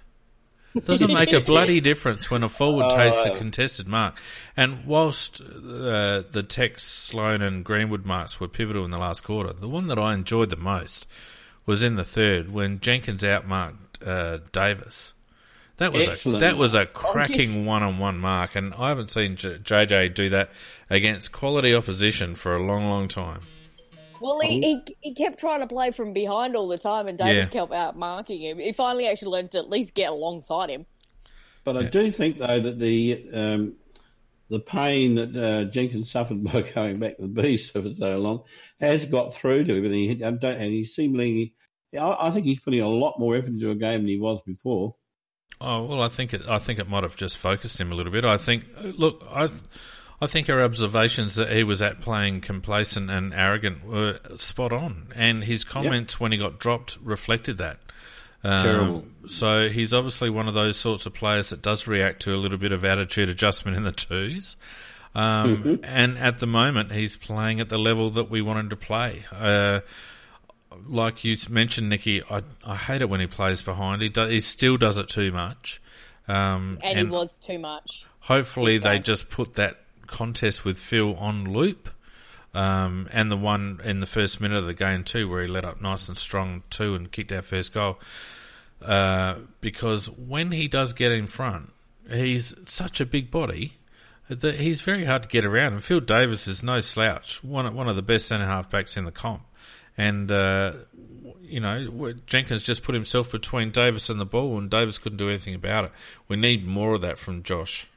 Doesn't 0.85 1.11
make 1.11 1.33
a 1.33 1.39
bloody 1.39 1.79
difference 1.81 2.29
when 2.29 2.43
a 2.43 2.49
forward 2.49 2.91
takes 2.95 3.25
a 3.25 3.35
contested 3.35 3.87
mark. 3.87 4.21
And 4.55 4.85
whilst 4.85 5.41
uh, 5.41 6.23
the 6.31 6.45
Tex, 6.47 6.83
Sloane, 6.83 7.41
and 7.41 7.63
Greenwood 7.65 8.05
marks 8.05 8.39
were 8.39 8.47
pivotal 8.47 8.85
in 8.85 8.91
the 8.91 8.99
last 8.99 9.23
quarter, 9.23 9.53
the 9.53 9.69
one 9.69 9.87
that 9.87 9.97
I 9.97 10.13
enjoyed 10.13 10.49
the 10.49 10.55
most 10.55 11.07
was 11.65 11.83
in 11.83 11.95
the 11.95 12.03
third 12.03 12.51
when 12.53 12.79
Jenkins 12.79 13.23
outmarked 13.23 14.05
uh, 14.05 14.39
Davis. 14.51 15.13
That 15.77 15.93
was 15.93 16.25
a 16.25 16.29
that 16.39 16.57
was 16.57 16.73
a 16.73 16.85
cracking 16.87 17.65
one 17.65 17.83
on 17.83 17.99
one 17.99 18.17
mark, 18.19 18.55
and 18.55 18.73
I 18.73 18.89
haven't 18.89 19.11
seen 19.11 19.35
J- 19.35 19.57
JJ 19.59 20.13
do 20.15 20.29
that 20.29 20.49
against 20.89 21.31
quality 21.31 21.75
opposition 21.75 22.33
for 22.35 22.55
a 22.55 22.63
long, 22.63 22.87
long 22.87 23.07
time. 23.07 23.41
Well, 24.19 24.39
he, 24.39 24.59
he, 24.61 24.95
he 25.01 25.13
kept 25.13 25.39
trying 25.39 25.59
to 25.59 25.67
play 25.67 25.91
from 25.91 26.13
behind 26.13 26.55
all 26.55 26.67
the 26.67 26.79
time, 26.79 27.07
and 27.07 27.17
Davis 27.17 27.35
Yeah. 27.35 27.45
kept 27.45 27.71
out 27.71 27.95
marking 27.95 28.41
him. 28.41 28.57
He 28.57 28.71
finally 28.71 29.07
actually 29.07 29.31
learned 29.31 29.51
to 29.51 29.59
at 29.59 29.69
least 29.69 29.93
get 29.93 30.09
alongside 30.09 30.71
him. 30.71 30.87
But 31.63 31.77
I 31.77 31.83
do 31.83 32.11
think 32.11 32.39
though 32.39 32.59
that 32.59 32.79
the 32.79 33.29
um, 33.33 33.75
the 34.49 34.59
pain 34.59 35.15
that 35.15 35.35
uh, 35.35 35.69
Jenkins 35.71 36.09
suffered 36.09 36.43
by 36.51 36.61
going 36.61 36.97
back 36.97 37.17
to 37.17 37.23
the 37.23 37.27
beast 37.27 37.73
for 37.73 37.93
so 37.93 38.17
long 38.17 38.43
has 38.79 39.05
got 39.05 39.35
through 39.35 39.65
to 39.65 39.75
him, 39.75 39.85
and 39.85 39.93
he 39.93 40.23
I 40.23 40.29
and 40.29 40.73
he 40.73 40.85
seemingly. 40.85 41.53
I 41.93 42.27
I 42.27 42.31
think 42.31 42.45
he's 42.45 42.59
putting 42.59 42.81
a 42.81 42.89
lot 42.89 43.19
more 43.19 43.35
effort 43.35 43.49
into 43.49 43.69
a 43.69 43.75
game 43.75 44.01
than 44.01 44.07
he 44.07 44.19
was 44.19 44.41
before. 44.41 44.95
Oh 45.59 45.83
well, 45.85 46.01
I 46.01 46.07
think 46.07 46.33
it. 46.33 46.43
I 46.47 46.57
think 46.59 46.79
it 46.79 46.87
might 46.87 47.03
have 47.03 47.15
just 47.15 47.37
focused 47.37 47.79
him 47.79 47.91
a 47.91 47.95
little 47.95 48.11
bit. 48.11 48.25
I 48.25 48.37
think. 48.37 48.65
Look, 48.97 49.25
I, 49.29 49.49
I 50.21 50.27
think 50.27 50.49
our 50.49 50.61
observations 50.61 51.35
that 51.35 51.51
he 51.51 51.63
was 51.63 51.81
at 51.81 52.01
playing 52.01 52.41
complacent 52.41 53.09
and 53.09 53.33
arrogant 53.33 53.85
were 53.85 54.19
spot 54.35 54.71
on, 54.71 55.07
and 55.15 55.43
his 55.43 55.63
comments 55.63 56.19
when 56.19 56.31
he 56.31 56.37
got 56.37 56.59
dropped 56.59 56.97
reflected 57.01 57.57
that. 57.57 57.79
Um, 58.43 58.63
Terrible. 58.63 59.05
So 59.27 59.69
he's 59.69 59.93
obviously 59.93 60.29
one 60.29 60.47
of 60.47 60.53
those 60.53 60.77
sorts 60.77 61.05
of 61.05 61.13
players 61.13 61.49
that 61.49 61.61
does 61.61 61.87
react 61.87 62.21
to 62.23 62.35
a 62.35 62.37
little 62.37 62.59
bit 62.59 62.71
of 62.71 62.85
attitude 62.85 63.29
adjustment 63.29 63.77
in 63.77 63.83
the 63.83 63.91
twos. 63.91 64.55
Um, 65.15 65.79
And 65.83 66.17
at 66.19 66.37
the 66.37 66.45
moment, 66.45 66.91
he's 66.91 67.17
playing 67.17 67.59
at 67.59 67.69
the 67.69 67.79
level 67.79 68.11
that 68.11 68.29
we 68.29 68.41
wanted 68.41 68.69
to 68.69 68.75
play. 68.75 69.23
Uh, 69.33 69.79
like 70.87 71.23
you 71.23 71.35
mentioned, 71.49 71.89
Nicky, 71.89 72.23
I, 72.23 72.41
I 72.65 72.75
hate 72.75 73.01
it 73.01 73.09
when 73.09 73.19
he 73.19 73.27
plays 73.27 73.61
behind. 73.61 74.01
He, 74.01 74.09
do, 74.09 74.25
he 74.25 74.39
still 74.39 74.77
does 74.77 74.97
it 74.97 75.07
too 75.09 75.31
much. 75.31 75.81
Um, 76.27 76.79
And, 76.83 76.97
he 76.97 77.03
was 77.05 77.39
too 77.39 77.57
much. 77.59 78.05
hopefully 78.19 78.77
they 78.77 78.99
just 78.99 79.29
put 79.29 79.53
that 79.55 79.77
contest 80.07 80.65
with 80.65 80.77
Phil 80.77 81.15
on 81.15 81.45
loop. 81.45 81.89
Um, 82.53 83.07
and 83.11 83.31
the 83.31 83.37
one 83.37 83.81
in 83.83 83.99
the 83.99 84.07
first 84.07 84.41
minute 84.41 84.57
of 84.57 84.65
the 84.65 84.73
game 84.73 85.03
too, 85.03 85.29
where 85.29 85.41
he 85.41 85.47
let 85.47 85.63
up 85.63 85.81
nice 85.81 86.07
and 86.07 86.17
strong 86.17 86.63
too 86.69 86.95
and 86.95 87.11
kicked 87.11 87.31
our 87.31 87.41
first 87.41 87.73
goal. 87.73 87.99
Uh, 88.81 89.35
because 89.61 90.09
when 90.09 90.51
he 90.51 90.67
does 90.67 90.93
get 90.93 91.11
in 91.11 91.27
front, 91.27 91.71
he's 92.09 92.55
such 92.65 92.99
a 92.99 93.05
big 93.05 93.29
body 93.29 93.73
that 94.29 94.55
he's 94.55 94.81
very 94.81 95.05
hard 95.05 95.23
to 95.23 95.29
get 95.29 95.45
around. 95.45 95.73
And 95.73 95.83
Phil 95.83 95.99
Davis 95.99 96.47
is 96.47 96.63
no 96.63 96.79
slouch, 96.79 97.43
one 97.43 97.73
one 97.75 97.87
of 97.87 97.95
the 97.95 98.01
best 98.01 98.27
centre 98.27 98.45
half 98.45 98.69
backs 98.69 98.97
in 98.97 99.05
the 99.05 99.11
comp. 99.11 99.43
And 99.97 100.31
uh, 100.31 100.73
you 101.41 101.59
know 101.59 102.13
Jenkins 102.25 102.63
just 102.63 102.83
put 102.83 102.93
himself 102.95 103.31
between 103.31 103.71
Davis 103.71 104.09
and 104.09 104.19
the 104.19 104.25
ball, 104.25 104.57
and 104.57 104.69
Davis 104.69 104.97
couldn't 104.97 105.17
do 105.17 105.29
anything 105.29 105.55
about 105.55 105.85
it. 105.85 105.91
We 106.27 106.37
need 106.37 106.67
more 106.67 106.93
of 106.93 107.01
that 107.01 107.17
from 107.17 107.43
Josh. 107.43 107.87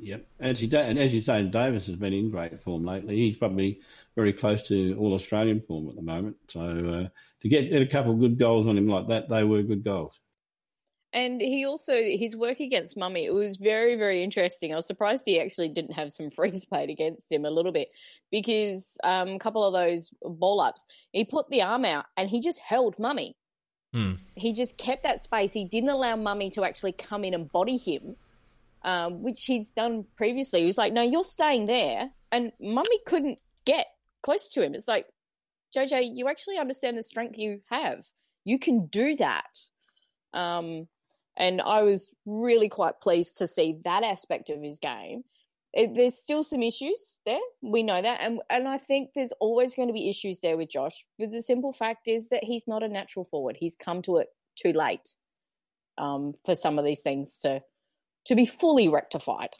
Yep. 0.00 0.26
As 0.38 0.62
you, 0.62 0.76
and 0.76 0.98
as 0.98 1.12
you 1.12 1.20
say, 1.20 1.42
Davis 1.42 1.86
has 1.86 1.96
been 1.96 2.12
in 2.12 2.30
great 2.30 2.62
form 2.62 2.84
lately. 2.84 3.16
He's 3.16 3.36
probably 3.36 3.80
very 4.14 4.32
close 4.32 4.66
to 4.68 4.96
all 4.98 5.14
Australian 5.14 5.60
form 5.60 5.88
at 5.88 5.96
the 5.96 6.02
moment. 6.02 6.36
So 6.46 6.60
uh, 6.60 7.08
to 7.42 7.48
get, 7.48 7.70
get 7.70 7.82
a 7.82 7.86
couple 7.86 8.12
of 8.12 8.20
good 8.20 8.38
goals 8.38 8.66
on 8.66 8.78
him 8.78 8.88
like 8.88 9.08
that, 9.08 9.28
they 9.28 9.44
were 9.44 9.62
good 9.62 9.84
goals. 9.84 10.20
And 11.12 11.40
he 11.40 11.64
also 11.64 11.94
his 11.94 12.36
work 12.36 12.60
against 12.60 12.96
Mummy, 12.96 13.24
it 13.24 13.32
was 13.32 13.56
very, 13.56 13.96
very 13.96 14.22
interesting. 14.22 14.72
I 14.72 14.76
was 14.76 14.86
surprised 14.86 15.24
he 15.24 15.40
actually 15.40 15.68
didn't 15.68 15.92
have 15.92 16.12
some 16.12 16.30
frees 16.36 16.64
played 16.64 16.90
against 16.90 17.30
him 17.32 17.44
a 17.44 17.50
little 17.50 17.72
bit 17.72 17.88
because 18.30 18.98
um, 19.02 19.28
a 19.28 19.38
couple 19.38 19.64
of 19.64 19.72
those 19.72 20.10
ball 20.22 20.60
ups, 20.60 20.84
he 21.12 21.24
put 21.24 21.48
the 21.48 21.62
arm 21.62 21.84
out 21.84 22.04
and 22.16 22.28
he 22.28 22.40
just 22.40 22.58
held 22.58 22.98
Mummy. 22.98 23.36
Hmm. 23.94 24.14
He 24.34 24.52
just 24.52 24.76
kept 24.76 25.04
that 25.04 25.22
space. 25.22 25.52
He 25.52 25.64
didn't 25.64 25.88
allow 25.88 26.14
Mummy 26.14 26.50
to 26.50 26.64
actually 26.64 26.92
come 26.92 27.24
in 27.24 27.32
and 27.32 27.50
body 27.50 27.78
him, 27.78 28.16
um, 28.82 29.22
which 29.22 29.44
he's 29.44 29.70
done 29.70 30.04
previously. 30.14 30.60
He 30.60 30.66
was 30.66 30.76
like, 30.76 30.92
"No, 30.92 31.02
you're 31.02 31.24
staying 31.24 31.64
there," 31.64 32.10
and 32.30 32.52
Mummy 32.60 32.98
couldn't 33.06 33.38
get 33.64 33.86
close 34.22 34.48
to 34.50 34.62
him. 34.62 34.74
It's 34.74 34.88
like, 34.88 35.06
JJ, 35.74 36.16
you 36.16 36.28
actually 36.28 36.58
understand 36.58 36.98
the 36.98 37.02
strength 37.02 37.38
you 37.38 37.60
have. 37.70 38.06
You 38.44 38.58
can 38.58 38.86
do 38.86 39.16
that. 39.16 39.58
Um, 40.34 40.86
and 41.38 41.62
I 41.62 41.82
was 41.82 42.10
really 42.26 42.68
quite 42.68 43.00
pleased 43.00 43.38
to 43.38 43.46
see 43.46 43.78
that 43.84 44.02
aspect 44.02 44.50
of 44.50 44.60
his 44.60 44.80
game. 44.80 45.22
It, 45.72 45.94
there's 45.94 46.18
still 46.18 46.42
some 46.42 46.62
issues 46.62 47.18
there. 47.24 47.38
We 47.62 47.84
know 47.84 48.02
that. 48.02 48.20
And, 48.20 48.40
and 48.50 48.66
I 48.66 48.78
think 48.78 49.10
there's 49.14 49.32
always 49.38 49.74
going 49.74 49.88
to 49.88 49.94
be 49.94 50.08
issues 50.08 50.40
there 50.40 50.56
with 50.56 50.70
Josh. 50.70 51.04
But 51.18 51.30
the 51.30 51.40
simple 51.40 51.72
fact 51.72 52.08
is 52.08 52.30
that 52.30 52.42
he's 52.42 52.66
not 52.66 52.82
a 52.82 52.88
natural 52.88 53.24
forward. 53.24 53.56
He's 53.58 53.76
come 53.76 54.02
to 54.02 54.16
it 54.16 54.28
too 54.56 54.72
late 54.72 55.14
um, 55.96 56.34
for 56.44 56.54
some 56.54 56.78
of 56.78 56.84
these 56.84 57.02
things 57.02 57.38
to, 57.40 57.62
to 58.24 58.34
be 58.34 58.44
fully 58.44 58.88
rectified. 58.88 59.50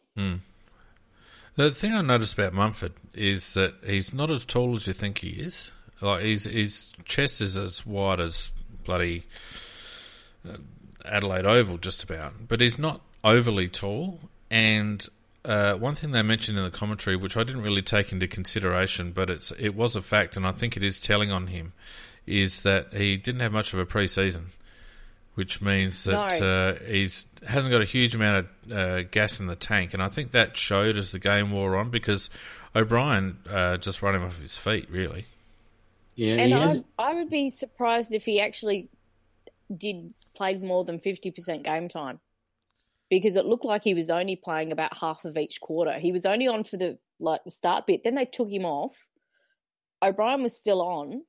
The 1.55 1.71
thing 1.71 1.93
I 1.93 2.03
noticed 2.03 2.35
about 2.35 2.55
Mumford 2.55 2.95
is 3.15 3.55
that 3.55 3.75
he's 3.87 4.13
not 4.13 4.31
as 4.31 4.45
tall 4.45 4.75
as 4.75 4.87
you 4.89 4.95
think 4.95 5.19
he 5.19 5.31
is. 5.31 5.73
Like 6.01 6.23
his 6.23 6.45
his 6.45 6.93
chest 7.05 7.41
is 7.41 7.59
as 7.59 7.85
wide 7.85 8.21
as 8.21 8.53
bloody 8.85 9.25
uh, 10.49 10.59
Adelaide 11.05 11.47
Oval, 11.47 11.79
just 11.79 12.03
about. 12.03 12.49
But 12.49 12.61
he's 12.61 12.79
not 12.79 13.01
overly 13.25 13.69
tall. 13.69 14.21
And 14.51 15.07
uh, 15.45 15.75
one 15.75 15.95
thing 15.95 16.11
they 16.13 16.23
mentioned 16.23 16.59
in 16.59 16.65
the 16.65 16.71
commentary, 16.71 17.17
which 17.17 17.37
I 17.37 17.45
didn't 17.45 17.63
really 17.63 17.83
take 17.83 18.13
into 18.13 18.27
consideration, 18.27 19.13
but 19.13 19.31
it's 19.31 19.51
it 19.53 19.75
was 19.75 19.97
a 19.97 20.03
fact, 20.03 20.37
and 20.37 20.47
I 20.47 20.53
think 20.53 20.77
it 20.77 20.83
is 20.85 21.01
telling 21.01 21.31
on 21.31 21.49
him, 21.49 21.73
is 22.27 22.63
that 22.63 22.93
he 22.93 23.17
didn't 23.17 23.41
have 23.41 23.53
much 23.53 23.73
of 23.73 23.79
a 23.79 23.87
pre-season 23.87 24.47
which 25.39 25.63
means 25.63 26.03
that 26.03 26.41
No. 26.41 26.47
uh, 26.47 26.75
he's 26.91 27.27
hasn't 27.47 27.71
got 27.71 27.81
a 27.81 27.85
huge 27.85 28.13
amount 28.13 28.49
of 28.67 28.73
uh, 28.73 29.03
gas 29.03 29.39
in 29.39 29.47
the 29.47 29.55
tank, 29.55 29.95
and 29.95 30.03
I 30.03 30.09
think 30.09 30.33
that 30.33 30.57
showed 30.57 30.97
as 30.97 31.13
the 31.13 31.21
game 31.21 31.53
wore 31.53 31.77
on 31.77 31.91
because 31.91 32.29
O'Brien 32.75 33.39
uh, 33.49 33.77
just 33.77 34.03
ran 34.03 34.17
him 34.17 34.25
off 34.25 34.41
his 34.41 34.59
feet, 34.59 34.91
really. 34.91 35.27
Yeah, 36.17 36.35
And 36.35 36.85
I, 36.99 37.11
I 37.11 37.15
would 37.15 37.31
be 37.31 37.51
surprised 37.51 38.13
if 38.13 38.25
he 38.25 38.41
actually 38.41 38.89
did 39.75 40.15
played 40.35 40.63
more 40.63 40.85
than 40.85 40.99
50% 40.99 41.63
game 41.65 41.89
time 41.89 42.21
because 43.11 43.37
it 43.37 43.47
looked 43.47 43.65
like 43.65 43.83
he 43.83 43.95
was 43.95 44.11
only 44.11 44.37
playing 44.37 44.73
about 44.73 44.97
half 44.97 45.25
of 45.25 45.37
each 45.37 45.61
quarter. 45.61 45.99
He 45.99 46.13
was 46.13 46.27
only 46.27 46.47
on 46.47 46.65
for 46.65 46.77
the 46.77 46.99
like 47.21 47.43
the 47.45 47.51
start 47.51 47.87
bit. 47.87 48.05
Then 48.05 48.15
they 48.15 48.25
took 48.25 48.51
him 48.51 48.65
off. 48.65 49.07
O'Brien 50.03 50.43
was 50.43 50.57
still 50.57 50.83
on. 50.83 51.23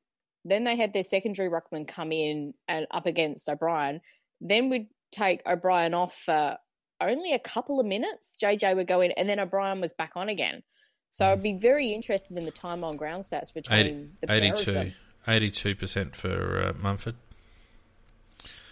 Then 0.46 0.64
they 0.64 0.76
had 0.76 0.94
their 0.94 1.04
secondary 1.04 1.50
ruckman 1.50 1.88
come 1.88 2.12
in 2.12 2.54
and 2.68 2.88
up 2.92 3.06
against 3.06 3.50
O'Brien. 3.50 4.02
Then 4.40 4.70
we'd 4.70 4.88
take 5.12 5.42
O'Brien 5.46 5.94
off 5.94 6.16
for 6.16 6.58
only 7.02 7.34
a 7.34 7.40
couple 7.40 7.80
of 7.80 7.86
minutes. 7.86 8.38
JJ 8.42 8.76
would 8.76 8.88
go 8.88 9.02
in, 9.02 9.12
and 9.12 9.28
then 9.28 9.40
O'Brien 9.40 9.82
was 9.82 9.94
back 9.94 10.12
on 10.16 10.30
again. 10.30 10.64
So 11.10 11.32
I'd 11.32 11.42
be 11.42 11.54
very 11.54 11.92
interested 11.92 12.38
in 12.38 12.46
the 12.46 12.52
time 12.52 12.84
on 12.84 12.96
ground 12.96 13.24
stats 13.24 13.54
between 13.54 13.80
80, 13.80 14.10
the 14.22 14.28
pair 14.28 14.54
of 14.54 14.66
them. 14.66 14.94
82 15.28 15.76
percent 15.76 16.16
for 16.16 16.64
uh, 16.64 16.74
Mumford. 16.82 17.16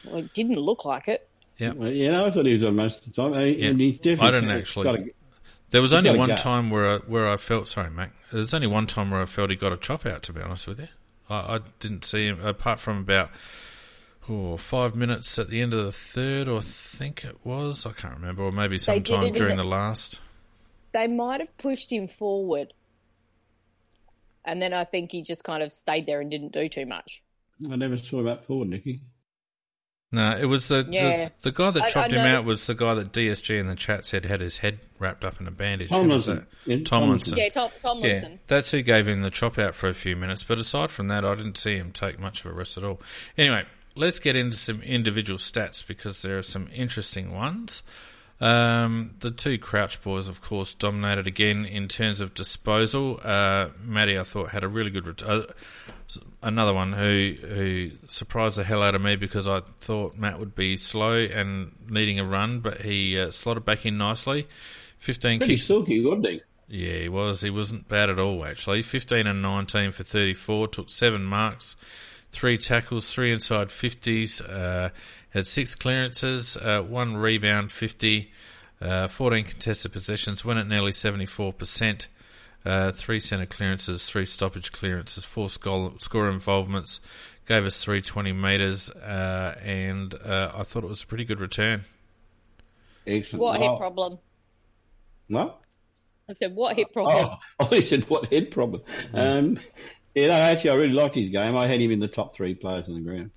Well, 0.06 0.18
it 0.18 0.34
didn't 0.34 0.56
look 0.58 0.86
like 0.86 1.08
it. 1.08 1.28
Yeah, 1.58 1.72
well, 1.72 1.90
you 1.92 2.12
know, 2.12 2.26
I 2.26 2.32
thought 2.32 2.46
he 2.46 2.54
was 2.54 2.64
on 2.64 2.76
most 2.76 3.08
of 3.08 3.14
the 3.16 3.22
time. 3.22 3.34
He, 3.34 3.62
Yeah. 3.64 3.70
and 3.70 3.80
he's 3.82 4.00
definitely 4.00 4.28
I 4.28 4.32
didn't 4.32 4.50
got 4.50 4.58
actually- 4.58 5.10
a- 5.12 5.14
there 5.70 5.82
was 5.82 5.94
only 5.94 6.16
one 6.18 6.30
time 6.36 6.70
where 6.70 6.88
I, 6.88 6.98
where 7.00 7.28
I 7.28 7.36
felt 7.36 7.68
sorry, 7.68 7.90
Mac. 7.90 8.14
There's 8.32 8.54
only 8.54 8.68
one 8.68 8.86
time 8.88 9.12
where 9.12 9.22
I 9.22 9.26
felt 9.26 9.50
he 9.50 9.56
got 9.58 9.74
a 9.74 9.78
chop 9.78 10.06
out. 10.06 10.24
To 10.24 10.34
be 10.34 10.40
honest 10.42 10.66
with 10.68 10.80
you, 10.80 10.88
I, 11.30 11.56
I 11.56 11.60
didn't 11.80 12.06
see 12.06 12.26
him 12.28 12.40
apart 12.46 12.80
from 12.80 13.00
about 13.00 13.32
oh, 14.30 14.56
five 14.56 14.96
minutes 14.96 15.38
at 15.40 15.50
the 15.50 15.60
end 15.62 15.74
of 15.74 15.84
the 15.84 15.92
third, 15.92 16.48
or 16.48 16.60
I 16.60 16.62
think 16.62 17.26
it 17.26 17.38
was. 17.44 17.86
I 17.86 17.92
can't 17.92 18.14
remember, 18.14 18.44
or 18.44 18.52
maybe 18.54 18.78
sometime 18.78 19.24
it 19.24 19.34
during 19.36 19.58
the- 19.58 19.64
the 19.64 19.68
last. 19.70 20.22
They 20.94 21.08
might 21.08 21.42
have 21.42 21.56
pushed 21.58 21.92
him 21.92 22.08
forward. 22.08 22.74
And 24.46 24.62
then 24.62 24.72
I 24.74 24.86
think 24.86 25.12
he 25.12 25.22
just 25.22 25.44
kind 25.44 25.62
of 25.62 25.74
stayed 25.74 26.06
there 26.06 26.22
and 26.22 26.32
didn't 26.32 26.54
do 26.54 26.70
too 26.70 26.86
much. 26.86 27.22
I 27.70 27.76
never 27.76 27.98
saw 27.98 28.20
him 28.22 28.28
up 28.28 28.46
forward, 28.46 28.70
Nicky. 28.70 29.02
No, 30.10 30.38
it 30.38 30.46
was 30.46 30.70
the 30.70 30.88
Yeah. 30.90 31.30
the, 31.42 31.50
the 31.50 31.52
guy 31.52 31.70
that 31.72 31.90
chopped 31.90 32.14
I 32.14 32.16
him 32.18 32.26
out 32.26 32.46
was 32.46 32.66
the 32.66 32.74
guy 32.76 32.94
that 32.94 33.12
DSG 33.12 33.60
in 33.60 33.68
the 33.68 33.76
chat 33.76 34.06
said 34.06 34.24
had 34.26 34.40
his 34.40 34.58
head 34.58 34.80
wrapped 35.00 35.26
up 35.26 35.42
in 35.42 35.48
a 35.48 35.52
bandage. 35.52 35.90
Who 35.90 35.98
was 36.04 36.26
Tomlinson. 36.28 36.48
Yeah, 36.66 36.78
Tomlinson. 36.86 37.38
Yeah, 37.38 37.50
Tom, 37.50 37.70
Yeah, 37.74 37.80
Tomlinson. 37.82 38.40
that's 38.48 38.72
who 38.72 38.82
gave 38.84 39.08
him 39.08 39.22
the 39.22 39.30
chop 39.30 39.60
out 39.60 39.76
for 39.76 39.90
a 39.90 39.94
few 39.94 40.16
minutes. 40.16 40.44
But 40.44 40.60
aside 40.60 40.92
from 40.92 41.10
that, 41.10 41.26
I 41.26 41.36
didn't 41.36 41.58
see 41.58 41.76
him 41.76 41.92
take 41.92 42.20
much 42.20 42.40
of 42.46 42.52
a 42.52 42.54
rest 42.54 42.78
at 42.78 42.86
all. 42.86 43.02
Anyway, 43.38 43.66
let's 43.96 44.20
get 44.20 44.38
into 44.38 44.56
some 44.56 44.82
individual 44.82 45.38
stats 45.40 45.86
because 45.86 46.22
there 46.22 46.38
are 46.38 46.42
some 46.44 46.70
interesting 46.74 47.34
ones. 47.36 47.84
Um, 48.40 49.16
the 49.20 49.32
two 49.32 49.58
Crouch 49.58 50.02
boys, 50.04 50.30
of 50.30 50.42
course, 50.42 50.74
dominated 50.76 51.26
again 51.26 51.66
in 51.66 51.88
terms 51.88 52.22
of 52.22 52.34
disposal. 52.36 53.20
Uh, 53.24 53.70
Matty, 53.82 54.18
I 54.18 54.24
thought, 54.24 54.50
had 54.50 54.64
a 54.64 54.68
really 54.68 54.92
good. 54.92 55.08
Ret- 55.08 55.24
uh, 55.24 55.44
another 56.44 56.74
one 56.74 56.94
who 56.94 57.36
who 57.42 57.92
surprised 58.08 58.58
the 58.58 58.64
hell 58.64 58.84
out 58.84 58.94
of 58.96 59.02
me 59.02 59.16
because 59.16 59.48
I 59.48 59.62
thought 59.80 60.16
Matt 60.18 60.40
would 60.40 60.54
be 60.56 60.78
slow 60.78 61.16
and 61.18 61.72
needing 61.90 62.20
a 62.20 62.24
run, 62.26 62.60
but 62.60 62.82
he 62.82 63.20
uh, 63.20 63.32
slotted 63.32 63.66
back 63.66 63.86
in 63.86 63.98
nicely. 63.98 64.48
Fifteen 64.98 65.40
Pretty 65.40 65.56
kicks. 65.56 65.66
silky, 65.66 66.04
wasn't 66.06 66.28
he? 66.28 66.42
Yeah, 66.70 67.00
he 67.00 67.10
was. 67.10 67.42
He 67.42 67.50
wasn't 67.50 67.88
bad 67.88 68.10
at 68.10 68.20
all, 68.20 68.44
actually. 68.46 68.82
15 68.82 69.26
and 69.26 69.42
19 69.42 69.92
for 69.94 70.04
34, 70.04 70.68
took 70.68 70.90
seven 70.90 71.24
marks, 71.24 71.78
three 72.32 72.58
tackles, 72.58 73.12
three 73.14 73.32
inside 73.32 73.70
50s, 73.70 74.42
uh, 74.50 74.90
had 75.30 75.48
six 75.48 75.76
clearances, 75.76 76.58
uh, 76.58 76.82
one 76.82 77.18
rebound, 77.18 77.72
50, 77.72 78.32
uh, 78.82 79.08
14 79.08 79.44
contested 79.44 79.92
possessions, 79.92 80.46
went 80.46 80.60
at 80.60 80.68
nearly 80.68 80.92
74%, 80.92 82.08
uh, 82.66 82.92
three 82.92 83.20
centre 83.20 83.46
clearances, 83.46 84.10
three 84.10 84.26
stoppage 84.26 84.72
clearances, 84.72 85.26
four 85.26 85.50
score, 85.50 85.94
score 86.00 86.30
involvements, 86.30 87.00
gave 87.48 87.66
us 87.66 87.84
320 87.84 88.34
metres, 88.34 88.90
uh, 88.90 89.56
and 89.64 90.14
uh, 90.16 90.52
I 90.56 90.64
thought 90.64 90.84
it 90.84 90.90
was 90.90 91.04
a 91.04 91.08
pretty 91.08 91.26
good 91.26 91.40
return. 91.40 91.84
Excellent. 93.06 93.42
What 93.42 93.62
oh, 93.62 93.72
hip 93.72 93.80
problem? 93.80 94.20
What? 95.30 95.62
I 96.30 96.34
said, 96.34 96.56
what 96.56 96.76
hip 96.76 96.92
problem? 96.92 97.38
Oh, 97.60 97.70
I 97.72 97.80
said, 97.80 98.10
what 98.10 98.32
head 98.32 98.52
problem? 98.52 98.82
Um, 99.14 99.60
yeah, 100.18 100.28
no, 100.28 100.34
actually, 100.34 100.70
I 100.72 100.76
really 100.76 100.94
liked 100.94 101.16
his 101.16 101.30
game. 101.30 101.56
I 101.56 101.68
had 101.68 101.80
him 101.80 101.92
in 101.92 102.00
the 102.00 102.08
top 102.08 102.36
three 102.36 102.56
players 102.56 102.88
on 102.90 102.96
the 102.96 103.02
ground. 103.02 103.32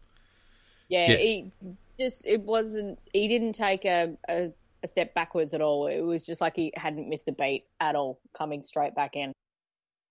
Yeah, 0.89 1.11
Yeah. 1.11 1.17
he 1.17 1.53
just, 1.99 2.27
it 2.27 2.41
wasn't, 2.43 2.99
he 3.13 3.29
didn't 3.29 3.53
take 3.53 3.85
a, 3.85 4.17
a, 4.29 4.51
a 4.83 4.87
step 4.87 5.15
backwards 5.15 5.53
at 5.55 5.61
all. 5.61 5.87
It 5.87 6.01
was 6.01 6.25
just 6.25 6.41
like 6.41 6.57
he 6.57 6.73
hadn't 6.75 7.09
missed 7.09 7.29
a 7.29 7.33
beat 7.33 7.67
at 7.81 7.95
all, 7.97 8.19
coming 8.33 8.63
straight 8.63 8.95
back 8.95 9.15
in. 9.17 9.33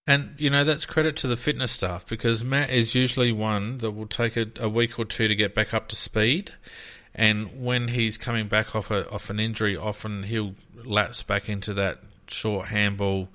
And 0.07 0.34
you 0.39 0.49
know 0.49 0.63
that's 0.63 0.88
credit 0.88 1.17
to 1.17 1.28
the 1.28 1.38
fitness 1.38 1.72
staff 1.72 2.07
because 2.07 2.43
Matt 2.43 2.72
is 2.72 2.95
usually 2.95 3.32
one 3.32 3.78
that 3.78 3.91
will 3.91 4.07
take 4.07 4.38
a, 4.38 4.47
a 4.59 4.67
week 4.67 4.97
or 4.97 5.05
two 5.05 5.28
to 5.28 5.36
get 5.36 5.53
back 5.53 5.72
up 5.72 5.88
to 5.89 5.95
speed, 5.95 6.51
and 7.13 7.63
when 7.63 7.89
he's 7.89 8.17
coming 8.17 8.47
back 8.47 8.76
off 8.76 8.89
a, 8.89 9.07
off 9.11 9.30
an 9.30 9.39
injury, 9.39 9.78
often 9.78 10.24
he'll 10.24 10.55
lapse 10.84 11.22
back 11.22 11.47
into 11.47 11.76
that 11.76 11.99
short 12.28 12.70
handball, 12.70 13.30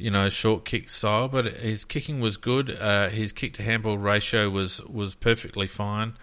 you 0.00 0.10
know, 0.10 0.28
short 0.28 0.64
kick 0.64 0.90
style. 0.90 1.28
But 1.28 1.46
his 1.46 1.84
kicking 1.84 2.20
was 2.20 2.36
good. 2.36 2.70
Uh, 2.70 3.08
his 3.08 3.32
kick 3.32 3.54
to 3.54 3.62
handball 3.62 3.98
ratio 3.98 4.48
was 4.50 4.80
was 4.82 5.14
perfectly 5.14 5.66
fine. 5.66 6.14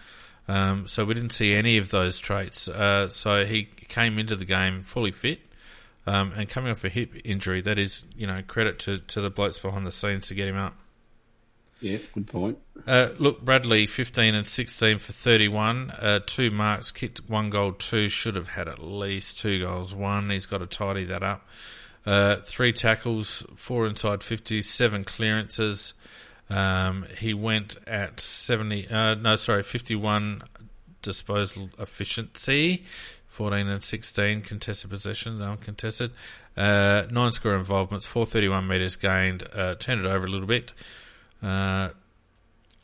Um, 0.48 0.86
so 0.86 1.04
we 1.04 1.14
didn't 1.14 1.32
see 1.32 1.52
any 1.52 1.76
of 1.76 1.90
those 1.90 2.18
traits. 2.18 2.68
Uh, 2.68 3.10
so 3.10 3.44
he 3.44 3.64
came 3.64 4.18
into 4.18 4.34
the 4.34 4.46
game 4.46 4.82
fully 4.82 5.10
fit. 5.10 5.40
Um, 6.06 6.32
and 6.36 6.48
coming 6.48 6.70
off 6.70 6.84
a 6.84 6.88
hip 6.88 7.12
injury, 7.22 7.60
that 7.60 7.78
is, 7.78 8.06
you 8.16 8.26
know, 8.26 8.42
credit 8.46 8.78
to, 8.80 8.98
to 8.98 9.20
the 9.20 9.28
blokes 9.28 9.58
behind 9.58 9.86
the 9.86 9.92
scenes 9.92 10.28
to 10.28 10.34
get 10.34 10.48
him 10.48 10.56
up. 10.56 10.74
Yeah, 11.80 11.98
good 12.14 12.26
point. 12.26 12.58
Uh, 12.86 13.10
look, 13.18 13.44
Bradley, 13.44 13.86
15 13.86 14.34
and 14.34 14.46
16 14.46 14.98
for 14.98 15.12
31, 15.12 15.90
uh, 15.90 16.20
two 16.26 16.50
marks, 16.50 16.90
kicked 16.90 17.28
one 17.28 17.50
goal, 17.50 17.72
two, 17.72 18.08
should 18.08 18.36
have 18.36 18.48
had 18.48 18.68
at 18.68 18.78
least 18.78 19.38
two 19.38 19.60
goals, 19.60 19.94
one. 19.94 20.30
He's 20.30 20.46
got 20.46 20.58
to 20.58 20.66
tidy 20.66 21.04
that 21.04 21.22
up. 21.22 21.46
Uh, 22.08 22.36
three 22.36 22.72
tackles, 22.72 23.44
four 23.54 23.86
inside 23.86 24.20
50s, 24.20 24.62
seven 24.62 25.04
clearances. 25.04 25.92
Um, 26.48 27.04
he 27.18 27.34
went 27.34 27.76
at 27.86 28.18
70, 28.18 28.88
uh, 28.88 29.14
no, 29.16 29.36
sorry, 29.36 29.62
51 29.62 30.40
disposal 31.02 31.68
efficiency, 31.78 32.84
14 33.26 33.68
and 33.68 33.82
16 33.82 34.40
contested 34.40 34.88
possessions, 34.88 35.42
uncontested. 35.42 36.12
Uh, 36.56 37.02
nine 37.10 37.30
score 37.32 37.54
involvements, 37.54 38.06
431 38.06 38.66
metres 38.66 38.96
gained, 38.96 39.46
uh, 39.54 39.74
turned 39.74 40.00
it 40.00 40.08
over 40.08 40.24
a 40.24 40.30
little 40.30 40.46
bit. 40.46 40.72
Uh, 41.42 41.90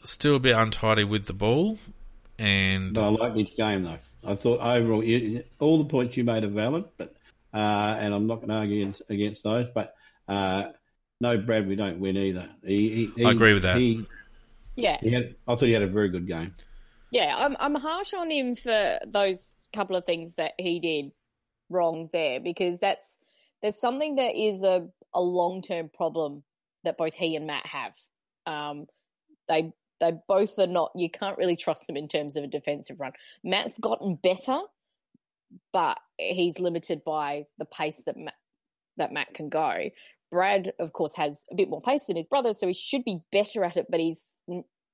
still 0.04 0.36
a 0.36 0.38
bit 0.38 0.54
untidy 0.54 1.04
with 1.04 1.24
the 1.24 1.32
ball, 1.32 1.78
and 2.38 2.92
But 2.92 3.06
I 3.06 3.08
like 3.08 3.36
his 3.36 3.52
game, 3.52 3.84
though. 3.84 3.98
I 4.22 4.34
thought 4.34 4.60
overall, 4.60 5.02
all 5.60 5.78
the 5.78 5.86
points 5.86 6.14
you 6.18 6.24
made 6.24 6.44
are 6.44 6.48
valid, 6.48 6.84
but 6.98 7.14
uh, 7.54 7.96
and 8.00 8.12
I'm 8.12 8.26
not 8.26 8.36
going 8.36 8.48
to 8.48 8.56
argue 8.56 8.82
against, 8.82 9.02
against 9.08 9.44
those. 9.44 9.68
But 9.72 9.94
uh, 10.28 10.70
no, 11.20 11.38
Brad, 11.38 11.68
we 11.68 11.76
don't 11.76 12.00
win 12.00 12.16
either. 12.16 12.48
He, 12.64 13.12
he, 13.16 13.24
I 13.24 13.30
agree 13.30 13.54
with 13.54 13.62
that. 13.62 13.78
He, 13.78 14.06
Yeah, 14.76 14.98
he 15.00 15.12
had, 15.12 15.36
I 15.46 15.54
thought 15.54 15.66
he 15.66 15.72
had 15.72 15.82
a 15.82 15.86
very 15.86 16.08
good 16.08 16.26
game. 16.26 16.54
yeah. 17.10 17.34
I'm 17.36 17.56
I'm 17.60 17.76
harsh 17.76 18.12
on 18.12 18.30
him 18.30 18.56
for 18.56 18.98
those 19.06 19.66
couple 19.72 19.96
of 19.96 20.04
things 20.04 20.34
that 20.34 20.52
he 20.58 20.80
did 20.80 21.12
wrong 21.70 22.08
there 22.12 22.40
because 22.40 22.80
that's 22.80 23.18
there's 23.62 23.80
something 23.80 24.16
that 24.16 24.34
is 24.36 24.64
a 24.64 24.88
a 25.14 25.20
long 25.20 25.62
term 25.62 25.88
problem 25.88 26.42
that 26.82 26.98
both 26.98 27.14
he 27.14 27.36
and 27.36 27.46
Matt 27.46 27.66
have. 27.66 27.96
Um, 28.46 28.86
they 29.48 29.72
they 30.00 30.12
both 30.26 30.58
are 30.58 30.66
not. 30.66 30.90
You 30.94 31.08
can't 31.08 31.38
really 31.38 31.56
trust 31.56 31.86
them 31.86 31.96
in 31.96 32.08
terms 32.08 32.36
of 32.36 32.44
a 32.44 32.48
defensive 32.48 33.00
run. 33.00 33.12
Matt's 33.42 33.78
gotten 33.78 34.16
better, 34.16 34.60
but 35.72 35.98
he's 36.18 36.58
limited 36.58 37.02
by 37.04 37.44
the 37.58 37.64
pace 37.64 38.02
that 38.06 38.16
Matt, 38.16 38.34
that 38.96 39.12
Matt 39.12 39.34
can 39.34 39.48
go. 39.48 39.90
Brad, 40.30 40.72
of 40.78 40.92
course, 40.92 41.14
has 41.16 41.44
a 41.52 41.54
bit 41.54 41.68
more 41.68 41.80
pace 41.80 42.06
than 42.06 42.16
his 42.16 42.26
brother, 42.26 42.52
so 42.52 42.66
he 42.66 42.74
should 42.74 43.04
be 43.04 43.20
better 43.30 43.64
at 43.64 43.76
it. 43.76 43.86
But 43.88 44.00
he's 44.00 44.40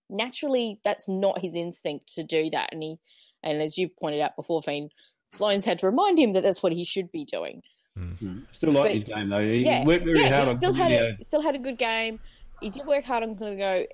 naturally 0.09 0.81
that's 0.85 1.09
not 1.09 1.41
his 1.41 1.55
instinct 1.55 2.15
to 2.15 2.25
do 2.25 2.51
that, 2.51 2.71
and 2.73 2.83
he 2.83 2.97
and 3.43 3.63
as 3.63 3.79
you 3.79 3.89
pointed 3.89 4.21
out 4.21 4.37
before, 4.37 4.61
Fiend, 4.63 4.93
Sloane's 5.29 5.65
had 5.65 5.79
to 5.81 5.87
remind 5.87 6.19
him 6.19 6.35
that 6.35 6.43
that's 6.43 6.63
what 6.63 6.73
he 6.73 6.85
should 6.85 7.11
be 7.11 7.25
doing. 7.25 7.63
Hmm. 7.95 8.13
Hmm. 8.13 8.39
Still 8.53 8.71
like 8.73 8.85
But- 8.85 8.95
his 8.95 9.05
game 9.05 9.29
though. 9.31 9.45
He 9.49 9.65
Yeah, 9.65 9.85
worked 9.85 10.05
very 10.05 10.21
yeah, 10.21 10.29
hard 10.31 10.45
he 10.45 10.51
on 10.51 10.57
still 10.57 10.75
had 10.75 10.93
a, 10.93 11.17
still 11.25 11.43
had 11.43 11.55
a 11.55 11.59
good 11.59 11.79
game. 11.79 12.21
He 12.61 12.71
did 12.71 12.87
work 12.87 13.05
hard 13.05 13.23
on 13.23 13.37
Coniglio. 13.37 13.87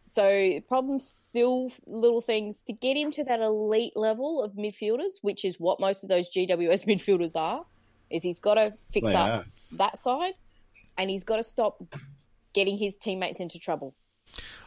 So 0.00 0.60
problems 0.68 1.06
still 1.06 1.70
little 1.86 2.20
things 2.20 2.62
to 2.64 2.72
get 2.72 2.96
him 2.96 3.10
to 3.12 3.24
that 3.24 3.40
elite 3.40 3.96
level 3.96 4.42
of 4.42 4.52
midfielders, 4.52 5.12
which 5.22 5.44
is 5.44 5.60
what 5.60 5.80
most 5.80 6.02
of 6.04 6.08
those 6.08 6.30
GWS 6.30 6.86
midfielders 6.86 7.36
are. 7.36 7.64
Is 8.10 8.22
he's 8.22 8.40
got 8.40 8.54
to 8.54 8.74
fix 8.90 9.08
They 9.10 9.14
up 9.14 9.28
are. 9.40 9.44
that 9.72 9.98
side, 9.98 10.34
and 10.96 11.10
he's 11.10 11.24
got 11.24 11.36
to 11.36 11.42
stop 11.42 11.82
getting 12.52 12.78
his 12.78 12.96
teammates 12.98 13.40
into 13.40 13.58
trouble. 13.58 13.94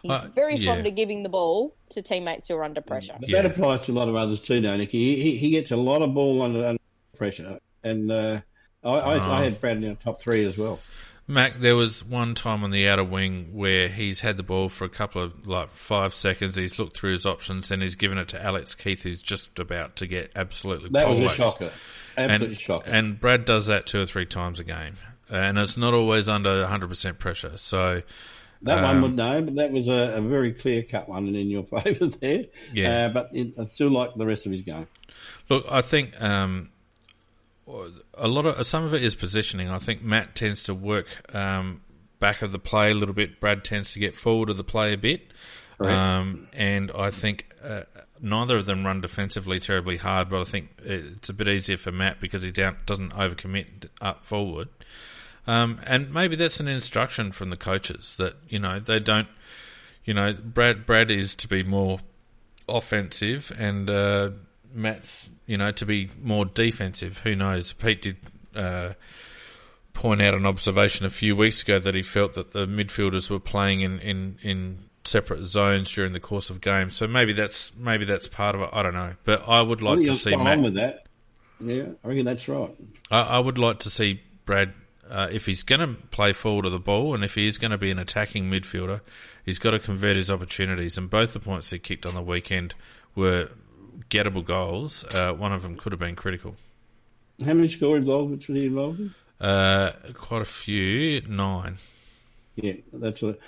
He's 0.02 0.12
Uh, 0.12 0.28
very 0.34 0.56
yeah. 0.56 0.74
fond 0.76 0.86
of 0.88 0.96
giving 0.96 1.24
the 1.24 1.30
ball 1.30 1.76
to 1.90 2.02
teammates 2.02 2.48
who 2.48 2.56
are 2.56 2.64
under 2.64 2.82
pressure. 2.82 3.16
Yeah. 3.22 3.42
that 3.42 3.52
applies 3.52 3.84
to 3.84 3.92
a 3.92 3.94
lot 3.94 4.08
of 4.10 4.16
others 4.16 4.42
too, 4.42 4.60
don't 4.62 4.82
it? 4.82 4.90
He, 4.90 5.22
he, 5.22 5.38
he 5.38 5.50
gets 5.52 5.72
a 5.72 5.78
lot 5.78 6.02
of 6.02 6.14
ball 6.14 6.42
under, 6.42 6.64
under 6.66 6.82
pressure. 7.16 7.60
And 7.84 8.12
uh, 8.12 8.42
I, 8.84 8.90
I. 8.90 9.40
I 9.40 9.44
had 9.46 9.60
Brad 9.62 9.78
in 9.78 9.90
our 9.90 9.96
top 9.96 10.22
three 10.22 10.44
as 10.46 10.58
well. 10.58 10.80
Mac, 11.30 11.56
there 11.56 11.76
was 11.76 12.06
one 12.06 12.36
time 12.36 12.64
on 12.64 12.72
the 12.72 12.88
outer 12.88 13.04
wing 13.04 13.50
where 13.52 13.90
he's 13.90 14.22
had 14.22 14.38
the 14.38 14.44
ball 14.44 14.70
for 14.70 14.86
a 14.86 14.90
couple 14.90 15.22
of 15.22 15.46
like 15.46 15.70
five 15.72 16.14
seconds. 16.14 16.56
He's 16.56 16.80
looked 16.80 16.96
through 16.96 17.12
his 17.12 17.26
options 17.26 17.70
and 17.70 17.82
he's 17.82 17.96
given 17.96 18.18
it 18.18 18.30
to 18.30 18.42
Alex 18.42 18.76
Keath, 18.76 19.04
who's 19.04 19.22
just 19.22 19.60
about 19.60 19.98
to 19.98 20.08
get 20.08 20.32
absolutely 20.38 20.90
That 20.92 21.10
was 21.10 21.20
a 21.20 21.30
shocker. 21.30 21.72
Absolutely 22.18 22.48
and, 22.48 22.60
shocker. 22.60 22.90
And 22.90 23.20
Brad 23.20 23.44
does 23.44 23.68
that 23.68 23.86
two 23.86 24.02
or 24.02 24.06
three 24.06 24.26
times 24.26 24.62
a 24.62 24.64
game, 24.64 24.94
and 25.30 25.58
it's 25.58 25.76
not 25.76 25.94
always 25.94 26.30
under 26.30 26.66
100% 26.66 27.20
pressure. 27.20 27.58
So 27.58 28.04
that 28.62 28.84
um, 28.84 28.84
one 28.84 29.02
would 29.02 29.16
know, 29.16 29.42
but 29.42 29.56
that 29.56 29.72
was 29.72 29.90
a, 29.90 30.16
a 30.16 30.22
very 30.22 30.54
clear 30.54 30.82
cut 30.82 31.10
one 31.10 31.28
and 31.28 31.36
in 31.36 31.50
your 31.50 31.64
favour 31.82 32.08
there. 32.08 32.46
Yeah. 32.74 33.06
Uh, 33.06 33.10
but 33.10 33.30
it, 33.34 33.54
I 33.60 33.68
still 33.74 33.92
like 33.92 34.16
the 34.16 34.26
rest 34.26 34.46
of 34.46 34.54
his 34.54 34.62
game. 34.62 34.88
Look, 35.50 35.66
I 35.70 35.82
think 35.82 36.20
um, 36.22 36.72
a 38.14 38.28
lot 38.28 38.46
of 38.46 38.66
some 38.66 38.84
of 38.86 38.94
it 38.94 39.04
is 39.04 39.16
positioning. 39.16 39.70
I 39.70 39.78
think 39.78 40.02
Matt 40.02 40.36
tends 40.36 40.64
to 40.64 40.74
work 40.74 41.08
um, 41.36 41.82
back 42.20 42.42
of 42.42 42.52
the 42.52 42.60
play 42.60 42.92
a 42.92 42.94
little 42.94 43.16
bit. 43.16 43.40
Brad 43.40 43.64
tends 43.64 43.94
to 43.94 44.00
get 44.00 44.16
forward 44.16 44.50
of 44.50 44.58
the 44.58 44.64
play 44.64 44.94
a 44.94 44.98
bit, 44.98 45.32
Right. 45.78 45.92
um, 45.94 46.48
and 46.54 46.92
I 46.98 47.12
think 47.12 47.48
uh, 47.64 47.84
neither 48.22 48.58
of 48.58 48.66
them 48.66 48.86
run 48.86 49.02
defensively 49.02 49.60
terribly 49.60 49.98
hard. 49.98 50.30
But 50.30 50.42
I 50.42 50.44
think 50.46 50.70
it's 50.84 51.30
a 51.30 51.34
bit 51.34 51.48
easier 51.48 51.78
for 51.78 51.92
Matt 51.92 52.20
because 52.20 52.44
he 52.44 52.52
don't, 52.52 52.84
doesn't 52.86 53.12
overcommit 53.14 53.90
up 54.02 54.24
forward. 54.24 54.70
Um, 55.46 55.80
and 55.86 56.14
maybe 56.14 56.36
that's 56.36 56.60
an 56.60 56.68
instruction 56.68 57.32
from 57.32 57.50
the 57.52 57.58
coaches 57.58 58.16
that 58.18 58.36
you 58.50 58.60
know 58.60 58.80
they 58.80 59.00
don't. 59.00 59.28
You 60.04 60.14
know, 60.14 60.34
Brad 60.34 60.86
Brad 60.86 61.12
is 61.12 61.36
to 61.36 61.48
be 61.48 61.64
more 61.64 62.00
offensive, 62.68 63.52
and 63.58 63.90
uh, 63.90 64.32
Matt's 64.74 65.30
you 65.46 65.58
know 65.58 65.72
to 65.72 65.86
be 65.86 66.10
more 66.22 66.46
defensive. 66.46 67.20
Who 67.20 67.36
knows? 67.36 67.74
Pete 67.74 68.02
did 68.02 68.18
uh, 68.56 68.94
point 69.98 70.22
out 70.22 70.36
an 70.36 70.46
observation 70.46 71.06
a 71.06 71.10
few 71.10 71.36
weeks 71.36 71.64
ago 71.64 71.80
that 71.80 71.96
he 71.96 72.04
felt 72.04 72.34
that 72.34 72.54
the 72.54 72.68
midfielders 72.68 73.32
were 73.32 73.40
playing 73.40 73.82
in, 73.82 74.00
in, 74.00 74.38
in 74.44 74.78
separate 75.04 75.44
zones 75.44 75.92
during 75.92 76.14
the 76.14 76.20
course 76.20 76.52
of 76.52 76.62
games. 76.62 76.96
So 76.96 77.08
maybe 77.08 77.34
that's 77.34 77.76
maybe 77.76 78.06
that's 78.06 78.28
part 78.28 78.56
of 78.56 78.62
it. 78.62 78.70
I 78.72 78.84
don't 78.84 78.94
know, 78.94 79.16
but 79.24 79.48
I 79.48 79.62
would 79.62 79.82
I 79.82 79.86
like 79.86 80.00
think 80.00 80.12
to 80.12 80.16
see 80.16 80.36
Matt. 80.36 80.62
with 80.62 80.76
that. 80.76 81.08
Yeah, 81.60 81.86
I 82.04 82.08
reckon 82.08 82.26
that's 82.26 82.48
right. 82.48 82.70
I, 83.10 83.22
I 83.22 83.40
would 83.40 83.58
like 83.58 83.80
to 83.80 83.90
see 83.90 84.22
Brad, 84.46 84.74
uh, 85.10 85.30
if 85.32 85.48
he's 85.48 85.64
going 85.64 85.82
to 85.82 86.02
play 86.10 86.32
forward 86.32 86.68
of 86.68 86.72
the 86.72 86.80
ball 86.80 87.16
and 87.16 87.24
if 87.24 87.34
he 87.34 87.48
is 87.48 87.58
going 87.58 87.72
to 87.72 87.78
be 87.80 87.90
an 87.90 87.98
attacking 87.98 88.52
midfielder, 88.52 89.02
he's 89.44 89.58
got 89.58 89.72
to 89.72 89.80
convert 89.80 90.16
his 90.16 90.30
opportunities. 90.30 90.98
And 90.98 91.10
both 91.10 91.34
the 91.34 91.40
points 91.40 91.72
he 91.72 91.80
kicked 91.80 92.06
on 92.06 92.14
the 92.14 92.22
weekend 92.22 92.76
were 93.16 93.50
gettable 94.10 94.44
goals. 94.44 95.04
Uh, 95.14 95.34
one 95.34 95.54
of 95.54 95.62
them 95.62 95.76
could 95.76 95.92
have 95.92 96.00
been 96.00 96.16
critical. 96.16 96.56
How 97.46 97.54
many 97.54 97.68
score 97.68 97.98
involvements 97.98 98.48
were 98.48 98.56
he 98.56 98.66
involved 98.66 99.00
in? 99.00 99.14
Uh, 99.40 99.92
quite 100.14 100.42
a 100.42 100.46
few, 100.46 101.22
nine. 101.28 101.78
Yeah, 102.56 102.74
that's 102.92 103.22
what. 103.22 103.40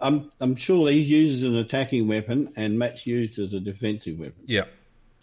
I'm 0.00 0.30
I'm 0.40 0.56
sure 0.56 0.88
he's 0.90 1.08
used 1.08 1.38
as 1.38 1.42
an 1.44 1.56
attacking 1.56 2.08
weapon, 2.08 2.52
and 2.56 2.78
Matt's 2.78 3.06
used 3.06 3.38
as 3.38 3.52
a 3.52 3.60
defensive 3.60 4.18
weapon. 4.18 4.42
Yeah, 4.46 4.64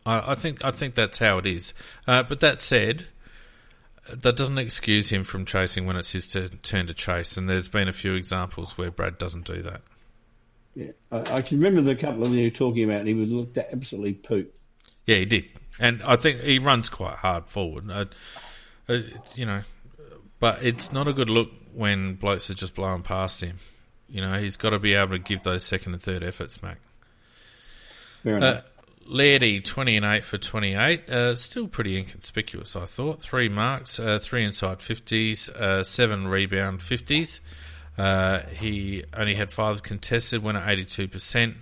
I, 0.05 0.31
I 0.31 0.35
think 0.35 0.63
I 0.63 0.71
think 0.71 0.95
that's 0.95 1.19
how 1.19 1.37
it 1.37 1.45
is. 1.45 1.73
Uh, 2.07 2.23
but 2.23 2.39
that 2.41 2.61
said, 2.61 3.07
that 4.13 4.35
doesn't 4.35 4.57
excuse 4.57 5.11
him 5.11 5.23
from 5.23 5.45
chasing 5.45 5.85
when 5.85 5.97
it's 5.97 6.11
his 6.11 6.27
tur- 6.27 6.47
turn 6.47 6.87
to 6.87 6.93
chase. 6.93 7.37
And 7.37 7.49
there's 7.49 7.69
been 7.69 7.87
a 7.87 7.93
few 7.93 8.13
examples 8.13 8.77
where 8.77 8.91
Brad 8.91 9.17
doesn't 9.17 9.45
do 9.45 9.61
that. 9.63 9.81
Yeah, 10.75 10.91
I, 11.11 11.19
I 11.37 11.41
can 11.41 11.57
remember 11.57 11.81
the 11.81 11.95
couple 11.95 12.23
of 12.23 12.33
you 12.33 12.51
talking 12.51 12.83
about. 12.83 12.99
And 12.99 13.07
he 13.07 13.13
was 13.13 13.31
looked 13.31 13.57
absolutely 13.57 14.13
pooped. 14.13 14.57
Yeah, 15.05 15.17
he 15.17 15.25
did, 15.25 15.45
and 15.79 16.01
I 16.03 16.15
think 16.15 16.39
he 16.39 16.59
runs 16.59 16.89
quite 16.89 17.15
hard 17.15 17.49
forward. 17.49 17.89
Uh, 17.91 18.05
you 19.35 19.45
know, 19.45 19.61
but 20.39 20.63
it's 20.63 20.91
not 20.91 21.07
a 21.07 21.13
good 21.13 21.29
look 21.29 21.49
when 21.73 22.15
blokes 22.15 22.49
are 22.49 22.55
just 22.55 22.75
blowing 22.75 23.03
past 23.03 23.41
him. 23.41 23.57
You 24.09 24.21
know, 24.21 24.39
he's 24.39 24.57
got 24.57 24.71
to 24.71 24.79
be 24.79 24.93
able 24.93 25.11
to 25.11 25.19
give 25.19 25.41
those 25.41 25.63
second 25.63 25.93
and 25.93 26.01
third 26.01 26.23
efforts, 26.23 26.61
Mac. 26.61 26.77
Fair 28.23 28.37
enough. 28.37 28.57
Uh, 28.57 28.61
Lairdy, 29.07 29.63
20 29.63 29.97
and 29.97 30.05
8 30.05 30.23
for 30.23 30.37
28. 30.37 31.09
Uh, 31.09 31.35
still 31.35 31.67
pretty 31.67 31.97
inconspicuous, 31.97 32.75
I 32.75 32.85
thought. 32.85 33.21
Three 33.21 33.49
marks, 33.49 33.99
uh, 33.99 34.19
three 34.19 34.43
inside 34.43 34.79
50s, 34.79 35.49
uh, 35.49 35.83
seven 35.83 36.27
rebound 36.27 36.79
50s. 36.79 37.39
Uh, 37.97 38.39
he 38.41 39.03
only 39.15 39.35
had 39.35 39.51
five 39.51 39.83
contested, 39.83 40.43
went 40.43 40.57
at 40.57 40.67
82%. 40.67 41.55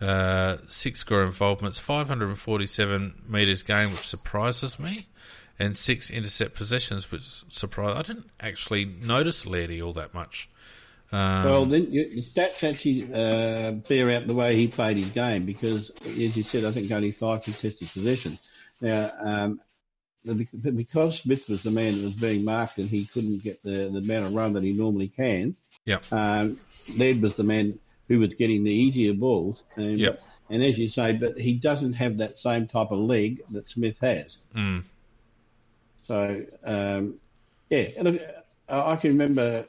Uh, 0.00 0.58
six 0.68 1.00
score 1.00 1.22
involvements, 1.22 1.78
547 1.78 3.22
metres 3.28 3.62
game, 3.62 3.90
which 3.90 4.06
surprises 4.06 4.78
me. 4.78 5.06
And 5.58 5.74
six 5.74 6.10
intercept 6.10 6.54
possessions, 6.54 7.10
which 7.10 7.22
surprised. 7.50 7.98
I 7.98 8.02
didn't 8.02 8.30
actually 8.40 8.84
notice 8.84 9.46
Lairdy 9.46 9.82
all 9.82 9.94
that 9.94 10.12
much. 10.12 10.50
Um, 11.12 11.44
well, 11.44 11.64
then 11.64 11.90
you, 11.90 12.08
the 12.10 12.20
stats 12.20 12.68
actually 12.68 13.08
uh, 13.14 13.72
bear 13.72 14.10
out 14.10 14.26
the 14.26 14.34
way 14.34 14.54
he 14.54 14.68
played 14.68 14.98
his 14.98 15.08
game 15.10 15.46
because, 15.46 15.90
as 16.04 16.36
you 16.36 16.42
said, 16.42 16.64
I 16.64 16.72
think 16.72 16.90
only 16.90 17.10
five 17.10 17.42
contested 17.42 17.88
possessions. 17.88 18.50
Now, 18.82 19.10
um, 19.24 19.60
because 20.24 21.20
Smith 21.20 21.48
was 21.48 21.62
the 21.62 21.70
man 21.70 21.96
that 21.96 22.04
was 22.04 22.16
being 22.16 22.44
marked 22.44 22.78
and 22.78 22.88
he 22.88 23.06
couldn't 23.06 23.42
get 23.42 23.62
the, 23.62 23.88
the 23.88 23.98
amount 23.98 24.26
of 24.26 24.34
run 24.34 24.52
that 24.54 24.62
he 24.62 24.72
normally 24.72 25.08
can, 25.08 25.56
yeah. 25.84 26.00
um, 26.10 26.58
Laird 26.96 27.22
was 27.22 27.36
the 27.36 27.44
man 27.44 27.78
who 28.08 28.18
was 28.20 28.34
getting 28.34 28.64
the 28.64 28.70
easier 28.72 29.12
balls. 29.14 29.64
And, 29.76 29.98
Yep. 29.98 30.20
and 30.50 30.62
as 30.62 30.78
you 30.78 30.88
say, 30.88 31.16
but 31.16 31.38
he 31.38 31.54
doesn't 31.54 31.94
have 31.94 32.18
that 32.18 32.34
same 32.34 32.66
type 32.68 32.90
of 32.90 32.98
leg 33.00 33.42
that 33.50 33.66
Smith 33.66 33.98
has. 34.00 34.38
Mm. 34.54 34.84
So, 36.06 36.34
um, 36.64 37.14
yeah, 37.70 37.88
look, 38.00 38.20
I 38.68 38.96
can 38.96 39.10
remember 39.10 39.66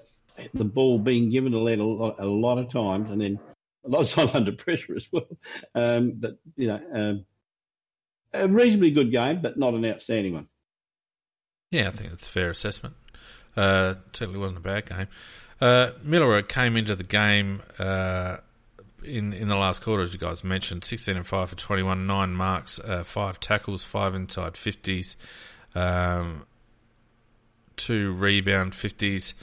the 0.54 0.66
ball 0.66 1.00
being 1.00 1.30
given 1.32 1.52
to 1.54 1.60
Led 1.60 1.80
a 1.80 1.84
lot, 1.84 2.16
a 2.20 2.26
lot 2.26 2.60
of 2.60 2.70
times, 2.72 3.10
and 3.10 3.20
then 3.20 3.40
a 3.86 3.90
lot 3.90 4.02
of 4.02 4.12
times 4.12 4.32
under 4.36 4.52
pressure 4.52 4.96
as 4.96 5.08
well. 5.12 5.28
Um, 5.74 6.12
but 6.16 6.38
you 6.56 6.68
know, 6.68 6.82
um, 6.94 7.26
a 8.34 8.48
reasonably 8.48 8.92
good 8.92 9.12
game, 9.12 9.42
but 9.42 9.58
not 9.58 9.74
an 9.74 9.86
outstanding 9.86 10.34
one. 10.34 10.48
Yeah, 11.72 11.88
I 11.88 11.92
think 11.92 12.12
that's 12.12 12.28
a 12.28 12.32
fair 12.32 12.50
assessment. 12.52 12.96
Uh, 13.56 13.96
certainly 14.14 14.40
wasn't 14.40 14.60
a 14.60 14.62
bad 14.62 14.88
game. 14.88 15.08
Uh, 15.60 15.92
Miller 16.04 16.42
came 16.42 16.78
into 16.78 16.96
the 16.96 17.04
game 17.04 17.64
uh, 17.80 18.38
in 19.04 19.34
in 19.34 19.48
the 19.48 19.56
last 19.56 19.82
quarter, 19.82 20.04
as 20.04 20.14
you 20.14 20.20
guys 20.20 20.44
mentioned, 20.44 20.84
sixteen 20.84 21.16
and 21.16 21.26
five 21.26 21.50
for 21.50 21.56
twenty 21.56 21.84
one, 21.84 22.06
nine 22.06 22.36
marks, 22.36 22.80
uh, 22.80 23.04
five 23.04 23.40
tackles, 23.40 23.84
five 23.84 24.14
inside 24.14 24.56
fifties, 24.56 25.18
um, 25.76 26.46
two 27.76 28.14
rebound 28.14 28.76
fifties. 28.76 29.34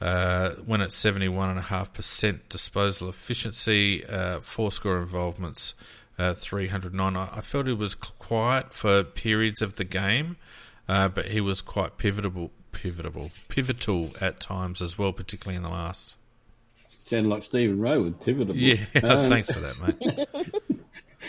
Uh, 0.00 0.54
went 0.64 0.80
at 0.80 0.92
seventy 0.92 1.28
one 1.28 1.50
and 1.50 1.58
a 1.58 1.62
half 1.62 1.92
percent 1.92 2.48
disposal 2.48 3.08
efficiency, 3.08 4.06
uh, 4.06 4.38
four 4.40 4.70
score 4.70 4.98
involvements, 4.98 5.74
uh, 6.18 6.34
309. 6.34 7.16
I, 7.16 7.28
I 7.36 7.40
felt 7.40 7.66
he 7.66 7.72
was 7.72 7.94
quiet 7.94 8.72
for 8.72 9.02
periods 9.02 9.60
of 9.60 9.74
the 9.74 9.84
game, 9.84 10.36
uh, 10.88 11.08
but 11.08 11.26
he 11.26 11.40
was 11.40 11.60
quite 11.60 11.98
pivotal, 11.98 12.52
pivotal, 12.72 13.30
pivotal 13.48 14.10
at 14.20 14.40
times 14.40 14.80
as 14.82 14.98
well, 14.98 15.12
particularly 15.12 15.56
in 15.56 15.62
the 15.62 15.70
last. 15.70 16.16
Sound 17.06 17.28
like 17.28 17.42
Stephen 17.42 17.80
Rowe 17.80 18.02
with 18.02 18.20
pivotal. 18.20 18.54
Yeah, 18.54 18.84
um, 19.02 19.28
thanks 19.28 19.50
for 19.50 19.60
that, 19.60 19.80
mate. 19.80 20.78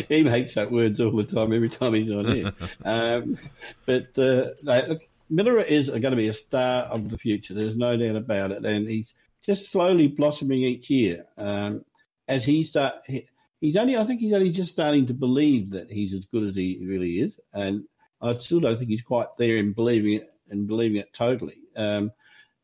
he 0.10 0.24
makes 0.24 0.58
up 0.58 0.72
words 0.72 1.00
all 1.00 1.16
the 1.16 1.24
time, 1.24 1.54
every 1.54 1.70
time 1.70 1.94
he's 1.94 2.12
on 2.12 2.26
here. 2.26 2.54
um, 2.84 3.38
but 3.86 4.18
uh, 4.18 4.50
look, 4.62 5.02
Miller 5.30 5.60
is 5.60 5.90
going 5.90 6.02
to 6.02 6.16
be 6.16 6.28
a 6.28 6.34
star 6.34 6.84
of 6.84 7.10
the 7.10 7.18
future. 7.18 7.54
There's 7.54 7.78
no 7.78 7.96
doubt 7.96 8.16
about 8.16 8.52
it, 8.52 8.66
and 8.66 8.90
he's 8.90 9.14
just 9.42 9.72
slowly 9.72 10.08
blossoming 10.08 10.64
each 10.64 10.90
year. 10.90 11.26
Um, 11.38 11.86
as 12.28 12.44
he 12.44 12.64
start, 12.64 12.96
he, 13.06 13.28
he's 13.62 13.78
only, 13.78 13.98
I 13.98 14.04
think 14.04 14.20
he's 14.20 14.34
only 14.34 14.52
just 14.52 14.72
starting 14.72 15.08
to 15.08 15.14
believe 15.14 15.72
that 15.72 15.90
he's 15.90 16.14
as 16.14 16.26
good 16.26 16.44
as 16.44 16.56
he 16.56 16.80
really 16.86 17.20
is, 17.20 17.40
and 17.54 17.86
I 18.22 18.36
still 18.38 18.60
don't 18.60 18.78
think 18.78 18.90
he's 18.90 19.02
quite 19.02 19.28
there 19.38 19.58
in 19.58 19.74
believing 19.74 20.14
it 20.14 20.34
and 20.50 20.68
believing 20.68 20.98
it 20.98 21.14
totally. 21.14 21.58
Um, 21.76 22.12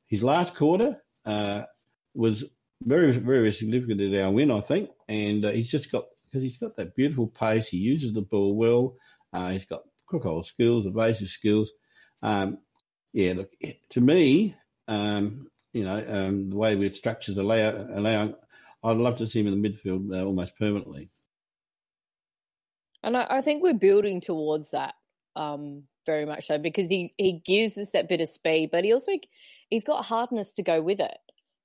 his 0.08 0.24
last 0.24 0.56
quarter 0.56 1.02
uh, 1.26 1.64
was 2.14 2.46
very, 2.84 3.12
very 3.12 3.52
significant 3.52 4.02
in 4.02 4.20
our 4.20 4.32
win, 4.32 4.52
I 4.52 4.62
think, 4.62 4.90
and 5.08 5.46
uh, 5.46 5.52
he's 5.52 5.70
just 5.70 5.92
got 5.92 6.06
because 6.26 6.44
he's 6.44 6.58
got 6.58 6.76
that 6.76 6.96
beautiful 6.96 7.28
pace. 7.28 7.70
He 7.70 7.78
uses 7.78 8.14
the 8.14 8.22
ball 8.22 8.56
well. 8.56 8.96
Uh, 9.32 9.52
he's 9.52 9.66
got 9.66 9.84
crocodile 10.06 10.44
skills, 10.44 10.86
evasive 10.86 11.30
skills. 11.30 11.72
Um, 12.22 12.60
yeah, 13.14 13.34
look, 13.34 13.52
to 13.92 14.02
me, 14.02 14.56
um, 14.88 15.48
you 15.74 15.84
know, 15.84 16.06
um, 16.08 16.50
the 16.50 16.56
way 16.56 16.76
we've 16.76 16.96
structured 16.96 17.38
allow, 17.38 17.70
allow, 17.90 18.36
I'd 18.84 18.98
love 18.98 19.18
to 19.18 19.28
see 19.28 19.40
him 19.40 19.48
in 19.48 19.62
the 19.62 19.70
midfield 19.70 20.14
uh, 20.14 20.26
almost 20.26 20.58
permanently. 20.58 21.10
And 23.04 23.16
I, 23.16 23.28
I, 23.30 23.42
think 23.42 23.62
we're 23.62 23.74
building 23.74 24.20
towards 24.20 24.72
that 24.72 24.96
um, 25.36 25.84
very 26.06 26.26
much 26.26 26.46
so 26.46 26.58
because 26.58 26.90
he, 26.90 27.14
he 27.18 27.42
gives 27.46 27.78
us 27.78 27.92
that 27.92 28.08
bit 28.08 28.22
of 28.22 28.30
speed, 28.30 28.70
but 28.72 28.84
he 28.84 28.94
also 28.94 29.14
he's 29.70 29.86
got 29.86 30.06
hardness 30.06 30.56
to 30.56 30.64
go 30.64 30.82
with 30.82 31.00
it. 31.00 31.18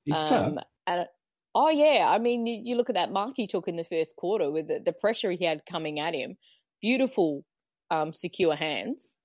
He's 0.04 0.16
tough. 0.16 0.48
Um, 0.48 0.58
and 0.86 1.06
oh 1.54 1.70
yeah, 1.70 2.06
I 2.08 2.18
mean, 2.18 2.46
you, 2.46 2.60
you, 2.62 2.76
look 2.76 2.90
at 2.90 2.94
that 2.94 3.12
mark 3.12 3.34
he 3.36 3.46
took 3.46 3.68
in 3.68 3.76
the 3.76 3.84
first 3.84 4.16
quarter 4.16 4.50
with 4.50 4.68
the, 4.68 4.80
the 4.84 4.92
pressure 4.92 5.30
he 5.30 5.44
had 5.44 5.66
coming 5.66 6.00
at 6.00 6.14
him. 6.14 6.36
Beautiful, 6.80 7.44
um, 7.90 8.12
secure 8.12 8.56
hands 8.56 9.18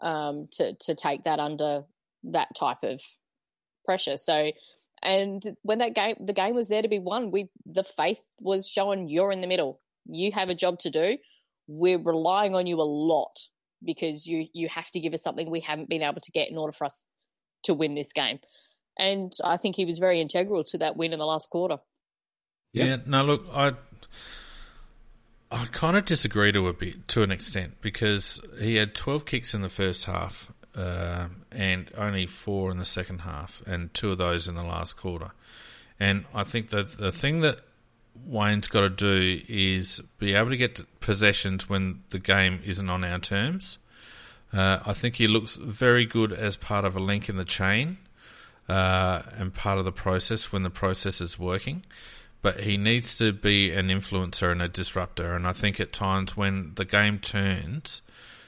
um, 0.00 0.48
to 0.52 0.74
to 0.80 0.94
take 0.94 1.24
that 1.24 1.38
under 1.38 1.84
that 2.24 2.48
type 2.58 2.82
of 2.82 3.00
pressure. 3.84 4.16
So, 4.16 4.50
and 5.02 5.42
when 5.62 5.78
that 5.78 5.94
game, 5.94 6.16
the 6.20 6.32
game 6.32 6.54
was 6.54 6.68
there 6.68 6.82
to 6.82 6.88
be 6.88 6.98
won. 6.98 7.30
We 7.30 7.48
the 7.64 7.84
faith 7.84 8.20
was 8.40 8.68
showing 8.68 9.08
you're 9.08 9.32
in 9.32 9.40
the 9.40 9.46
middle. 9.46 9.80
You 10.06 10.32
have 10.32 10.48
a 10.48 10.54
job 10.54 10.80
to 10.80 10.90
do. 10.90 11.18
We're 11.68 11.98
relying 11.98 12.54
on 12.54 12.66
you 12.66 12.80
a 12.80 12.82
lot 12.82 13.38
because 13.84 14.26
you 14.26 14.46
you 14.52 14.68
have 14.68 14.90
to 14.90 15.00
give 15.00 15.14
us 15.14 15.22
something 15.22 15.50
we 15.50 15.60
haven't 15.60 15.88
been 15.88 16.02
able 16.02 16.20
to 16.20 16.32
get 16.32 16.50
in 16.50 16.56
order 16.56 16.72
for 16.72 16.84
us 16.84 17.06
to 17.64 17.74
win 17.74 17.94
this 17.94 18.12
game. 18.12 18.38
And 18.98 19.32
I 19.44 19.56
think 19.56 19.76
he 19.76 19.84
was 19.84 19.98
very 19.98 20.20
integral 20.20 20.64
to 20.64 20.78
that 20.78 20.96
win 20.96 21.12
in 21.12 21.18
the 21.18 21.26
last 21.26 21.50
quarter. 21.50 21.78
Yeah, 22.72 22.84
yeah 22.84 22.96
no, 23.06 23.24
look, 23.24 23.46
I 23.54 23.74
I 25.50 25.66
kind 25.66 25.96
of 25.96 26.04
disagree 26.04 26.52
to 26.52 26.68
a 26.68 26.72
bit 26.72 27.08
to 27.08 27.22
an 27.22 27.30
extent 27.30 27.80
because 27.80 28.40
he 28.58 28.76
had 28.76 28.94
12 28.94 29.24
kicks 29.24 29.54
in 29.54 29.62
the 29.62 29.68
first 29.68 30.04
half 30.04 30.52
uh, 30.76 31.28
and 31.50 31.90
only 31.96 32.26
four 32.26 32.70
in 32.70 32.78
the 32.78 32.84
second 32.84 33.20
half, 33.20 33.62
and 33.66 33.92
two 33.94 34.10
of 34.10 34.18
those 34.18 34.46
in 34.46 34.54
the 34.54 34.64
last 34.64 34.94
quarter. 34.94 35.30
And 35.98 36.26
I 36.34 36.44
think 36.44 36.68
that 36.70 36.98
the 36.98 37.10
thing 37.10 37.40
that 37.40 37.60
Wayne's 38.24 38.68
got 38.68 38.82
to 38.82 38.90
do 38.90 39.40
is 39.48 40.00
be 40.18 40.34
able 40.34 40.50
to 40.50 40.56
get 40.56 40.80
possessions 41.00 41.68
when 41.68 42.02
the 42.10 42.18
game 42.18 42.60
isn't 42.64 42.88
on 42.88 43.04
our 43.04 43.18
terms. 43.18 43.78
Uh, 44.52 44.80
I 44.86 44.92
think 44.92 45.16
he 45.16 45.26
looks 45.26 45.56
very 45.56 46.06
good 46.06 46.32
as 46.32 46.56
part 46.56 46.84
of 46.84 46.96
a 46.96 47.00
link 47.00 47.28
in 47.28 47.36
the 47.36 47.44
chain 47.44 47.98
uh, 48.68 49.22
and 49.36 49.52
part 49.52 49.78
of 49.78 49.84
the 49.84 49.92
process 49.92 50.52
when 50.52 50.62
the 50.62 50.70
process 50.70 51.20
is 51.20 51.38
working 51.38 51.82
but 52.46 52.60
he 52.60 52.76
needs 52.76 53.18
to 53.18 53.32
be 53.32 53.72
an 53.72 53.88
influencer 53.88 54.52
and 54.52 54.62
a 54.62 54.68
disruptor. 54.68 55.34
And 55.34 55.48
I 55.48 55.52
think 55.52 55.80
at 55.80 55.92
times 55.92 56.36
when 56.36 56.74
the 56.76 56.84
game 56.84 57.18
turns, 57.18 58.02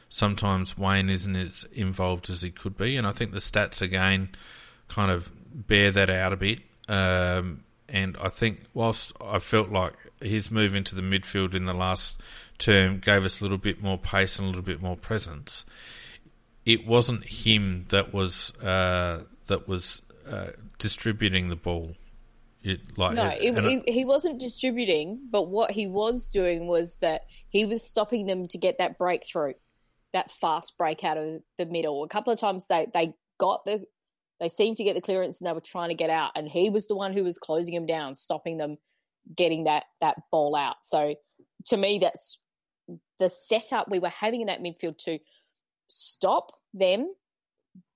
sometimes 0.08 0.78
Wayne 0.78 1.10
isn't 1.10 1.34
as 1.34 1.64
involved 1.72 2.30
as 2.30 2.42
he 2.42 2.52
could 2.52 2.76
be. 2.76 2.96
And 2.96 3.08
I 3.08 3.10
think 3.10 3.32
the 3.32 3.38
stats 3.38 3.82
again 3.82 4.28
kind 4.86 5.10
of 5.10 5.32
bear 5.52 5.90
that 5.90 6.10
out 6.10 6.32
a 6.32 6.36
bit. 6.36 6.60
Um, 6.88 7.64
and 7.88 8.16
I 8.20 8.28
think 8.28 8.60
whilst 8.74 9.12
I 9.20 9.38
felt 9.38 9.70
like 9.70 9.94
his 10.20 10.50
move 10.50 10.74
into 10.74 10.94
the 10.94 11.02
midfield 11.02 11.54
in 11.54 11.64
the 11.64 11.74
last 11.74 12.20
term 12.58 12.98
gave 12.98 13.24
us 13.24 13.40
a 13.40 13.44
little 13.44 13.58
bit 13.58 13.82
more 13.82 13.98
pace 13.98 14.38
and 14.38 14.46
a 14.46 14.48
little 14.48 14.62
bit 14.62 14.82
more 14.82 14.96
presence, 14.96 15.64
it 16.66 16.86
wasn't 16.86 17.24
him 17.24 17.86
that 17.88 18.12
was 18.12 18.54
uh, 18.58 19.22
that 19.46 19.66
was 19.68 20.02
uh, 20.30 20.48
distributing 20.78 21.48
the 21.48 21.56
ball. 21.56 21.96
It, 22.62 22.98
like, 22.98 23.14
no, 23.14 23.28
it, 23.28 23.86
he, 23.86 23.92
he 23.92 24.04
wasn't 24.04 24.40
distributing, 24.40 25.20
but 25.30 25.48
what 25.48 25.70
he 25.70 25.86
was 25.86 26.30
doing 26.30 26.66
was 26.66 26.96
that 26.98 27.22
he 27.48 27.64
was 27.64 27.82
stopping 27.82 28.26
them 28.26 28.48
to 28.48 28.58
get 28.58 28.78
that 28.78 28.98
breakthrough, 28.98 29.54
that 30.12 30.30
fast 30.30 30.76
break 30.76 31.04
out 31.04 31.16
of 31.16 31.40
the 31.56 31.66
middle. 31.66 32.02
A 32.02 32.08
couple 32.08 32.32
of 32.32 32.40
times 32.40 32.66
they, 32.66 32.88
they 32.92 33.14
got 33.38 33.64
the, 33.64 33.86
they 34.40 34.48
seemed 34.48 34.76
to 34.76 34.84
get 34.84 34.94
the 34.94 35.00
clearance 35.00 35.40
and 35.40 35.48
they 35.48 35.52
were 35.52 35.60
trying 35.60 35.88
to 35.88 35.94
get 35.94 36.10
out, 36.10 36.32
and 36.36 36.48
he 36.48 36.70
was 36.70 36.86
the 36.86 36.96
one 36.96 37.12
who 37.12 37.24
was 37.24 37.38
closing 37.38 37.74
them 37.74 37.86
down, 37.86 38.14
stopping 38.14 38.56
them 38.56 38.78
getting 39.36 39.64
that 39.64 39.84
that 40.00 40.16
ball 40.30 40.56
out. 40.56 40.76
So 40.82 41.14
to 41.66 41.76
me, 41.76 41.98
that's 42.00 42.38
the 43.18 43.28
setup 43.28 43.90
we 43.90 43.98
were 43.98 44.08
having 44.08 44.40
in 44.42 44.46
that 44.46 44.62
midfield 44.62 44.98
to 45.04 45.18
stop 45.86 46.52
them, 46.72 47.12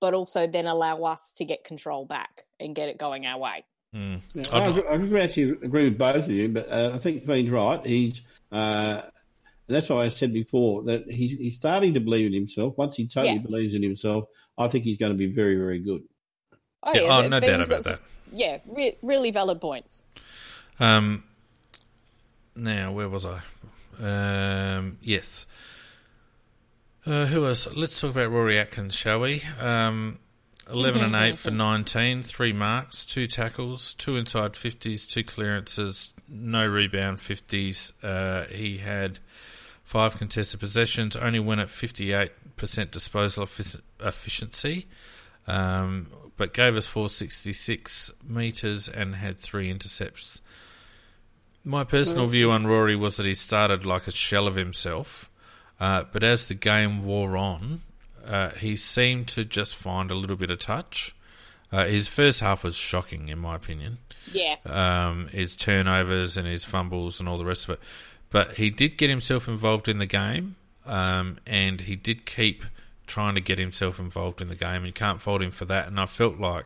but 0.01 0.13
also 0.13 0.47
then 0.47 0.65
allow 0.65 1.03
us 1.03 1.33
to 1.37 1.45
get 1.45 1.63
control 1.63 2.05
back 2.05 2.43
and 2.59 2.75
get 2.75 2.89
it 2.89 2.97
going 2.97 3.25
our 3.25 3.39
way. 3.39 3.63
Mm. 3.95 4.21
Yeah, 4.33 4.47
I, 4.51 5.19
I, 5.19 5.23
actually 5.23 5.51
agree 5.51 5.85
with 5.85 5.97
both 5.97 6.15
of 6.15 6.31
you, 6.31 6.49
but 6.49 6.67
uh, 6.69 6.91
I 6.95 6.97
think 6.97 7.25
Bean's 7.27 7.51
right. 7.51 7.85
He's 7.85 8.21
uh, 8.51 9.03
that's 9.67 9.89
why 9.89 10.03
I 10.03 10.09
said 10.09 10.33
before 10.33 10.83
that 10.83 11.09
he's 11.09 11.37
he's 11.37 11.55
starting 11.55 11.93
to 11.93 11.99
believe 11.99 12.27
in 12.27 12.33
himself. 12.33 12.73
Once 12.75 12.95
he 12.95 13.07
totally 13.07 13.35
yeah. 13.35 13.41
believes 13.41 13.75
in 13.75 13.83
himself, 13.83 14.25
I 14.57 14.67
think 14.67 14.83
he's 14.83 14.97
going 14.97 15.11
to 15.11 15.17
be 15.17 15.31
very 15.31 15.55
very 15.55 15.79
good. 15.79 16.03
Oh 16.83 16.91
yeah, 16.93 17.01
yeah 17.01 17.17
oh, 17.17 17.27
no 17.27 17.39
doubt 17.39 17.65
about 17.65 17.83
that. 17.85 17.99
Yeah, 18.31 18.59
re- 18.67 18.97
really 19.01 19.31
valid 19.31 19.61
points. 19.61 20.03
Um, 20.79 21.23
now 22.55 22.91
where 22.91 23.09
was 23.09 23.25
I? 23.25 23.39
Um, 24.01 24.97
yes. 25.01 25.45
Uh, 27.05 27.25
who 27.25 27.45
else? 27.45 27.73
Let's 27.75 27.99
talk 27.99 28.11
about 28.11 28.31
Rory 28.31 28.57
Atkins, 28.57 28.95
shall 28.95 29.19
we? 29.19 29.43
Um, 29.59 30.19
11 30.71 31.01
mm-hmm. 31.01 31.15
and 31.15 31.25
8 31.33 31.37
for 31.37 31.51
19, 31.51 32.23
three 32.23 32.53
marks, 32.53 33.05
two 33.05 33.27
tackles, 33.27 33.93
two 33.95 34.15
inside 34.15 34.53
50s, 34.53 35.07
two 35.07 35.23
clearances, 35.23 36.13
no 36.29 36.65
rebound 36.65 37.17
50s. 37.17 37.91
Uh, 38.01 38.45
he 38.47 38.77
had 38.77 39.19
five 39.83 40.17
contested 40.17 40.59
possessions, 40.59 41.15
only 41.17 41.39
went 41.39 41.59
at 41.59 41.67
58% 41.67 42.91
disposal 42.91 43.47
efficiency, 43.99 44.87
um, 45.47 46.07
but 46.37 46.53
gave 46.53 46.75
us 46.75 46.87
466 46.87 48.11
metres 48.27 48.87
and 48.87 49.15
had 49.15 49.39
three 49.39 49.69
intercepts. 49.69 50.41
My 51.63 51.83
personal 51.83 52.27
view 52.27 52.51
on 52.51 52.67
Rory 52.67 52.95
was 52.95 53.17
that 53.17 53.25
he 53.25 53.33
started 53.33 53.85
like 53.85 54.07
a 54.07 54.11
shell 54.11 54.47
of 54.47 54.55
himself, 54.55 55.29
uh, 55.79 56.03
but 56.11 56.23
as 56.23 56.45
the 56.45 56.55
game 56.55 57.05
wore 57.05 57.37
on, 57.37 57.81
uh, 58.25 58.49
he 58.51 58.75
seemed 58.75 59.27
to 59.29 59.45
just 59.45 59.75
find 59.75 60.11
a 60.11 60.15
little 60.15 60.35
bit 60.35 60.51
of 60.51 60.59
touch. 60.59 61.15
Uh, 61.71 61.85
his 61.85 62.07
first 62.07 62.39
half 62.41 62.63
was 62.63 62.75
shocking, 62.75 63.29
in 63.29 63.39
my 63.39 63.55
opinion. 63.55 63.97
Yeah. 64.31 64.57
Um, 64.65 65.27
his 65.29 65.55
turnovers 65.55 66.37
and 66.37 66.47
his 66.47 66.65
fumbles 66.65 67.19
and 67.19 67.27
all 67.27 67.37
the 67.37 67.45
rest 67.45 67.63
of 67.65 67.71
it. 67.71 67.79
But 68.29 68.53
he 68.53 68.69
did 68.69 68.97
get 68.97 69.09
himself 69.09 69.47
involved 69.47 69.87
in 69.87 69.97
the 69.99 70.05
game, 70.05 70.55
um, 70.85 71.37
and 71.45 71.81
he 71.81 71.95
did 71.95 72.25
keep 72.25 72.63
trying 73.07 73.35
to 73.35 73.41
get 73.41 73.59
himself 73.59 73.99
involved 73.99 74.41
in 74.41 74.47
the 74.47 74.55
game. 74.55 74.85
You 74.85 74.93
can't 74.93 75.21
fault 75.21 75.41
him 75.41 75.51
for 75.51 75.65
that. 75.65 75.87
And 75.87 75.99
I 75.99 76.05
felt 76.05 76.37
like 76.37 76.65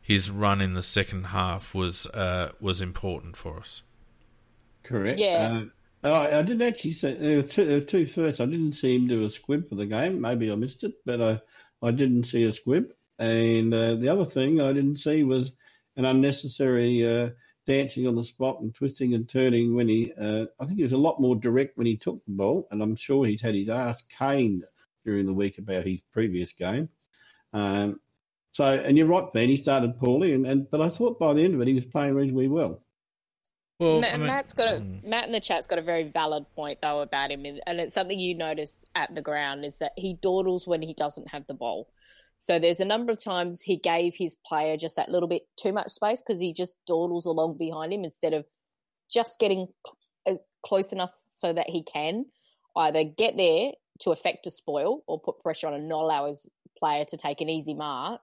his 0.00 0.30
run 0.30 0.60
in 0.60 0.74
the 0.74 0.82
second 0.82 1.26
half 1.26 1.74
was 1.74 2.06
uh, 2.08 2.52
was 2.60 2.82
important 2.82 3.36
for 3.36 3.58
us. 3.58 3.82
Correct. 4.82 5.18
Yeah. 5.18 5.60
Uh, 5.62 5.64
Oh, 6.04 6.14
I 6.14 6.42
didn't 6.42 6.62
actually 6.62 6.92
see 6.92 7.12
there 7.12 7.38
were 7.38 7.42
two, 7.42 7.64
there 7.64 7.80
were 7.80 7.84
two 7.84 8.06
first. 8.06 8.40
I 8.40 8.46
didn't 8.46 8.74
see 8.74 8.94
him 8.94 9.08
do 9.08 9.24
a 9.24 9.30
squib 9.30 9.68
for 9.68 9.74
the 9.74 9.86
game. 9.86 10.20
Maybe 10.20 10.50
I 10.50 10.54
missed 10.54 10.84
it, 10.84 10.94
but 11.04 11.20
I, 11.20 11.40
I 11.86 11.90
didn't 11.90 12.24
see 12.24 12.44
a 12.44 12.52
squib. 12.52 12.92
And 13.18 13.74
uh, 13.74 13.96
the 13.96 14.08
other 14.08 14.24
thing 14.24 14.60
I 14.60 14.72
didn't 14.72 14.98
see 14.98 15.24
was 15.24 15.52
an 15.96 16.04
unnecessary 16.04 17.04
uh, 17.04 17.30
dancing 17.66 18.06
on 18.06 18.14
the 18.14 18.22
spot 18.22 18.60
and 18.60 18.72
twisting 18.72 19.14
and 19.14 19.28
turning 19.28 19.74
when 19.74 19.88
he. 19.88 20.12
Uh, 20.12 20.46
I 20.60 20.66
think 20.66 20.78
he 20.78 20.84
was 20.84 20.92
a 20.92 20.98
lot 20.98 21.20
more 21.20 21.34
direct 21.34 21.76
when 21.76 21.88
he 21.88 21.96
took 21.96 22.24
the 22.24 22.32
ball, 22.32 22.68
and 22.70 22.80
I'm 22.80 22.94
sure 22.94 23.26
he's 23.26 23.42
had 23.42 23.56
his 23.56 23.68
ass 23.68 24.04
caned 24.16 24.64
during 25.08 25.24
the 25.26 25.32
week 25.32 25.56
about 25.58 25.86
his 25.86 26.00
previous 26.12 26.52
game. 26.52 26.88
Um, 27.54 27.98
so, 28.52 28.64
and 28.64 28.96
you're 28.98 29.06
right, 29.06 29.32
Ben. 29.32 29.48
He 29.48 29.56
started 29.56 29.98
poorly, 29.98 30.34
and, 30.34 30.46
and 30.46 30.70
but 30.70 30.80
I 30.82 30.90
thought 30.90 31.18
by 31.18 31.32
the 31.32 31.42
end 31.42 31.54
of 31.54 31.60
it 31.62 31.68
he 31.68 31.74
was 31.74 31.86
playing 31.86 32.14
reasonably 32.14 32.48
well. 32.48 32.82
Well, 33.78 34.00
Matt, 34.00 34.14
I 34.14 34.16
mean- 34.18 34.26
Matt's 34.26 34.52
got 34.52 34.74
a, 34.74 34.80
Mm. 34.80 35.04
Matt 35.04 35.26
in 35.26 35.32
the 35.32 35.40
chat's 35.40 35.66
got 35.66 35.78
a 35.78 35.82
very 35.82 36.04
valid 36.04 36.44
point 36.54 36.80
though 36.82 37.00
about 37.00 37.30
him, 37.30 37.44
and 37.46 37.60
and 37.66 37.80
it's 37.80 37.94
something 37.94 38.18
you 38.18 38.34
notice 38.34 38.84
at 38.94 39.14
the 39.14 39.22
ground 39.22 39.64
is 39.64 39.78
that 39.78 39.92
he 39.96 40.14
dawdles 40.14 40.66
when 40.66 40.82
he 40.82 40.92
doesn't 40.94 41.28
have 41.28 41.46
the 41.46 41.54
ball. 41.54 41.88
So 42.36 42.58
there's 42.58 42.80
a 42.80 42.84
number 42.84 43.12
of 43.12 43.22
times 43.22 43.62
he 43.62 43.76
gave 43.78 44.14
his 44.14 44.36
player 44.46 44.76
just 44.76 44.96
that 44.96 45.08
little 45.08 45.28
bit 45.28 45.42
too 45.56 45.72
much 45.72 45.88
space 45.90 46.20
because 46.20 46.40
he 46.40 46.52
just 46.52 46.76
dawdles 46.86 47.26
along 47.26 47.56
behind 47.58 47.92
him 47.92 48.04
instead 48.04 48.32
of 48.32 48.44
just 49.10 49.38
getting 49.40 49.66
cl- 49.84 49.96
as 50.26 50.40
close 50.62 50.92
enough 50.92 51.12
so 51.30 51.52
that 51.52 51.68
he 51.68 51.82
can 51.82 52.26
either 52.76 53.02
get 53.04 53.36
there 53.36 53.72
to 54.00 54.10
affect 54.10 54.46
a 54.46 54.50
spoil 54.50 55.02
or 55.06 55.20
put 55.20 55.40
pressure 55.40 55.66
on 55.66 55.74
and 55.74 55.88
not 55.88 56.02
allow 56.02 56.26
his 56.26 56.48
player 56.78 57.04
to 57.04 57.16
take 57.16 57.40
an 57.40 57.48
easy 57.48 57.74
mark, 57.74 58.20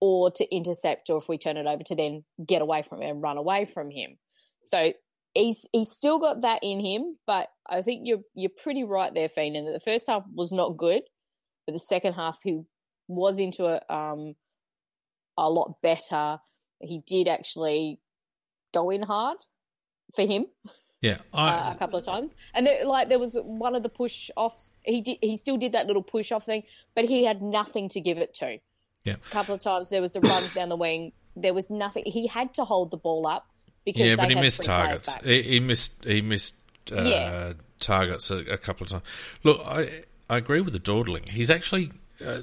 or 0.00 0.30
to 0.30 0.54
intercept, 0.54 1.10
or 1.10 1.18
if 1.18 1.28
we 1.28 1.38
turn 1.38 1.56
it 1.56 1.66
over 1.66 1.82
to 1.82 1.94
then 1.94 2.24
get 2.44 2.62
away 2.62 2.82
from 2.82 3.02
him 3.02 3.10
and 3.10 3.22
run 3.22 3.36
away 3.36 3.64
from 3.64 3.90
him. 3.90 4.18
So 4.64 4.92
he's 5.34 5.66
he's 5.72 5.90
still 5.90 6.18
got 6.18 6.42
that 6.42 6.60
in 6.62 6.80
him, 6.80 7.16
but 7.26 7.48
I 7.68 7.82
think 7.82 8.02
you're 8.04 8.22
you're 8.34 8.50
pretty 8.62 8.84
right 8.84 9.12
there, 9.12 9.28
Fiend, 9.28 9.56
in 9.56 9.64
that 9.64 9.72
the 9.72 9.80
first 9.80 10.06
half 10.08 10.24
was 10.32 10.52
not 10.52 10.76
good, 10.76 11.02
but 11.66 11.72
the 11.72 11.78
second 11.78 12.14
half 12.14 12.38
he 12.42 12.62
was 13.08 13.38
into 13.38 13.64
a 13.66 13.94
um 13.94 14.34
a 15.36 15.48
lot 15.48 15.76
better. 15.82 16.38
He 16.80 17.02
did 17.06 17.28
actually 17.28 17.98
go 18.72 18.90
in 18.90 19.02
hard 19.02 19.38
for 20.14 20.26
him 20.26 20.46
Yeah, 21.00 21.18
I, 21.32 21.48
uh, 21.50 21.72
a 21.72 21.76
couple 21.76 21.98
of 21.98 22.04
times, 22.04 22.34
and 22.54 22.66
there, 22.66 22.84
like 22.84 23.08
there 23.08 23.20
was 23.20 23.36
one 23.40 23.76
of 23.76 23.84
the 23.84 23.88
push 23.88 24.30
offs. 24.36 24.80
He 24.84 25.00
did 25.00 25.18
he 25.20 25.36
still 25.36 25.56
did 25.56 25.72
that 25.72 25.86
little 25.86 26.02
push 26.02 26.32
off 26.32 26.44
thing, 26.44 26.64
but 26.96 27.04
he 27.04 27.24
had 27.24 27.40
nothing 27.40 27.88
to 27.90 28.00
give 28.00 28.18
it 28.18 28.34
to. 28.34 28.58
Yeah. 29.04 29.14
a 29.14 29.16
couple 29.30 29.54
of 29.54 29.62
times 29.62 29.90
there 29.90 30.00
was 30.00 30.12
the 30.12 30.20
runs 30.20 30.54
down 30.54 30.68
the 30.68 30.76
wing. 30.76 31.12
There 31.36 31.54
was 31.54 31.70
nothing. 31.70 32.02
He 32.04 32.26
had 32.26 32.54
to 32.54 32.64
hold 32.64 32.90
the 32.90 32.96
ball 32.96 33.26
up 33.28 33.46
because 33.84 34.02
yeah, 34.08 34.16
but 34.16 34.28
he 34.28 34.34
missed 34.34 34.64
targets. 34.64 35.14
He, 35.22 35.42
he 35.42 35.60
missed 35.60 35.92
he 36.04 36.20
missed 36.20 36.56
uh, 36.90 37.02
Yeah. 37.02 37.52
targets 37.78 38.30
a, 38.32 38.38
a 38.38 38.58
couple 38.58 38.84
of 38.84 38.90
times. 38.90 39.04
Look, 39.44 39.60
I 39.64 40.02
I 40.28 40.36
agree 40.38 40.60
with 40.60 40.72
the 40.72 40.80
dawdling. 40.80 41.22
He's 41.28 41.48
actually, 41.48 41.92
uh, 42.26 42.42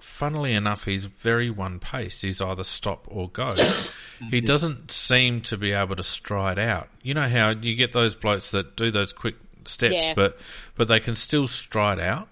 funnily 0.00 0.52
enough, 0.52 0.84
he's 0.84 1.06
very 1.06 1.50
one 1.50 1.78
paced. 1.80 2.22
He's 2.22 2.40
either 2.40 2.64
stop 2.64 3.04
or 3.08 3.28
go. 3.28 3.54
he 4.30 4.40
doesn't 4.40 4.90
seem 4.90 5.40
to 5.42 5.56
be 5.56 5.72
able 5.72 5.96
to 5.96 6.02
stride 6.02 6.58
out. 6.58 6.88
You 7.02 7.14
know 7.14 7.28
how 7.28 7.50
you 7.50 7.74
get 7.74 7.92
those 7.92 8.14
blokes 8.14 8.50
that 8.52 8.76
do 8.76 8.90
those 8.90 9.12
quick 9.12 9.36
steps, 9.64 9.94
Yeah. 9.94 10.14
but 10.14 10.38
but 10.76 10.88
they 10.88 11.00
can 11.00 11.14
still 11.16 11.46
stride 11.46 12.00
out. 12.00 12.28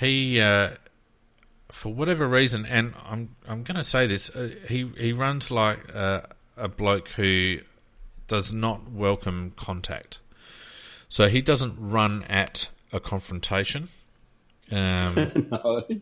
He. 0.00 0.40
Uh, 0.40 0.70
for 1.70 1.92
whatever 1.92 2.26
reason, 2.26 2.64
and 2.64 2.94
I'm 3.04 3.36
I'm 3.46 3.62
going 3.62 3.76
to 3.76 3.84
say 3.84 4.06
this, 4.06 4.34
uh, 4.34 4.54
he 4.68 4.90
he 4.96 5.12
runs 5.12 5.50
like 5.50 5.94
uh, 5.94 6.22
a 6.56 6.66
bloke 6.68 7.08
who 7.10 7.58
does 8.26 8.52
not 8.52 8.90
welcome 8.90 9.52
contact. 9.56 10.20
So 11.10 11.28
he 11.28 11.40
doesn't 11.40 11.74
run 11.78 12.24
at 12.24 12.68
a 12.92 13.00
confrontation. 13.00 13.88
Um, 14.70 15.14
no, 15.50 15.84
he 15.88 16.00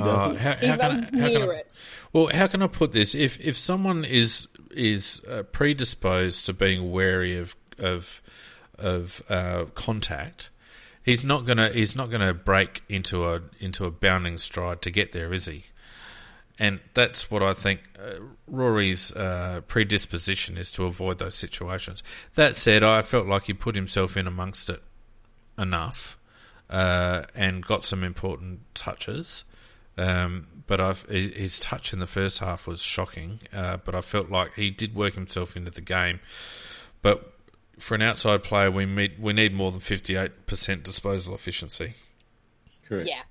uh, 0.00 0.04
doesn't. 0.04 0.36
how, 0.36 0.54
how 0.54 0.56
can 0.56 0.80
I, 0.80 0.94
how 1.00 1.10
can 1.10 1.18
near 1.32 1.52
I- 1.52 1.56
it. 1.58 1.82
well, 2.12 2.26
how 2.32 2.46
can 2.46 2.62
I 2.62 2.66
put 2.66 2.92
this? 2.92 3.14
If 3.14 3.40
if 3.40 3.56
someone 3.56 4.04
is 4.04 4.48
is 4.70 5.22
uh, 5.28 5.42
predisposed 5.44 6.46
to 6.46 6.52
being 6.52 6.90
wary 6.90 7.38
of 7.38 7.54
of 7.78 8.22
of 8.78 9.22
uh, 9.28 9.66
contact, 9.74 10.50
he's 11.04 11.24
not 11.24 11.44
gonna 11.44 11.68
he's 11.70 11.94
not 11.94 12.10
gonna 12.10 12.34
break 12.34 12.82
into 12.88 13.26
a 13.26 13.42
into 13.60 13.84
a 13.84 13.90
bounding 13.90 14.38
stride 14.38 14.82
to 14.82 14.90
get 14.90 15.12
there, 15.12 15.32
is 15.32 15.46
he? 15.46 15.64
And 16.58 16.80
that's 16.92 17.30
what 17.30 17.42
I 17.42 17.54
think 17.54 17.80
uh, 17.98 18.20
Rory's 18.46 19.14
uh, 19.16 19.62
predisposition 19.66 20.58
is 20.58 20.70
to 20.72 20.84
avoid 20.84 21.18
those 21.18 21.34
situations. 21.34 22.02
That 22.34 22.58
said, 22.58 22.82
I 22.82 23.00
felt 23.00 23.26
like 23.26 23.44
he 23.44 23.54
put 23.54 23.74
himself 23.74 24.14
in 24.14 24.26
amongst 24.26 24.68
it 24.68 24.82
enough 25.58 26.18
uh, 26.70 27.24
and 27.34 27.62
got 27.64 27.84
some 27.84 28.02
important 28.04 28.60
touches. 28.74 29.44
Um, 29.98 30.46
but 30.66 30.80
I've, 30.80 31.02
his 31.02 31.32
his 31.34 31.58
touch 31.58 31.92
in 31.92 31.98
the 31.98 32.06
first 32.06 32.38
half 32.38 32.66
was 32.66 32.80
shocking. 32.80 33.40
Uh, 33.52 33.76
but 33.78 33.94
I 33.94 34.00
felt 34.00 34.30
like 34.30 34.54
he 34.54 34.70
did 34.70 34.94
work 34.94 35.14
himself 35.14 35.56
into 35.56 35.70
the 35.70 35.80
game. 35.82 36.20
But 37.02 37.34
for 37.78 37.94
an 37.94 38.02
outside 38.02 38.42
player, 38.42 38.70
we 38.70 38.86
need 38.86 39.18
we 39.20 39.32
need 39.32 39.52
more 39.52 39.70
than 39.72 39.80
fifty 39.80 40.16
eight 40.16 40.46
percent 40.46 40.84
disposal 40.84 41.34
efficiency. 41.34 41.94
correct. 42.86 43.08
Yeah, 43.08 43.22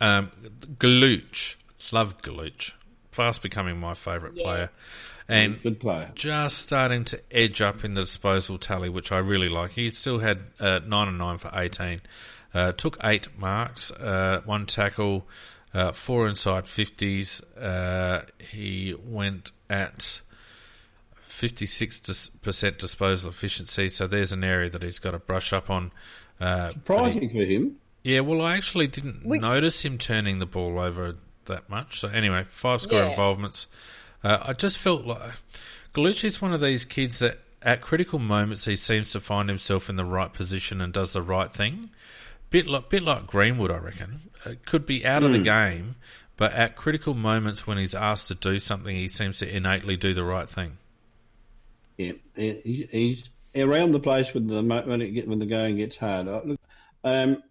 Um, 0.00 0.30
Galuch, 0.78 1.56
love 1.92 2.20
Galuch, 2.22 2.72
fast 3.12 3.42
becoming 3.42 3.78
my 3.78 3.94
favourite 3.94 4.34
Yes. 4.36 4.44
player, 4.44 4.70
and 5.30 5.62
Good 5.62 5.80
player. 5.80 6.10
just 6.14 6.58
starting 6.58 7.04
to 7.04 7.20
edge 7.30 7.62
up 7.62 7.84
in 7.84 7.94
the 7.94 8.02
disposal 8.02 8.58
tally, 8.58 8.88
which 8.88 9.12
I 9.12 9.18
really 9.18 9.48
like. 9.48 9.72
He 9.72 9.88
still 9.90 10.18
had 10.18 10.40
uh, 10.58 10.80
nine 10.86 11.08
and 11.08 11.18
nine 11.18 11.38
for 11.38 11.50
eighteen. 11.54 12.00
Uh, 12.52 12.72
took 12.72 12.98
eight 13.04 13.28
marks, 13.38 13.90
uh, 13.92 14.40
one 14.44 14.66
tackle, 14.66 15.26
uh, 15.72 15.92
four 15.92 16.26
inside 16.28 16.66
fifties. 16.66 17.40
Uh, 17.56 18.22
he 18.38 18.94
went 19.06 19.52
at 19.68 20.20
fifty 21.14 21.66
six 21.66 22.28
percent 22.42 22.78
disposal 22.78 23.30
efficiency. 23.30 23.88
So 23.88 24.06
there's 24.06 24.32
an 24.32 24.44
area 24.44 24.68
that 24.70 24.82
he's 24.82 24.98
got 24.98 25.12
to 25.12 25.18
brush 25.18 25.52
up 25.52 25.70
on. 25.70 25.92
Uh, 26.40 26.68
but 26.68 26.72
he- 26.72 26.72
Surprising 26.80 27.30
for 27.30 27.44
him. 27.44 27.76
yeah, 28.02 28.20
well, 28.20 28.40
I 28.42 28.56
actually 28.56 28.86
didn't 28.88 29.24
Which- 29.24 29.42
notice 29.42 29.84
him 29.84 29.98
turning 29.98 30.38
the 30.38 30.46
ball 30.46 30.78
over 30.78 31.14
that 31.46 31.68
much. 31.68 32.00
So 32.00 32.08
anyway, 32.08 32.44
five 32.48 32.80
score 32.80 33.00
Yeah. 33.00 33.10
involvements. 33.10 33.66
Uh, 34.22 34.38
I 34.42 34.52
just 34.52 34.78
felt 34.78 35.06
like 35.06 35.32
Gallucci's 35.92 36.42
one 36.42 36.52
of 36.52 36.60
these 36.60 36.84
kids 36.84 37.20
that 37.20 37.38
at 37.62 37.80
critical 37.80 38.18
moments 38.18 38.64
he 38.64 38.76
seems 38.76 39.12
to 39.12 39.20
find 39.20 39.48
himself 39.48 39.88
in 39.88 39.96
the 39.96 40.04
right 40.04 40.32
position 40.32 40.80
and 40.80 40.92
does 40.92 41.12
the 41.12 41.22
right 41.22 41.52
thing. 41.52 41.90
Bit 42.50 42.66
like 42.66 42.88
bit 42.88 43.02
like 43.02 43.26
Greenwood, 43.26 43.70
I 43.70 43.78
reckon. 43.78 44.20
Uh, 44.44 44.52
could 44.64 44.84
be 44.84 45.06
out 45.06 45.22
of 45.22 45.32
the 45.32 45.38
game, 45.38 45.96
but 46.36 46.52
at 46.52 46.74
critical 46.74 47.14
moments 47.14 47.66
when 47.66 47.78
he's 47.78 47.94
asked 47.94 48.28
to 48.28 48.34
do 48.34 48.58
something, 48.58 48.96
he 48.96 49.08
seems 49.08 49.38
to 49.38 49.56
innately 49.56 49.96
do 49.96 50.14
the 50.14 50.24
right 50.24 50.48
thing. 50.48 50.78
Yeah, 51.96 52.12
he's, 52.34 53.30
around 53.54 53.92
the 53.92 54.00
place 54.00 54.32
when 54.34 54.46
the 54.46 54.62
when 54.62 55.02
it 55.02 55.10
get, 55.10 55.28
when 55.28 55.38
the 55.38 55.46
going 55.46 55.76
gets 55.76 55.96
hard. 55.96 56.28
Uh, 56.28 56.40
Look, 56.44 56.60
um, 57.04 57.42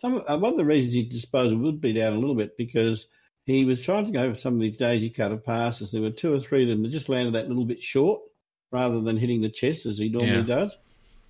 some 0.00 0.22
uh, 0.28 0.36
one 0.36 0.52
of 0.52 0.58
the 0.58 0.64
reasons 0.64 0.94
his 0.94 1.06
disposal 1.06 1.56
would 1.56 1.80
be 1.80 1.92
down 1.92 2.12
a 2.12 2.18
little 2.18 2.34
bit 2.34 2.56
because 2.56 3.06
he 3.46 3.64
was 3.64 3.82
trying 3.82 4.06
to 4.06 4.12
go 4.12 4.32
for 4.32 4.38
some 4.38 4.54
of 4.54 4.60
these 4.60 4.76
daisy 4.76 5.10
cutter 5.10 5.36
passes. 5.36 5.90
There 5.90 6.00
were 6.02 6.10
two 6.10 6.32
or 6.32 6.40
three 6.40 6.62
of 6.62 6.68
them 6.68 6.82
that 6.82 6.88
just 6.88 7.08
landed 7.08 7.34
that 7.34 7.48
little 7.48 7.64
bit 7.66 7.82
short 7.82 8.22
rather 8.70 9.00
than 9.00 9.16
hitting 9.16 9.40
the 9.40 9.50
chest 9.50 9.86
as 9.86 9.98
he 9.98 10.08
normally 10.08 10.38
Yeah. 10.38 10.42
does. 10.42 10.76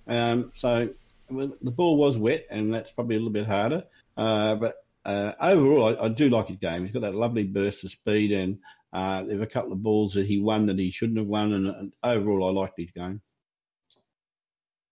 Um, 0.07 0.51
so 0.55 0.89
well, 1.29 1.51
the 1.61 1.71
ball 1.71 1.97
was 1.97 2.17
wet, 2.17 2.45
and 2.49 2.73
that's 2.73 2.91
probably 2.91 3.15
a 3.15 3.19
little 3.19 3.33
bit 3.33 3.47
harder. 3.47 3.83
Uh, 4.15 4.55
but 4.55 4.75
uh, 5.03 5.33
overall, 5.39 5.97
I, 5.97 6.05
I 6.05 6.09
do 6.09 6.29
like 6.29 6.47
his 6.47 6.57
game. 6.57 6.83
He's 6.83 6.91
got 6.91 7.01
that 7.01 7.15
lovely 7.15 7.43
burst 7.43 7.83
of 7.83 7.91
speed, 7.91 8.31
and 8.31 8.59
uh, 8.93 9.23
there 9.23 9.37
were 9.37 9.43
a 9.43 9.47
couple 9.47 9.73
of 9.73 9.83
balls 9.83 10.13
that 10.13 10.25
he 10.25 10.39
won 10.39 10.67
that 10.67 10.79
he 10.79 10.91
shouldn't 10.91 11.17
have 11.17 11.27
won. 11.27 11.53
And, 11.53 11.67
and 11.67 11.93
overall, 12.03 12.47
I 12.47 12.51
liked 12.61 12.79
his 12.79 12.91
game. 12.91 13.21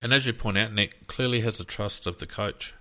And 0.02 0.12
as 0.12 0.28
you 0.28 0.34
point 0.34 0.58
out, 0.58 0.74
Nick 0.74 1.08
clearly 1.08 1.40
has 1.42 1.60
the 1.60 1.64
trust 1.64 2.06
of 2.06 2.18
the 2.18 2.28
coach. 2.28 2.74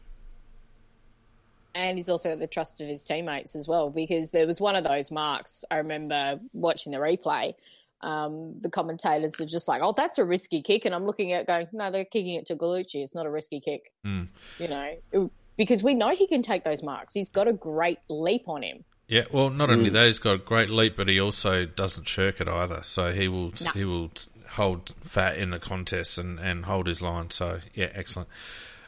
And 1.75 1.97
he's 1.97 2.09
also 2.11 2.29
got 2.31 2.39
the 2.39 2.47
trust 2.47 2.81
of 2.81 2.89
his 2.89 3.05
teammates 3.05 3.57
as 3.57 3.67
well 3.67 3.89
because 3.91 4.31
there 4.31 4.47
was 4.47 4.61
one 4.61 4.77
of 4.77 4.85
those 4.85 5.11
marks. 5.11 5.65
I 5.71 5.77
remember 5.77 6.39
watching 6.53 6.93
the 6.93 6.99
replay. 6.99 7.55
Um, 8.03 8.57
the 8.61 8.69
commentators 8.69 9.41
are 9.41 9.47
just 9.47 9.69
like, 9.69 9.81
"Oh, 9.83 9.93
that's 9.97 10.19
a 10.19 10.25
risky 10.25 10.61
kick," 10.61 10.85
and 10.85 10.95
I'm 10.95 11.07
looking 11.07 11.33
at 11.33 11.43
it 11.43 11.47
going, 11.47 11.69
"No, 11.73 11.91
they're 11.91 12.05
kicking 12.05 12.35
it 12.35 12.47
to 12.47 12.57
Gallucci. 12.57 12.97
It's 12.97 13.15
not 13.15 13.27
a 13.27 13.31
risky 13.31 13.61
kick." 13.61 13.93
Mm. 14.05 14.29
You 14.59 14.69
know, 14.69 14.91
it- 15.13 15.31
because 15.57 15.83
we 15.83 15.95
know 15.95 16.11
he 16.15 16.27
can 16.27 16.43
take 16.43 16.65
those 16.65 16.83
marks. 16.83 17.13
He's 17.15 17.29
got 17.29 17.47
a 17.47 17.53
great 17.53 17.99
leap 18.09 18.49
on 18.49 18.63
him. 18.63 18.85
Yeah, 19.07 19.25
well, 19.31 19.51
not 19.51 19.71
only 19.71 19.91
Mm. 19.91 19.93
that, 19.93 20.07
he's 20.07 20.19
got 20.19 20.35
a 20.35 20.39
great 20.39 20.71
leap, 20.71 20.97
but 20.97 21.07
he 21.09 21.21
also 21.21 21.65
doesn't 21.67 22.09
shirk 22.09 22.41
it 22.41 22.49
either. 22.49 22.83
So 22.83 23.13
he 23.13 23.29
will 23.29 23.53
No. 23.65 23.71
he 23.73 23.85
will 23.85 24.11
hold 24.53 24.95
fat 25.05 25.37
in 25.37 25.51
the 25.51 25.59
contest 25.61 26.19
and, 26.19 26.39
and 26.41 26.65
hold 26.65 26.87
his 26.87 27.01
line. 27.03 27.31
So 27.31 27.61
yeah, 27.75 27.91
excellent. 27.95 28.29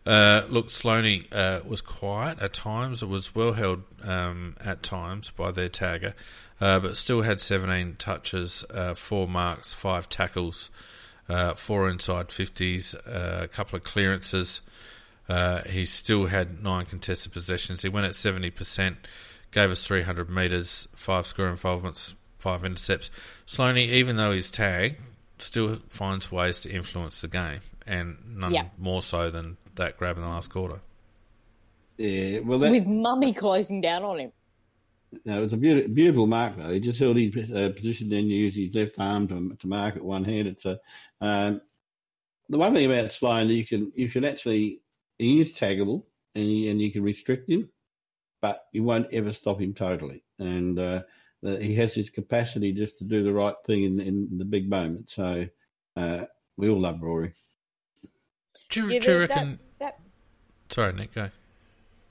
Uh, 0.06 0.42
look, 0.50 0.68
Sloaney 0.68 1.26
uh, 1.32 1.60
was 1.66 1.80
quiet 1.80 2.38
at 2.40 2.52
times. 2.52 3.02
It 3.02 3.08
was 3.08 3.34
well 3.34 3.52
held 3.52 3.82
um, 4.02 4.56
at 4.62 4.82
times 4.82 5.30
by 5.30 5.50
their 5.50 5.70
tagger, 5.70 6.12
uh, 6.60 6.80
but 6.80 6.96
still 6.96 7.22
had 7.22 7.40
17 7.40 7.96
touches, 7.98 8.64
uh, 8.72 8.94
four 8.94 9.26
marks, 9.26 9.72
five 9.72 10.08
tackles, 10.08 10.70
uh, 11.28 11.54
four 11.54 11.88
inside 11.88 12.28
50s, 12.28 12.94
uh, 12.94 13.44
a 13.44 13.48
couple 13.48 13.76
of 13.76 13.84
clearances. 13.84 14.60
Uh, 15.26 15.62
he 15.62 15.86
still 15.86 16.26
had 16.26 16.62
nine 16.62 16.84
contested 16.84 17.32
possessions. 17.32 17.80
He 17.80 17.88
went 17.88 18.06
at 18.06 18.12
70%, 18.12 18.96
gave 19.52 19.70
us 19.70 19.86
300 19.86 20.28
metres, 20.28 20.86
five 20.94 21.26
score 21.26 21.48
involvements, 21.48 22.14
five 22.38 22.62
intercepts. 22.62 23.10
Sloaney, 23.46 23.88
even 23.88 24.16
though 24.16 24.32
he's 24.32 24.50
tagged, 24.50 25.00
still 25.38 25.76
finds 25.88 26.30
ways 26.30 26.60
to 26.60 26.70
influence 26.70 27.22
the 27.22 27.28
game, 27.28 27.60
and 27.86 28.18
none 28.36 28.52
more 28.76 29.00
so 29.00 29.30
than 29.30 29.56
that 29.76 29.96
grab 29.96 30.16
in 30.16 30.22
the 30.22 30.28
last 30.28 30.50
quarter. 30.50 30.80
Yeah, 31.96 32.40
well, 32.40 32.58
that, 32.58 32.70
with 32.70 32.86
Mummy 32.86 33.32
closing 33.32 33.80
down 33.80 34.02
on 34.02 34.18
him. 34.18 34.32
no, 35.24 35.38
it 35.38 35.44
was 35.44 35.52
a 35.52 35.56
beautiful, 35.56 35.94
beautiful 35.94 36.26
mark 36.26 36.56
though. 36.56 36.72
He 36.72 36.80
just 36.80 36.98
held 36.98 37.16
his 37.16 37.52
uh, 37.52 37.72
position, 37.74 38.08
then 38.08 38.26
used 38.26 38.56
his 38.56 38.74
left 38.74 38.98
arm 38.98 39.28
to, 39.28 39.56
to 39.56 39.66
mark 39.66 39.96
it 39.96 40.04
one 40.04 40.24
handed. 40.24 40.60
So 40.60 40.78
um, 41.20 41.60
the 42.48 42.58
one 42.58 42.74
thing 42.74 42.90
about 42.90 43.12
Sloane, 43.12 43.48
you 43.48 43.66
can 43.66 43.92
you 43.94 44.08
can 44.08 44.24
actually 44.24 44.80
he 45.18 45.40
is 45.40 45.54
taggable 45.54 46.04
and 46.34 46.44
you, 46.44 46.70
and 46.70 46.80
you 46.80 46.90
can 46.90 47.02
restrict 47.02 47.48
him, 47.48 47.68
but 48.42 48.64
you 48.72 48.82
won't 48.82 49.12
ever 49.12 49.32
stop 49.32 49.60
him 49.60 49.72
totally. 49.72 50.24
And 50.38 50.78
uh, 50.78 51.02
he 51.42 51.74
has 51.76 51.94
his 51.94 52.10
capacity 52.10 52.72
just 52.72 52.98
to 52.98 53.04
do 53.04 53.22
the 53.22 53.32
right 53.32 53.54
thing 53.66 53.84
in, 53.84 54.00
in 54.00 54.38
the 54.38 54.44
big 54.44 54.68
moment. 54.68 55.10
So 55.10 55.46
uh, 55.96 56.24
we 56.56 56.68
all 56.68 56.80
love 56.80 57.00
Rory. 57.00 57.32
Do 58.70 58.88
Yeah, 58.88 58.98
do 59.00 59.12
you 59.12 59.18
reckon? 59.20 59.58
that- 59.78 59.98
Sorry, 60.70 60.92
Nick. 60.92 61.14
Go. 61.14 61.30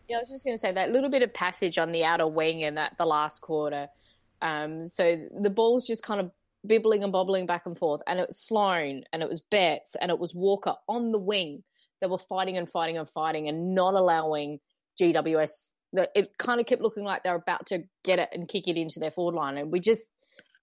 Yeah, 0.08 0.18
I 0.18 0.20
was 0.22 0.30
just 0.30 0.44
going 0.46 0.56
to 0.56 0.60
say 0.60 0.72
that 0.72 0.92
little 0.92 1.10
bit 1.10 1.24
of 1.24 1.34
passage 1.34 1.78
on 1.78 1.92
the 1.92 2.04
outer 2.06 2.28
wing 2.28 2.62
in 2.62 2.76
that 2.76 2.98
the 2.98 3.06
last 3.06 3.42
quarter. 3.42 3.88
Um, 4.42 4.86
so 4.86 5.28
the 5.40 5.50
ball's 5.50 5.88
just 5.88 6.04
kind 6.04 6.20
of 6.20 6.32
bibbling 6.66 7.04
and 7.04 7.12
bobbling 7.12 7.46
back 7.46 7.66
and 7.66 7.78
forth, 7.78 8.02
and 8.08 8.20
it 8.20 8.28
was 8.28 8.38
Sloane, 8.38 9.04
and 9.12 9.24
it 9.24 9.30
was 9.30 9.42
Betts, 9.42 9.96
and 10.00 10.12
it 10.12 10.20
was 10.20 10.34
Walker 10.36 10.76
on 10.88 11.12
the 11.12 11.20
wing. 11.20 11.64
They 12.02 12.08
were 12.08 12.18
fighting 12.18 12.58
and 12.58 12.70
fighting 12.70 12.98
and 12.98 13.10
fighting, 13.10 13.48
and 13.48 13.74
not 13.74 13.94
allowing 13.94 14.60
GWS. 15.02 15.74
That 15.94 16.10
it 16.16 16.38
kind 16.38 16.60
of 16.60 16.66
kept 16.66 16.82
looking 16.82 17.04
like 17.04 17.24
they 17.24 17.30
were 17.30 17.36
about 17.36 17.68
to 17.68 17.84
get 18.04 18.20
it 18.20 18.30
and 18.34 18.48
kick 18.48 18.68
it 18.68 18.78
into 18.78 19.00
their 19.00 19.12
forward 19.12 19.36
line, 19.36 19.58
and 19.58 19.72
we 19.72 19.80
just 19.80 20.10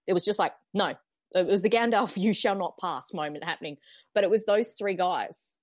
it 0.07 0.13
was 0.13 0.23
just 0.23 0.39
like 0.39 0.53
no. 0.73 0.93
It 1.33 1.47
was 1.47 1.61
the 1.61 1.69
Gandalf 1.69 2.15
"You 2.21 2.33
shall 2.33 2.55
not 2.55 2.77
pass" 2.77 3.13
moment 3.13 3.43
happening, 3.43 3.77
but 4.13 4.23
it 4.23 4.29
was 4.29 4.45
those 4.45 4.73
three 4.73 4.95
guys 4.95 5.55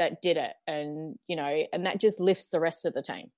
that 0.00 0.20
did 0.20 0.36
it, 0.36 0.52
and 0.66 1.16
you 1.28 1.36
know, 1.36 1.62
and 1.72 1.86
that 1.86 2.00
just 2.00 2.18
lifts 2.20 2.48
the 2.50 2.58
rest 2.60 2.84
of 2.84 2.92
the 2.94 3.02
team. 3.02 3.30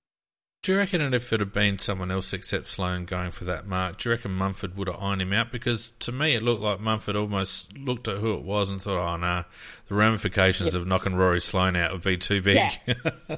Do 0.63 0.73
you 0.73 0.79
reckon 0.79 1.01
that 1.01 1.13
if 1.13 1.33
it 1.33 1.41
had 1.41 1.53
been 1.53 1.81
someone 1.81 2.13
else 2.13 2.33
except 2.33 2.69
Sloane 2.69 3.05
going 3.05 3.33
for 3.33 3.43
that 3.47 3.67
mark, 3.67 3.99
do 3.99 4.09
you 4.09 4.15
reckon 4.15 4.31
Mumford 4.31 4.77
would 4.77 4.87
have 4.87 4.97
ironed 5.01 5.21
him 5.21 5.33
out? 5.33 5.51
Because 5.51 5.91
to 5.99 6.13
me, 6.13 6.35
it 6.35 6.43
looked 6.45 6.63
like 6.63 6.79
Mumford 6.79 7.17
almost 7.17 7.77
looked 7.77 8.07
at 8.07 8.19
who 8.19 8.35
it 8.35 8.45
was 8.45 8.71
and 8.71 8.81
thought, 8.81 8.97
"Oh 9.15 9.17
no, 9.17 9.45
the 9.89 9.95
ramifications 9.97 10.75
of 10.77 10.87
knocking 10.87 11.17
Rory 11.17 11.41
Sloane 11.41 11.75
out 11.75 11.93
would 11.93 12.03
be 12.03 12.17
too 12.17 12.41
big." 12.43 12.57
Yeah. 12.87 12.95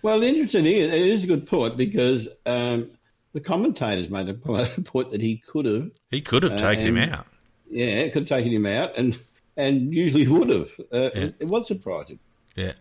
Well, 0.00 0.18
the 0.20 0.28
interesting 0.28 0.64
thing 0.64 0.76
is, 0.76 0.92
it 0.92 1.02
is 1.08 1.24
a 1.24 1.26
good 1.26 1.46
point 1.46 1.76
because 1.76 2.26
um, 2.46 2.90
the 3.34 3.40
commentators 3.40 4.08
made 4.08 4.28
a 4.30 4.34
point 4.82 5.10
that 5.10 5.20
he 5.20 5.42
could 5.46 5.66
have, 5.66 5.90
he 6.10 6.22
could 6.22 6.42
have 6.42 6.54
Uh, 6.54 6.56
taken 6.56 6.86
him 6.86 6.96
out. 6.96 7.26
yeah, 7.70 8.08
could 8.08 8.26
have 8.26 8.28
taken 8.38 8.50
him 8.50 8.64
out, 8.64 8.96
and 8.96 9.18
and 9.56 9.92
usually 9.92 10.26
would 10.26 10.48
have. 10.48 10.70
Uh, 10.92 11.10
Yeah. 11.14 11.28
It 11.38 11.48
was 11.48 11.66
surprising. 11.66 12.18
Yeah. 12.56 12.72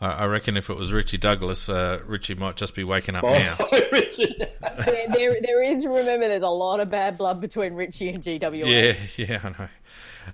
I 0.00 0.08
I 0.10 0.26
reckon 0.26 0.56
if 0.56 0.68
it 0.70 0.76
was 0.76 0.92
Richie 0.92 1.18
Douglas, 1.18 1.68
uh, 1.68 2.00
Richie 2.06 2.34
might 2.34 2.56
just 2.56 2.74
be 2.74 2.84
waking 2.84 3.16
up 3.16 3.24
now. 3.24 3.56
there, 3.70 5.06
there, 5.08 5.36
there 5.40 5.62
is. 5.62 5.84
Remember, 5.86 6.28
there's 6.28 6.42
a 6.42 6.48
lot 6.48 6.80
of 6.80 6.90
bad 6.90 7.16
blood 7.18 7.40
between 7.40 7.74
Richie 7.74 8.10
and 8.10 8.22
GWS. 8.22 9.18
Yeah, 9.18 9.24
yeah, 9.26 9.40
I 9.42 9.48
know. 9.48 9.68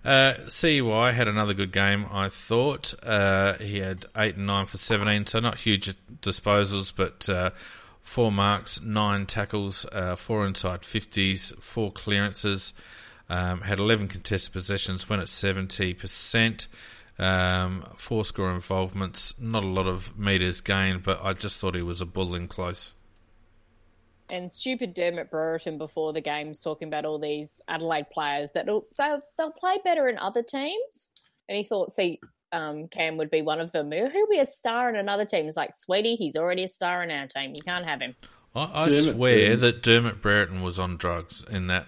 Uh, 0.04 0.48
CY 0.48 1.12
had 1.12 1.28
another 1.28 1.54
good 1.54 1.72
game, 1.72 2.06
I 2.10 2.28
thought. 2.28 2.94
Uh, 3.02 3.54
he 3.54 3.78
had 3.78 4.06
8 4.16 4.36
and 4.36 4.46
9 4.46 4.66
for 4.66 4.78
17, 4.78 5.26
so 5.26 5.38
not 5.40 5.58
huge 5.58 5.94
disposals, 6.22 6.92
but 6.96 7.28
uh, 7.28 7.50
four 8.00 8.32
marks, 8.32 8.80
nine 8.82 9.26
tackles, 9.26 9.84
uh, 9.92 10.16
four 10.16 10.46
inside 10.46 10.80
50s, 10.80 11.54
four 11.60 11.92
clearances, 11.92 12.72
um, 13.32 13.62
had 13.62 13.78
11 13.78 14.08
contested 14.08 14.52
possessions, 14.52 15.08
went 15.08 15.22
at 15.22 15.28
70%. 15.28 16.66
Um, 17.18 17.86
four 17.96 18.26
score 18.26 18.50
involvements, 18.50 19.40
not 19.40 19.64
a 19.64 19.68
lot 19.68 19.86
of 19.86 20.18
metres 20.18 20.60
gained, 20.60 21.02
but 21.02 21.24
I 21.24 21.32
just 21.32 21.58
thought 21.58 21.74
he 21.74 21.82
was 21.82 22.02
a 22.02 22.06
bull 22.06 22.34
in 22.34 22.46
close. 22.46 22.92
And 24.28 24.52
stupid 24.52 24.92
Dermot 24.92 25.30
Brereton 25.30 25.78
before 25.78 26.12
the 26.12 26.20
games 26.20 26.60
talking 26.60 26.88
about 26.88 27.06
all 27.06 27.18
these 27.18 27.62
Adelaide 27.68 28.10
players 28.10 28.52
that 28.52 28.66
they'll, 28.66 28.84
they'll 28.98 29.50
play 29.50 29.78
better 29.82 30.08
in 30.08 30.18
other 30.18 30.42
teams. 30.42 31.12
And 31.48 31.56
he 31.56 31.64
thought, 31.64 31.90
see, 31.90 32.20
um, 32.50 32.88
Cam 32.88 33.16
would 33.16 33.30
be 33.30 33.40
one 33.40 33.60
of 33.60 33.72
them. 33.72 33.90
He'll 33.92 34.28
be 34.30 34.40
a 34.40 34.46
star 34.46 34.90
in 34.90 34.96
another 34.96 35.24
team. 35.24 35.46
It's 35.46 35.56
like, 35.56 35.74
sweetie, 35.74 36.16
he's 36.16 36.36
already 36.36 36.64
a 36.64 36.68
star 36.68 37.02
in 37.02 37.10
our 37.10 37.26
team. 37.26 37.54
You 37.54 37.62
can't 37.62 37.86
have 37.86 38.00
him. 38.00 38.14
I, 38.54 38.84
I 38.84 38.88
swear 38.90 39.36
Brereton. 39.36 39.60
that 39.60 39.82
Dermot 39.82 40.20
Brereton 40.20 40.62
was 40.62 40.78
on 40.78 40.98
drugs 40.98 41.42
in 41.50 41.68
that 41.68 41.86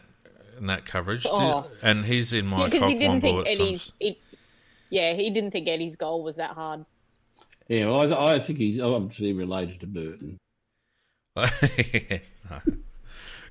in 0.59 0.67
that 0.67 0.85
coverage, 0.85 1.27
Oh. 1.29 1.69
and 1.83 2.05
he's 2.05 2.33
in 2.33 2.47
my 2.47 2.65
Because 2.67 2.81
cock 2.81 2.89
he 2.91 2.99
didn't 2.99 3.23
womble 3.23 3.45
think. 3.45 3.61
Eddie's. 3.61 3.93
He, 4.01 4.19
yeah, 4.91 5.13
he 5.15 5.31
didn't 5.31 5.51
think 5.51 5.67
Eddie's 5.69 5.97
goal 5.97 6.23
was 6.23 6.37
that 6.37 6.51
hard. 6.53 6.85
yeah, 7.69 7.87
well, 7.87 8.15
I, 8.15 8.35
I 8.35 8.39
think 8.39 8.59
he's 8.59 8.81
obviously 8.81 9.33
related 9.33 9.81
to 9.81 9.87
Burton. 9.87 10.39
No. 12.51 12.61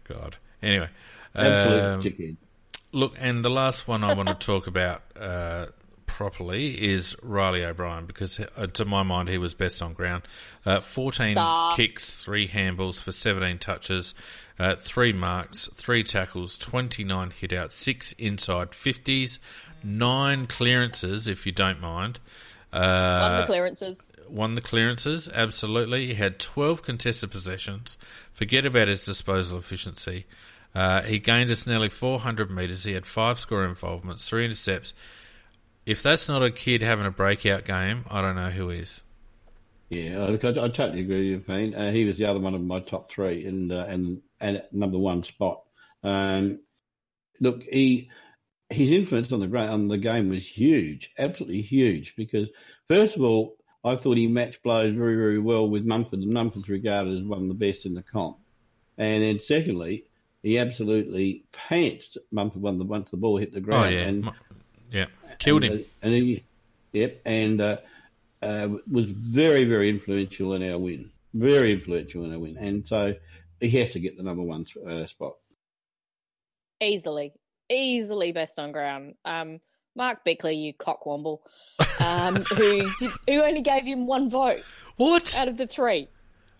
God. 0.05 0.35
Anyway, 0.61 0.87
Absolute 1.35 1.81
um, 1.83 2.01
chicken. 2.01 2.37
look, 2.91 3.15
and 3.19 3.43
the 3.43 3.49
last 3.49 3.87
one 3.87 4.03
I 4.03 4.13
want 4.13 4.29
to 4.29 4.35
talk 4.35 4.67
about 4.67 5.01
uh, 5.19 5.67
properly 6.23 6.81
is 6.81 7.17
Reilly 7.21 7.65
O'Brien 7.65 8.05
because, 8.05 8.39
uh, 8.55 8.67
to 8.67 8.85
my 8.85 9.03
mind, 9.03 9.27
he 9.27 9.37
was 9.37 9.53
best 9.53 9.81
on 9.81 9.91
ground. 9.91 10.23
Uh, 10.65 10.79
14 10.79 11.35
Stop. 11.35 11.75
kicks, 11.75 12.15
three 12.15 12.47
handballs 12.47 13.03
for 13.03 13.11
17 13.11 13.57
touches, 13.57 14.15
uh, 14.57 14.75
three 14.75 15.11
marks, 15.11 15.67
three 15.73 16.01
tackles, 16.01 16.57
29 16.57 17.31
hit 17.31 17.51
outs, 17.51 17.75
six 17.75 18.13
inside 18.13 18.71
50s, 18.71 19.39
nine 19.83 20.47
clearances, 20.47 21.27
if 21.27 21.45
you 21.45 21.51
don't 21.51 21.81
mind. 21.81 22.21
On 22.71 22.81
Uh, 22.81 23.41
the 23.41 23.45
clearances. 23.47 24.13
won 24.29 24.55
the 24.55 24.61
clearances, 24.61 25.27
absolutely. 25.27 26.07
He 26.07 26.13
had 26.13 26.39
12 26.39 26.83
contested 26.83 27.31
possessions. 27.31 27.97
Forget 28.31 28.65
about 28.65 28.87
his 28.87 29.05
disposal 29.05 29.59
efficiency. 29.59 30.25
Uh, 30.73 31.01
he 31.01 31.19
gained 31.19 31.51
us 31.51 31.67
nearly 31.67 31.89
400 31.89 32.49
metres. 32.49 32.85
He 32.85 32.93
had 32.93 33.05
five 33.05 33.39
score 33.39 33.65
involvements, 33.65 34.27
three 34.29 34.45
intercepts. 34.45 34.93
If 35.85 36.01
that's 36.01 36.29
not 36.29 36.43
a 36.43 36.51
kid 36.51 36.81
having 36.81 37.05
a 37.05 37.11
breakout 37.11 37.65
game, 37.65 38.05
I 38.09 38.21
don't 38.21 38.35
know 38.35 38.49
who 38.49 38.69
is. 38.69 39.03
Yeah, 39.89 40.25
I, 40.25 40.33
I 40.33 40.69
totally 40.69 41.01
agree 41.01 41.17
with 41.17 41.25
you, 41.25 41.39
Payne. 41.39 41.75
Uh, 41.75 41.91
he 41.91 42.05
was 42.05 42.17
the 42.17 42.25
other 42.25 42.39
one 42.39 42.55
of 42.55 42.61
my 42.61 42.79
top 42.79 43.11
three, 43.11 43.45
and 43.45 43.71
uh, 43.71 43.85
and 43.87 44.21
and 44.39 44.63
number 44.71 44.97
one 44.97 45.23
spot. 45.23 45.61
Um, 46.03 46.59
look, 47.39 47.63
he 47.63 48.09
his 48.69 48.91
influence 48.91 49.31
on 49.31 49.39
the 49.39 49.57
on 49.57 49.87
the 49.89 49.97
game 49.97 50.29
was 50.29 50.47
huge, 50.47 51.11
absolutely 51.17 51.61
huge. 51.61 52.15
Because 52.15 52.47
first 52.87 53.15
of 53.15 53.21
all, 53.21 53.57
I 53.83 53.95
thought 53.95 54.17
he 54.17 54.27
matched 54.27 54.63
blows 54.63 54.95
very 54.95 55.15
very 55.15 55.39
well 55.39 55.69
with 55.69 55.85
Mumford, 55.85 56.19
and 56.19 56.33
Mumford's 56.33 56.69
regarded 56.69 57.13
as 57.13 57.21
one 57.21 57.43
of 57.43 57.47
the 57.47 57.53
best 57.53 57.85
in 57.85 57.93
the 57.93 58.03
comp. 58.03 58.37
And 58.97 59.21
then 59.21 59.39
secondly, 59.39 60.05
he 60.41 60.57
absolutely 60.57 61.45
pantsed 61.53 62.17
Mumford 62.31 62.61
when 62.61 62.79
the 62.79 62.85
once 62.85 63.11
the 63.11 63.17
ball 63.17 63.37
hit 63.37 63.51
the 63.51 63.61
ground. 63.61 63.93
Oh, 63.93 63.97
yeah. 63.97 64.07
and, 64.07 64.31
yeah. 64.91 65.05
Killed 65.39 65.63
and, 65.63 65.75
him. 65.75 65.79
uh, 65.81 65.83
And 66.05 66.13
he, 66.13 66.43
yep, 66.91 67.21
and 67.25 67.61
uh, 67.61 67.77
uh, 68.41 68.69
was 68.89 69.09
very, 69.09 69.63
very 69.65 69.89
influential 69.89 70.53
in 70.53 70.69
our 70.69 70.77
win. 70.77 71.11
Very 71.33 71.73
influential 71.73 72.25
in 72.25 72.33
our 72.33 72.39
win. 72.39 72.57
And 72.57 72.87
so 72.87 73.15
he 73.59 73.69
has 73.79 73.91
to 73.91 73.99
get 73.99 74.17
the 74.17 74.23
number 74.23 74.43
one 74.43 74.65
uh, 74.87 75.05
spot. 75.07 75.33
Easily. 76.81 77.33
Easily 77.69 78.31
best 78.31 78.59
on 78.59 78.71
ground. 78.71 79.15
Um, 79.25 79.59
Mark 79.95 80.23
Bickley, 80.25 80.55
you 80.55 80.73
cockwomble, 80.73 81.39
um, 81.99 82.35
who 82.57 82.89
did, 82.99 83.11
who 83.27 83.41
only 83.41 83.61
gave 83.61 83.83
him 83.83 84.07
one 84.07 84.29
vote 84.29 84.61
What? 84.97 85.37
out 85.39 85.47
of 85.47 85.57
the 85.57 85.67
three. 85.67 86.07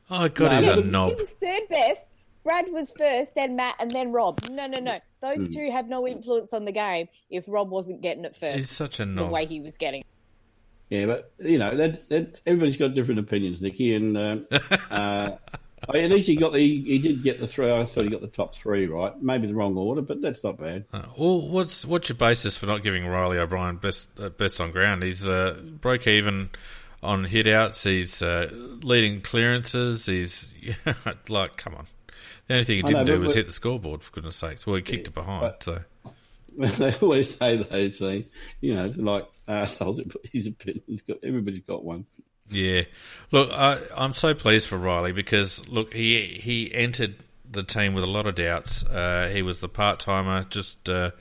Oh, 0.10 0.30
God, 0.30 0.52
No, 0.52 0.56
he's 0.58 0.68
a 0.68 0.76
but- 0.76 0.84
He 0.86 0.90
knob. 0.92 1.18
was 1.18 1.32
third 1.32 1.64
best. 1.70 2.14
Brad 2.44 2.66
was 2.72 2.92
first, 2.98 3.36
then 3.36 3.56
Matt, 3.56 3.76
and 3.80 3.90
then 3.90 4.12
Rob. 4.12 4.40
No, 4.50 4.68
no, 4.68 4.82
no. 4.82 5.00
Those 5.24 5.56
two 5.56 5.72
have 5.72 5.88
no 5.88 6.06
influence 6.06 6.52
on 6.52 6.66
the 6.66 6.74
game 6.74 7.08
if 7.30 7.46
Rob 7.48 7.70
wasn't 7.70 8.02
getting 8.02 8.26
it 8.26 8.36
first 8.36 8.58
He's 8.58 8.70
such 8.70 9.00
a 9.00 9.06
the 9.06 9.24
way 9.24 9.46
he 9.46 9.62
was 9.62 9.78
getting. 9.78 10.02
it. 10.02 10.06
Yeah, 10.90 11.06
but, 11.06 11.32
you 11.40 11.58
know, 11.58 11.74
that, 11.78 12.10
that, 12.10 12.42
everybody's 12.46 12.76
got 12.76 12.94
different 12.94 13.22
opinions, 13.22 13.62
Nicky. 13.62 13.96
And 13.96 14.18
um, 14.18 14.48
uh, 14.92 15.32
at 15.94 16.10
least 16.10 16.28
he 16.28 16.36
got 16.36 16.52
the, 16.52 16.60
he 16.60 17.00
did 17.00 17.24
get 17.24 17.40
the 17.40 17.48
three. 17.48 17.72
I 17.72 17.86
thought 17.86 18.04
he 18.04 18.10
got 18.10 18.20
the 18.20 18.28
top 18.28 18.54
three 18.54 18.86
right. 18.86 19.14
Maybe 19.22 19.48
the 19.48 19.54
wrong 19.54 19.78
order, 19.78 20.02
but 20.02 20.22
that's 20.22 20.44
not 20.44 20.60
bad. 20.60 20.84
Uh, 20.92 21.04
well, 21.18 21.48
what's 21.48 21.86
what's 21.86 22.10
your 22.10 22.18
basis 22.18 22.58
for 22.58 22.66
not 22.66 22.84
giving 22.84 23.08
Reilly 23.08 23.38
O'Brien 23.38 23.78
best 23.78 24.10
uh, 24.20 24.28
best 24.28 24.60
on 24.60 24.72
ground? 24.72 25.04
He's 25.04 25.26
uh, 25.26 25.58
broke 25.64 26.06
even 26.06 26.50
on 27.02 27.24
hit 27.24 27.48
outs. 27.48 27.82
He's 27.84 28.22
uh, 28.22 28.50
leading 28.84 29.22
clearances. 29.22 30.06
He's 30.06 30.54
like, 31.30 31.56
come 31.56 31.76
on. 31.76 31.88
The 32.48 32.56
only 32.56 32.64
thing 32.66 32.76
he 32.78 32.82
didn't 32.84 33.06
know, 33.08 33.16
do 33.16 33.20
was 33.22 33.34
hit 33.36 33.48
the 33.48 33.54
scoreboard. 33.54 34.04
For 34.04 34.12
goodness 34.12 34.36
sakes, 34.36 34.68
well, 34.68 34.76
he 34.76 34.82
kicked 34.82 35.08
it 35.08 35.14
behind. 35.14 35.42
but- 35.42 35.64
so 35.64 35.82
they 36.58 36.94
always 37.02 37.36
say 37.36 37.58
those 37.58 37.98
things, 37.98 38.28
you 38.62 38.76
know, 38.76 38.94
like 38.96 39.28
assholes. 39.48 40.00
His 40.32 40.46
opinion, 40.48 40.84
he's 40.86 41.02
got 41.02 41.18
everybody's 41.24 41.64
got 41.64 41.84
one. 41.84 42.06
yeah, 42.50 42.84
look, 43.32 43.50
I, 43.52 43.80
I'm 43.98 44.14
so 44.14 44.36
pleased 44.36 44.68
for 44.70 44.78
Reilly 44.78 45.14
because 45.14 45.68
look, 45.68 45.94
he 45.94 46.40
he 46.40 46.72
entered 46.74 47.16
the 47.50 47.64
team 47.64 47.94
with 47.96 48.04
a 48.04 48.08
lot 48.08 48.28
of 48.28 48.36
doubts. 48.36 48.86
Uh, 48.86 49.32
he 49.34 49.42
was 49.42 49.62
the 49.62 49.70
part 49.70 50.00
timer, 50.00 50.44
just 50.44 50.88
uh, 50.90 51.12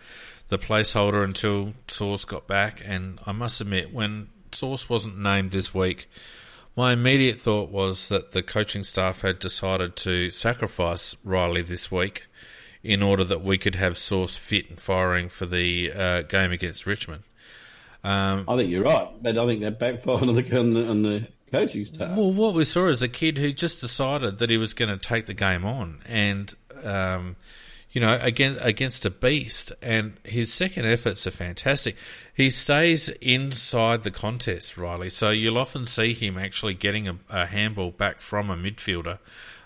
the 0.49 0.59
placeholder 0.59 1.25
until 1.25 1.73
Sauce 1.89 2.27
got 2.27 2.47
back, 2.47 2.83
and 2.85 3.19
I 3.27 3.33
must 3.33 3.61
admit 3.63 3.91
when 3.93 4.29
Sauce 4.53 4.91
wasn't 4.91 5.19
named 5.19 5.51
this 5.51 5.73
week. 5.75 6.11
My 6.75 6.93
immediate 6.93 7.39
thought 7.39 7.71
was 7.71 8.09
that 8.09 8.33
the 8.33 8.43
coaching 8.43 8.83
staff 8.83 9.21
had 9.23 9.39
decided 9.39 9.95
to 9.97 10.31
sacrifice 10.31 11.17
Reilly 11.23 11.63
this 11.63 11.93
week 11.93 12.27
in 12.83 13.03
order 13.03 13.25
that 13.25 13.45
we 13.45 13.59
could 13.59 13.75
have 13.75 13.97
Sauce 13.97 14.37
fit 14.37 14.71
and 14.71 14.81
firing 14.81 15.29
for 15.29 15.45
the 15.47 15.93
uh, 15.93 16.23
game 16.23 16.51
against 16.51 16.87
Richmond. 16.87 17.25
Um, 18.03 18.47
I 18.49 18.57
think 18.57 18.71
you're 18.71 18.85
right, 18.85 19.09
but 19.21 19.37
I 19.39 19.47
think 19.47 19.61
that 19.61 19.79
backfired 19.79 20.23
on 20.23 20.35
the, 20.35 20.59
on 20.59 20.73
the, 20.73 20.89
on 20.89 21.03
the 21.03 21.29
coaching 21.51 21.85
staff. 21.85 22.17
Well, 22.17 22.33
what 22.33 22.55
we 22.55 22.65
saw 22.65 22.89
is 22.89 23.03
a 23.03 23.09
kid 23.09 23.39
who 23.39 23.53
just 23.53 23.81
decided 23.81 24.39
that 24.39 24.51
he 24.51 24.57
was 24.57 24.75
going 24.75 24.89
to 24.89 24.97
take 24.97 25.27
the 25.27 25.35
game 25.35 25.65
on, 25.65 26.01
and 26.07 26.55
um, 26.83 27.37
you 27.93 28.01
know, 28.01 28.19
against 28.21 28.59
against 28.63 29.07
a 29.07 29.11
beast. 29.11 29.73
And 29.83 30.17
his 30.25 30.53
second 30.53 30.87
efforts 30.87 31.27
are 31.27 31.31
fantastic. 31.31 31.97
He 32.35 32.51
stays 32.51 33.09
inside 33.09 34.03
the 34.03 34.11
contest, 34.11 34.77
Reilly. 34.77 35.11
So 35.11 35.31
you'll 35.31 35.59
often 35.59 35.87
see 35.87 36.15
him 36.15 36.39
actually 36.39 36.75
getting 36.75 37.07
a, 37.09 37.17
a 37.29 37.47
handball 37.47 37.91
back 37.91 38.21
from 38.21 38.51
a 38.51 38.57
midfielder. 38.57 39.19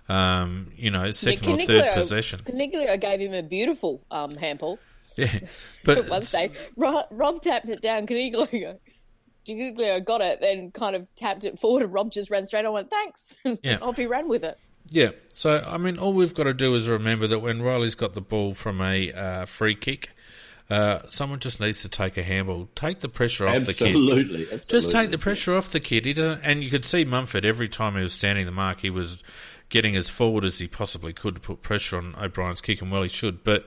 Um, 0.09 0.73
you 0.77 0.91
know, 0.91 1.11
second 1.11 1.49
or 1.49 1.57
third 1.57 1.95
possession. 1.95 2.41
Coniglio 2.45 3.01
gave 3.01 3.21
him 3.21 3.35
a 3.35 3.43
beautiful 3.43 4.03
um, 4.11 4.37
handball. 4.37 4.79
Yeah, 5.17 5.31
but 5.87 6.11
one 6.11 6.21
stage, 6.21 6.53
Rob, 6.77 7.07
Rob 7.11 7.41
tapped 7.41 7.71
it 7.71 7.81
down. 7.81 8.07
Coniglio, 8.07 8.77
Coniglio 9.47 10.05
got 10.05 10.21
it, 10.21 10.41
then 10.43 10.71
kind 10.73 10.95
of 10.95 11.09
tapped 11.15 11.47
it 11.47 11.59
forward, 11.59 11.85
and 11.85 11.93
Rob 11.95 12.11
just 12.11 12.31
ran 12.31 12.45
straight 12.45 12.67
on. 12.67 12.75
Went 12.75 12.91
thanks. 12.91 13.35
Yeah, 13.63 13.79
off 13.81 13.97
he 13.97 14.05
ran 14.05 14.29
with 14.29 14.45
it. 14.45 14.59
Yeah, 14.89 15.11
so 15.33 15.65
I 15.67 15.79
mean, 15.79 15.99
all 15.99 16.13
we've 16.13 16.35
got 16.35 16.45
to 16.45 16.55
do 16.55 16.75
is 16.75 16.89
remember 16.89 17.27
that 17.27 17.41
when 17.41 17.61
Reilly's 17.61 17.95
got 17.95 18.15
the 18.15 18.21
ball 18.21 18.55
from 18.55 18.81
a 18.81 19.13
uh, 19.13 19.45
free 19.45 19.75
kick, 19.75 20.11
uh, 20.71 21.01
someone 21.09 21.39
just 21.39 21.61
needs 21.61 21.83
to 21.83 21.89
take 21.89 22.17
a 22.17 22.23
handball, 22.23 22.69
take 22.75 23.01
the 23.01 23.09
pressure 23.09 23.49
off 23.49 23.57
absolutely, 23.57 24.15
the 24.23 24.45
kid. 24.45 24.53
Absolutely, 24.53 24.69
just 24.69 24.91
take 24.91 25.11
the 25.11 25.19
pressure 25.19 25.55
off 25.55 25.71
the 25.71 25.81
kid. 25.81 26.05
He 26.05 26.13
doesn't, 26.13 26.41
and 26.43 26.63
you 26.63 26.71
could 26.71 26.85
see 26.85 27.05
Mumford 27.05 27.45
every 27.45 27.69
time 27.69 27.95
he 27.95 28.03
was 28.03 28.13
standing 28.13 28.47
the 28.47 28.53
mark, 28.53 28.81
he 28.81 28.91
was 28.91 29.23
getting 29.69 29.97
as 29.97 30.09
forward 30.09 30.45
as 30.45 30.59
he 30.59 30.69
possibly 30.69 31.13
could 31.13 31.37
to 31.37 31.41
put 31.41 31.63
pressure 31.63 31.97
on 31.99 32.15
O'Brien's 32.21 32.61
kick, 32.61 32.83
and 32.83 32.91
well, 32.91 33.03
he 33.03 33.09
should. 33.09 33.43
But 33.45 33.67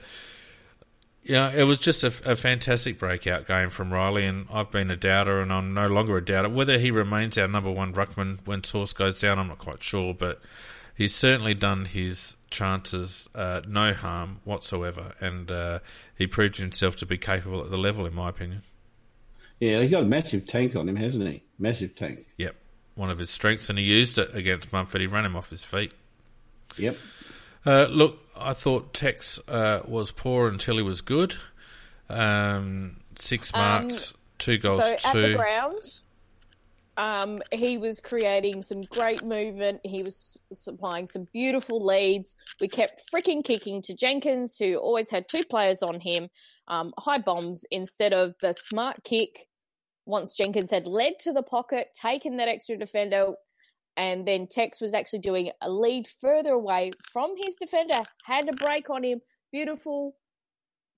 yeah, 1.24 1.52
it 1.52 1.64
was 1.64 1.80
just 1.80 2.04
a, 2.04 2.08
a, 2.32 2.36
fantastic 2.36 2.98
breakout 2.98 3.46
game 3.46 3.70
from 3.70 3.94
Reilly, 3.94 4.26
and 4.26 4.48
I've 4.52 4.72
been 4.72 4.90
a 4.90 4.96
doubter, 4.96 5.42
and 5.42 5.52
I'm 5.52 5.74
no 5.74 5.88
longer 5.88 6.18
a 6.18 6.26
doubter. 6.26 6.50
Whether 6.50 6.80
he 6.80 6.92
remains 6.92 7.38
our 7.38 7.48
number 7.48 7.72
one 7.72 7.94
ruckman 7.94 8.40
when 8.46 8.64
Sauce 8.64 8.94
goes 8.94 9.20
down, 9.20 9.38
I'm 9.38 9.48
not 9.48 9.60
quite 9.60 9.84
sure, 9.84 10.14
but 10.14 10.42
he's 11.00 11.16
certainly 11.16 11.56
done 11.56 11.86
his 11.86 12.36
chances 12.52 13.30
uh, 13.34 13.62
no 13.68 13.94
harm 13.94 14.42
whatsoever, 14.44 15.14
and 15.20 15.50
uh, 15.50 15.80
he 16.16 16.28
proved 16.28 16.58
himself 16.58 16.98
to 16.98 17.06
be 17.08 17.18
capable 17.18 17.64
at 17.64 17.72
the 17.72 17.78
level, 17.78 18.06
in 18.06 18.14
my 18.14 18.30
opinion. 18.30 18.62
Yeah, 19.60 19.82
he's 19.82 19.90
got 19.90 20.04
a 20.04 20.06
massive 20.06 20.46
tank 20.46 20.76
on 20.76 20.88
him, 20.88 20.98
hasn't 20.98 21.26
he? 21.26 21.42
Massive 21.58 21.96
tank. 21.96 22.26
Yep, 22.38 22.56
one 22.96 23.10
of 23.10 23.18
his 23.18 23.30
strengths, 23.30 23.70
and 23.70 23.80
he 23.80 23.86
used 23.86 24.20
it 24.20 24.36
against 24.36 24.72
Mumford. 24.72 25.02
He 25.02 25.08
ran 25.08 25.26
him 25.26 25.36
off 25.36 25.50
his 25.50 25.64
feet. 25.64 25.94
Yep. 26.78 26.98
Uh, 27.66 27.88
look, 27.90 28.20
I 28.38 28.54
thought 28.54 28.94
Tex 28.94 29.40
uh, 29.48 29.82
was 29.88 30.12
poor 30.12 30.50
until 30.50 30.76
he 30.76 30.84
was 30.84 31.02
good. 31.02 31.36
Um, 32.10 32.98
six 33.16 33.54
um, 33.54 33.62
marks, 33.62 34.12
um, 34.12 34.18
two 34.38 34.58
goals, 34.58 34.84
so 35.00 35.14
two. 35.14 35.38
Um, 37.00 37.40
he 37.54 37.78
was 37.78 38.02
creating 38.02 38.62
some 38.62 38.82
great 38.82 39.24
movement. 39.24 39.80
He 39.86 40.04
was 40.04 40.38
supplying 40.52 41.08
some 41.08 41.28
beautiful 41.32 41.86
leads. 41.86 42.36
We 42.60 42.68
kept 42.68 43.04
freaking 43.10 43.42
kicking 43.42 43.82
to 43.84 43.96
Jenkins, 43.96 44.58
who 44.60 44.76
always 44.76 45.10
had 45.10 45.30
two 45.30 45.46
players 45.46 45.82
on 45.82 46.02
him, 46.02 46.28
um, 46.68 46.92
high 46.98 47.20
bombs 47.20 47.64
instead 47.72 48.12
of 48.12 48.36
the 48.42 48.54
smart 48.54 48.98
kick. 49.06 49.48
Once 50.06 50.36
Jenkins 50.36 50.72
had 50.72 50.88
led 50.88 51.14
to 51.22 51.32
the 51.32 51.42
pocket, 51.42 51.88
taken 51.94 52.36
that 52.36 52.50
extra 52.50 52.78
defender, 52.78 53.28
and 53.96 54.28
then 54.28 54.48
Tex 54.52 54.82
was 54.82 54.94
actually 54.94 55.20
doing 55.20 55.52
a 55.62 55.70
lead 55.70 56.06
further 56.20 56.52
away 56.52 56.92
from 57.14 57.36
his 57.42 57.56
defender, 57.56 58.00
had 58.26 58.50
a 58.50 58.58
break 58.58 58.90
on 58.90 59.06
him. 59.06 59.22
Beautiful 59.54 60.16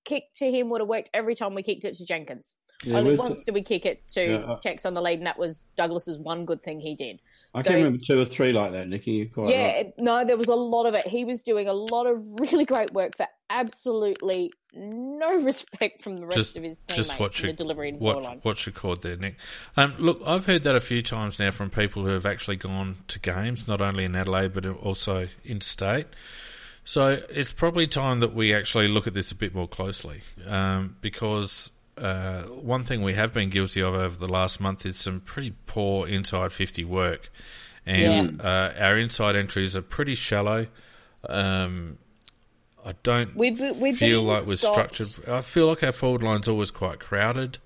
kick 0.03 0.23
to 0.37 0.49
him 0.49 0.71
would 0.71 0.81
have 0.81 0.87
worked 0.87 1.11
every 1.13 1.35
time 1.35 1.53
we 1.53 1.61
kicked 1.61 1.85
it 1.85 1.93
to 1.93 2.05
Jenkins. 2.07 2.55
Yeah, 2.83 2.97
Only 2.97 3.15
once 3.15 3.43
did 3.43 3.53
we 3.53 3.61
kick 3.61 3.85
it 3.85 4.07
to 4.09 4.23
yeah, 4.23 4.37
uh, 4.37 4.59
Tex 4.59 4.85
on 4.85 4.93
the 4.93 5.01
lead, 5.01 5.19
and 5.19 5.27
that 5.27 5.37
was 5.37 5.67
Douglas's 5.75 6.17
one 6.17 6.45
good 6.45 6.61
thing 6.61 6.79
he 6.79 6.95
did. 6.95 7.21
I 7.53 7.61
so, 7.61 7.69
can 7.69 7.77
remember 7.77 7.99
two 8.03 8.19
or 8.19 8.25
three 8.25 8.53
like 8.53 8.71
that, 8.71 8.87
Nikki. 8.87 9.11
You're 9.11 9.25
quite 9.27 9.49
yeah, 9.49 9.73
right. 9.73 9.93
no, 9.97 10.25
there 10.25 10.37
was 10.37 10.47
a 10.47 10.55
lot 10.55 10.85
of 10.85 10.93
it. 10.93 11.05
He 11.05 11.25
was 11.25 11.43
doing 11.43 11.67
a 11.67 11.73
lot 11.73 12.07
of 12.07 12.25
really 12.39 12.65
great 12.65 12.93
work 12.93 13.17
for 13.17 13.27
absolutely 13.49 14.53
no 14.73 15.33
respect 15.43 16.01
from 16.01 16.17
the 16.17 16.25
rest 16.25 16.37
just, 16.37 16.57
of 16.57 16.63
his 16.63 16.77
teammates 16.83 17.09
just 17.09 17.19
watch 17.19 17.43
in 17.43 17.47
the 17.47 17.53
delivery 17.53 17.89
and 17.89 17.99
watch, 17.99 18.23
line. 18.23 18.39
What's 18.43 18.65
your 18.65 18.73
chord 18.73 19.01
there, 19.01 19.17
Nick? 19.17 19.35
Um, 19.75 19.93
look, 19.99 20.21
I've 20.25 20.45
heard 20.45 20.63
that 20.63 20.75
a 20.75 20.79
few 20.79 21.01
times 21.01 21.39
now 21.39 21.51
from 21.51 21.69
people 21.69 22.03
who 22.03 22.09
have 22.11 22.25
actually 22.25 22.55
gone 22.55 22.95
to 23.09 23.19
games, 23.19 23.67
not 23.67 23.81
only 23.81 24.05
in 24.05 24.15
Adelaide 24.15 24.53
but 24.53 24.65
also 24.65 25.27
interstate. 25.43 26.07
So 26.83 27.21
it's 27.29 27.51
probably 27.51 27.85
time 27.85 28.21
that 28.21 28.33
we 28.33 28.53
actually 28.53 28.87
look 28.87 29.07
at 29.07 29.13
this 29.13 29.31
a 29.31 29.35
bit 29.35 29.53
more 29.53 29.67
closely 29.67 30.21
um, 30.47 30.95
because 31.01 31.69
uh, 32.01 32.41
one 32.43 32.83
thing 32.83 33.03
we 33.03 33.13
have 33.13 33.33
been 33.33 33.49
guilty 33.49 33.81
of 33.81 33.93
over 33.93 34.17
the 34.17 34.27
last 34.27 34.59
month 34.59 34.85
is 34.85 34.97
some 34.97 35.19
pretty 35.19 35.53
poor 35.67 36.07
inside 36.07 36.51
50 36.51 36.83
work. 36.85 37.31
And 37.85 38.37
yeah. 38.37 38.43
uh, 38.43 38.73
our 38.79 38.97
inside 38.97 39.35
entries 39.35 39.77
are 39.77 39.81
pretty 39.81 40.15
shallow. 40.15 40.67
Um, 41.27 41.97
I 42.83 42.93
don't 43.03 43.35
we've, 43.35 43.59
we've 43.79 43.97
feel 43.97 44.23
like 44.23 44.47
we're 44.47 44.55
stopped. 44.55 44.95
structured. 44.95 45.29
I 45.29 45.41
feel 45.41 45.67
like 45.67 45.83
our 45.83 45.91
forward 45.91 46.23
line's 46.23 46.49
always 46.49 46.71
quite 46.71 46.99
crowded. 46.99 47.59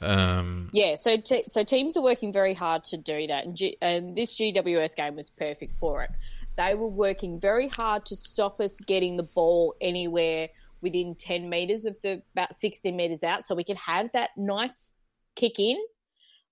Um, 0.00 0.70
yeah, 0.72 0.96
so 0.96 1.18
t- 1.18 1.44
so 1.46 1.62
teams 1.62 1.96
are 1.96 2.02
working 2.02 2.32
very 2.32 2.54
hard 2.54 2.84
to 2.84 2.96
do 2.96 3.26
that, 3.28 3.44
and, 3.44 3.54
G- 3.54 3.76
and 3.80 4.16
this 4.16 4.36
GWS 4.36 4.96
game 4.96 5.14
was 5.14 5.30
perfect 5.30 5.74
for 5.74 6.02
it. 6.02 6.10
They 6.56 6.74
were 6.74 6.88
working 6.88 7.38
very 7.38 7.68
hard 7.68 8.06
to 8.06 8.16
stop 8.16 8.60
us 8.60 8.80
getting 8.80 9.16
the 9.16 9.22
ball 9.22 9.74
anywhere 9.80 10.48
within 10.82 11.14
10 11.14 11.48
meters 11.48 11.84
of 11.86 12.00
the 12.02 12.22
about 12.34 12.54
16 12.54 12.96
meters 12.96 13.22
out 13.22 13.44
so 13.44 13.54
we 13.54 13.64
could 13.64 13.76
have 13.76 14.10
that 14.12 14.30
nice 14.36 14.94
kick 15.36 15.58
in. 15.58 15.76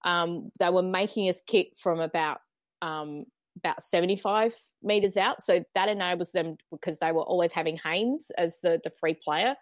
Um, 0.04 0.50
they 0.58 0.70
were 0.70 0.82
making 0.82 1.28
us 1.28 1.40
kick 1.40 1.72
from 1.76 2.00
about 2.00 2.40
um, 2.82 3.24
about 3.56 3.82
75 3.82 4.54
meters 4.82 5.16
out 5.16 5.40
so 5.40 5.64
that 5.74 5.88
enables 5.88 6.30
them 6.30 6.56
because 6.70 7.00
they 7.00 7.10
were 7.10 7.22
always 7.22 7.50
having 7.50 7.76
Haynes 7.84 8.30
as 8.38 8.60
the, 8.60 8.80
the 8.84 8.90
free 8.90 9.14
player 9.14 9.56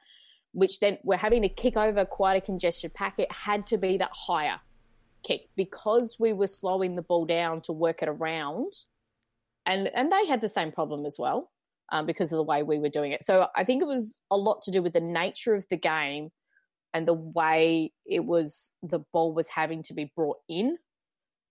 which 0.56 0.80
then 0.80 0.96
we're 1.04 1.18
having 1.18 1.42
to 1.42 1.50
kick 1.50 1.76
over 1.76 2.06
quite 2.06 2.34
a 2.34 2.40
congested 2.40 2.94
pack. 2.94 3.18
It 3.18 3.30
had 3.30 3.66
to 3.66 3.76
be 3.76 3.98
that 3.98 4.10
higher 4.12 4.58
kick 5.22 5.50
because 5.54 6.16
we 6.18 6.32
were 6.32 6.46
slowing 6.46 6.96
the 6.96 7.02
ball 7.02 7.26
down 7.26 7.60
to 7.62 7.72
work 7.72 8.02
it 8.02 8.08
around 8.08 8.72
and 9.66 9.88
and 9.88 10.10
they 10.10 10.26
had 10.26 10.40
the 10.40 10.48
same 10.48 10.72
problem 10.72 11.04
as 11.04 11.16
well 11.18 11.50
um, 11.90 12.06
because 12.06 12.32
of 12.32 12.36
the 12.36 12.42
way 12.42 12.62
we 12.62 12.78
were 12.78 12.88
doing 12.88 13.12
it. 13.12 13.24
So 13.24 13.48
I 13.54 13.64
think 13.64 13.82
it 13.82 13.86
was 13.86 14.18
a 14.30 14.36
lot 14.36 14.62
to 14.62 14.70
do 14.70 14.82
with 14.82 14.92
the 14.92 15.00
nature 15.00 15.54
of 15.54 15.66
the 15.68 15.76
game 15.76 16.30
and 16.92 17.06
the 17.06 17.14
way 17.14 17.92
it 18.06 18.24
was 18.24 18.72
the 18.82 19.00
ball 19.12 19.34
was 19.34 19.48
having 19.48 19.82
to 19.84 19.94
be 19.94 20.10
brought 20.16 20.38
in. 20.48 20.78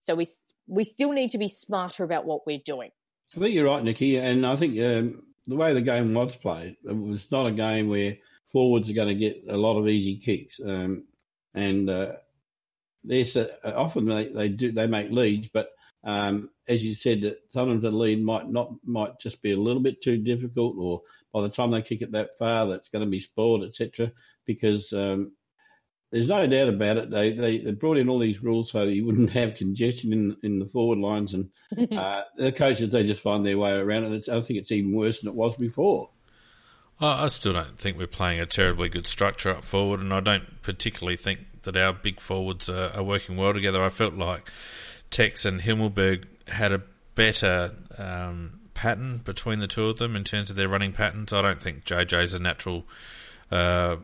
So 0.00 0.14
we 0.14 0.26
we 0.66 0.84
still 0.84 1.12
need 1.12 1.30
to 1.30 1.38
be 1.38 1.48
smarter 1.48 2.04
about 2.04 2.26
what 2.26 2.46
we're 2.46 2.62
doing. 2.64 2.90
I 3.36 3.40
think 3.40 3.54
you're 3.54 3.66
right, 3.66 3.82
Nikki, 3.82 4.18
and 4.18 4.46
I 4.46 4.56
think 4.56 4.78
um, 4.80 5.22
the 5.46 5.56
way 5.56 5.72
the 5.72 5.82
game 5.82 6.14
was 6.14 6.36
played, 6.36 6.76
it 6.84 6.92
was 6.92 7.30
not 7.30 7.46
a 7.46 7.52
game 7.52 7.88
where 7.88 8.16
forwards 8.50 8.90
are 8.90 8.94
going 8.94 9.08
to 9.08 9.14
get 9.14 9.44
a 9.48 9.56
lot 9.56 9.78
of 9.78 9.88
easy 9.88 10.18
kicks, 10.18 10.60
um, 10.64 11.04
and 11.54 11.88
uh, 11.88 12.12
there's 13.04 13.36
a, 13.36 13.76
often 13.76 14.06
they, 14.06 14.28
they 14.28 14.48
do 14.48 14.72
they 14.72 14.86
make 14.86 15.10
leads, 15.10 15.48
but 15.48 15.70
um, 16.04 16.50
as 16.68 16.84
you 16.84 16.94
said, 16.94 17.22
that 17.22 17.38
sometimes 17.50 17.82
the 17.82 17.90
lead 17.90 18.22
might 18.22 18.48
not 18.48 18.72
might 18.84 19.18
just 19.20 19.42
be 19.42 19.52
a 19.52 19.56
little 19.56 19.82
bit 19.82 20.02
too 20.02 20.18
difficult, 20.18 20.76
or 20.78 21.02
by 21.32 21.42
the 21.42 21.48
time 21.48 21.70
they 21.70 21.82
kick 21.82 22.02
it 22.02 22.12
that 22.12 22.36
far, 22.38 22.66
that's 22.66 22.88
going 22.88 23.04
to 23.04 23.10
be 23.10 23.20
spoiled, 23.20 23.64
etc. 23.64 24.12
Because 24.46 24.92
um, 24.92 25.32
there's 26.10 26.28
no 26.28 26.46
doubt 26.46 26.68
about 26.68 26.96
it. 26.96 27.10
They, 27.10 27.32
they 27.32 27.58
they 27.58 27.72
brought 27.72 27.98
in 27.98 28.08
all 28.08 28.18
these 28.18 28.42
rules 28.42 28.70
so 28.70 28.84
you 28.84 29.04
wouldn't 29.06 29.30
have 29.30 29.56
congestion 29.56 30.12
in 30.12 30.36
in 30.42 30.58
the 30.58 30.66
forward 30.66 30.98
lines, 30.98 31.34
and 31.34 31.50
uh, 31.92 32.22
the 32.36 32.52
coaches 32.52 32.90
they 32.90 33.06
just 33.06 33.22
find 33.22 33.44
their 33.44 33.58
way 33.58 33.72
around 33.72 34.12
it. 34.12 34.28
I 34.28 34.40
think 34.40 34.58
it's 34.60 34.72
even 34.72 34.92
worse 34.92 35.20
than 35.20 35.30
it 35.30 35.36
was 35.36 35.56
before. 35.56 36.10
I 36.98 37.26
still 37.26 37.52
don't 37.52 37.78
think 37.78 37.98
we're 37.98 38.06
playing 38.06 38.40
a 38.40 38.46
terribly 38.46 38.88
good 38.88 39.06
structure 39.06 39.50
up 39.50 39.64
forward, 39.64 40.00
and 40.00 40.14
I 40.14 40.20
don't 40.20 40.62
particularly 40.62 41.16
think 41.16 41.40
that 41.62 41.76
our 41.76 41.92
big 41.92 42.20
forwards 42.20 42.70
are, 42.70 42.90
are 42.94 43.02
working 43.02 43.36
well 43.36 43.52
together. 43.52 43.82
I 43.82 43.90
felt 43.90 44.14
like 44.14 44.50
Tex 45.10 45.44
and 45.44 45.60
Himmelberg 45.60 46.24
had 46.46 46.72
a 46.72 46.82
better 47.14 47.74
um, 47.98 48.60
pattern 48.74 49.18
between 49.18 49.58
the 49.58 49.66
two 49.66 49.88
of 49.88 49.98
them 49.98 50.14
in 50.14 50.24
terms 50.24 50.50
of 50.50 50.56
their 50.56 50.68
running 50.68 50.92
patterns. 50.92 51.32
I 51.32 51.42
don't 51.42 51.60
think 51.60 51.84
JJ's 51.84 52.34
a 52.34 52.38
natural 52.38 52.84
uh, 53.50 53.96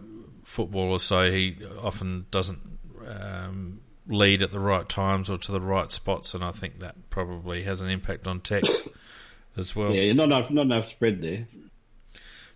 footballer, 0.43 0.99
so 0.99 1.31
he 1.31 1.57
often 1.81 2.27
doesn't 2.31 2.61
um, 3.07 3.81
lead 4.07 4.43
at 4.43 4.53
the 4.53 4.61
right 4.61 4.89
times 4.89 5.31
or 5.31 5.39
to 5.39 5.53
the 5.53 5.61
right 5.61 5.91
spots, 5.93 6.35
and 6.35 6.43
I 6.43 6.51
think 6.51 6.81
that 6.81 7.11
probably 7.11 7.63
has 7.65 7.81
an 7.83 7.91
impact 7.91 8.27
on 8.27 8.41
Tex 8.41 8.89
as 9.57 9.77
well. 9.77 9.93
Yeah, 9.93 10.13
not 10.13 10.25
enough, 10.25 10.51
not 10.51 10.63
enough 10.63 10.89
spread 10.89 11.23
there. 11.23 11.47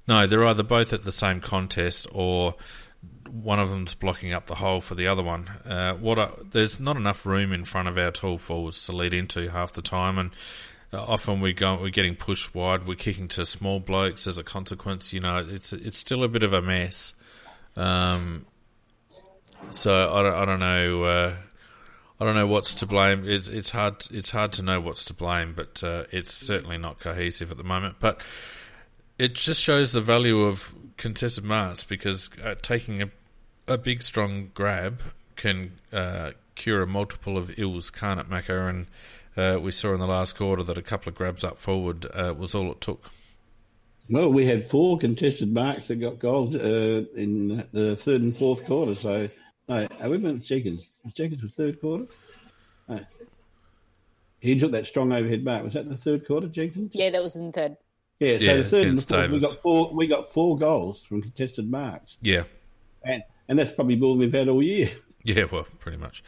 No, 0.08 0.26
they're 0.26 0.46
either 0.46 0.62
both 0.62 0.92
at 0.92 1.04
the 1.04 1.12
same 1.12 1.40
contest 1.40 2.06
or 2.12 2.54
one 3.30 3.60
of 3.60 3.70
them's 3.70 3.94
blocking 3.94 4.32
up 4.32 4.46
the 4.46 4.54
hole 4.54 4.80
for 4.80 4.94
the 4.94 5.06
other 5.06 5.22
one. 5.22 5.48
Uh, 5.64 5.94
what 5.94 6.50
there's 6.50 6.80
not 6.80 6.96
enough 6.96 7.26
room 7.26 7.52
in 7.52 7.64
front 7.64 7.88
of 7.88 7.98
our 7.98 8.10
tall 8.10 8.38
forwards 8.38 8.86
to 8.86 8.92
lead 8.92 9.14
into 9.14 9.48
half 9.48 9.72
the 9.72 9.82
time, 9.82 10.18
and 10.18 10.30
uh, 10.92 11.02
often 11.02 11.40
we 11.40 11.52
go 11.52 11.78
we're 11.80 11.90
getting 11.90 12.16
pushed 12.16 12.54
wide. 12.54 12.86
We're 12.86 12.96
kicking 12.96 13.28
to 13.28 13.46
small 13.46 13.80
blokes 13.80 14.26
as 14.26 14.38
a 14.38 14.44
consequence. 14.44 15.12
You 15.12 15.20
know, 15.20 15.44
it's 15.48 15.72
it's 15.72 15.98
still 15.98 16.24
a 16.24 16.28
bit 16.28 16.42
of 16.42 16.52
a 16.52 16.62
mess. 16.62 17.14
Um, 17.76 18.46
so 19.70 20.14
I 20.14 20.22
don't, 20.22 20.34
I 20.34 20.44
don't 20.44 20.60
know. 20.60 21.02
Uh, 21.04 21.34
I 22.18 22.24
don't 22.24 22.34
know 22.34 22.46
what's 22.46 22.74
to 22.76 22.86
blame. 22.86 23.28
It's 23.28 23.48
it's 23.48 23.70
hard 23.70 24.06
it's 24.10 24.30
hard 24.30 24.52
to 24.54 24.62
know 24.62 24.80
what's 24.80 25.04
to 25.06 25.14
blame, 25.14 25.52
but 25.54 25.82
uh, 25.82 26.04
it's 26.12 26.32
certainly 26.32 26.78
not 26.78 26.98
cohesive 26.98 27.50
at 27.50 27.58
the 27.58 27.64
moment. 27.64 27.96
But 28.00 28.20
it 29.18 29.34
just 29.34 29.60
shows 29.60 29.92
the 29.92 30.00
value 30.00 30.42
of 30.42 30.72
contested 30.96 31.44
marks 31.44 31.84
because 31.84 32.30
uh, 32.42 32.54
taking 32.60 33.02
a 33.02 33.10
a 33.68 33.78
big 33.78 34.02
strong 34.02 34.50
grab 34.54 35.02
can 35.34 35.72
uh, 35.92 36.32
cure 36.54 36.82
a 36.82 36.86
multiple 36.86 37.36
of 37.36 37.56
ills, 37.58 37.90
can't 37.90 38.20
it, 38.20 38.28
Macca? 38.28 38.68
And 38.68 38.86
uh, 39.36 39.60
we 39.60 39.70
saw 39.70 39.92
in 39.92 40.00
the 40.00 40.06
last 40.06 40.36
quarter 40.36 40.62
that 40.62 40.78
a 40.78 40.82
couple 40.82 41.10
of 41.10 41.14
grabs 41.14 41.44
up 41.44 41.58
forward 41.58 42.06
uh, 42.14 42.34
was 42.36 42.54
all 42.54 42.70
it 42.70 42.80
took. 42.80 43.10
Well, 44.08 44.32
we 44.32 44.46
had 44.46 44.64
four 44.64 44.98
contested 44.98 45.52
marks 45.52 45.88
that 45.88 45.96
got 45.96 46.20
goals 46.20 46.54
uh, 46.54 47.04
in 47.16 47.66
the 47.72 47.96
third 47.96 48.22
and 48.22 48.36
fourth 48.36 48.64
quarter. 48.64 48.94
So, 48.94 49.28
no, 49.68 49.88
I 50.00 50.08
went 50.08 50.44
Jenkins. 50.44 50.86
Jenkins 51.12 51.42
was 51.42 51.54
third 51.54 51.80
quarter. 51.80 52.06
No. 52.88 53.00
He 54.38 54.58
took 54.58 54.70
that 54.72 54.86
strong 54.86 55.12
overhead 55.12 55.42
mark. 55.42 55.64
Was 55.64 55.74
that 55.74 55.88
the 55.88 55.96
third 55.96 56.24
quarter, 56.24 56.46
Jenkins? 56.46 56.92
Yeah, 56.94 57.10
that 57.10 57.22
was 57.22 57.34
in 57.34 57.50
third. 57.50 57.76
Yeah, 58.20 58.38
so 58.38 58.44
Yeah, 58.44 58.56
the 58.56 58.64
third 58.64 58.86
and 58.86 58.96
the 58.96 59.02
fourth, 59.02 59.30
we 59.30 59.40
got 59.40 59.62
four. 59.62 59.90
We 59.94 60.06
got 60.06 60.32
four 60.32 60.56
goals 60.58 61.02
from 61.04 61.22
contested 61.22 61.70
marks, 61.70 62.16
Yeah, 62.22 62.44
and 63.04 63.22
and 63.48 63.58
that's 63.58 63.72
probably 63.72 63.96
more 63.96 64.12
than 64.14 64.20
we've 64.20 64.32
had 64.32 64.48
all 64.48 64.62
year. 64.62 64.90
Yeah, 65.24 65.46
well, 65.50 65.66
pretty 65.80 65.96
much. 65.98 66.22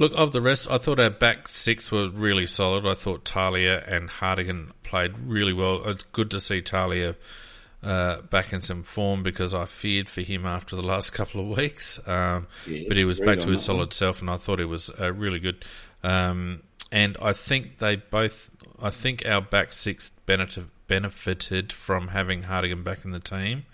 Look, 0.00 0.10
of 0.16 0.32
the 0.32 0.40
rest, 0.40 0.68
I 0.68 0.76
thought 0.76 0.98
our 0.98 1.10
back 1.10 1.46
six 1.46 1.92
were 1.92 2.08
really 2.08 2.48
solid. 2.48 2.84
I 2.84 2.94
thought 2.94 3.24
Talia 3.24 3.84
and 3.86 4.10
Hartigan 4.10 4.72
played 4.82 5.16
really 5.16 5.52
well. 5.52 5.80
It's 5.88 6.02
good 6.02 6.28
to 6.32 6.40
see 6.40 6.60
Talia 6.60 7.14
uh, 7.84 8.22
back 8.22 8.52
in 8.52 8.60
some 8.60 8.82
form 8.82 9.22
because 9.22 9.54
I 9.54 9.64
feared 9.66 10.10
for 10.10 10.22
him 10.22 10.44
after 10.44 10.74
the 10.74 10.82
last 10.82 11.10
couple 11.14 11.40
of 11.40 11.56
weeks. 11.56 12.00
Um, 12.08 12.48
Yeah, 12.66 12.82
but 12.88 12.96
he 12.96 13.04
was 13.04 13.20
back 13.20 13.38
to 13.38 13.50
his 13.50 13.64
that 13.64 13.74
one. 13.74 13.78
solid 13.78 13.92
self, 13.92 14.20
and 14.20 14.28
I 14.28 14.38
thought 14.38 14.58
he 14.58 14.64
was 14.64 14.90
uh, 15.00 15.12
really 15.12 15.38
good. 15.38 15.64
Um, 16.02 16.64
and 16.92 17.16
I 17.20 17.32
think 17.32 17.78
they 17.78 17.96
both, 17.96 18.50
I 18.80 18.90
think 18.90 19.26
our 19.26 19.40
back 19.40 19.72
six 19.72 20.10
benefited, 20.26 20.68
benefited 20.86 21.72
from 21.72 22.08
having 22.08 22.42
Hartigan 22.42 22.84
back 22.84 23.04
in 23.04 23.10
the 23.10 23.18
team. 23.18 23.64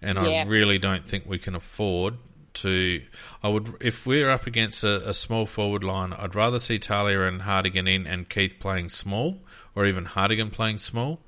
And 0.00 0.18
I 0.18 0.44
really 0.44 0.78
don't 0.78 1.04
think 1.04 1.24
we 1.26 1.38
can 1.38 1.54
afford 1.54 2.14
to. 2.54 3.02
I 3.42 3.48
would, 3.48 3.74
if 3.80 4.06
we're 4.06 4.30
up 4.30 4.46
against 4.46 4.82
a, 4.84 5.08
a 5.08 5.14
small 5.14 5.46
forward 5.46 5.84
line, 5.84 6.12
I'd 6.12 6.34
rather 6.34 6.58
see 6.58 6.78
Talia 6.78 7.22
and 7.22 7.42
Hartigan 7.42 7.86
in 7.86 8.06
and 8.06 8.28
Keath 8.28 8.58
playing 8.58 8.88
small, 8.88 9.40
or 9.74 9.86
even 9.86 10.06
Hartigan 10.06 10.50
playing 10.50 10.78
small, 10.78 11.20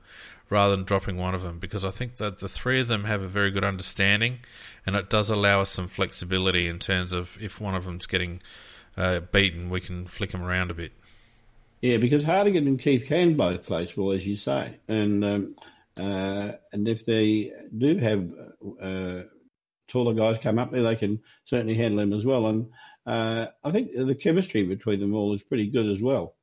rather 0.51 0.77
than 0.77 0.85
dropping 0.85 1.17
one 1.17 1.35
of 1.35 1.43
them, 1.43 1.59
because 1.59 1.85
I 1.85 1.91
think 1.91 2.17
that 2.17 2.39
the 2.39 2.49
three 2.49 2.81
of 2.81 2.89
them 2.89 3.05
have 3.05 3.23
a 3.23 3.29
very 3.29 3.51
good 3.51 3.65
understanding, 3.65 4.41
and 4.85 4.95
it 4.95 5.11
does 5.11 5.31
allow 5.31 5.61
us 5.61 5.71
some 5.71 5.89
flexibility 5.89 6.69
in 6.69 6.79
terms 6.79 7.13
of 7.13 7.39
if 7.41 7.61
one 7.61 7.75
of 7.75 7.85
them's 7.85 8.07
getting 8.07 8.41
uh, 8.97 9.21
beaten, 9.21 9.71
we 9.71 9.81
can 9.81 10.07
flick 10.07 10.33
them 10.33 10.45
around 10.45 10.71
a 10.71 10.75
bit. 10.75 10.93
Yeah, 11.81 11.99
because 11.99 12.25
Hartigan 12.25 12.67
and 12.67 12.79
Keath 12.79 13.07
can 13.07 13.37
both 13.37 13.67
play 13.67 13.87
small, 13.87 14.13
as 14.13 14.27
you 14.27 14.35
say, 14.35 14.79
and 14.89 15.25
um, 15.25 15.57
uh, 15.99 16.53
and 16.73 16.89
if 16.89 17.05
they 17.05 17.53
do 17.77 17.99
have 17.99 18.29
uh, 18.81 19.23
taller 19.89 20.15
guys 20.15 20.39
come 20.39 20.59
up 20.59 20.71
there, 20.71 20.83
they 20.83 20.97
can 20.97 21.21
certainly 21.45 21.75
handle 21.75 21.99
them 21.99 22.13
as 22.13 22.25
well. 22.25 22.47
And 22.47 22.71
uh, 23.07 23.47
I 23.63 23.71
think 23.71 23.93
the 23.95 24.15
chemistry 24.15 24.63
between 24.63 25.01
them 25.01 25.15
all 25.15 25.35
is 25.35 25.43
pretty 25.43 25.69
good 25.69 25.89
as 25.89 26.01
well. 26.03 26.35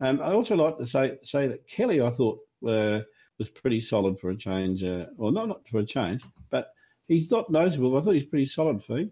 Um, 0.00 0.20
I 0.20 0.32
also 0.32 0.56
like 0.56 0.78
to 0.78 0.86
say 0.86 1.18
say 1.22 1.48
that 1.48 1.66
Kelly, 1.66 2.00
I 2.00 2.10
thought, 2.10 2.40
uh, 2.66 3.00
was 3.38 3.50
pretty 3.50 3.80
solid 3.80 4.18
for 4.18 4.30
a 4.30 4.36
change. 4.36 4.84
Uh, 4.84 5.06
well, 5.16 5.32
not 5.32 5.48
not 5.48 5.68
for 5.68 5.78
a 5.78 5.84
change, 5.84 6.22
but 6.50 6.68
he's 7.08 7.30
not 7.30 7.50
noticeable. 7.50 7.96
I 7.96 8.00
thought 8.00 8.14
he's 8.14 8.26
pretty 8.26 8.46
solid 8.46 8.84
for. 8.84 9.02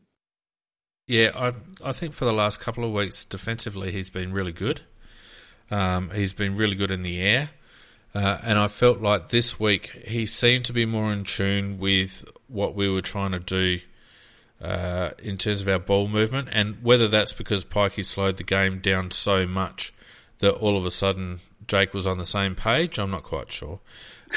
Yeah, 1.07 1.31
I 1.35 1.53
I 1.89 1.93
think 1.93 2.15
for 2.15 2.24
the 2.24 2.32
last 2.32 2.61
couple 2.61 2.85
of 2.85 2.93
weeks 2.93 3.24
defensively 3.24 3.90
he's 3.90 4.11
been 4.11 4.32
really 4.32 4.53
good. 4.53 4.82
Um, 5.73 6.11
he's 6.11 6.35
been 6.35 6.55
really 6.55 6.74
good 6.74 6.90
in 6.90 7.01
the 7.01 7.19
air, 7.20 7.49
uh, 8.15 8.39
and 8.43 8.59
I 8.59 8.69
felt 8.69 9.01
like 9.01 9.31
this 9.31 9.59
week 9.59 9.86
he 10.07 10.27
seemed 10.27 10.66
to 10.66 10.73
be 10.74 10.85
more 10.85 11.11
in 11.12 11.24
tune 11.24 11.78
with 11.78 12.31
what 12.47 12.74
we 12.74 12.90
were 12.90 13.01
trying 13.01 13.32
to 13.32 13.39
do 13.39 13.78
uh, 14.61 15.11
in 15.19 15.39
terms 15.39 15.62
of 15.62 15.69
our 15.69 15.78
ball 15.78 16.09
movement, 16.09 16.49
and 16.53 16.82
whether 16.82 17.09
that's 17.09 17.32
because 17.32 17.65
Pikey 17.65 18.05
slowed 18.05 18.36
the 18.36 18.44
game 18.44 18.81
down 18.81 19.11
so 19.11 19.47
much 19.47 19.94
that 20.40 20.53
all 20.53 20.77
of 20.77 20.85
a 20.85 20.90
sudden 20.90 21.40
Jake 21.66 21.94
was 21.94 22.07
on 22.07 22.19
the 22.19 22.27
same 22.27 22.55
page. 22.55 22.99
I'm 22.99 23.11
not 23.11 23.23
quite 23.23 23.51
sure. 23.51 23.81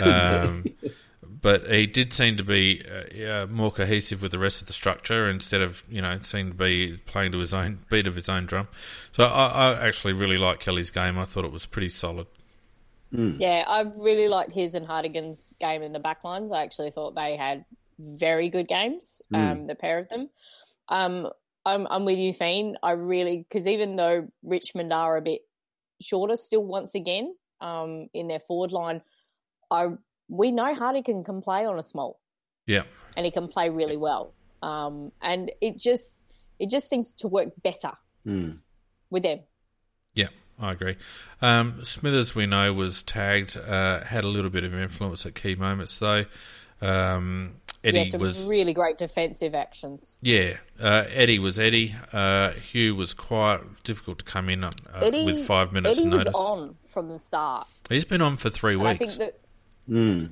Um, 0.02 0.66
but 1.45 1.67
he 1.67 1.85
did 1.85 2.11
seem 2.11 2.35
to 2.38 2.43
be 2.43 2.84
uh, 2.89 3.23
uh, 3.23 3.45
more 3.45 3.69
cohesive 3.69 4.23
with 4.23 4.31
the 4.31 4.39
rest 4.39 4.61
of 4.61 4.67
the 4.67 4.73
structure 4.73 5.30
instead 5.30 5.61
of 5.61 5.84
you 5.88 6.01
know 6.01 6.17
seemed 6.17 6.53
to 6.53 6.57
be 6.57 6.97
playing 7.05 7.31
to 7.34 7.38
his 7.38 7.53
own 7.53 7.77
beat 7.88 8.07
of 8.07 8.15
his 8.15 8.27
own 8.27 8.47
drum. 8.47 8.67
So 9.11 9.26
I, 9.26 9.73
I 9.73 9.88
actually 9.88 10.13
really 10.13 10.39
like 10.39 10.59
Kelly's 10.59 10.89
game. 10.89 11.19
I 11.19 11.23
thought 11.23 11.45
it 11.45 11.51
was 11.51 11.67
pretty 11.67 11.89
solid. 11.89 12.26
Yeah, 13.11 13.63
I 13.67 13.81
really 13.95 14.27
liked 14.27 14.53
his 14.53 14.73
and 14.73 14.88
Hartigan's 14.88 15.53
game 15.59 15.84
in 15.84 15.93
the 15.93 15.99
backlines. 15.99 16.51
I 16.51 16.63
actually 16.63 16.89
thought 16.89 17.13
they 17.13 17.38
had 17.38 17.63
very 17.99 18.49
good 18.49 18.67
games, 18.67 19.22
um, 19.31 19.67
the 19.67 19.76
pair 19.76 19.99
of 19.99 20.09
them. 20.09 20.31
Um, 20.89 21.30
I'm, 21.63 21.85
I'm 21.91 22.05
with 22.05 22.17
you, 22.17 22.34
Fiend. 22.34 22.80
I 22.81 22.91
really, 22.93 23.45
because 23.47 23.67
even 23.67 23.97
though 23.97 24.27
Richmond 24.41 24.91
are 24.91 25.15
a 25.15 25.22
bit 25.22 25.41
shorter 26.01 26.38
still, 26.38 26.65
once 26.65 26.95
again, 26.95 27.35
um, 27.61 28.07
in 28.15 28.27
their 28.27 28.39
forward 28.39 28.72
line, 28.72 29.03
I 29.69 29.89
we 30.30 30.52
know 30.52 30.73
Hardy 30.73 31.02
can 31.02 31.23
can 31.23 31.41
play 31.41 31.65
on 31.65 31.77
a 31.80 31.84
small 31.84 32.19
Yeah, 32.65 32.84
and 33.15 33.26
he 33.26 33.31
can 33.31 33.47
play 33.47 33.69
really 33.69 33.97
well. 33.97 34.34
Um, 34.61 35.11
and 35.22 35.52
it 35.61 35.77
just 35.77 36.23
it 36.60 36.69
just 36.69 36.89
seems 36.89 37.14
to 37.15 37.27
work 37.27 37.49
better 37.61 37.91
with 38.26 39.23
them. 39.23 39.39
yeah, 40.15 40.27
I 40.60 40.72
agree. 40.72 40.95
Um, 41.41 41.84
Smithers, 41.84 42.34
we 42.34 42.45
know, 42.47 42.73
was 42.73 43.03
tagged, 43.03 43.56
uh, 43.57 44.03
had 44.03 44.23
a 44.23 44.27
little 44.27 44.49
bit 44.49 44.64
of 44.64 44.73
influence 44.73 45.26
at 45.26 45.35
key 45.35 45.56
moments 45.56 45.99
though. 45.99 46.26
Um, 46.81 47.56
Eddie 47.84 47.99
yeah, 47.99 48.03
some 48.06 48.22
was 48.22 48.47
really 48.47 48.73
great 48.73 48.97
defensive 48.97 49.53
actions. 49.53 50.18
Yeah, 50.22 50.57
uh, 50.80 51.06
Eddie 51.10 51.39
was 51.39 51.60
Eddie. 51.60 51.93
Uh, 52.11 52.52
Hugh 52.52 52.95
was 52.95 53.14
quite 53.14 53.60
difficult 53.84 54.19
to 54.19 54.26
come 54.26 54.49
in 54.49 54.64
uh, 54.64 54.72
Eddie, 54.95 55.26
with 55.26 55.45
five 55.45 55.72
minutes 55.72 55.99
Eddie 55.99 56.10
notice. 56.10 56.27
was 56.27 56.35
on 56.35 56.76
from 56.88 57.07
the 57.10 57.19
start. 57.19 57.68
He's 57.89 58.06
been 58.06 58.22
on 58.22 58.35
for 58.38 58.49
three 58.49 58.73
And 58.73 58.88
I 58.88 58.93
weeks. 58.93 59.15
think 59.15 59.19
that 59.19 59.39
Mm. 59.90 60.32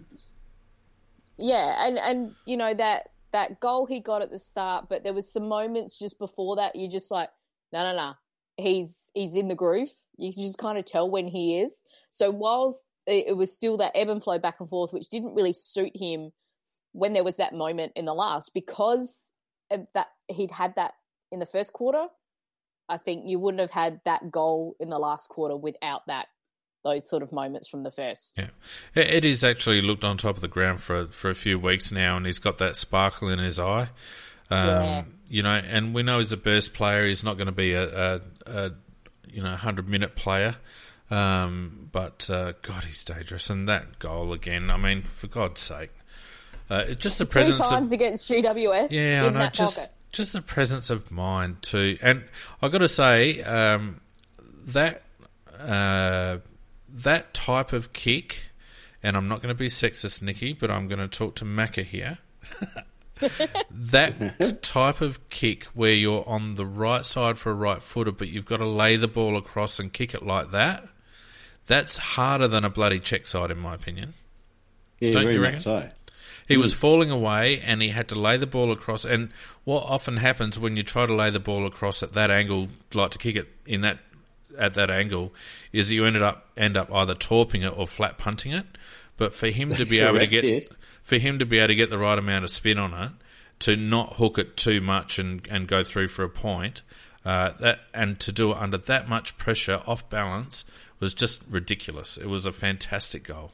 yeah, 1.38 1.88
and 1.88 1.98
and 1.98 2.36
you 2.46 2.58
know 2.58 2.74
that 2.74 3.10
that 3.32 3.60
goal 3.60 3.86
he 3.86 4.00
got 4.00 4.22
at 4.22 4.32
the 4.32 4.40
start, 4.40 4.90
but 4.90 5.04
there 5.04 5.14
was 5.14 5.32
some 5.32 5.48
moments 5.48 5.98
just 5.98 6.18
before 6.20 6.56
that 6.58 6.76
you're 6.76 6.90
just 6.90 7.12
like 7.12 7.30
no 7.72 7.84
no 7.84 7.96
no 7.96 8.14
he's 8.58 9.12
he's 9.14 9.36
in 9.36 9.48
the 9.48 9.56
groove. 9.56 9.92
You 10.18 10.34
can 10.34 10.44
just 10.44 10.58
kind 10.58 10.78
of 10.78 10.86
tell 10.86 11.10
when 11.10 11.28
he 11.28 11.60
is. 11.60 11.84
So 12.10 12.30
whilst 12.30 12.88
it, 13.06 13.36
was 13.36 13.52
still 13.52 13.78
that 13.78 13.92
ebb 13.96 14.10
and 14.10 14.24
flow 14.24 14.40
back 14.40 14.60
and 14.60 14.70
forth, 14.70 14.94
which 14.94 15.10
didn't 15.10 15.36
really 15.36 15.54
suit 15.54 15.96
him 15.96 16.32
when 16.94 17.14
there 17.14 17.24
was 17.24 17.38
that 17.38 17.54
moment 17.54 17.94
in 17.96 18.06
the 18.06 18.14
last 18.14 18.54
because 18.54 19.32
that 19.70 20.08
he'd 20.28 20.52
had 20.52 20.76
that 20.76 20.94
in 21.32 21.40
the 21.40 21.46
first 21.46 21.74
quarter. 21.74 22.06
I 22.88 22.98
think 22.98 23.24
you 23.28 23.40
wouldn't 23.40 23.62
have 23.62 23.72
had 23.72 24.02
that 24.06 24.30
goal 24.30 24.76
in 24.80 24.90
the 24.90 25.00
last 25.00 25.30
quarter 25.30 25.56
without 25.56 26.02
that 26.08 26.28
those 26.84 27.08
sort 27.08 27.24
of 27.24 27.32
moments 27.32 27.68
from 27.68 27.84
the 27.84 27.92
first. 27.92 28.34
yeah, 28.38 28.48
Eddie's 28.96 29.44
actually 29.44 29.82
looked 29.82 30.04
on 30.04 30.18
top 30.18 30.36
of 30.36 30.42
the 30.42 30.48
ground 30.48 30.82
for 30.82 31.08
for 31.08 31.30
a 31.30 31.36
few 31.36 31.58
weeks 31.58 31.92
now, 31.92 32.18
and 32.18 32.26
he's 32.26 32.40
got 32.40 32.58
that 32.60 32.76
sparkle 32.76 33.30
in 33.30 33.40
his 33.40 33.60
eye. 33.60 33.90
Um, 34.50 34.68
Yeah. 34.68 35.04
You 35.30 35.42
know, 35.42 35.56
and 35.56 35.96
we 35.96 36.04
know 36.04 36.20
he's 36.20 36.32
a 36.32 36.38
burst 36.38 36.74
player. 36.76 37.08
He's 37.08 37.24
not 37.24 37.38
going 37.38 37.48
to 37.48 37.52
be 37.52 37.74
a, 37.74 38.16
a, 38.16 38.22
a 38.46 38.72
you 39.32 39.42
know 39.42 39.56
hundred 39.56 39.90
minute 39.90 40.16
player. 40.16 40.56
Um, 41.10 41.90
but 41.92 42.30
uh, 42.30 42.54
God, 42.62 42.84
he's 42.86 43.04
dangerous, 43.04 43.50
and 43.50 43.68
that 43.68 44.00
goal 44.00 44.34
again. 44.34 44.70
I 44.70 44.78
mean, 44.78 45.02
for 45.02 45.28
God's 45.28 45.62
sake, 45.62 45.92
uh, 46.70 46.86
it's 46.88 47.02
just 47.02 47.18
the 47.18 47.26
Two 47.26 47.32
presence 47.32 47.60
of 47.60 47.66
times 47.68 47.92
against 47.92 48.30
GWS 48.30 48.92
Yeah, 48.92 49.26
I 49.26 49.30
know. 49.30 49.48
Just 49.50 49.78
pocket. 49.78 49.92
just 50.12 50.34
the 50.34 50.42
presence 50.42 50.90
of 50.90 51.12
mind 51.12 51.62
too, 51.62 51.98
and 52.02 52.24
I 52.62 52.68
got 52.70 52.80
to 52.80 52.88
say 52.88 53.42
um, 53.42 54.02
that 54.68 55.04
uh, 55.60 56.38
that 56.94 57.34
type 57.34 57.74
of 57.74 57.92
kick, 57.92 58.46
and 59.02 59.18
I'm 59.18 59.28
not 59.28 59.42
going 59.42 59.54
to 59.54 59.58
be 59.58 59.68
sexist, 59.68 60.22
Nikki, 60.22 60.54
but 60.54 60.70
I'm 60.70 60.88
going 60.88 61.00
to 61.00 61.08
talk 61.08 61.36
to 61.36 61.46
Macca 61.46 61.84
here. 61.84 62.20
that 63.72 64.62
type 64.62 65.02
of 65.02 65.30
kick 65.30 65.66
where 65.66 65.94
you're 65.94 66.28
on 66.28 66.56
the 66.56 66.66
right 66.66 67.04
side 67.06 67.38
for 67.38 67.52
a 67.52 67.56
right 67.56 67.82
footer, 67.82 68.12
but 68.12 68.28
you've 68.30 68.46
got 68.46 68.58
to 68.58 68.66
lay 68.68 68.96
the 68.96 69.08
ball 69.08 69.36
across 69.36 69.80
and 69.80 69.92
kick 69.92 70.14
it 70.14 70.24
like 70.24 70.52
that. 70.52 70.88
That's 71.66 71.98
harder 71.98 72.48
than 72.48 72.64
a 72.64 72.70
bloody 72.70 73.00
check 73.00 73.26
side, 73.26 73.50
in 73.50 73.58
my 73.58 73.74
opinion. 73.74 74.14
Yeah, 75.00 75.12
Don't 75.12 75.32
you 75.32 75.42
reckon? 75.42 75.60
so. 75.60 75.90
He 76.46 76.58
was 76.58 76.74
falling 76.74 77.10
away, 77.10 77.62
and 77.62 77.82
he 77.82 77.88
had 77.90 78.10
to 78.10 78.16
lay 78.16 78.36
the 78.36 78.46
ball 78.46 78.72
across. 78.74 79.06
And 79.06 79.30
what 79.64 79.84
often 79.84 80.18
happens 80.18 80.60
when 80.60 80.76
you 80.76 80.84
try 80.84 81.06
to 81.06 81.14
lay 81.14 81.30
the 81.30 81.40
ball 81.40 81.66
across 81.66 82.04
at 82.04 82.14
that 82.14 82.30
angle, 82.30 82.68
like 82.94 83.12
to 83.12 83.18
kick 83.18 83.38
it 83.38 83.48
in 83.66 83.82
that 83.82 84.00
at 84.58 84.74
that 84.76 84.90
angle, 84.90 85.34
is 85.72 85.92
you 85.92 86.06
ended 86.06 86.22
up 86.22 86.50
end 86.58 86.78
up 86.78 86.92
either 86.94 87.16
torping 87.16 87.64
it 87.64 87.78
or 87.78 87.88
flat 87.88 88.18
punting 88.18 88.54
it. 88.54 88.66
But 89.18 89.34
for 89.34 89.48
him 89.48 89.76
to 89.76 89.86
be 89.86 90.00
able 90.02 90.20
to 90.20 90.28
get 90.28 90.74
for 91.04 91.18
him 91.18 91.40
to 91.40 91.46
be 91.46 91.60
able 91.60 91.70
to 91.70 91.76
get 91.76 91.90
the 91.90 91.98
right 91.98 92.18
amount 92.18 92.46
of 92.46 92.50
spin 92.50 92.78
on 92.78 92.94
it, 92.94 93.12
to 93.60 93.76
not 93.76 94.16
hook 94.16 94.38
it 94.38 94.58
too 94.58 94.82
much 94.82 95.20
and, 95.20 95.48
and 95.50 95.68
go 95.68 95.84
through 95.84 96.08
for 96.08 96.24
a 96.24 96.30
point, 96.30 96.82
uh, 97.26 97.52
that 97.60 97.80
and 97.94 98.20
to 98.22 98.32
do 98.32 98.52
it 98.52 98.58
under 98.58 98.78
that 98.78 99.08
much 99.08 99.38
pressure, 99.38 99.82
off 99.86 100.10
balance, 100.10 100.66
was 101.00 101.14
just 101.14 101.44
ridiculous. 101.50 102.18
It 102.18 102.28
was 102.28 102.46
a 102.46 102.52
fantastic 102.52 103.24
goal. 103.24 103.52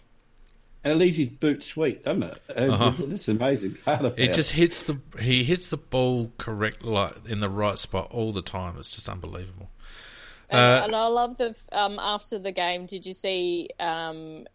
And 0.84 0.94
it 0.94 0.96
leaves 0.96 1.18
his 1.18 1.28
boot 1.28 1.64
sweet, 1.64 2.06
doesn't 2.06 2.24
it? 2.24 2.42
Uh, 2.50 2.74
Uh-huh. 2.74 2.92
That's 3.08 3.26
the 3.26 3.34
amazing 3.34 3.78
part 3.84 4.14
It 4.18 4.34
just 4.34 4.52
hits 4.52 4.84
the 4.84 4.98
he 5.20 5.44
hits 5.44 5.70
the 5.70 5.78
ball 5.78 6.32
correct 6.38 6.84
like 6.86 7.14
in 7.28 7.42
the 7.42 7.50
right 7.50 7.78
spot 7.78 8.08
all 8.12 8.32
the 8.32 8.42
time. 8.42 8.76
It's 8.80 8.90
just 8.90 9.10
unbelievable. 9.10 9.70
And, 10.50 10.60
Uh, 10.60 10.82
and 10.86 10.96
I 10.96 11.08
love 11.08 11.38
the 11.38 11.56
um, 11.72 12.00
after 12.00 12.40
the 12.40 12.52
game. 12.52 12.86
Did 12.86 13.06
you 13.06 13.14
see? 13.14 13.70
Um, 13.80 14.46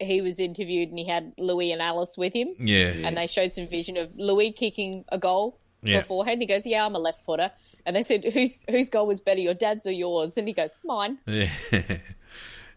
he 0.00 0.20
was 0.20 0.40
interviewed 0.40 0.88
and 0.88 0.98
he 0.98 1.04
had 1.04 1.32
Louis 1.38 1.70
and 1.70 1.80
Alice 1.80 2.16
with 2.18 2.34
him, 2.34 2.48
Yeah, 2.58 2.88
and 3.04 3.16
they 3.16 3.28
showed 3.28 3.52
some 3.52 3.68
vision 3.68 3.96
of 3.96 4.10
Louis 4.16 4.50
kicking 4.52 5.04
a 5.10 5.18
goal 5.18 5.60
Yeah. 5.82 5.98
beforehand. 6.00 6.40
He 6.40 6.46
goes, 6.46 6.66
"Yeah, 6.66 6.84
I'm 6.84 6.96
a 6.96 6.98
left 6.98 7.24
footer," 7.24 7.52
and 7.86 7.94
they 7.94 8.02
said, 8.02 8.24
"Whose 8.24 8.64
whose 8.68 8.88
goal 8.90 9.06
was 9.06 9.20
better, 9.20 9.40
your 9.40 9.54
dad's 9.54 9.86
or 9.86 9.92
yours?" 9.92 10.36
And 10.36 10.48
he 10.48 10.54
goes, 10.54 10.76
"Mine." 10.84 11.18
yeah, 11.26 11.48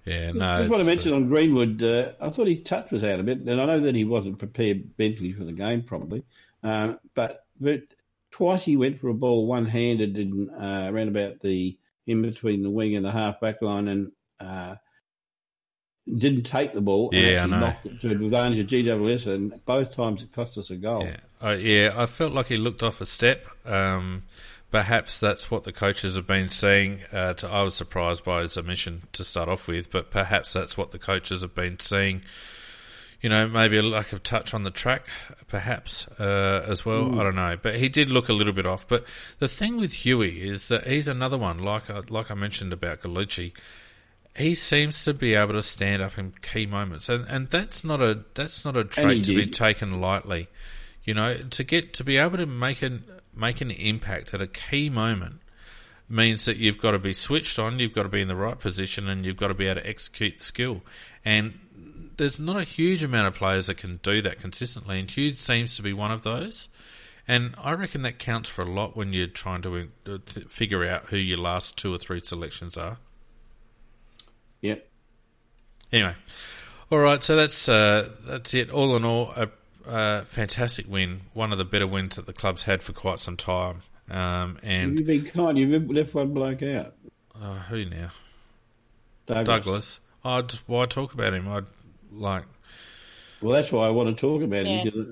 yeah. 0.06 0.32
No, 0.34 0.58
Just 0.58 0.70
want 0.70 0.84
to 0.84 0.88
it's, 0.90 0.96
mention 0.98 1.14
on 1.14 1.30
Greenwood, 1.30 1.82
uh, 1.82 2.12
I 2.20 2.30
thought 2.30 2.48
his 2.48 2.62
touch 2.62 2.92
was 2.92 3.04
out 3.04 3.20
a 3.20 3.24
bit, 3.24 3.40
and 3.40 3.60
I 3.60 3.66
know 3.66 3.80
that 3.80 3.96
he 3.96 4.06
wasn't 4.06 4.38
prepared 4.38 4.92
mentally 5.00 5.34
for 5.34 5.46
the 5.46 5.52
game, 5.52 5.82
probably. 5.84 6.24
Um, 6.62 7.00
but 7.16 7.46
but 7.60 7.82
twice 8.32 8.64
he 8.66 8.78
went 8.78 9.00
for 9.00 9.10
a 9.10 9.14
ball 9.14 9.48
one-handed 9.48 10.16
and 10.18 10.50
uh, 10.52 10.92
around 10.92 11.08
about 11.08 11.40
the 11.42 11.78
in 12.08 12.22
between 12.22 12.64
the 12.64 12.70
wing 12.70 12.96
and 12.96 13.06
the 13.06 13.12
half-back 13.12 13.62
line, 13.62 13.88
and 13.88 14.12
uh, 14.40 14.76
didn't 16.18 16.44
take 16.44 16.74
the 16.74 16.82
ball. 16.82 17.10
and 17.14 17.22
Yeah, 17.22 17.44
I 17.44 17.46
know. 17.48 17.60
knocked 17.60 17.86
it 17.86 18.02
to 18.02 18.12
advantage 18.12 18.60
of 18.60 18.68
GWS, 18.68 19.28
and 19.28 19.66
both 19.66 19.94
times 19.96 20.24
it 20.24 20.32
cost 20.34 20.58
us 20.58 20.70
a 20.70 20.76
goal. 20.76 21.06
Yeah, 21.06 21.18
uh, 21.42 21.52
yeah. 21.54 21.94
I 21.96 22.06
felt 22.06 22.34
like 22.34 22.48
he 22.48 22.58
looked 22.58 22.84
off 22.84 23.02
a 23.02 23.06
step. 23.06 23.48
Um, 23.66 24.24
perhaps 24.70 25.20
that's 25.20 25.50
what 25.50 25.64
the 25.64 25.72
coaches 25.72 26.16
have 26.16 26.28
been 26.28 26.50
seeing. 26.50 27.02
Uh, 27.12 27.34
to, 27.36 27.48
I 27.48 27.62
was 27.64 27.76
surprised 27.76 28.26
by 28.26 28.42
his 28.42 28.58
omission 28.58 29.04
to 29.14 29.24
start 29.24 29.48
off 29.48 29.68
with, 29.68 29.92
but 29.92 30.12
perhaps 30.12 30.52
that's 30.54 30.78
what 30.78 30.92
the 30.92 31.00
coaches 31.00 31.42
have 31.42 31.56
been 31.56 31.80
seeing. 31.80 32.24
You 33.24 33.30
know, 33.30 33.48
maybe 33.48 33.78
a 33.78 33.82
lack 33.82 34.12
of 34.12 34.22
touch 34.22 34.54
on 34.54 34.64
the 34.64 34.70
track, 34.70 35.08
perhaps 35.48 36.10
uh, 36.20 36.66
as 36.68 36.86
well. 36.86 37.18
I 37.18 37.24
don't 37.24 37.38
know, 37.38 37.56
but 37.64 37.76
he 37.76 37.88
did 37.88 38.10
look 38.10 38.28
a 38.28 38.34
little 38.34 38.52
bit 38.52 38.66
off. 38.66 38.86
But 38.86 39.06
the 39.40 39.48
thing 39.48 39.78
with 39.78 39.94
Huey 39.94 40.42
is 40.42 40.68
that 40.68 40.86
he's 40.86 41.08
another 41.08 41.38
one, 41.38 41.58
like 41.58 41.90
I, 41.90 42.02
like 42.10 42.30
I 42.30 42.34
mentioned 42.34 42.74
about 42.74 43.00
Gallucci. 43.00 43.54
He 44.36 44.54
seems 44.56 45.06
to 45.06 45.14
be 45.14 45.36
able 45.36 45.54
to 45.54 45.62
stand 45.62 46.02
up 46.02 46.18
in 46.18 46.32
key 46.42 46.66
moments, 46.66 47.08
and, 47.08 47.26
and 47.30 47.48
that's 47.48 47.86
not 47.86 48.02
a 48.02 48.26
that's 48.34 48.66
not 48.66 48.76
a 48.76 48.84
trait 48.84 49.24
to 49.24 49.36
be 49.36 49.48
taken 49.48 50.02
lightly. 50.02 50.50
You 51.06 51.14
know, 51.14 51.38
to 51.38 51.64
get 51.64 51.94
to 51.94 52.04
be 52.04 52.18
able 52.18 52.38
to 52.38 52.46
make 52.46 52.82
an 52.82 53.06
make 53.34 53.62
an 53.62 53.72
impact 53.72 54.34
at 54.34 54.42
a 54.42 54.48
key 54.48 54.90
moment 54.90 55.40
means 56.10 56.44
that 56.46 56.58
you've 56.58 56.78
got 56.78 56.92
to 56.92 57.00
be 57.00 57.14
switched 57.14 57.58
on, 57.58 57.80
you've 57.80 57.94
got 57.94 58.04
to 58.04 58.10
be 58.10 58.22
in 58.22 58.28
the 58.28 58.36
right 58.36 58.60
position, 58.60 59.08
and 59.08 59.26
you've 59.26 59.38
got 59.38 59.48
to 59.48 59.54
be 59.54 59.68
able 59.68 59.80
to 59.82 59.88
execute 59.88 60.38
the 60.40 60.44
skill. 60.44 60.82
And 61.24 61.58
there's 62.18 62.40
not 62.40 62.58
a 62.58 62.64
huge 62.64 63.04
amount 63.04 63.28
of 63.28 63.36
players 63.36 63.68
that 63.68 63.78
can 63.78 64.00
do 64.04 64.22
that 64.22 64.40
consistently, 64.40 65.00
and 65.00 65.10
Hughes 65.10 65.40
seems 65.40 65.76
to 65.78 65.82
be 65.82 65.94
one 65.94 66.12
of 66.12 66.24
those. 66.24 66.70
And 67.28 67.56
I 67.58 67.72
reckon 67.72 68.02
that 68.02 68.20
counts 68.20 68.50
for 68.50 68.64
a 68.64 68.70
lot 68.70 68.98
when 68.98 69.14
you're 69.14 69.28
trying 69.28 69.62
to 69.62 69.88
uh, 70.06 70.18
figure 70.50 70.86
out 70.86 71.06
who 71.06 71.18
your 71.18 71.38
last 71.38 71.78
two 71.78 71.94
or 71.94 71.98
three 71.98 72.20
selections 72.20 72.78
are. 72.78 72.98
Yep. 74.62 74.86
Anyway, 75.94 76.16
all 76.92 77.00
right. 77.00 77.24
So 77.24 77.36
that's 77.36 77.70
uh, 77.70 78.10
that's 78.26 78.54
it. 78.54 78.70
All 78.72 78.96
in 78.98 79.06
all, 79.06 79.32
a, 79.38 79.50
a 79.88 80.26
fantastic 80.26 80.86
win. 80.90 81.22
One 81.34 81.52
of 81.52 81.58
the 81.58 81.66
better 81.66 81.88
wins 81.88 82.16
that 82.18 82.26
the 82.26 82.34
club's 82.34 82.64
had 82.64 82.84
for 82.84 82.92
quite 82.94 83.20
some 83.20 83.38
time. 83.38 83.80
Um, 84.10 84.58
and 84.62 85.00
You've 85.00 85.08
been 85.08 85.24
kind. 85.24 85.58
You've 85.58 85.90
left 85.90 86.14
one 86.14 86.34
bloke 86.34 86.64
out. 86.64 86.94
uh, 87.42 87.56
who 87.70 87.86
now? 87.86 88.10
Douglas. 89.28 89.46
Douglas. 89.46 90.00
I 90.26 90.42
just 90.42 90.68
why 90.68 90.86
talk 90.88 91.14
about 91.14 91.34
him? 91.34 91.48
I'd 91.48 91.66
like. 92.14 92.44
Well, 93.42 93.54
that's 93.54 93.72
why 93.72 93.88
I 93.88 93.90
want 93.90 94.16
to 94.16 94.20
talk 94.22 94.42
about 94.42 94.66
Yeah. 94.66 94.78
him. 94.78 94.84
because 94.86 95.08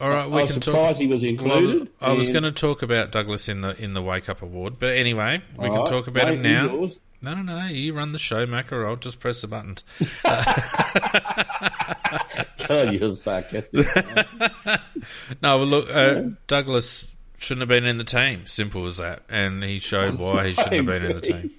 All 0.00 0.10
right, 0.10 0.24
I 0.24 0.26
was 0.26 0.50
can 0.52 0.60
surprised 0.62 0.96
talk. 0.96 1.00
he 1.00 1.06
was 1.06 1.22
Well, 1.22 1.30
included. 1.30 1.88
I 2.00 2.12
was 2.12 2.28
going 2.28 2.42
to 2.42 2.52
talk 2.52 2.82
about 2.82 3.12
Douglas 3.12 3.48
in 3.48 3.60
the 3.60 3.80
in 3.82 3.92
the 3.94 4.02
Wake 4.02 4.28
Up 4.28 4.42
Award, 4.42 4.74
but 4.80 4.90
anyway, 4.90 5.40
we 5.56 5.68
can 5.68 5.78
right, 5.78 5.86
talk 5.88 6.06
about 6.08 6.28
him 6.32 6.42
now. 6.42 6.64
yours. 6.64 7.00
No, 7.22 7.34
no, 7.34 7.42
no. 7.42 7.66
You 7.66 7.94
run 7.94 8.12
the 8.12 8.18
show, 8.18 8.46
Macca. 8.46 8.86
I'll 8.86 8.96
just 8.96 9.20
press 9.20 9.40
the 9.40 9.48
buttons. 9.48 9.82
God, 12.68 12.92
you're 12.92 13.14
sarcastic. 13.16 13.86
No, 15.42 15.58
well, 15.58 15.66
look, 15.66 15.88
uh, 15.94 16.22
Douglas 16.46 17.14
shouldn't 17.38 17.62
have 17.62 17.68
been 17.68 17.84
in 17.86 17.98
the 17.98 18.04
team. 18.04 18.46
Simple 18.46 18.86
as 18.86 18.96
that. 18.98 19.22
And 19.28 19.62
he 19.62 19.78
showed 19.78 20.18
why 20.18 20.48
he 20.48 20.52
shouldn't 20.52 20.74
have 20.74 20.86
been 20.86 21.04
in 21.04 21.14
the 21.14 21.20
team. 21.20 21.50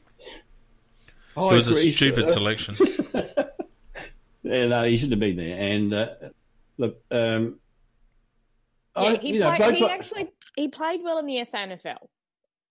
I 1.36 1.41
It 1.49 1.53
was 1.53 1.72
a 1.72 1.91
stupid 1.94 2.28
sir. 2.28 2.34
selection. 2.34 2.78
Yeah, 4.43 4.65
no, 4.68 4.84
he 4.84 4.97
shouldn't 4.97 5.14
have 5.14 5.19
been 5.19 5.35
there. 5.38 5.57
And 5.59 5.93
uh, 5.93 6.09
look, 6.77 7.01
um, 7.11 7.59
Yeah, 8.95 9.03
I, 9.03 9.15
he, 9.18 9.34
you 9.34 9.39
know, 9.39 9.49
played, 9.49 9.61
both- 9.61 9.76
he 9.76 9.89
actually 9.89 10.30
he 10.55 10.68
played 10.69 11.01
well 11.03 11.18
in 11.19 11.26
the 11.26 11.35
SANFL, 11.38 11.97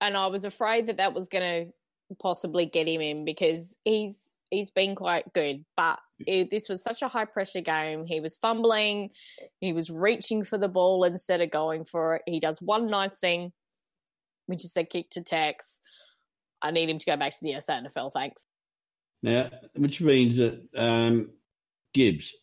and 0.01 0.17
I 0.17 0.27
was 0.27 0.45
afraid 0.45 0.87
that 0.87 0.97
that 0.97 1.13
was 1.13 1.29
going 1.29 1.65
to 1.65 2.15
possibly 2.21 2.65
get 2.65 2.87
him 2.87 3.01
in 3.01 3.25
because 3.25 3.77
he's 3.83 4.37
he's 4.49 4.71
been 4.71 4.95
quite 4.95 5.31
good. 5.33 5.65
But 5.75 5.99
it, 6.19 6.49
this 6.49 6.69
was 6.69 6.81
such 6.83 7.01
a 7.01 7.07
high 7.07 7.25
pressure 7.25 7.61
game. 7.61 8.05
He 8.05 8.19
was 8.19 8.37
fumbling, 8.37 9.11
he 9.59 9.73
was 9.73 9.89
reaching 9.89 10.43
for 10.43 10.57
the 10.57 10.67
ball 10.67 11.03
instead 11.03 11.41
of 11.41 11.51
going 11.51 11.85
for 11.85 12.15
it. 12.15 12.21
He 12.25 12.39
does 12.39 12.61
one 12.61 12.89
nice 12.89 13.19
thing, 13.19 13.51
which 14.47 14.63
is 14.63 14.75
a 14.77 14.83
kick 14.83 15.09
to 15.11 15.21
Tex. 15.21 15.79
I 16.61 16.71
need 16.71 16.89
him 16.89 16.97
to 16.97 17.05
go 17.05 17.17
back 17.17 17.33
to 17.33 17.39
the 17.41 17.51
SANFL. 17.53 18.11
Thanks. 18.13 18.45
now, 19.21 19.49
which 19.75 20.01
means 20.01 20.37
that 20.37 20.59
um, 20.75 21.29
Gibbs. 21.97 22.33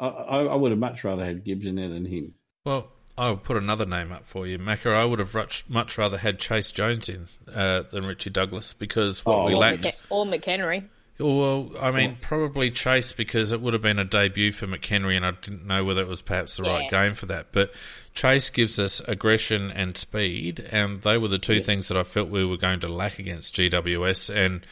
I, 0.00 0.06
I, 0.06 0.38
I 0.44 0.54
would 0.54 0.70
have 0.72 0.78
much 0.80 1.04
rather 1.04 1.24
had 1.24 1.44
Gibbs 1.44 1.66
in 1.66 1.74
there 1.76 1.88
than 1.90 2.06
him. 2.06 2.34
Well, 2.64 2.88
I'll 3.18 3.36
put 3.36 3.56
another 3.58 3.84
name 3.86 4.10
up 4.12 4.24
for 4.26 4.46
you, 4.46 4.58
Macca. 4.58 4.94
I 4.94 5.04
would 5.04 5.18
have 5.18 5.34
much, 5.34 5.64
much 5.68 5.98
rather 5.98 6.16
had 6.18 6.38
Chayce 6.38 6.72
Jones 6.72 7.08
in 7.08 7.26
uh, 7.54 7.82
than 7.82 8.06
Richie 8.06 8.30
Douglas 8.30 8.72
because 8.72 9.24
what 9.26 9.34
Oh, 9.34 9.44
we 9.46 9.52
well, 9.52 9.60
lacked. 9.60 9.82
McHen- 9.82 9.96
or 10.08 10.24
McHenry. 10.24 10.84
Well, 11.18 11.72
I 11.78 11.90
mean, 11.90 12.16
probably 12.22 12.70
Chayce 12.70 13.14
because 13.14 13.52
it 13.52 13.60
would 13.60 13.74
have 13.74 13.82
been 13.82 13.98
a 13.98 14.06
debut 14.06 14.52
for 14.52 14.66
McHenry, 14.66 15.16
and 15.16 15.26
I 15.26 15.32
didn't 15.32 15.66
know 15.66 15.84
whether 15.84 16.00
it 16.00 16.08
was 16.08 16.22
perhaps 16.22 16.56
the 16.56 16.62
right 16.62 16.88
game 16.88 17.12
for 17.12 17.26
that. 17.26 17.48
But 17.52 17.74
Chayce 18.14 18.50
gives 18.50 18.78
us 18.78 19.00
aggression 19.06 19.70
and 19.70 19.98
speed, 19.98 20.66
and 20.72 21.02
they 21.02 21.18
were 21.18 21.28
the 21.28 21.36
two 21.38 21.60
things 21.60 21.88
that 21.88 21.98
I 21.98 22.04
felt 22.04 22.30
we 22.30 22.46
were 22.46 22.56
going 22.56 22.80
to 22.80 22.88
lack 22.88 23.18
against 23.18 23.54
GWS. 23.54 24.34
And 24.34 24.62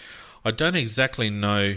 I 0.42 0.50
don't 0.50 0.74
exactly 0.76 1.28
know. 1.28 1.76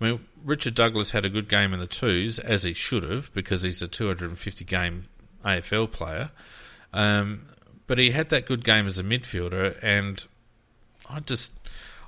I 0.00 0.04
mean, 0.04 0.20
Richard 0.44 0.74
Douglas 0.74 1.10
had 1.10 1.24
a 1.24 1.28
good 1.28 1.48
game 1.48 1.74
in 1.74 1.80
the 1.80 1.86
twos, 1.86 2.38
as 2.38 2.64
he 2.64 2.72
should 2.72 3.02
have, 3.02 3.32
because 3.34 3.62
he's 3.62 3.82
a 3.82 3.88
250 3.88 4.64
game 4.64 5.04
AFL 5.44 5.90
player. 5.90 6.30
Um, 6.92 7.46
but 7.86 7.98
he 7.98 8.12
had 8.12 8.28
that 8.30 8.46
good 8.46 8.64
game 8.64 8.86
as 8.86 8.98
a 8.98 9.04
midfielder, 9.04 9.78
and 9.82 10.26
I 11.08 11.20
just 11.20 11.52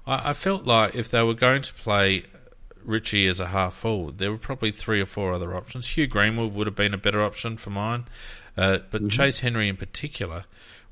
I, 0.06 0.30
I 0.30 0.32
felt 0.32 0.64
like 0.64 0.94
if 0.94 1.10
they 1.10 1.22
were 1.22 1.34
going 1.34 1.62
to 1.62 1.74
play 1.74 2.24
Richie 2.84 3.26
as 3.26 3.40
a 3.40 3.48
half 3.48 3.74
forward, 3.74 4.18
there 4.18 4.30
were 4.30 4.38
probably 4.38 4.70
three 4.70 5.00
or 5.00 5.06
four 5.06 5.32
other 5.32 5.54
options. 5.54 5.88
Hugh 5.88 6.06
Greenwood 6.06 6.54
would 6.54 6.66
have 6.66 6.76
been 6.76 6.94
a 6.94 6.98
better 6.98 7.22
option 7.22 7.56
for 7.56 7.70
mine, 7.70 8.04
uh, 8.56 8.78
but 8.90 9.04
Chayce 9.04 9.40
Henry 9.40 9.68
in 9.68 9.76
particular 9.76 10.44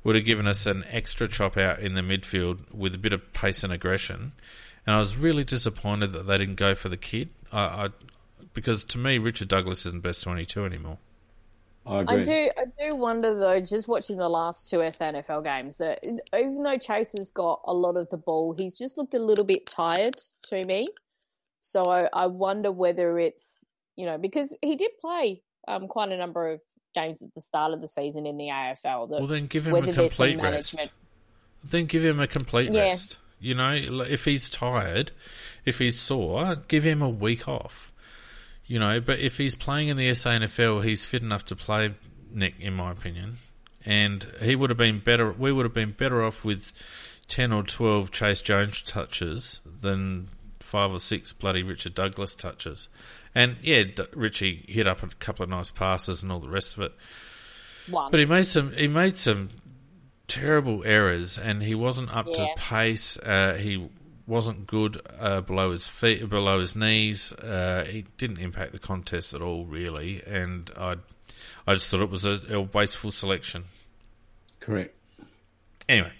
would 0.03 0.15
have 0.15 0.25
given 0.25 0.47
us 0.47 0.65
an 0.65 0.83
extra 0.89 1.27
chop 1.27 1.57
out 1.57 1.79
in 1.79 1.93
the 1.93 2.01
midfield 2.01 2.59
with 2.73 2.95
a 2.95 2.97
bit 2.97 3.13
of 3.13 3.33
pace 3.33 3.63
and 3.63 3.71
aggression. 3.71 4.31
And 4.91 4.97
I 4.97 4.99
was 4.99 5.15
really 5.15 5.45
disappointed 5.45 6.07
that 6.07 6.23
they 6.27 6.37
didn't 6.37 6.55
go 6.55 6.75
for 6.75 6.89
the 6.89 6.97
kid. 6.97 7.29
I, 7.49 7.59
I 7.85 7.89
because 8.53 8.83
to 8.83 8.97
me, 8.97 9.19
Richard 9.19 9.47
Douglas 9.47 9.85
isn't 9.85 10.03
best 10.03 10.21
twenty-two 10.21 10.65
anymore. 10.65 10.97
I 11.85 12.01
agree. 12.01 12.19
I 12.19 12.23
do, 12.23 12.49
I 12.57 12.63
do 12.77 12.95
wonder 12.97 13.39
though, 13.39 13.61
just 13.61 13.87
watching 13.87 14.17
the 14.17 14.27
last 14.27 14.69
two 14.69 14.79
SANFL 14.79 15.45
games, 15.45 15.77
that 15.77 16.05
even 16.05 16.61
though 16.61 16.77
Chayce 16.77 17.17
has 17.17 17.31
got 17.31 17.61
a 17.63 17.73
lot 17.73 17.95
of 17.95 18.09
the 18.09 18.17
ball, 18.17 18.53
he's 18.53 18.77
just 18.77 18.97
looked 18.97 19.13
a 19.13 19.19
little 19.19 19.45
bit 19.45 19.65
tired 19.65 20.15
to 20.49 20.65
me. 20.65 20.89
So 21.61 21.83
I, 21.83 22.09
I 22.11 22.25
wonder 22.25 22.69
whether 22.69 23.17
it's 23.17 23.65
you 23.95 24.05
know 24.05 24.17
because 24.17 24.57
he 24.61 24.75
did 24.75 24.91
play 24.99 25.41
um, 25.69 25.87
quite 25.87 26.11
a 26.11 26.17
number 26.17 26.51
of 26.51 26.59
games 26.93 27.21
at 27.21 27.33
the 27.33 27.39
start 27.39 27.71
of 27.71 27.79
the 27.79 27.87
season 27.87 28.25
in 28.25 28.35
the 28.35 28.47
AFL. 28.47 29.09
That 29.09 29.19
Well, 29.19 29.27
then 29.27 29.47
give 29.47 29.67
him 29.67 29.75
a 29.75 29.83
complete 29.93 30.37
rest. 30.37 30.73
management. 30.75 30.91
Then 31.63 31.85
give 31.85 32.03
him 32.03 32.19
a 32.19 32.27
complete 32.27 32.73
Yeah. 32.73 32.87
rest. 32.87 33.19
You 33.41 33.55
know, 33.55 33.73
if 33.73 34.25
he's 34.25 34.49
tired, 34.49 35.11
if 35.65 35.79
he's 35.79 35.99
sore, 35.99 36.55
give 36.67 36.83
him 36.83 37.01
a 37.01 37.09
week 37.09 37.47
off. 37.47 37.91
You 38.65 38.79
know, 38.79 39.01
but 39.01 39.19
if 39.19 39.37
he's 39.37 39.55
playing 39.55 39.89
in 39.89 39.97
the 39.97 40.09
SANFL, 40.11 40.83
he's 40.83 41.03
fit 41.03 41.23
enough 41.23 41.43
to 41.45 41.55
play 41.55 41.91
Nick, 42.31 42.59
in 42.59 42.73
my 42.73 42.91
opinion. 42.91 43.37
And 43.83 44.25
he 44.41 44.55
would 44.55 44.69
have 44.69 44.77
been 44.77 44.99
better. 44.99 45.31
We 45.31 45.51
would 45.51 45.65
have 45.65 45.73
been 45.73 45.91
better 45.91 46.23
off 46.23 46.45
with 46.45 46.71
ten 47.27 47.51
or 47.51 47.63
twelve 47.63 48.11
Chayce 48.11 48.43
Jones 48.43 48.81
touches 48.83 49.59
than 49.65 50.27
five 50.59 50.91
or 50.91 50.99
six 50.99 51.33
bloody 51.33 51.63
Richard 51.63 51.95
Douglas 51.95 52.35
touches. 52.35 52.87
And 53.33 53.57
yeah, 53.61 53.83
D- 53.83 54.03
Richie 54.13 54.65
hit 54.67 54.87
up 54.87 55.01
a 55.03 55.07
couple 55.07 55.43
of 55.43 55.49
nice 55.49 55.71
passes 55.71 56.21
and 56.21 56.31
all 56.31 56.39
the 56.39 56.47
rest 56.47 56.77
of 56.77 56.83
it. 56.83 56.93
One. 57.89 58.11
But 58.11 58.19
he 58.19 58.25
made 58.25 58.45
some. 58.45 58.71
He 58.73 58.87
made 58.87 59.17
some 59.17 59.49
terrible 60.31 60.83
errors, 60.85 61.37
and 61.37 61.61
he 61.61 61.75
wasn't 61.75 62.15
up 62.15 62.31
to 62.31 62.47
pace. 62.55 63.17
Uh, 63.19 63.57
he 63.59 63.89
wasn't 64.25 64.65
good 64.65 65.01
uh, 65.19 65.41
below 65.41 65.73
his 65.73 65.87
feet, 65.87 66.27
below 66.29 66.61
his 66.61 66.73
knees. 66.73 67.33
Uh, 67.33 67.85
he 67.87 68.05
didn't 68.17 68.39
impact 68.39 68.71
the 68.71 68.79
contest 68.79 69.33
at 69.33 69.41
all, 69.41 69.65
really. 69.65 70.23
And 70.25 70.71
I, 70.77 70.95
I 71.67 71.73
just 71.73 71.89
thought 71.89 72.01
it 72.01 72.09
was 72.09 72.25
a, 72.25 72.39
a 72.49 72.61
wasteful 72.61 73.11
selection. 73.11 73.65
Correct. 74.61 74.95
Anyway, 75.89 76.13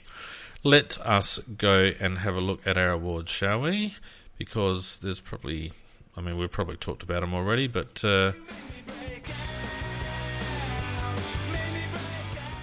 let 0.63 0.99
us 1.05 1.39
go 1.39 1.91
and 1.99 2.17
have 2.19 2.35
a 2.35 2.41
look 2.41 2.67
at 2.67 2.77
our 2.77 2.91
awards, 2.91 3.31
shall 3.31 3.61
we? 3.61 3.95
Because 4.37 4.99
there's 4.99 5.21
probably, 5.21 5.71
I 6.17 6.21
mean, 6.21 6.37
we've 6.37 6.51
probably 6.51 6.75
talked 6.75 7.03
about 7.03 7.21
them 7.21 7.33
already, 7.33 7.67
but 7.67 8.03
uh, 8.03 8.33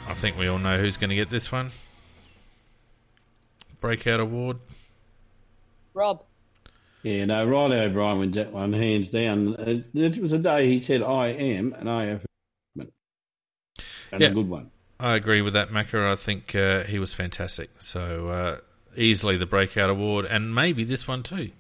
I 0.09 0.15
think 0.15 0.39
we 0.39 0.49
all 0.49 0.59
know 0.59 0.79
who's 0.79 0.97
going 0.97 1.11
to 1.11 1.17
get 1.17 1.29
this 1.29 1.53
one. 1.53 1.71
Breakout 3.81 4.21
award. 4.21 4.57
Rob. 5.95 6.25
Yeah, 7.03 7.27
no, 7.27 7.47
Reilly 7.47 7.79
O'Brien 7.79 8.19
wins 8.19 8.35
that 8.35 8.53
one 8.53 8.73
hands 8.73 9.11
down. 9.11 9.55
Uh, 9.55 9.83
It 9.95 10.19
was 10.21 10.33
a 10.33 10.39
day 10.39 10.67
he 10.69 10.81
said, 10.81 11.03
"I 11.03 11.29
am," 11.29 11.73
and 11.75 11.89
I 11.89 12.07
have, 12.07 12.27
and 12.77 12.91
Yeah. 14.21 14.29
a 14.29 14.33
good 14.33 14.49
one. 14.49 14.71
I 14.99 15.15
agree 15.15 15.41
with 15.43 15.53
that, 15.53 15.71
Macca. 15.71 16.11
I 16.11 16.17
think 16.17 16.57
uh, 16.57 16.83
he 16.85 16.99
was 16.99 17.15
fantastic. 17.15 17.71
So 17.79 18.29
uh, 18.29 18.59
easily 18.97 19.37
the 19.37 19.47
breakout 19.47 19.91
award, 19.91 20.25
and 20.25 20.53
maybe 20.53 20.83
this 20.83 21.07
one 21.07 21.23
too. 21.23 21.51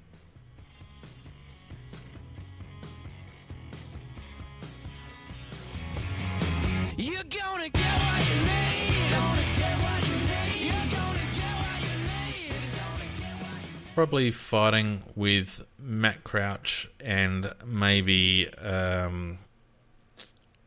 Probably 13.98 14.30
fighting 14.30 15.02
with 15.16 15.66
Matt 15.76 16.22
Crouch 16.22 16.88
and 17.00 17.52
maybe 17.66 18.48
um, 18.54 19.38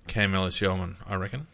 Cam 0.10 0.36
Ellis 0.36 0.60
Yeoman, 0.60 0.98
I 1.08 1.16
reckon. 1.16 1.48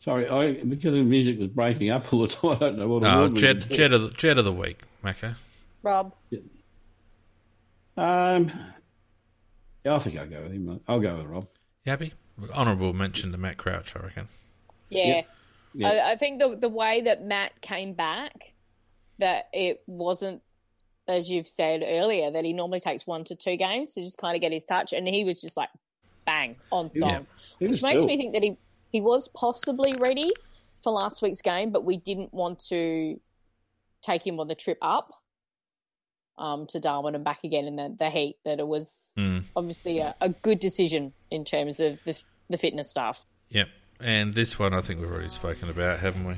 Sorry, 0.00 0.28
I 0.28 0.54
because 0.54 0.94
the 0.94 1.04
music 1.04 1.38
was 1.38 1.50
breaking 1.50 1.90
up 1.90 2.12
all 2.12 2.22
the 2.22 2.26
time. 2.26 2.50
I 2.50 2.54
don't 2.56 2.78
know 2.78 2.88
what. 2.88 3.04
Oh, 3.04 3.08
award 3.10 3.34
we 3.34 3.38
Jet, 3.38 3.60
could 3.60 3.68
do. 3.68 3.74
Jet, 3.76 3.92
of 3.92 4.02
the, 4.02 4.10
Jet 4.10 4.38
of 4.38 4.44
the 4.44 4.52
Week, 4.52 4.80
Macca. 5.04 5.36
Rob. 5.84 6.16
Um, 7.96 8.50
yeah, 9.84 9.94
I 9.94 9.98
think 10.00 10.18
I'll 10.18 10.26
go 10.26 10.42
with 10.42 10.50
him. 10.50 10.80
I'll 10.88 10.98
go 10.98 11.14
with 11.14 11.26
Rob. 11.26 11.46
You 11.84 11.90
happy? 11.90 12.14
Honourable 12.52 12.92
mention 12.92 13.30
to 13.30 13.38
Matt 13.38 13.56
Crouch, 13.56 13.94
I 13.94 14.00
reckon. 14.00 14.26
Yeah. 14.88 15.06
Yep. 15.06 15.28
Yep. 15.74 15.92
I, 15.92 16.10
I 16.10 16.16
think 16.16 16.40
the 16.40 16.56
the 16.56 16.68
way 16.68 17.02
that 17.02 17.24
Matt 17.24 17.60
came 17.60 17.92
back, 17.92 18.52
that 19.20 19.48
it 19.52 19.82
wasn't, 19.86 20.42
as 21.08 21.30
you've 21.30 21.48
said 21.48 21.82
earlier, 21.86 22.30
that 22.32 22.44
he 22.44 22.52
normally 22.52 22.80
takes 22.80 23.06
one 23.06 23.24
to 23.24 23.34
two 23.36 23.56
games 23.56 23.94
to 23.94 24.02
just 24.02 24.18
kind 24.18 24.34
of 24.34 24.40
get 24.42 24.52
his 24.52 24.64
touch, 24.64 24.92
and 24.92 25.06
he 25.08 25.24
was 25.24 25.40
just 25.40 25.56
like 25.56 25.70
bang 26.26 26.56
on 26.70 26.90
song, 26.90 27.26
Yeah. 27.60 27.68
Which 27.68 27.82
makes 27.82 28.00
still- 28.00 28.06
me 28.06 28.16
think 28.16 28.32
that 28.34 28.42
he 28.42 28.56
he 28.92 29.00
was 29.00 29.28
possibly 29.28 29.94
ready 30.00 30.30
for 30.82 30.92
last 30.92 31.22
week's 31.22 31.42
game, 31.42 31.70
but 31.70 31.84
we 31.84 31.96
didn't 31.96 32.34
want 32.34 32.58
to 32.68 33.20
take 34.02 34.26
him 34.26 34.40
on 34.40 34.48
the 34.48 34.54
trip 34.54 34.78
up. 34.82 35.12
Um, 36.38 36.66
to 36.68 36.80
Darwin 36.80 37.14
and 37.14 37.22
back 37.22 37.44
again 37.44 37.66
in 37.66 37.76
the, 37.76 37.94
the 37.98 38.08
heat, 38.08 38.36
that 38.46 38.60
it 38.60 38.66
was 38.66 39.12
Mm. 39.18 39.44
obviously 39.54 39.98
a, 39.98 40.14
a 40.22 40.30
good 40.30 40.58
decision 40.58 41.12
in 41.30 41.44
terms 41.44 41.80
of 41.80 42.02
the, 42.04 42.18
the 42.48 42.56
fitness 42.56 42.88
stuff. 42.90 43.26
Yep. 43.50 43.68
And 44.00 44.32
this 44.32 44.58
one 44.58 44.72
I 44.72 44.80
think 44.80 45.00
we've 45.02 45.12
already 45.12 45.28
spoken 45.28 45.68
about, 45.68 45.98
haven't 46.00 46.24
we? 46.24 46.36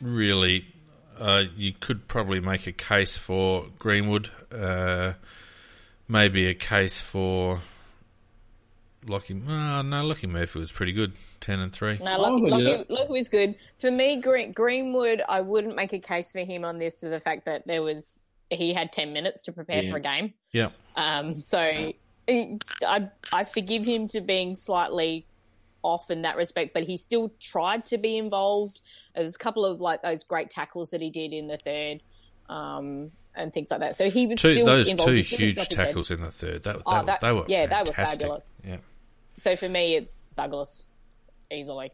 Really, 0.00 0.64
uh, 1.18 1.44
you 1.56 1.72
could 1.78 2.08
probably 2.08 2.40
make 2.40 2.66
a 2.66 2.72
case 2.72 3.16
for 3.16 3.66
Greenwood. 3.78 4.30
Uh, 4.52 5.12
maybe 6.08 6.46
a 6.46 6.54
case 6.54 7.00
for 7.00 7.60
Lachie. 9.06 9.46
Uh, 9.46 9.82
no, 9.82 10.02
Lachie 10.08 10.28
Murphy 10.28 10.58
was 10.58 10.72
pretty 10.72 10.92
good, 10.92 11.12
ten 11.40 11.58
and 11.60 11.72
three. 11.72 11.98
No, 11.98 12.16
Oh, 12.24 12.36
yeah. 12.36 12.54
Lucky, 12.78 12.84
Lucky 12.88 13.12
was 13.12 13.28
good. 13.28 13.54
For 13.78 13.90
me, 13.90 14.20
Green, 14.20 14.52
Greenwood, 14.52 15.22
I 15.28 15.40
wouldn't 15.40 15.76
make 15.76 15.92
a 15.92 15.98
case 15.98 16.32
for 16.32 16.40
him 16.40 16.64
on 16.64 16.78
this 16.78 17.00
to 17.00 17.08
the 17.08 17.20
fact 17.20 17.44
that 17.46 17.66
there 17.66 17.82
was 17.82 18.34
he 18.50 18.74
had 18.74 18.92
ten 18.92 19.12
minutes 19.12 19.44
to 19.44 19.52
prepare 19.52 19.82
Yeah. 19.82 19.90
for 19.90 19.96
a 19.98 20.00
game. 20.00 20.34
Yeah, 20.52 20.70
Um, 20.96 21.34
so 21.34 21.60
I 22.28 23.08
I 23.32 23.44
forgive 23.44 23.84
him 23.84 24.08
to 24.08 24.20
being 24.20 24.56
slightly 24.56 25.24
off 25.82 26.10
in 26.10 26.22
that 26.22 26.36
respect, 26.36 26.74
but 26.74 26.82
he 26.84 26.96
still 26.96 27.32
tried 27.40 27.86
to 27.86 27.98
be 27.98 28.16
involved. 28.18 28.80
There 29.14 29.22
was 29.22 29.34
a 29.34 29.38
couple 29.38 29.64
of 29.64 29.80
like 29.80 30.02
those 30.02 30.24
great 30.24 30.50
tackles 30.50 30.90
that 30.90 31.00
he 31.00 31.10
did 31.10 31.32
in 31.32 31.46
the 31.48 31.56
third, 31.58 32.02
um, 32.48 33.10
and 33.34 33.52
things 33.52 33.70
like 33.70 33.80
that. 33.80 33.96
So 33.96 34.10
he 34.10 34.26
was 34.26 34.40
two 34.40 34.54
still 34.54 34.66
those 34.66 34.88
involved. 34.88 35.08
two 35.16 35.22
He 35.22 35.36
huge 35.36 35.54
dropped 35.56 35.68
his 35.72 35.76
tackles 35.76 36.10
in 36.10 36.20
the 36.20 36.30
third. 36.30 36.62
That, 36.64 36.76
that, 36.76 36.82
Oh, 36.86 37.04
that- 37.06 37.20
they 37.20 37.32
were 37.32 37.44
yeah, 37.48 37.66
they 37.66 37.76
were 37.78 37.94
fabulous. 37.94 38.50
Yeah. 38.66 38.78
So 39.36 39.56
for 39.56 39.68
me, 39.68 39.94
it's 39.96 40.28
Douglas 40.36 40.86
easily. 41.50 41.92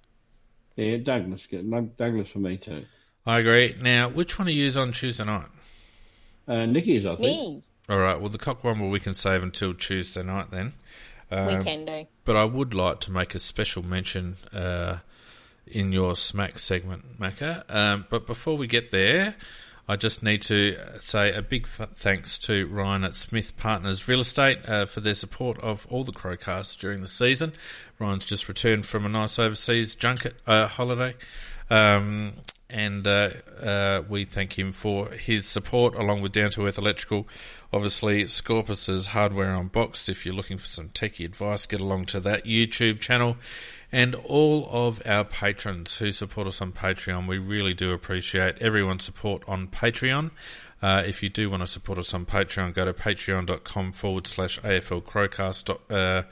Yeah, 0.76 0.96
Douglas. 0.98 1.46
Douglas 1.46 2.28
for 2.28 2.38
me 2.38 2.56
too. 2.56 2.84
I 3.24 3.38
agree. 3.38 3.74
Now, 3.80 4.08
which 4.08 4.38
one 4.38 4.48
are 4.48 4.52
you 4.52 4.70
on 4.80 4.92
Tuesday 4.92 5.24
night? 5.24 5.46
Uh, 6.46 6.66
Nicky's, 6.66 7.04
I 7.06 7.16
think. 7.16 7.20
Me, 7.24 7.62
All 7.88 7.98
right. 7.98 8.20
Well, 8.20 8.28
the 8.28 8.38
Cockwomble 8.38 8.90
we 8.90 9.00
can 9.00 9.14
save 9.14 9.42
until 9.42 9.74
Tuesday 9.74 10.22
night 10.22 10.50
then. 10.50 10.74
Um, 11.30 11.58
we 11.58 11.64
can 11.64 11.84
do. 11.84 12.06
But 12.24 12.36
I 12.36 12.44
would 12.44 12.74
like 12.74 13.00
to 13.00 13.10
make 13.10 13.34
a 13.34 13.38
special 13.38 13.82
mention 13.82 14.36
uh, 14.52 14.98
in 15.66 15.92
your 15.92 16.14
smack 16.16 16.58
segment, 16.58 17.18
Macca. 17.20 17.64
Um, 17.68 18.06
but 18.08 18.26
before 18.26 18.56
we 18.56 18.66
get 18.66 18.90
there, 18.90 19.34
I 19.88 19.96
just 19.96 20.22
need 20.22 20.42
to 20.42 20.76
say 21.00 21.32
a 21.32 21.42
big 21.42 21.64
f- 21.64 21.90
thanks 21.94 22.38
to 22.40 22.66
Ryan 22.66 23.04
at 23.04 23.14
Smith 23.14 23.56
Partners 23.56 24.08
Real 24.08 24.20
Estate 24.20 24.58
uh, 24.68 24.84
for 24.84 25.00
their 25.00 25.14
support 25.14 25.58
of 25.60 25.86
all 25.90 26.02
the 26.02 26.12
Crowcasts 26.12 26.78
during 26.78 27.00
the 27.00 27.08
season. 27.08 27.52
Ryan's 27.98 28.24
just 28.24 28.48
returned 28.48 28.86
from 28.86 29.06
a 29.06 29.08
nice 29.08 29.38
overseas 29.38 29.94
junket 29.94 30.34
uh, 30.46 30.66
holiday. 30.66 31.14
Um, 31.70 32.34
and 32.68 33.06
uh, 33.06 33.30
uh, 33.62 34.02
we 34.08 34.24
thank 34.24 34.58
him 34.58 34.72
for 34.72 35.08
his 35.10 35.46
support 35.46 35.94
along 35.94 36.20
with 36.20 36.32
Down 36.32 36.50
to 36.50 36.66
Earth 36.66 36.78
Electrical. 36.78 37.28
Obviously, 37.72 38.26
Scorpus's 38.26 39.08
Hardware 39.08 39.54
Unboxed. 39.54 40.08
If 40.08 40.26
you're 40.26 40.34
looking 40.34 40.58
for 40.58 40.66
some 40.66 40.88
techie 40.88 41.24
advice, 41.24 41.66
get 41.66 41.80
along 41.80 42.06
to 42.06 42.20
that 42.20 42.44
YouTube 42.44 43.00
channel. 43.00 43.36
And 43.92 44.16
all 44.16 44.68
of 44.70 45.00
our 45.06 45.24
patrons 45.24 45.98
who 45.98 46.10
support 46.10 46.48
us 46.48 46.60
on 46.60 46.72
Patreon, 46.72 47.28
we 47.28 47.38
really 47.38 47.72
do 47.72 47.92
appreciate 47.92 48.58
everyone's 48.58 49.04
support 49.04 49.44
on 49.46 49.68
Patreon. 49.68 50.32
Uh, 50.82 51.02
if 51.06 51.22
you 51.22 51.28
do 51.28 51.48
want 51.48 51.62
to 51.62 51.66
support 51.66 51.98
us 51.98 52.12
on 52.12 52.26
Patreon, 52.26 52.74
go 52.74 52.84
to 52.84 52.92
patreon.com 52.92 53.92
forward 53.92 54.26
slash 54.26 54.60
AFL 54.60 55.02
Crowcast. 55.02 55.70
Uh, 55.88 56.26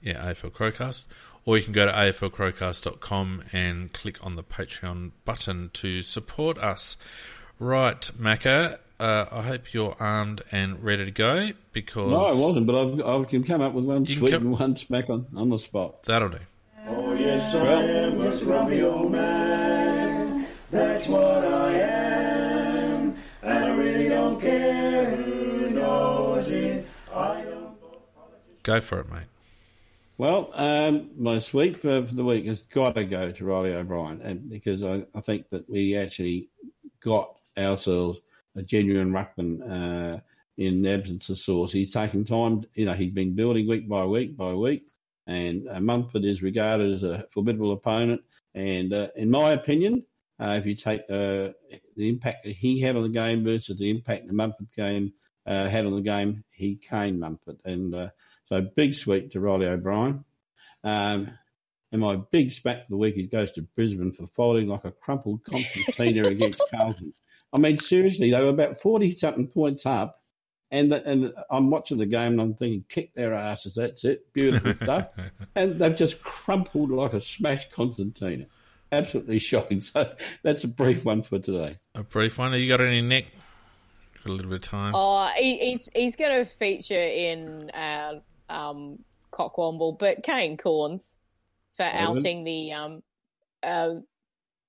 yeah, 0.00 0.30
AFL 0.30 0.52
Crowcast. 0.52 1.06
Or 1.44 1.56
you 1.58 1.64
can 1.64 1.72
go 1.72 1.86
to 1.86 1.92
aflcrowcast.com 1.92 3.44
and 3.52 3.92
click 3.92 4.24
on 4.24 4.36
the 4.36 4.44
Patreon 4.44 5.10
button 5.24 5.70
to 5.74 6.00
support 6.02 6.56
us. 6.58 6.96
Right, 7.58 8.00
Macca, 8.00 8.78
uh, 9.00 9.26
I 9.30 9.42
hope 9.42 9.72
you're 9.74 9.96
armed 9.98 10.42
and 10.52 10.82
ready 10.84 11.04
to 11.04 11.10
go 11.10 11.50
because 11.72 12.10
No, 12.10 12.24
I 12.24 12.32
wasn't, 12.34 12.66
but 12.66 12.76
I've, 12.76 13.00
I 13.00 13.24
can 13.28 13.42
come 13.42 13.60
up 13.60 13.72
with 13.72 13.84
one 13.84 14.06
sweet 14.06 14.30
come- 14.32 14.42
and 14.42 14.52
one 14.58 14.76
smack 14.76 15.10
on, 15.10 15.26
on 15.36 15.48
the 15.48 15.58
spot. 15.58 16.04
that'll 16.04 16.28
do. 16.28 16.38
Oh, 16.86 17.12
yes, 17.14 17.54
I 17.54 17.82
am 17.82 18.20
a 18.20 18.38
grumpy 18.40 18.82
old 18.82 19.10
man. 19.12 20.46
That's 20.70 21.06
what 21.08 21.44
I 21.44 21.72
am. 21.74 23.14
And 23.42 23.64
I 23.64 23.68
really 23.76 24.08
don't 24.08 24.40
care 24.40 25.06
who 25.16 25.70
knows 25.70 26.50
it. 26.50 26.86
I 27.14 27.42
don't. 27.42 27.76
Go 28.62 28.80
for 28.80 29.00
it, 29.00 29.10
mate. 29.10 29.22
Well, 30.18 30.50
um, 30.54 31.10
my 31.16 31.38
sweep 31.38 31.78
for, 31.78 32.02
the 32.02 32.24
week 32.24 32.46
has 32.46 32.62
got 32.62 32.94
to 32.94 33.04
go 33.04 33.32
to 33.32 33.44
Reilly 33.44 33.74
O'Brien, 33.74 34.20
and 34.22 34.48
because 34.48 34.84
I, 34.84 35.04
I 35.14 35.20
think 35.20 35.48
that 35.50 35.68
we 35.68 35.96
actually 35.96 36.48
got 37.02 37.36
ourselves 37.58 38.20
a 38.54 38.62
genuine 38.62 39.12
ruckman 39.12 39.62
uh, 39.62 40.20
in 40.58 40.82
the 40.82 40.90
absence 40.90 41.28
of 41.30 41.38
Sauce. 41.38 41.72
He's 41.72 41.92
taken 41.92 42.24
time, 42.24 42.64
you 42.74 42.84
know, 42.84 42.92
he's 42.92 43.12
been 43.12 43.34
building 43.34 43.66
week 43.68 43.88
by 43.88 44.04
week 44.04 44.36
by 44.36 44.52
week. 44.52 44.86
and 45.26 45.68
uh, 45.68 45.80
Mumford 45.80 46.24
is 46.24 46.42
regarded 46.42 46.92
as 46.92 47.02
a 47.02 47.26
formidable 47.32 47.72
opponent. 47.72 48.22
And 48.54 48.92
uh, 48.92 49.08
in 49.16 49.30
my 49.30 49.52
opinion, 49.52 50.04
uh, 50.40 50.56
if 50.58 50.66
you 50.66 50.74
take 50.74 51.02
uh, 51.02 51.50
the 51.96 52.08
impact 52.08 52.44
that 52.44 52.56
he 52.56 52.80
had 52.80 52.96
on 52.96 53.02
the 53.02 53.08
game 53.08 53.44
versus 53.44 53.78
the 53.78 53.90
impact 53.90 54.26
the 54.26 54.34
Mumford 54.34 54.68
game 54.76 55.12
uh, 55.46 55.68
had 55.68 55.86
on 55.86 55.94
the 55.94 56.00
game, 56.00 56.44
he 56.50 56.76
caned 56.76 57.20
Mumford. 57.20 57.58
And 57.64 57.94
uh, 57.94 58.08
so 58.52 58.60
big 58.60 58.92
sweep 58.92 59.32
to 59.32 59.40
Reilly 59.40 59.66
O'Brien. 59.66 60.24
Um, 60.84 61.30
and 61.90 62.00
my 62.02 62.16
big 62.16 62.50
smack 62.52 62.82
of 62.82 62.88
the 62.90 62.98
week 62.98 63.16
is 63.16 63.28
goes 63.28 63.50
to 63.52 63.62
Brisbane 63.62 64.12
for 64.12 64.26
folding 64.26 64.68
like 64.68 64.84
a 64.84 64.90
crumpled 64.90 65.42
concertina 65.44 66.28
against 66.28 66.60
Carlton. 66.74 67.14
I 67.54 67.58
mean, 67.58 67.78
seriously, 67.78 68.30
they 68.30 68.42
were 68.42 68.50
about 68.50 68.78
40 68.78 69.10
something 69.12 69.46
points 69.46 69.86
up. 69.86 70.20
And, 70.70 70.92
the, 70.92 71.06
and 71.06 71.32
I'm 71.50 71.70
watching 71.70 71.96
the 71.96 72.04
game 72.04 72.32
and 72.32 72.40
I'm 72.42 72.54
thinking, 72.54 72.84
kick 72.90 73.14
their 73.14 73.32
asses. 73.32 73.74
That's 73.74 74.04
it. 74.04 74.30
Beautiful 74.34 74.74
stuff. 74.74 75.08
And 75.54 75.78
they've 75.78 75.96
just 75.96 76.22
crumpled 76.22 76.90
like 76.90 77.14
a 77.14 77.20
smashed 77.20 77.72
concertina. 77.72 78.46
Absolutely 78.90 79.38
shocking. 79.38 79.80
So 79.80 80.12
that's 80.42 80.64
a 80.64 80.68
brief 80.68 81.06
one 81.06 81.22
for 81.22 81.38
today. 81.38 81.78
A 81.94 82.02
brief 82.02 82.38
one. 82.38 82.52
Have 82.52 82.60
you 82.60 82.68
got 82.68 82.82
any, 82.82 83.00
Nick? 83.00 83.26
Got 84.24 84.30
a 84.30 84.32
little 84.34 84.50
bit 84.50 84.56
of 84.56 84.62
time. 84.62 84.92
Oh, 84.94 85.30
he, 85.36 85.58
he's 85.58 85.90
he's 85.94 86.16
going 86.16 86.38
to 86.38 86.44
feature 86.44 87.02
in 87.02 87.70
uh, 87.70 88.20
um, 88.48 88.98
Cockwomble, 89.32 89.98
but 89.98 90.22
Kane 90.22 90.56
Cornes 90.56 91.18
for 91.76 91.84
outing 91.84 92.44
the 92.44 92.72
um, 92.72 93.02
uh, 93.62 93.94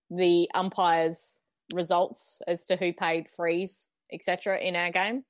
the 0.09 0.49
umpires' 0.53 1.39
results 1.73 2.41
as 2.47 2.65
to 2.65 2.75
who 2.75 2.93
paid 2.93 3.29
frees, 3.29 3.89
etc. 4.11 4.59
in 4.59 4.75
our 4.75 4.91
game. 4.91 5.23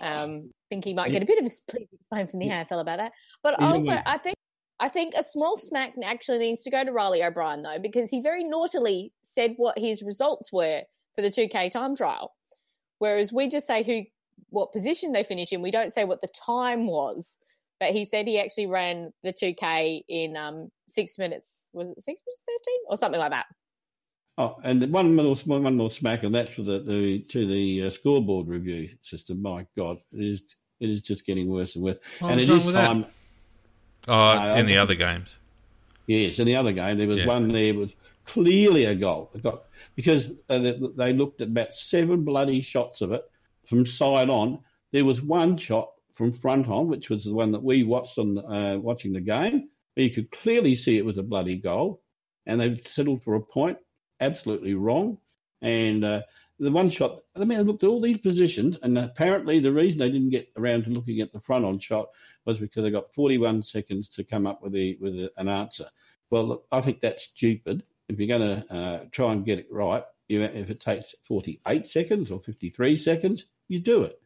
Um, 0.00 0.50
think 0.70 0.84
he 0.84 0.94
might 0.94 1.12
get 1.12 1.22
a 1.22 1.26
bit 1.26 1.38
of 1.38 1.46
a 1.46 1.50
please 1.70 1.88
explain 1.92 2.26
from 2.26 2.40
the 2.40 2.48
AFL 2.48 2.80
about 2.80 2.98
that. 2.98 3.12
But 3.42 3.60
He's 3.60 3.88
also. 3.88 4.00
I 4.04 4.18
think 4.18 4.36
I 4.80 4.88
think 4.88 5.14
a 5.14 5.22
small 5.22 5.56
smack 5.56 5.94
actually 6.04 6.38
needs 6.38 6.62
to 6.62 6.70
go 6.70 6.84
to 6.84 6.92
Reilly 6.92 7.22
O'Brien 7.22 7.62
though, 7.62 7.78
because 7.80 8.10
he 8.10 8.20
very 8.20 8.44
naughtily 8.44 9.12
said 9.22 9.54
what 9.56 9.78
his 9.78 10.02
results 10.02 10.52
were 10.52 10.82
for 11.14 11.22
the 11.22 11.28
2K 11.28 11.70
time 11.70 11.94
trial, 11.94 12.34
whereas 12.98 13.32
we 13.32 13.48
just 13.48 13.66
say 13.66 13.84
who 13.84 14.02
what 14.50 14.72
position 14.72 15.12
they 15.12 15.22
finish 15.22 15.52
in. 15.52 15.62
We 15.62 15.70
don't 15.70 15.92
say 15.92 16.04
what 16.04 16.20
the 16.20 16.28
time 16.28 16.86
was. 16.86 17.38
But 17.80 17.90
he 17.90 18.04
said 18.04 18.26
he 18.26 18.38
actually 18.38 18.66
ran 18.66 19.12
the 19.22 19.32
2K 19.32 20.02
in 20.08 20.36
um, 20.36 20.68
six 20.88 21.18
minutes. 21.18 21.68
Was 21.72 21.90
it 21.90 22.00
six 22.00 22.20
minutes 22.26 22.42
thirteen 22.46 22.80
or 22.88 22.96
something 22.96 23.20
like 23.20 23.32
that? 23.32 23.46
Oh, 24.36 24.56
and 24.64 24.92
one 24.92 25.14
more, 25.14 25.34
one 25.36 25.76
more 25.76 25.90
smack, 25.90 26.24
and 26.24 26.34
that's 26.34 26.52
for 26.52 26.62
the, 26.62 26.80
the 26.80 27.20
to 27.20 27.46
the 27.46 27.84
uh, 27.84 27.90
scoreboard 27.90 28.48
review 28.48 28.88
system. 29.02 29.42
My 29.42 29.66
God, 29.76 29.98
it 30.12 30.24
is 30.24 30.42
it 30.80 30.90
is 30.90 31.02
just 31.02 31.24
getting 31.26 31.48
worse 31.48 31.76
and 31.76 31.84
worse. 31.84 31.98
What 32.18 32.32
and 32.32 32.40
was 32.40 32.48
it 32.48 32.52
wrong 32.52 32.60
is 32.60 32.66
with 32.66 32.74
that? 32.74 32.86
time. 32.86 33.06
Oh, 34.08 34.34
No, 34.48 34.54
in 34.56 34.66
the 34.66 34.76
other 34.76 34.94
games. 34.94 35.38
Yes, 36.06 36.38
in 36.38 36.46
the 36.46 36.56
other 36.56 36.72
game 36.72 36.98
there 36.98 37.08
was 37.08 37.18
Yeah. 37.18 37.26
one 37.26 37.48
there 37.48 37.74
was 37.74 37.94
clearly 38.26 38.84
a 38.86 38.94
goal. 38.94 39.30
It 39.34 39.42
got 39.42 39.64
because 39.94 40.30
uh, 40.48 40.58
they, 40.58 40.78
they 40.96 41.12
looked 41.12 41.40
at 41.40 41.48
about 41.48 41.74
seven 41.74 42.24
bloody 42.24 42.60
shots 42.60 43.00
of 43.02 43.12
it 43.12 43.22
from 43.66 43.86
side 43.86 44.30
on. 44.30 44.58
There 44.92 45.04
was 45.04 45.22
one 45.22 45.56
shot 45.56 45.90
from 46.14 46.32
front 46.32 46.68
on, 46.68 46.88
which 46.88 47.10
was 47.10 47.24
the 47.24 47.34
one 47.34 47.52
that 47.52 47.62
we 47.62 47.82
watched 47.82 48.18
on 48.18 48.38
uh, 48.38 48.78
watching 48.78 49.12
the 49.12 49.20
game. 49.20 49.68
You 49.96 50.10
could 50.10 50.30
clearly 50.30 50.74
see 50.74 50.96
it 50.96 51.04
was 51.04 51.18
a 51.18 51.22
bloody 51.22 51.56
goal, 51.56 52.02
and 52.46 52.60
they 52.60 52.80
settled 52.86 53.22
for 53.22 53.34
a 53.34 53.40
point. 53.40 53.78
Absolutely 54.20 54.74
wrong. 54.74 55.18
And 55.60 56.04
uh, 56.04 56.22
the 56.58 56.70
one 56.70 56.90
shot, 56.90 57.20
I 57.36 57.40
mean, 57.40 57.58
they 57.58 57.64
looked 57.64 57.84
at 57.84 57.88
all 57.88 58.00
these 58.00 58.18
positions, 58.18 58.78
and 58.82 58.96
apparently 58.98 59.60
the 59.60 59.72
reason 59.72 59.98
they 59.98 60.10
didn't 60.10 60.30
get 60.30 60.48
around 60.56 60.84
to 60.84 60.90
looking 60.90 61.20
at 61.20 61.32
the 61.32 61.40
front 61.40 61.64
on 61.64 61.78
shot 61.78 62.08
was 62.44 62.58
because 62.58 62.84
they 62.84 62.90
got 62.90 63.14
41 63.14 63.62
seconds 63.62 64.08
to 64.10 64.24
come 64.24 64.46
up 64.46 64.62
with 64.62 64.74
a, 64.74 64.96
with 65.00 65.28
an 65.36 65.48
answer. 65.48 65.86
Well, 66.30 66.44
look, 66.44 66.66
I 66.70 66.80
think 66.80 67.00
that's 67.00 67.24
stupid. 67.24 67.82
If 68.08 68.18
you're 68.18 68.38
going 68.38 68.62
to 68.62 68.74
uh, 68.74 69.04
try 69.10 69.32
and 69.32 69.44
get 69.44 69.58
it 69.58 69.68
right, 69.70 70.04
you, 70.28 70.42
if 70.42 70.70
it 70.70 70.80
takes 70.80 71.14
48 71.26 71.86
seconds 71.86 72.30
or 72.30 72.40
53 72.40 72.96
seconds, 72.96 73.46
you 73.68 73.80
do 73.80 74.02
it. 74.02 74.20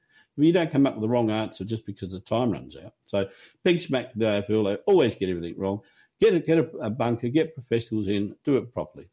You 0.44 0.52
don't 0.52 0.70
come 0.70 0.86
up 0.86 0.94
with 0.94 1.02
the 1.02 1.09
wrong 1.09 1.31
answer 1.31 1.65
just 1.65 1.85
because 1.85 2.10
the 2.10 2.20
time 2.20 2.51
runs 2.52 2.77
out. 2.77 2.94
So 3.06 3.28
big 3.65 3.81
smack 3.81 4.12
to 4.12 4.19
the 4.19 4.24
AFL. 4.24 4.65
They 4.65 4.77
always 4.86 5.15
get 5.15 5.28
everything 5.28 5.59
wrong. 5.59 5.81
Get 6.20 6.35
a, 6.35 6.40
get 6.40 6.59
a, 6.59 6.69
a 6.78 6.90
bunker, 6.90 7.28
get 7.28 7.55
professionals 7.55 8.09
in, 8.09 8.35
do 8.44 8.56
it 8.56 8.73
properly. 8.73 9.09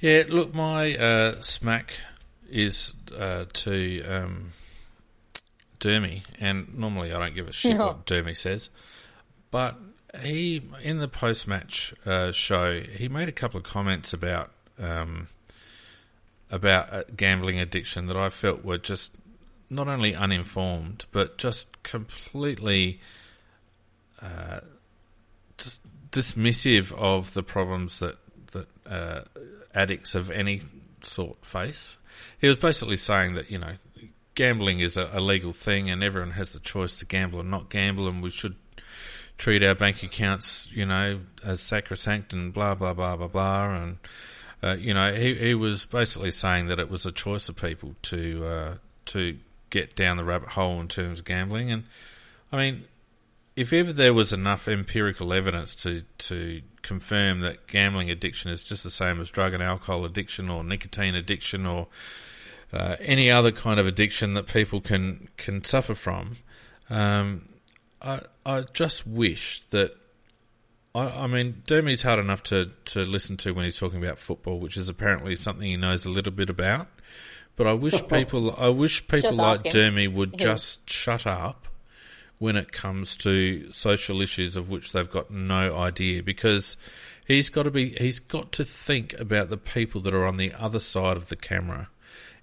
Yeah, 0.00 0.24
look, 0.28 0.54
my 0.54 0.96
uh, 0.96 1.40
smack 1.40 1.94
is 2.48 2.94
uh, 3.16 3.46
to 3.52 4.02
um, 4.04 4.52
Dermy, 5.80 6.22
and 6.40 6.76
normally 6.78 7.12
I 7.12 7.18
don't 7.18 7.34
give 7.34 7.48
a 7.48 7.52
shit 7.52 7.76
No. 7.76 7.88
what 7.88 8.06
Dermy 8.06 8.36
says, 8.36 8.70
but 9.50 9.76
he 10.22 10.62
in 10.82 10.98
the 10.98 11.08
post 11.08 11.46
match 11.46 11.92
uh, 12.06 12.32
show 12.32 12.80
he 12.80 13.08
made 13.08 13.28
a 13.28 13.32
couple 13.32 13.58
of 13.58 13.64
comments 13.64 14.12
about 14.12 14.50
um, 14.78 15.28
about 16.50 17.16
gambling 17.16 17.58
addiction 17.58 18.06
that 18.06 18.16
I 18.16 18.28
felt 18.28 18.64
were 18.64 18.78
just 18.78 19.14
not 19.70 19.88
only 19.88 20.14
uninformed 20.14 21.04
but 21.12 21.36
just 21.36 21.82
completely 21.82 23.00
uh, 24.22 24.60
just 25.58 25.82
dismissive 26.10 26.92
of 26.92 27.34
the 27.34 27.42
problems 27.42 28.00
that 28.00 28.16
that 28.52 28.66
uh, 28.86 29.20
addicts 29.74 30.14
of 30.14 30.30
any 30.30 30.62
sort 31.02 31.44
face. 31.44 31.98
He 32.40 32.48
was 32.48 32.56
basically 32.56 32.96
saying 32.96 33.34
that 33.34 33.50
you 33.50 33.58
know 33.58 33.72
gambling 34.34 34.80
is 34.80 34.96
a, 34.96 35.10
a 35.12 35.20
legal 35.20 35.52
thing 35.52 35.90
and 35.90 36.02
everyone 36.02 36.32
has 36.32 36.52
the 36.52 36.60
choice 36.60 36.96
to 36.96 37.06
gamble 37.06 37.40
or 37.40 37.44
not 37.44 37.68
gamble, 37.68 38.08
and 38.08 38.22
we 38.22 38.30
should 38.30 38.56
treat 39.36 39.62
our 39.62 39.74
bank 39.74 40.02
accounts 40.02 40.74
you 40.74 40.86
know 40.86 41.20
as 41.44 41.60
sacrosanct 41.60 42.32
and 42.32 42.52
blah 42.54 42.74
blah 42.74 42.94
blah 42.94 43.16
blah 43.16 43.28
blah 43.28 43.74
and. 43.74 43.98
Uh, 44.62 44.76
you 44.78 44.92
know, 44.92 45.14
he, 45.14 45.34
he 45.34 45.54
was 45.54 45.86
basically 45.86 46.30
saying 46.30 46.66
that 46.66 46.80
it 46.80 46.90
was 46.90 47.06
a 47.06 47.12
choice 47.12 47.48
of 47.48 47.56
people 47.56 47.94
to 48.02 48.44
uh, 48.44 48.74
to 49.06 49.38
get 49.70 49.94
down 49.94 50.16
the 50.16 50.24
rabbit 50.24 50.50
hole 50.50 50.80
in 50.80 50.88
terms 50.88 51.20
of 51.20 51.24
gambling, 51.24 51.70
and 51.70 51.84
I 52.52 52.56
mean, 52.56 52.84
if 53.56 53.72
ever 53.72 53.92
there 53.92 54.14
was 54.14 54.32
enough 54.32 54.68
empirical 54.68 55.32
evidence 55.32 55.74
to, 55.74 56.02
to 56.18 56.62
confirm 56.82 57.40
that 57.40 57.66
gambling 57.66 58.10
addiction 58.10 58.50
is 58.50 58.62
just 58.62 58.84
the 58.84 58.90
same 58.90 59.20
as 59.20 59.30
drug 59.30 59.52
and 59.52 59.62
alcohol 59.62 60.04
addiction 60.04 60.48
or 60.48 60.62
nicotine 60.62 61.14
addiction 61.14 61.66
or 61.66 61.88
uh, 62.72 62.96
any 63.00 63.30
other 63.30 63.50
kind 63.50 63.80
of 63.80 63.86
addiction 63.86 64.34
that 64.34 64.46
people 64.46 64.80
can 64.80 65.28
can 65.36 65.64
suffer 65.64 65.94
from, 65.94 66.36
um, 66.90 67.48
I 68.02 68.20
I 68.44 68.62
just 68.72 69.06
wish 69.06 69.60
that. 69.66 69.96
I, 70.98 71.24
I 71.24 71.26
mean, 71.26 71.62
Dermy's 71.66 72.02
hard 72.02 72.18
enough 72.18 72.42
to, 72.44 72.70
to 72.86 73.00
listen 73.00 73.36
to 73.38 73.52
when 73.52 73.64
he's 73.64 73.78
talking 73.78 74.02
about 74.02 74.18
football, 74.18 74.58
which 74.58 74.76
is 74.76 74.88
apparently 74.88 75.34
something 75.34 75.66
he 75.66 75.76
knows 75.76 76.04
a 76.04 76.10
little 76.10 76.32
bit 76.32 76.50
about. 76.50 76.88
But 77.56 77.66
I 77.66 77.72
wish 77.72 78.06
people, 78.08 78.54
I 78.56 78.68
wish 78.68 79.06
people 79.06 79.30
Just 79.30 79.38
like. 79.38 79.60
Dermy 79.60 80.12
would 80.12 80.32
Him. 80.32 80.38
just 80.38 80.90
shut 80.90 81.26
up 81.26 81.68
when 82.38 82.56
it 82.56 82.72
comes 82.72 83.16
to 83.18 83.70
social 83.72 84.20
issues 84.22 84.56
of 84.56 84.70
which 84.70 84.92
they've 84.92 85.10
got 85.10 85.30
no 85.30 85.76
idea 85.76 86.22
because 86.22 86.76
he's 87.26 87.50
got 87.50 87.64
to 87.64 87.70
be 87.70 87.90
he's 87.90 88.20
got 88.20 88.52
to 88.52 88.64
think 88.64 89.18
about 89.18 89.50
the 89.50 89.56
people 89.56 90.00
that 90.02 90.14
are 90.14 90.24
on 90.24 90.36
the 90.36 90.52
other 90.54 90.78
side 90.78 91.16
of 91.16 91.28
the 91.30 91.36
camera 91.36 91.88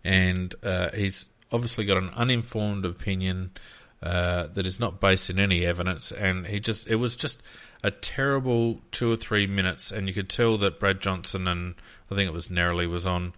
and 0.04 0.54
uh, 0.64 0.90
he's 0.92 1.30
obviously 1.50 1.86
got 1.86 1.96
an 1.96 2.10
uninformed 2.14 2.84
opinion 2.86 3.52
uh, 4.06 4.48
that 4.48 4.66
is 4.66 4.80
not 4.80 5.00
based 5.00 5.30
in 5.30 5.40
any 5.40 5.66
evidence 5.66 6.12
and 6.12 6.48
he 6.48 6.60
just 6.60 6.88
it 6.88 6.96
was 6.96 7.16
just 7.16 7.42
a 7.84 7.92
terrible 7.92 8.80
two 8.92 9.12
or 9.12 9.16
three 9.16 9.48
minutes 9.48 9.92
and 9.92 10.08
you 10.08 10.14
could 10.14 10.30
tell 10.30 10.58
that 10.58 10.80
Brad 10.80 11.02
Johnson 11.02 11.48
and 11.48 11.76
I 12.12 12.16
think 12.16 12.28
it 12.28 12.34
was 12.34 12.48
Neroli 12.48 12.90
was 12.90 13.06
on 13.08 13.34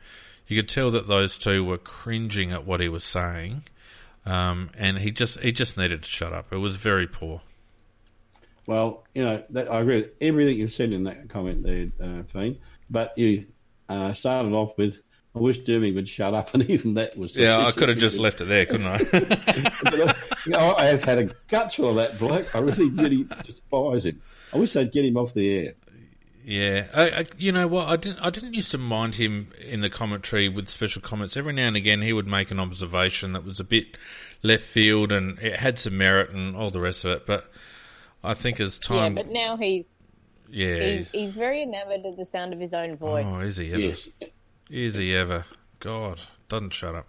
you 0.48 0.56
could 0.56 0.69
tell 0.69 0.91
that 0.91 1.07
those 1.07 1.38
two 1.38 1.64
were 1.64 1.77
cringing 1.77 2.52
at 2.52 2.65
what 2.65 2.80
he 2.80 2.89
was 2.89 3.03
saying 3.03 3.64
um, 4.27 4.72
and 4.77 4.99
he 4.99 5.11
just 5.11 5.39
he 5.39 5.53
just 5.53 5.77
needed 5.77 6.03
to 6.03 6.10
shut 6.10 6.34
up. 6.34 6.52
It 6.52 6.57
was 6.57 6.76
very 6.76 7.07
poor. 7.07 7.41
Well, 8.68 9.06
you 9.15 9.23
know, 9.23 9.41
that, 9.52 9.72
I 9.72 9.80
agree 9.80 10.02
with 10.02 10.10
everything 10.19 10.60
you've 10.60 10.73
said 10.73 10.91
in 10.91 11.06
that 11.06 11.30
comment 11.30 11.64
there, 11.64 11.89
uh. 12.03 12.49
But 12.89 13.18
you 13.18 13.45
uh, 13.88 14.11
started 14.11 14.52
off 14.52 14.77
with, 14.77 14.99
I 15.38 15.41
wish 15.41 15.61
Dermy 15.61 15.93
would 15.95 16.09
shut 16.09 16.34
up, 16.34 16.53
and 16.53 16.64
even 16.69 16.95
that 16.95 17.18
was. 17.18 17.35
Yeah, 17.38 17.65
I 17.65 17.72
could 17.72 17.89
have 17.89 17.97
just 17.97 18.19
left 18.19 18.41
it 18.41 18.45
there, 18.45 18.65
couldn't 18.65 18.88
I? 18.88 20.14
You 20.45 20.53
know, 20.53 20.76
I 20.77 20.85
have 20.85 21.03
had 21.03 21.18
a 21.18 21.26
gutful 21.49 21.89
of 21.89 21.95
that 21.95 22.18
bloke. 22.19 22.55
I 22.55 22.59
really, 22.59 22.89
really 22.91 23.26
despise 23.45 24.05
him. 24.05 24.22
I 24.53 24.57
wish 24.57 24.72
they'd 24.73 24.89
get 24.91 25.03
him 25.03 25.18
off 25.18 25.34
the 25.34 25.49
air. 25.49 25.73
yeah, 26.45 26.88
I, 26.93 27.03
I, 27.09 27.26
you 27.38 27.51
know 27.51 27.68
what? 27.68 27.88
I 27.89 27.97
didn't. 27.97 28.19
I 28.19 28.30
didn't 28.30 28.53
used 28.53 28.72
to 28.72 28.77
mind 28.77 29.15
him 29.15 29.51
in 29.65 29.81
the 29.81 29.89
commentary 29.89 30.47
with 30.47 30.69
special 30.69 31.01
comments. 31.01 31.35
Every 31.35 31.51
now 31.51 31.68
and 31.68 31.76
again, 31.76 32.01
he 32.01 32.14
would 32.14 32.27
make 32.27 32.49
an 32.51 32.61
observation 32.61 33.34
that 33.34 33.43
was 33.43 33.59
a 33.59 33.65
bit 33.65 33.97
left 34.41 34.64
field, 34.64 35.11
and 35.11 35.38
it 35.39 35.57
had 35.59 35.77
some 35.77 35.97
merit 35.97 36.30
and 36.30 36.55
all 36.55 36.69
the 36.69 36.80
rest 36.80 37.03
of 37.03 37.11
it. 37.11 37.26
But 37.26 37.51
I 38.23 38.34
think 38.34 38.61
as 38.61 38.80
time, 38.80 38.95
Yeah, 38.97 39.03
time, 39.03 39.15
but 39.15 39.27
now 39.27 39.57
he's 39.57 39.93
yeah, 40.49 40.76
he's, 40.76 40.81
he's- 40.81 41.11
he's 41.11 41.35
very 41.35 41.64
enamored 41.64 42.05
of 42.05 42.15
the 42.15 42.23
sound 42.26 42.53
of 42.53 42.59
his 42.61 42.73
own 42.73 42.95
voice. 42.95 43.34
oh, 43.35 43.39
is 43.41 43.57
he 43.57 43.69
ever? 43.73 43.80
Yes. 43.81 44.09
Is 44.69 44.95
he 44.95 45.15
ever? 45.15 45.45
God, 45.80 46.19
doesn't 46.49 46.73
shut 46.73 46.95
up. 46.95 47.07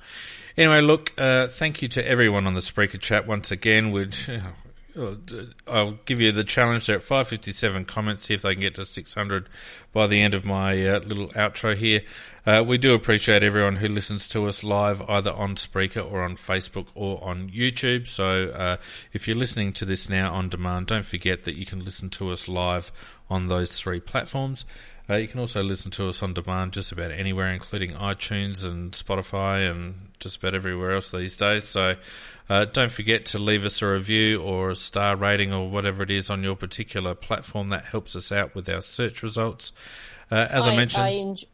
Anyway, 0.56 0.80
look, 0.80 1.12
uh, 1.18 1.48
thank 1.48 1.82
you 1.82 1.88
to 1.88 2.06
everyone 2.06 2.46
on 2.46 2.54
the 2.54 2.60
Spreaker 2.60 3.00
chat 3.00 3.26
once 3.26 3.50
again. 3.50 3.90
We'd, 3.90 4.14
uh, 4.96 5.14
d- 5.24 5.50
I'll 5.66 5.98
give 6.04 6.20
you 6.20 6.32
the 6.32 6.44
challenge 6.44 6.86
there 6.86 6.96
at 6.96 7.02
557 7.02 7.84
comments, 7.84 8.26
see 8.26 8.34
if 8.34 8.42
they 8.42 8.54
can 8.54 8.60
get 8.60 8.74
to 8.76 8.84
600 8.84 9.48
by 9.92 10.06
the 10.06 10.20
end 10.20 10.34
of 10.34 10.44
my 10.44 10.86
uh, 10.86 11.00
little 11.00 11.28
outro 11.28 11.76
here. 11.76 12.02
Uh, 12.46 12.64
we 12.66 12.78
do 12.78 12.94
appreciate 12.94 13.42
everyone 13.42 13.76
who 13.76 13.88
listens 13.88 14.26
to 14.28 14.46
us 14.46 14.64
live, 14.64 15.02
either 15.08 15.32
on 15.32 15.54
Spreaker 15.54 16.10
or 16.10 16.22
on 16.22 16.36
Facebook 16.36 16.88
or 16.94 17.22
on 17.22 17.50
YouTube. 17.50 18.06
So 18.06 18.50
uh, 18.50 18.76
if 19.12 19.26
you're 19.26 19.36
listening 19.36 19.72
to 19.74 19.84
this 19.84 20.08
now 20.08 20.32
on 20.32 20.48
demand, 20.48 20.86
don't 20.86 21.06
forget 21.06 21.44
that 21.44 21.56
you 21.56 21.66
can 21.66 21.84
listen 21.84 22.10
to 22.10 22.30
us 22.30 22.48
live 22.48 22.90
on 23.28 23.48
those 23.48 23.78
three 23.78 24.00
platforms. 24.00 24.64
Uh, 25.10 25.14
you 25.14 25.26
can 25.26 25.40
also 25.40 25.62
listen 25.62 25.90
to 25.90 26.08
us 26.08 26.22
on 26.22 26.34
demand 26.34 26.72
just 26.72 26.92
about 26.92 27.10
anywhere, 27.10 27.50
including 27.50 27.92
iTunes 27.92 28.68
and 28.68 28.92
Spotify 28.92 29.70
and 29.70 30.10
just 30.20 30.36
about 30.36 30.54
everywhere 30.54 30.92
else 30.92 31.10
these 31.10 31.36
days. 31.36 31.64
So 31.64 31.96
uh, 32.50 32.66
don't 32.66 32.92
forget 32.92 33.24
to 33.26 33.38
leave 33.38 33.64
us 33.64 33.80
a 33.80 33.88
review 33.88 34.42
or 34.42 34.70
a 34.70 34.74
star 34.74 35.16
rating 35.16 35.52
or 35.52 35.70
whatever 35.70 36.02
it 36.02 36.10
is 36.10 36.28
on 36.28 36.42
your 36.42 36.56
particular 36.56 37.14
platform. 37.14 37.70
That 37.70 37.86
helps 37.86 38.16
us 38.16 38.30
out 38.30 38.54
with 38.54 38.68
our 38.68 38.82
search 38.82 39.22
results. 39.22 39.72
Uh, 40.30 40.46
as 40.50 40.68
I, 40.68 40.76
mentioned, 40.76 41.04
I, 41.04 41.12
enj- 41.12 41.44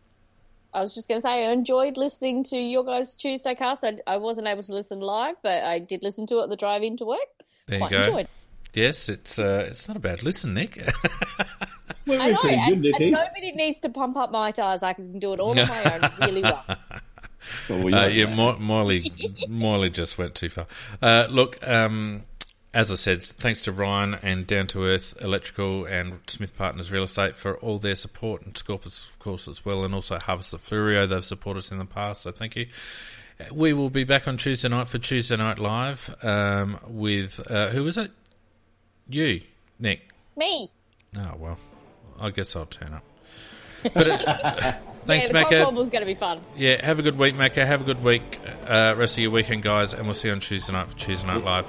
I 0.73 0.81
was 0.81 0.95
just 0.97 1.07
going 1.07 1.19
to 1.19 1.23
say 1.23 1.47
I 1.47 1.53
enjoyed 1.53 1.97
listening 1.97 2.43
to 2.45 2.57
your 2.57 2.85
guys' 2.85 3.15
Tuesday 3.15 3.55
cast. 3.55 3.85
I, 3.85 3.99
I 4.05 4.17
wasn't 4.17 4.49
able 4.49 4.65
to 4.65 4.73
listen 4.75 4.99
live, 4.99 5.37
but 5.43 5.63
I 5.63 5.79
did 5.79 6.03
listen 6.03 6.27
to 6.27 6.41
it 6.41 6.49
the 6.49 6.57
drive 6.57 6.83
into 6.83 7.05
work. 7.05 7.21
there 7.67 7.79
you 7.79 7.89
go. 7.89 7.99
enjoyed. 7.99 8.29
Yes, 8.75 9.09
it's 9.09 9.39
uh, 9.39 9.67
it's 9.71 9.87
not 9.89 9.97
a 9.97 10.01
bad 10.01 10.23
listen, 10.23 10.55
Nick. 10.55 10.83
Well, 12.07 12.21
I 12.21 12.33
know, 12.33 12.37
pretty 12.39 12.57
and, 12.59 12.83
Nicky. 12.83 13.05
and 13.05 13.13
nobody 13.13 13.53
needs 13.53 13.81
to 13.81 13.89
pump 13.89 14.19
up 14.19 14.31
my 14.31 14.51
tires. 14.51 14.83
I 14.83 14.93
can 14.93 15.19
do 15.19 15.33
it 15.33 15.41
all 15.41 15.59
on 15.59 15.67
my 15.67 15.85
own 15.95 16.11
really 16.21 16.43
well. 16.43 16.63
Well, 17.69 17.83
we 17.83 17.93
Uh, 17.95 18.09
yeah, 18.09 18.27
that. 18.27 18.37
Mo- 18.37 18.59
Morley, 18.59 19.11
Morley 19.49 19.89
just 19.91 20.17
went 20.19 20.35
too 20.35 20.49
far. 20.51 20.67
Uh, 21.03 21.27
look, 21.31 21.59
um, 21.67 22.23
as 22.75 22.91
I 22.91 22.95
said, 22.95 23.23
thanks 23.23 23.65
to 23.65 23.73
Ryan 23.73 24.15
and 24.23 24.47
Down 24.47 24.67
to 24.69 24.85
Earth 24.85 25.15
Electrical 25.23 25.85
and 25.87 26.21
Smith 26.27 26.57
Partners 26.57 26.91
Real 26.93 27.03
Estate 27.05 27.37
for 27.37 27.57
all 27.59 27.79
their 27.79 27.97
support, 27.97 28.43
and 28.47 28.57
Scorpus, 28.57 29.09
of 29.09 29.19
course, 29.19 29.47
as 29.49 29.65
well, 29.65 29.85
and 29.85 29.95
also 29.95 30.19
Harvest 30.19 30.53
of 30.55 30.63
Fleurieu. 30.63 31.07
They've 31.09 31.25
supported 31.25 31.59
us 31.61 31.71
in 31.73 31.79
the 31.79 31.85
past, 31.87 32.23
so 32.23 32.33
thank 32.33 32.57
you. 32.57 32.67
We 33.53 33.73
will 33.73 33.91
be 33.91 34.05
back 34.05 34.27
on 34.29 34.37
Tuesday 34.39 34.69
night 34.69 34.89
for 34.89 34.99
Tuesday 34.99 35.37
Night 35.37 35.59
Live 35.59 36.15
um, 36.23 36.79
with 36.87 37.41
uh, 37.51 37.69
who 37.71 37.83
was 37.85 37.97
it? 37.99 38.11
You, 39.09 39.43
Nick. 39.79 40.13
Me. 40.37 40.71
Oh 41.19 41.35
well, 41.39 41.59
I 42.21 42.31
guess 42.31 42.57
I'll 42.57 42.67
turn 42.67 42.95
up. 42.95 43.05
But 43.93 44.09
uh, 44.09 44.73
thanks, 45.05 45.29
yeah, 45.29 45.33
the 45.33 45.39
Macca. 45.45 45.65
Cock 45.65 45.75
going 45.75 45.91
to 45.91 46.07
be 46.07 46.15
fun. 46.15 46.41
Yeah, 46.57 46.83
have 46.83 46.99
a 46.99 47.03
good 47.03 47.19
week, 47.19 47.35
Macca. 47.35 47.67
Have 47.67 47.83
a 47.83 47.85
good 47.85 48.03
week, 48.03 48.41
uh, 48.67 48.95
rest 48.97 49.19
of 49.19 49.23
your 49.23 49.31
weekend, 49.31 49.63
guys, 49.63 49.93
and 49.93 50.05
we'll 50.07 50.15
see 50.15 50.29
you 50.29 50.33
on 50.33 50.41
Tuesday 50.41 50.73
night 50.73 50.89
for 50.89 50.97
Tuesday 50.97 51.27
Night 51.27 51.45
Live. 51.45 51.67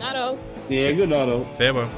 I 0.00 0.14
know. 0.14 0.38
Yeah, 0.70 0.92
good 0.92 1.10
night, 1.10 1.28
all. 1.28 1.44
Farewell. 1.44 1.90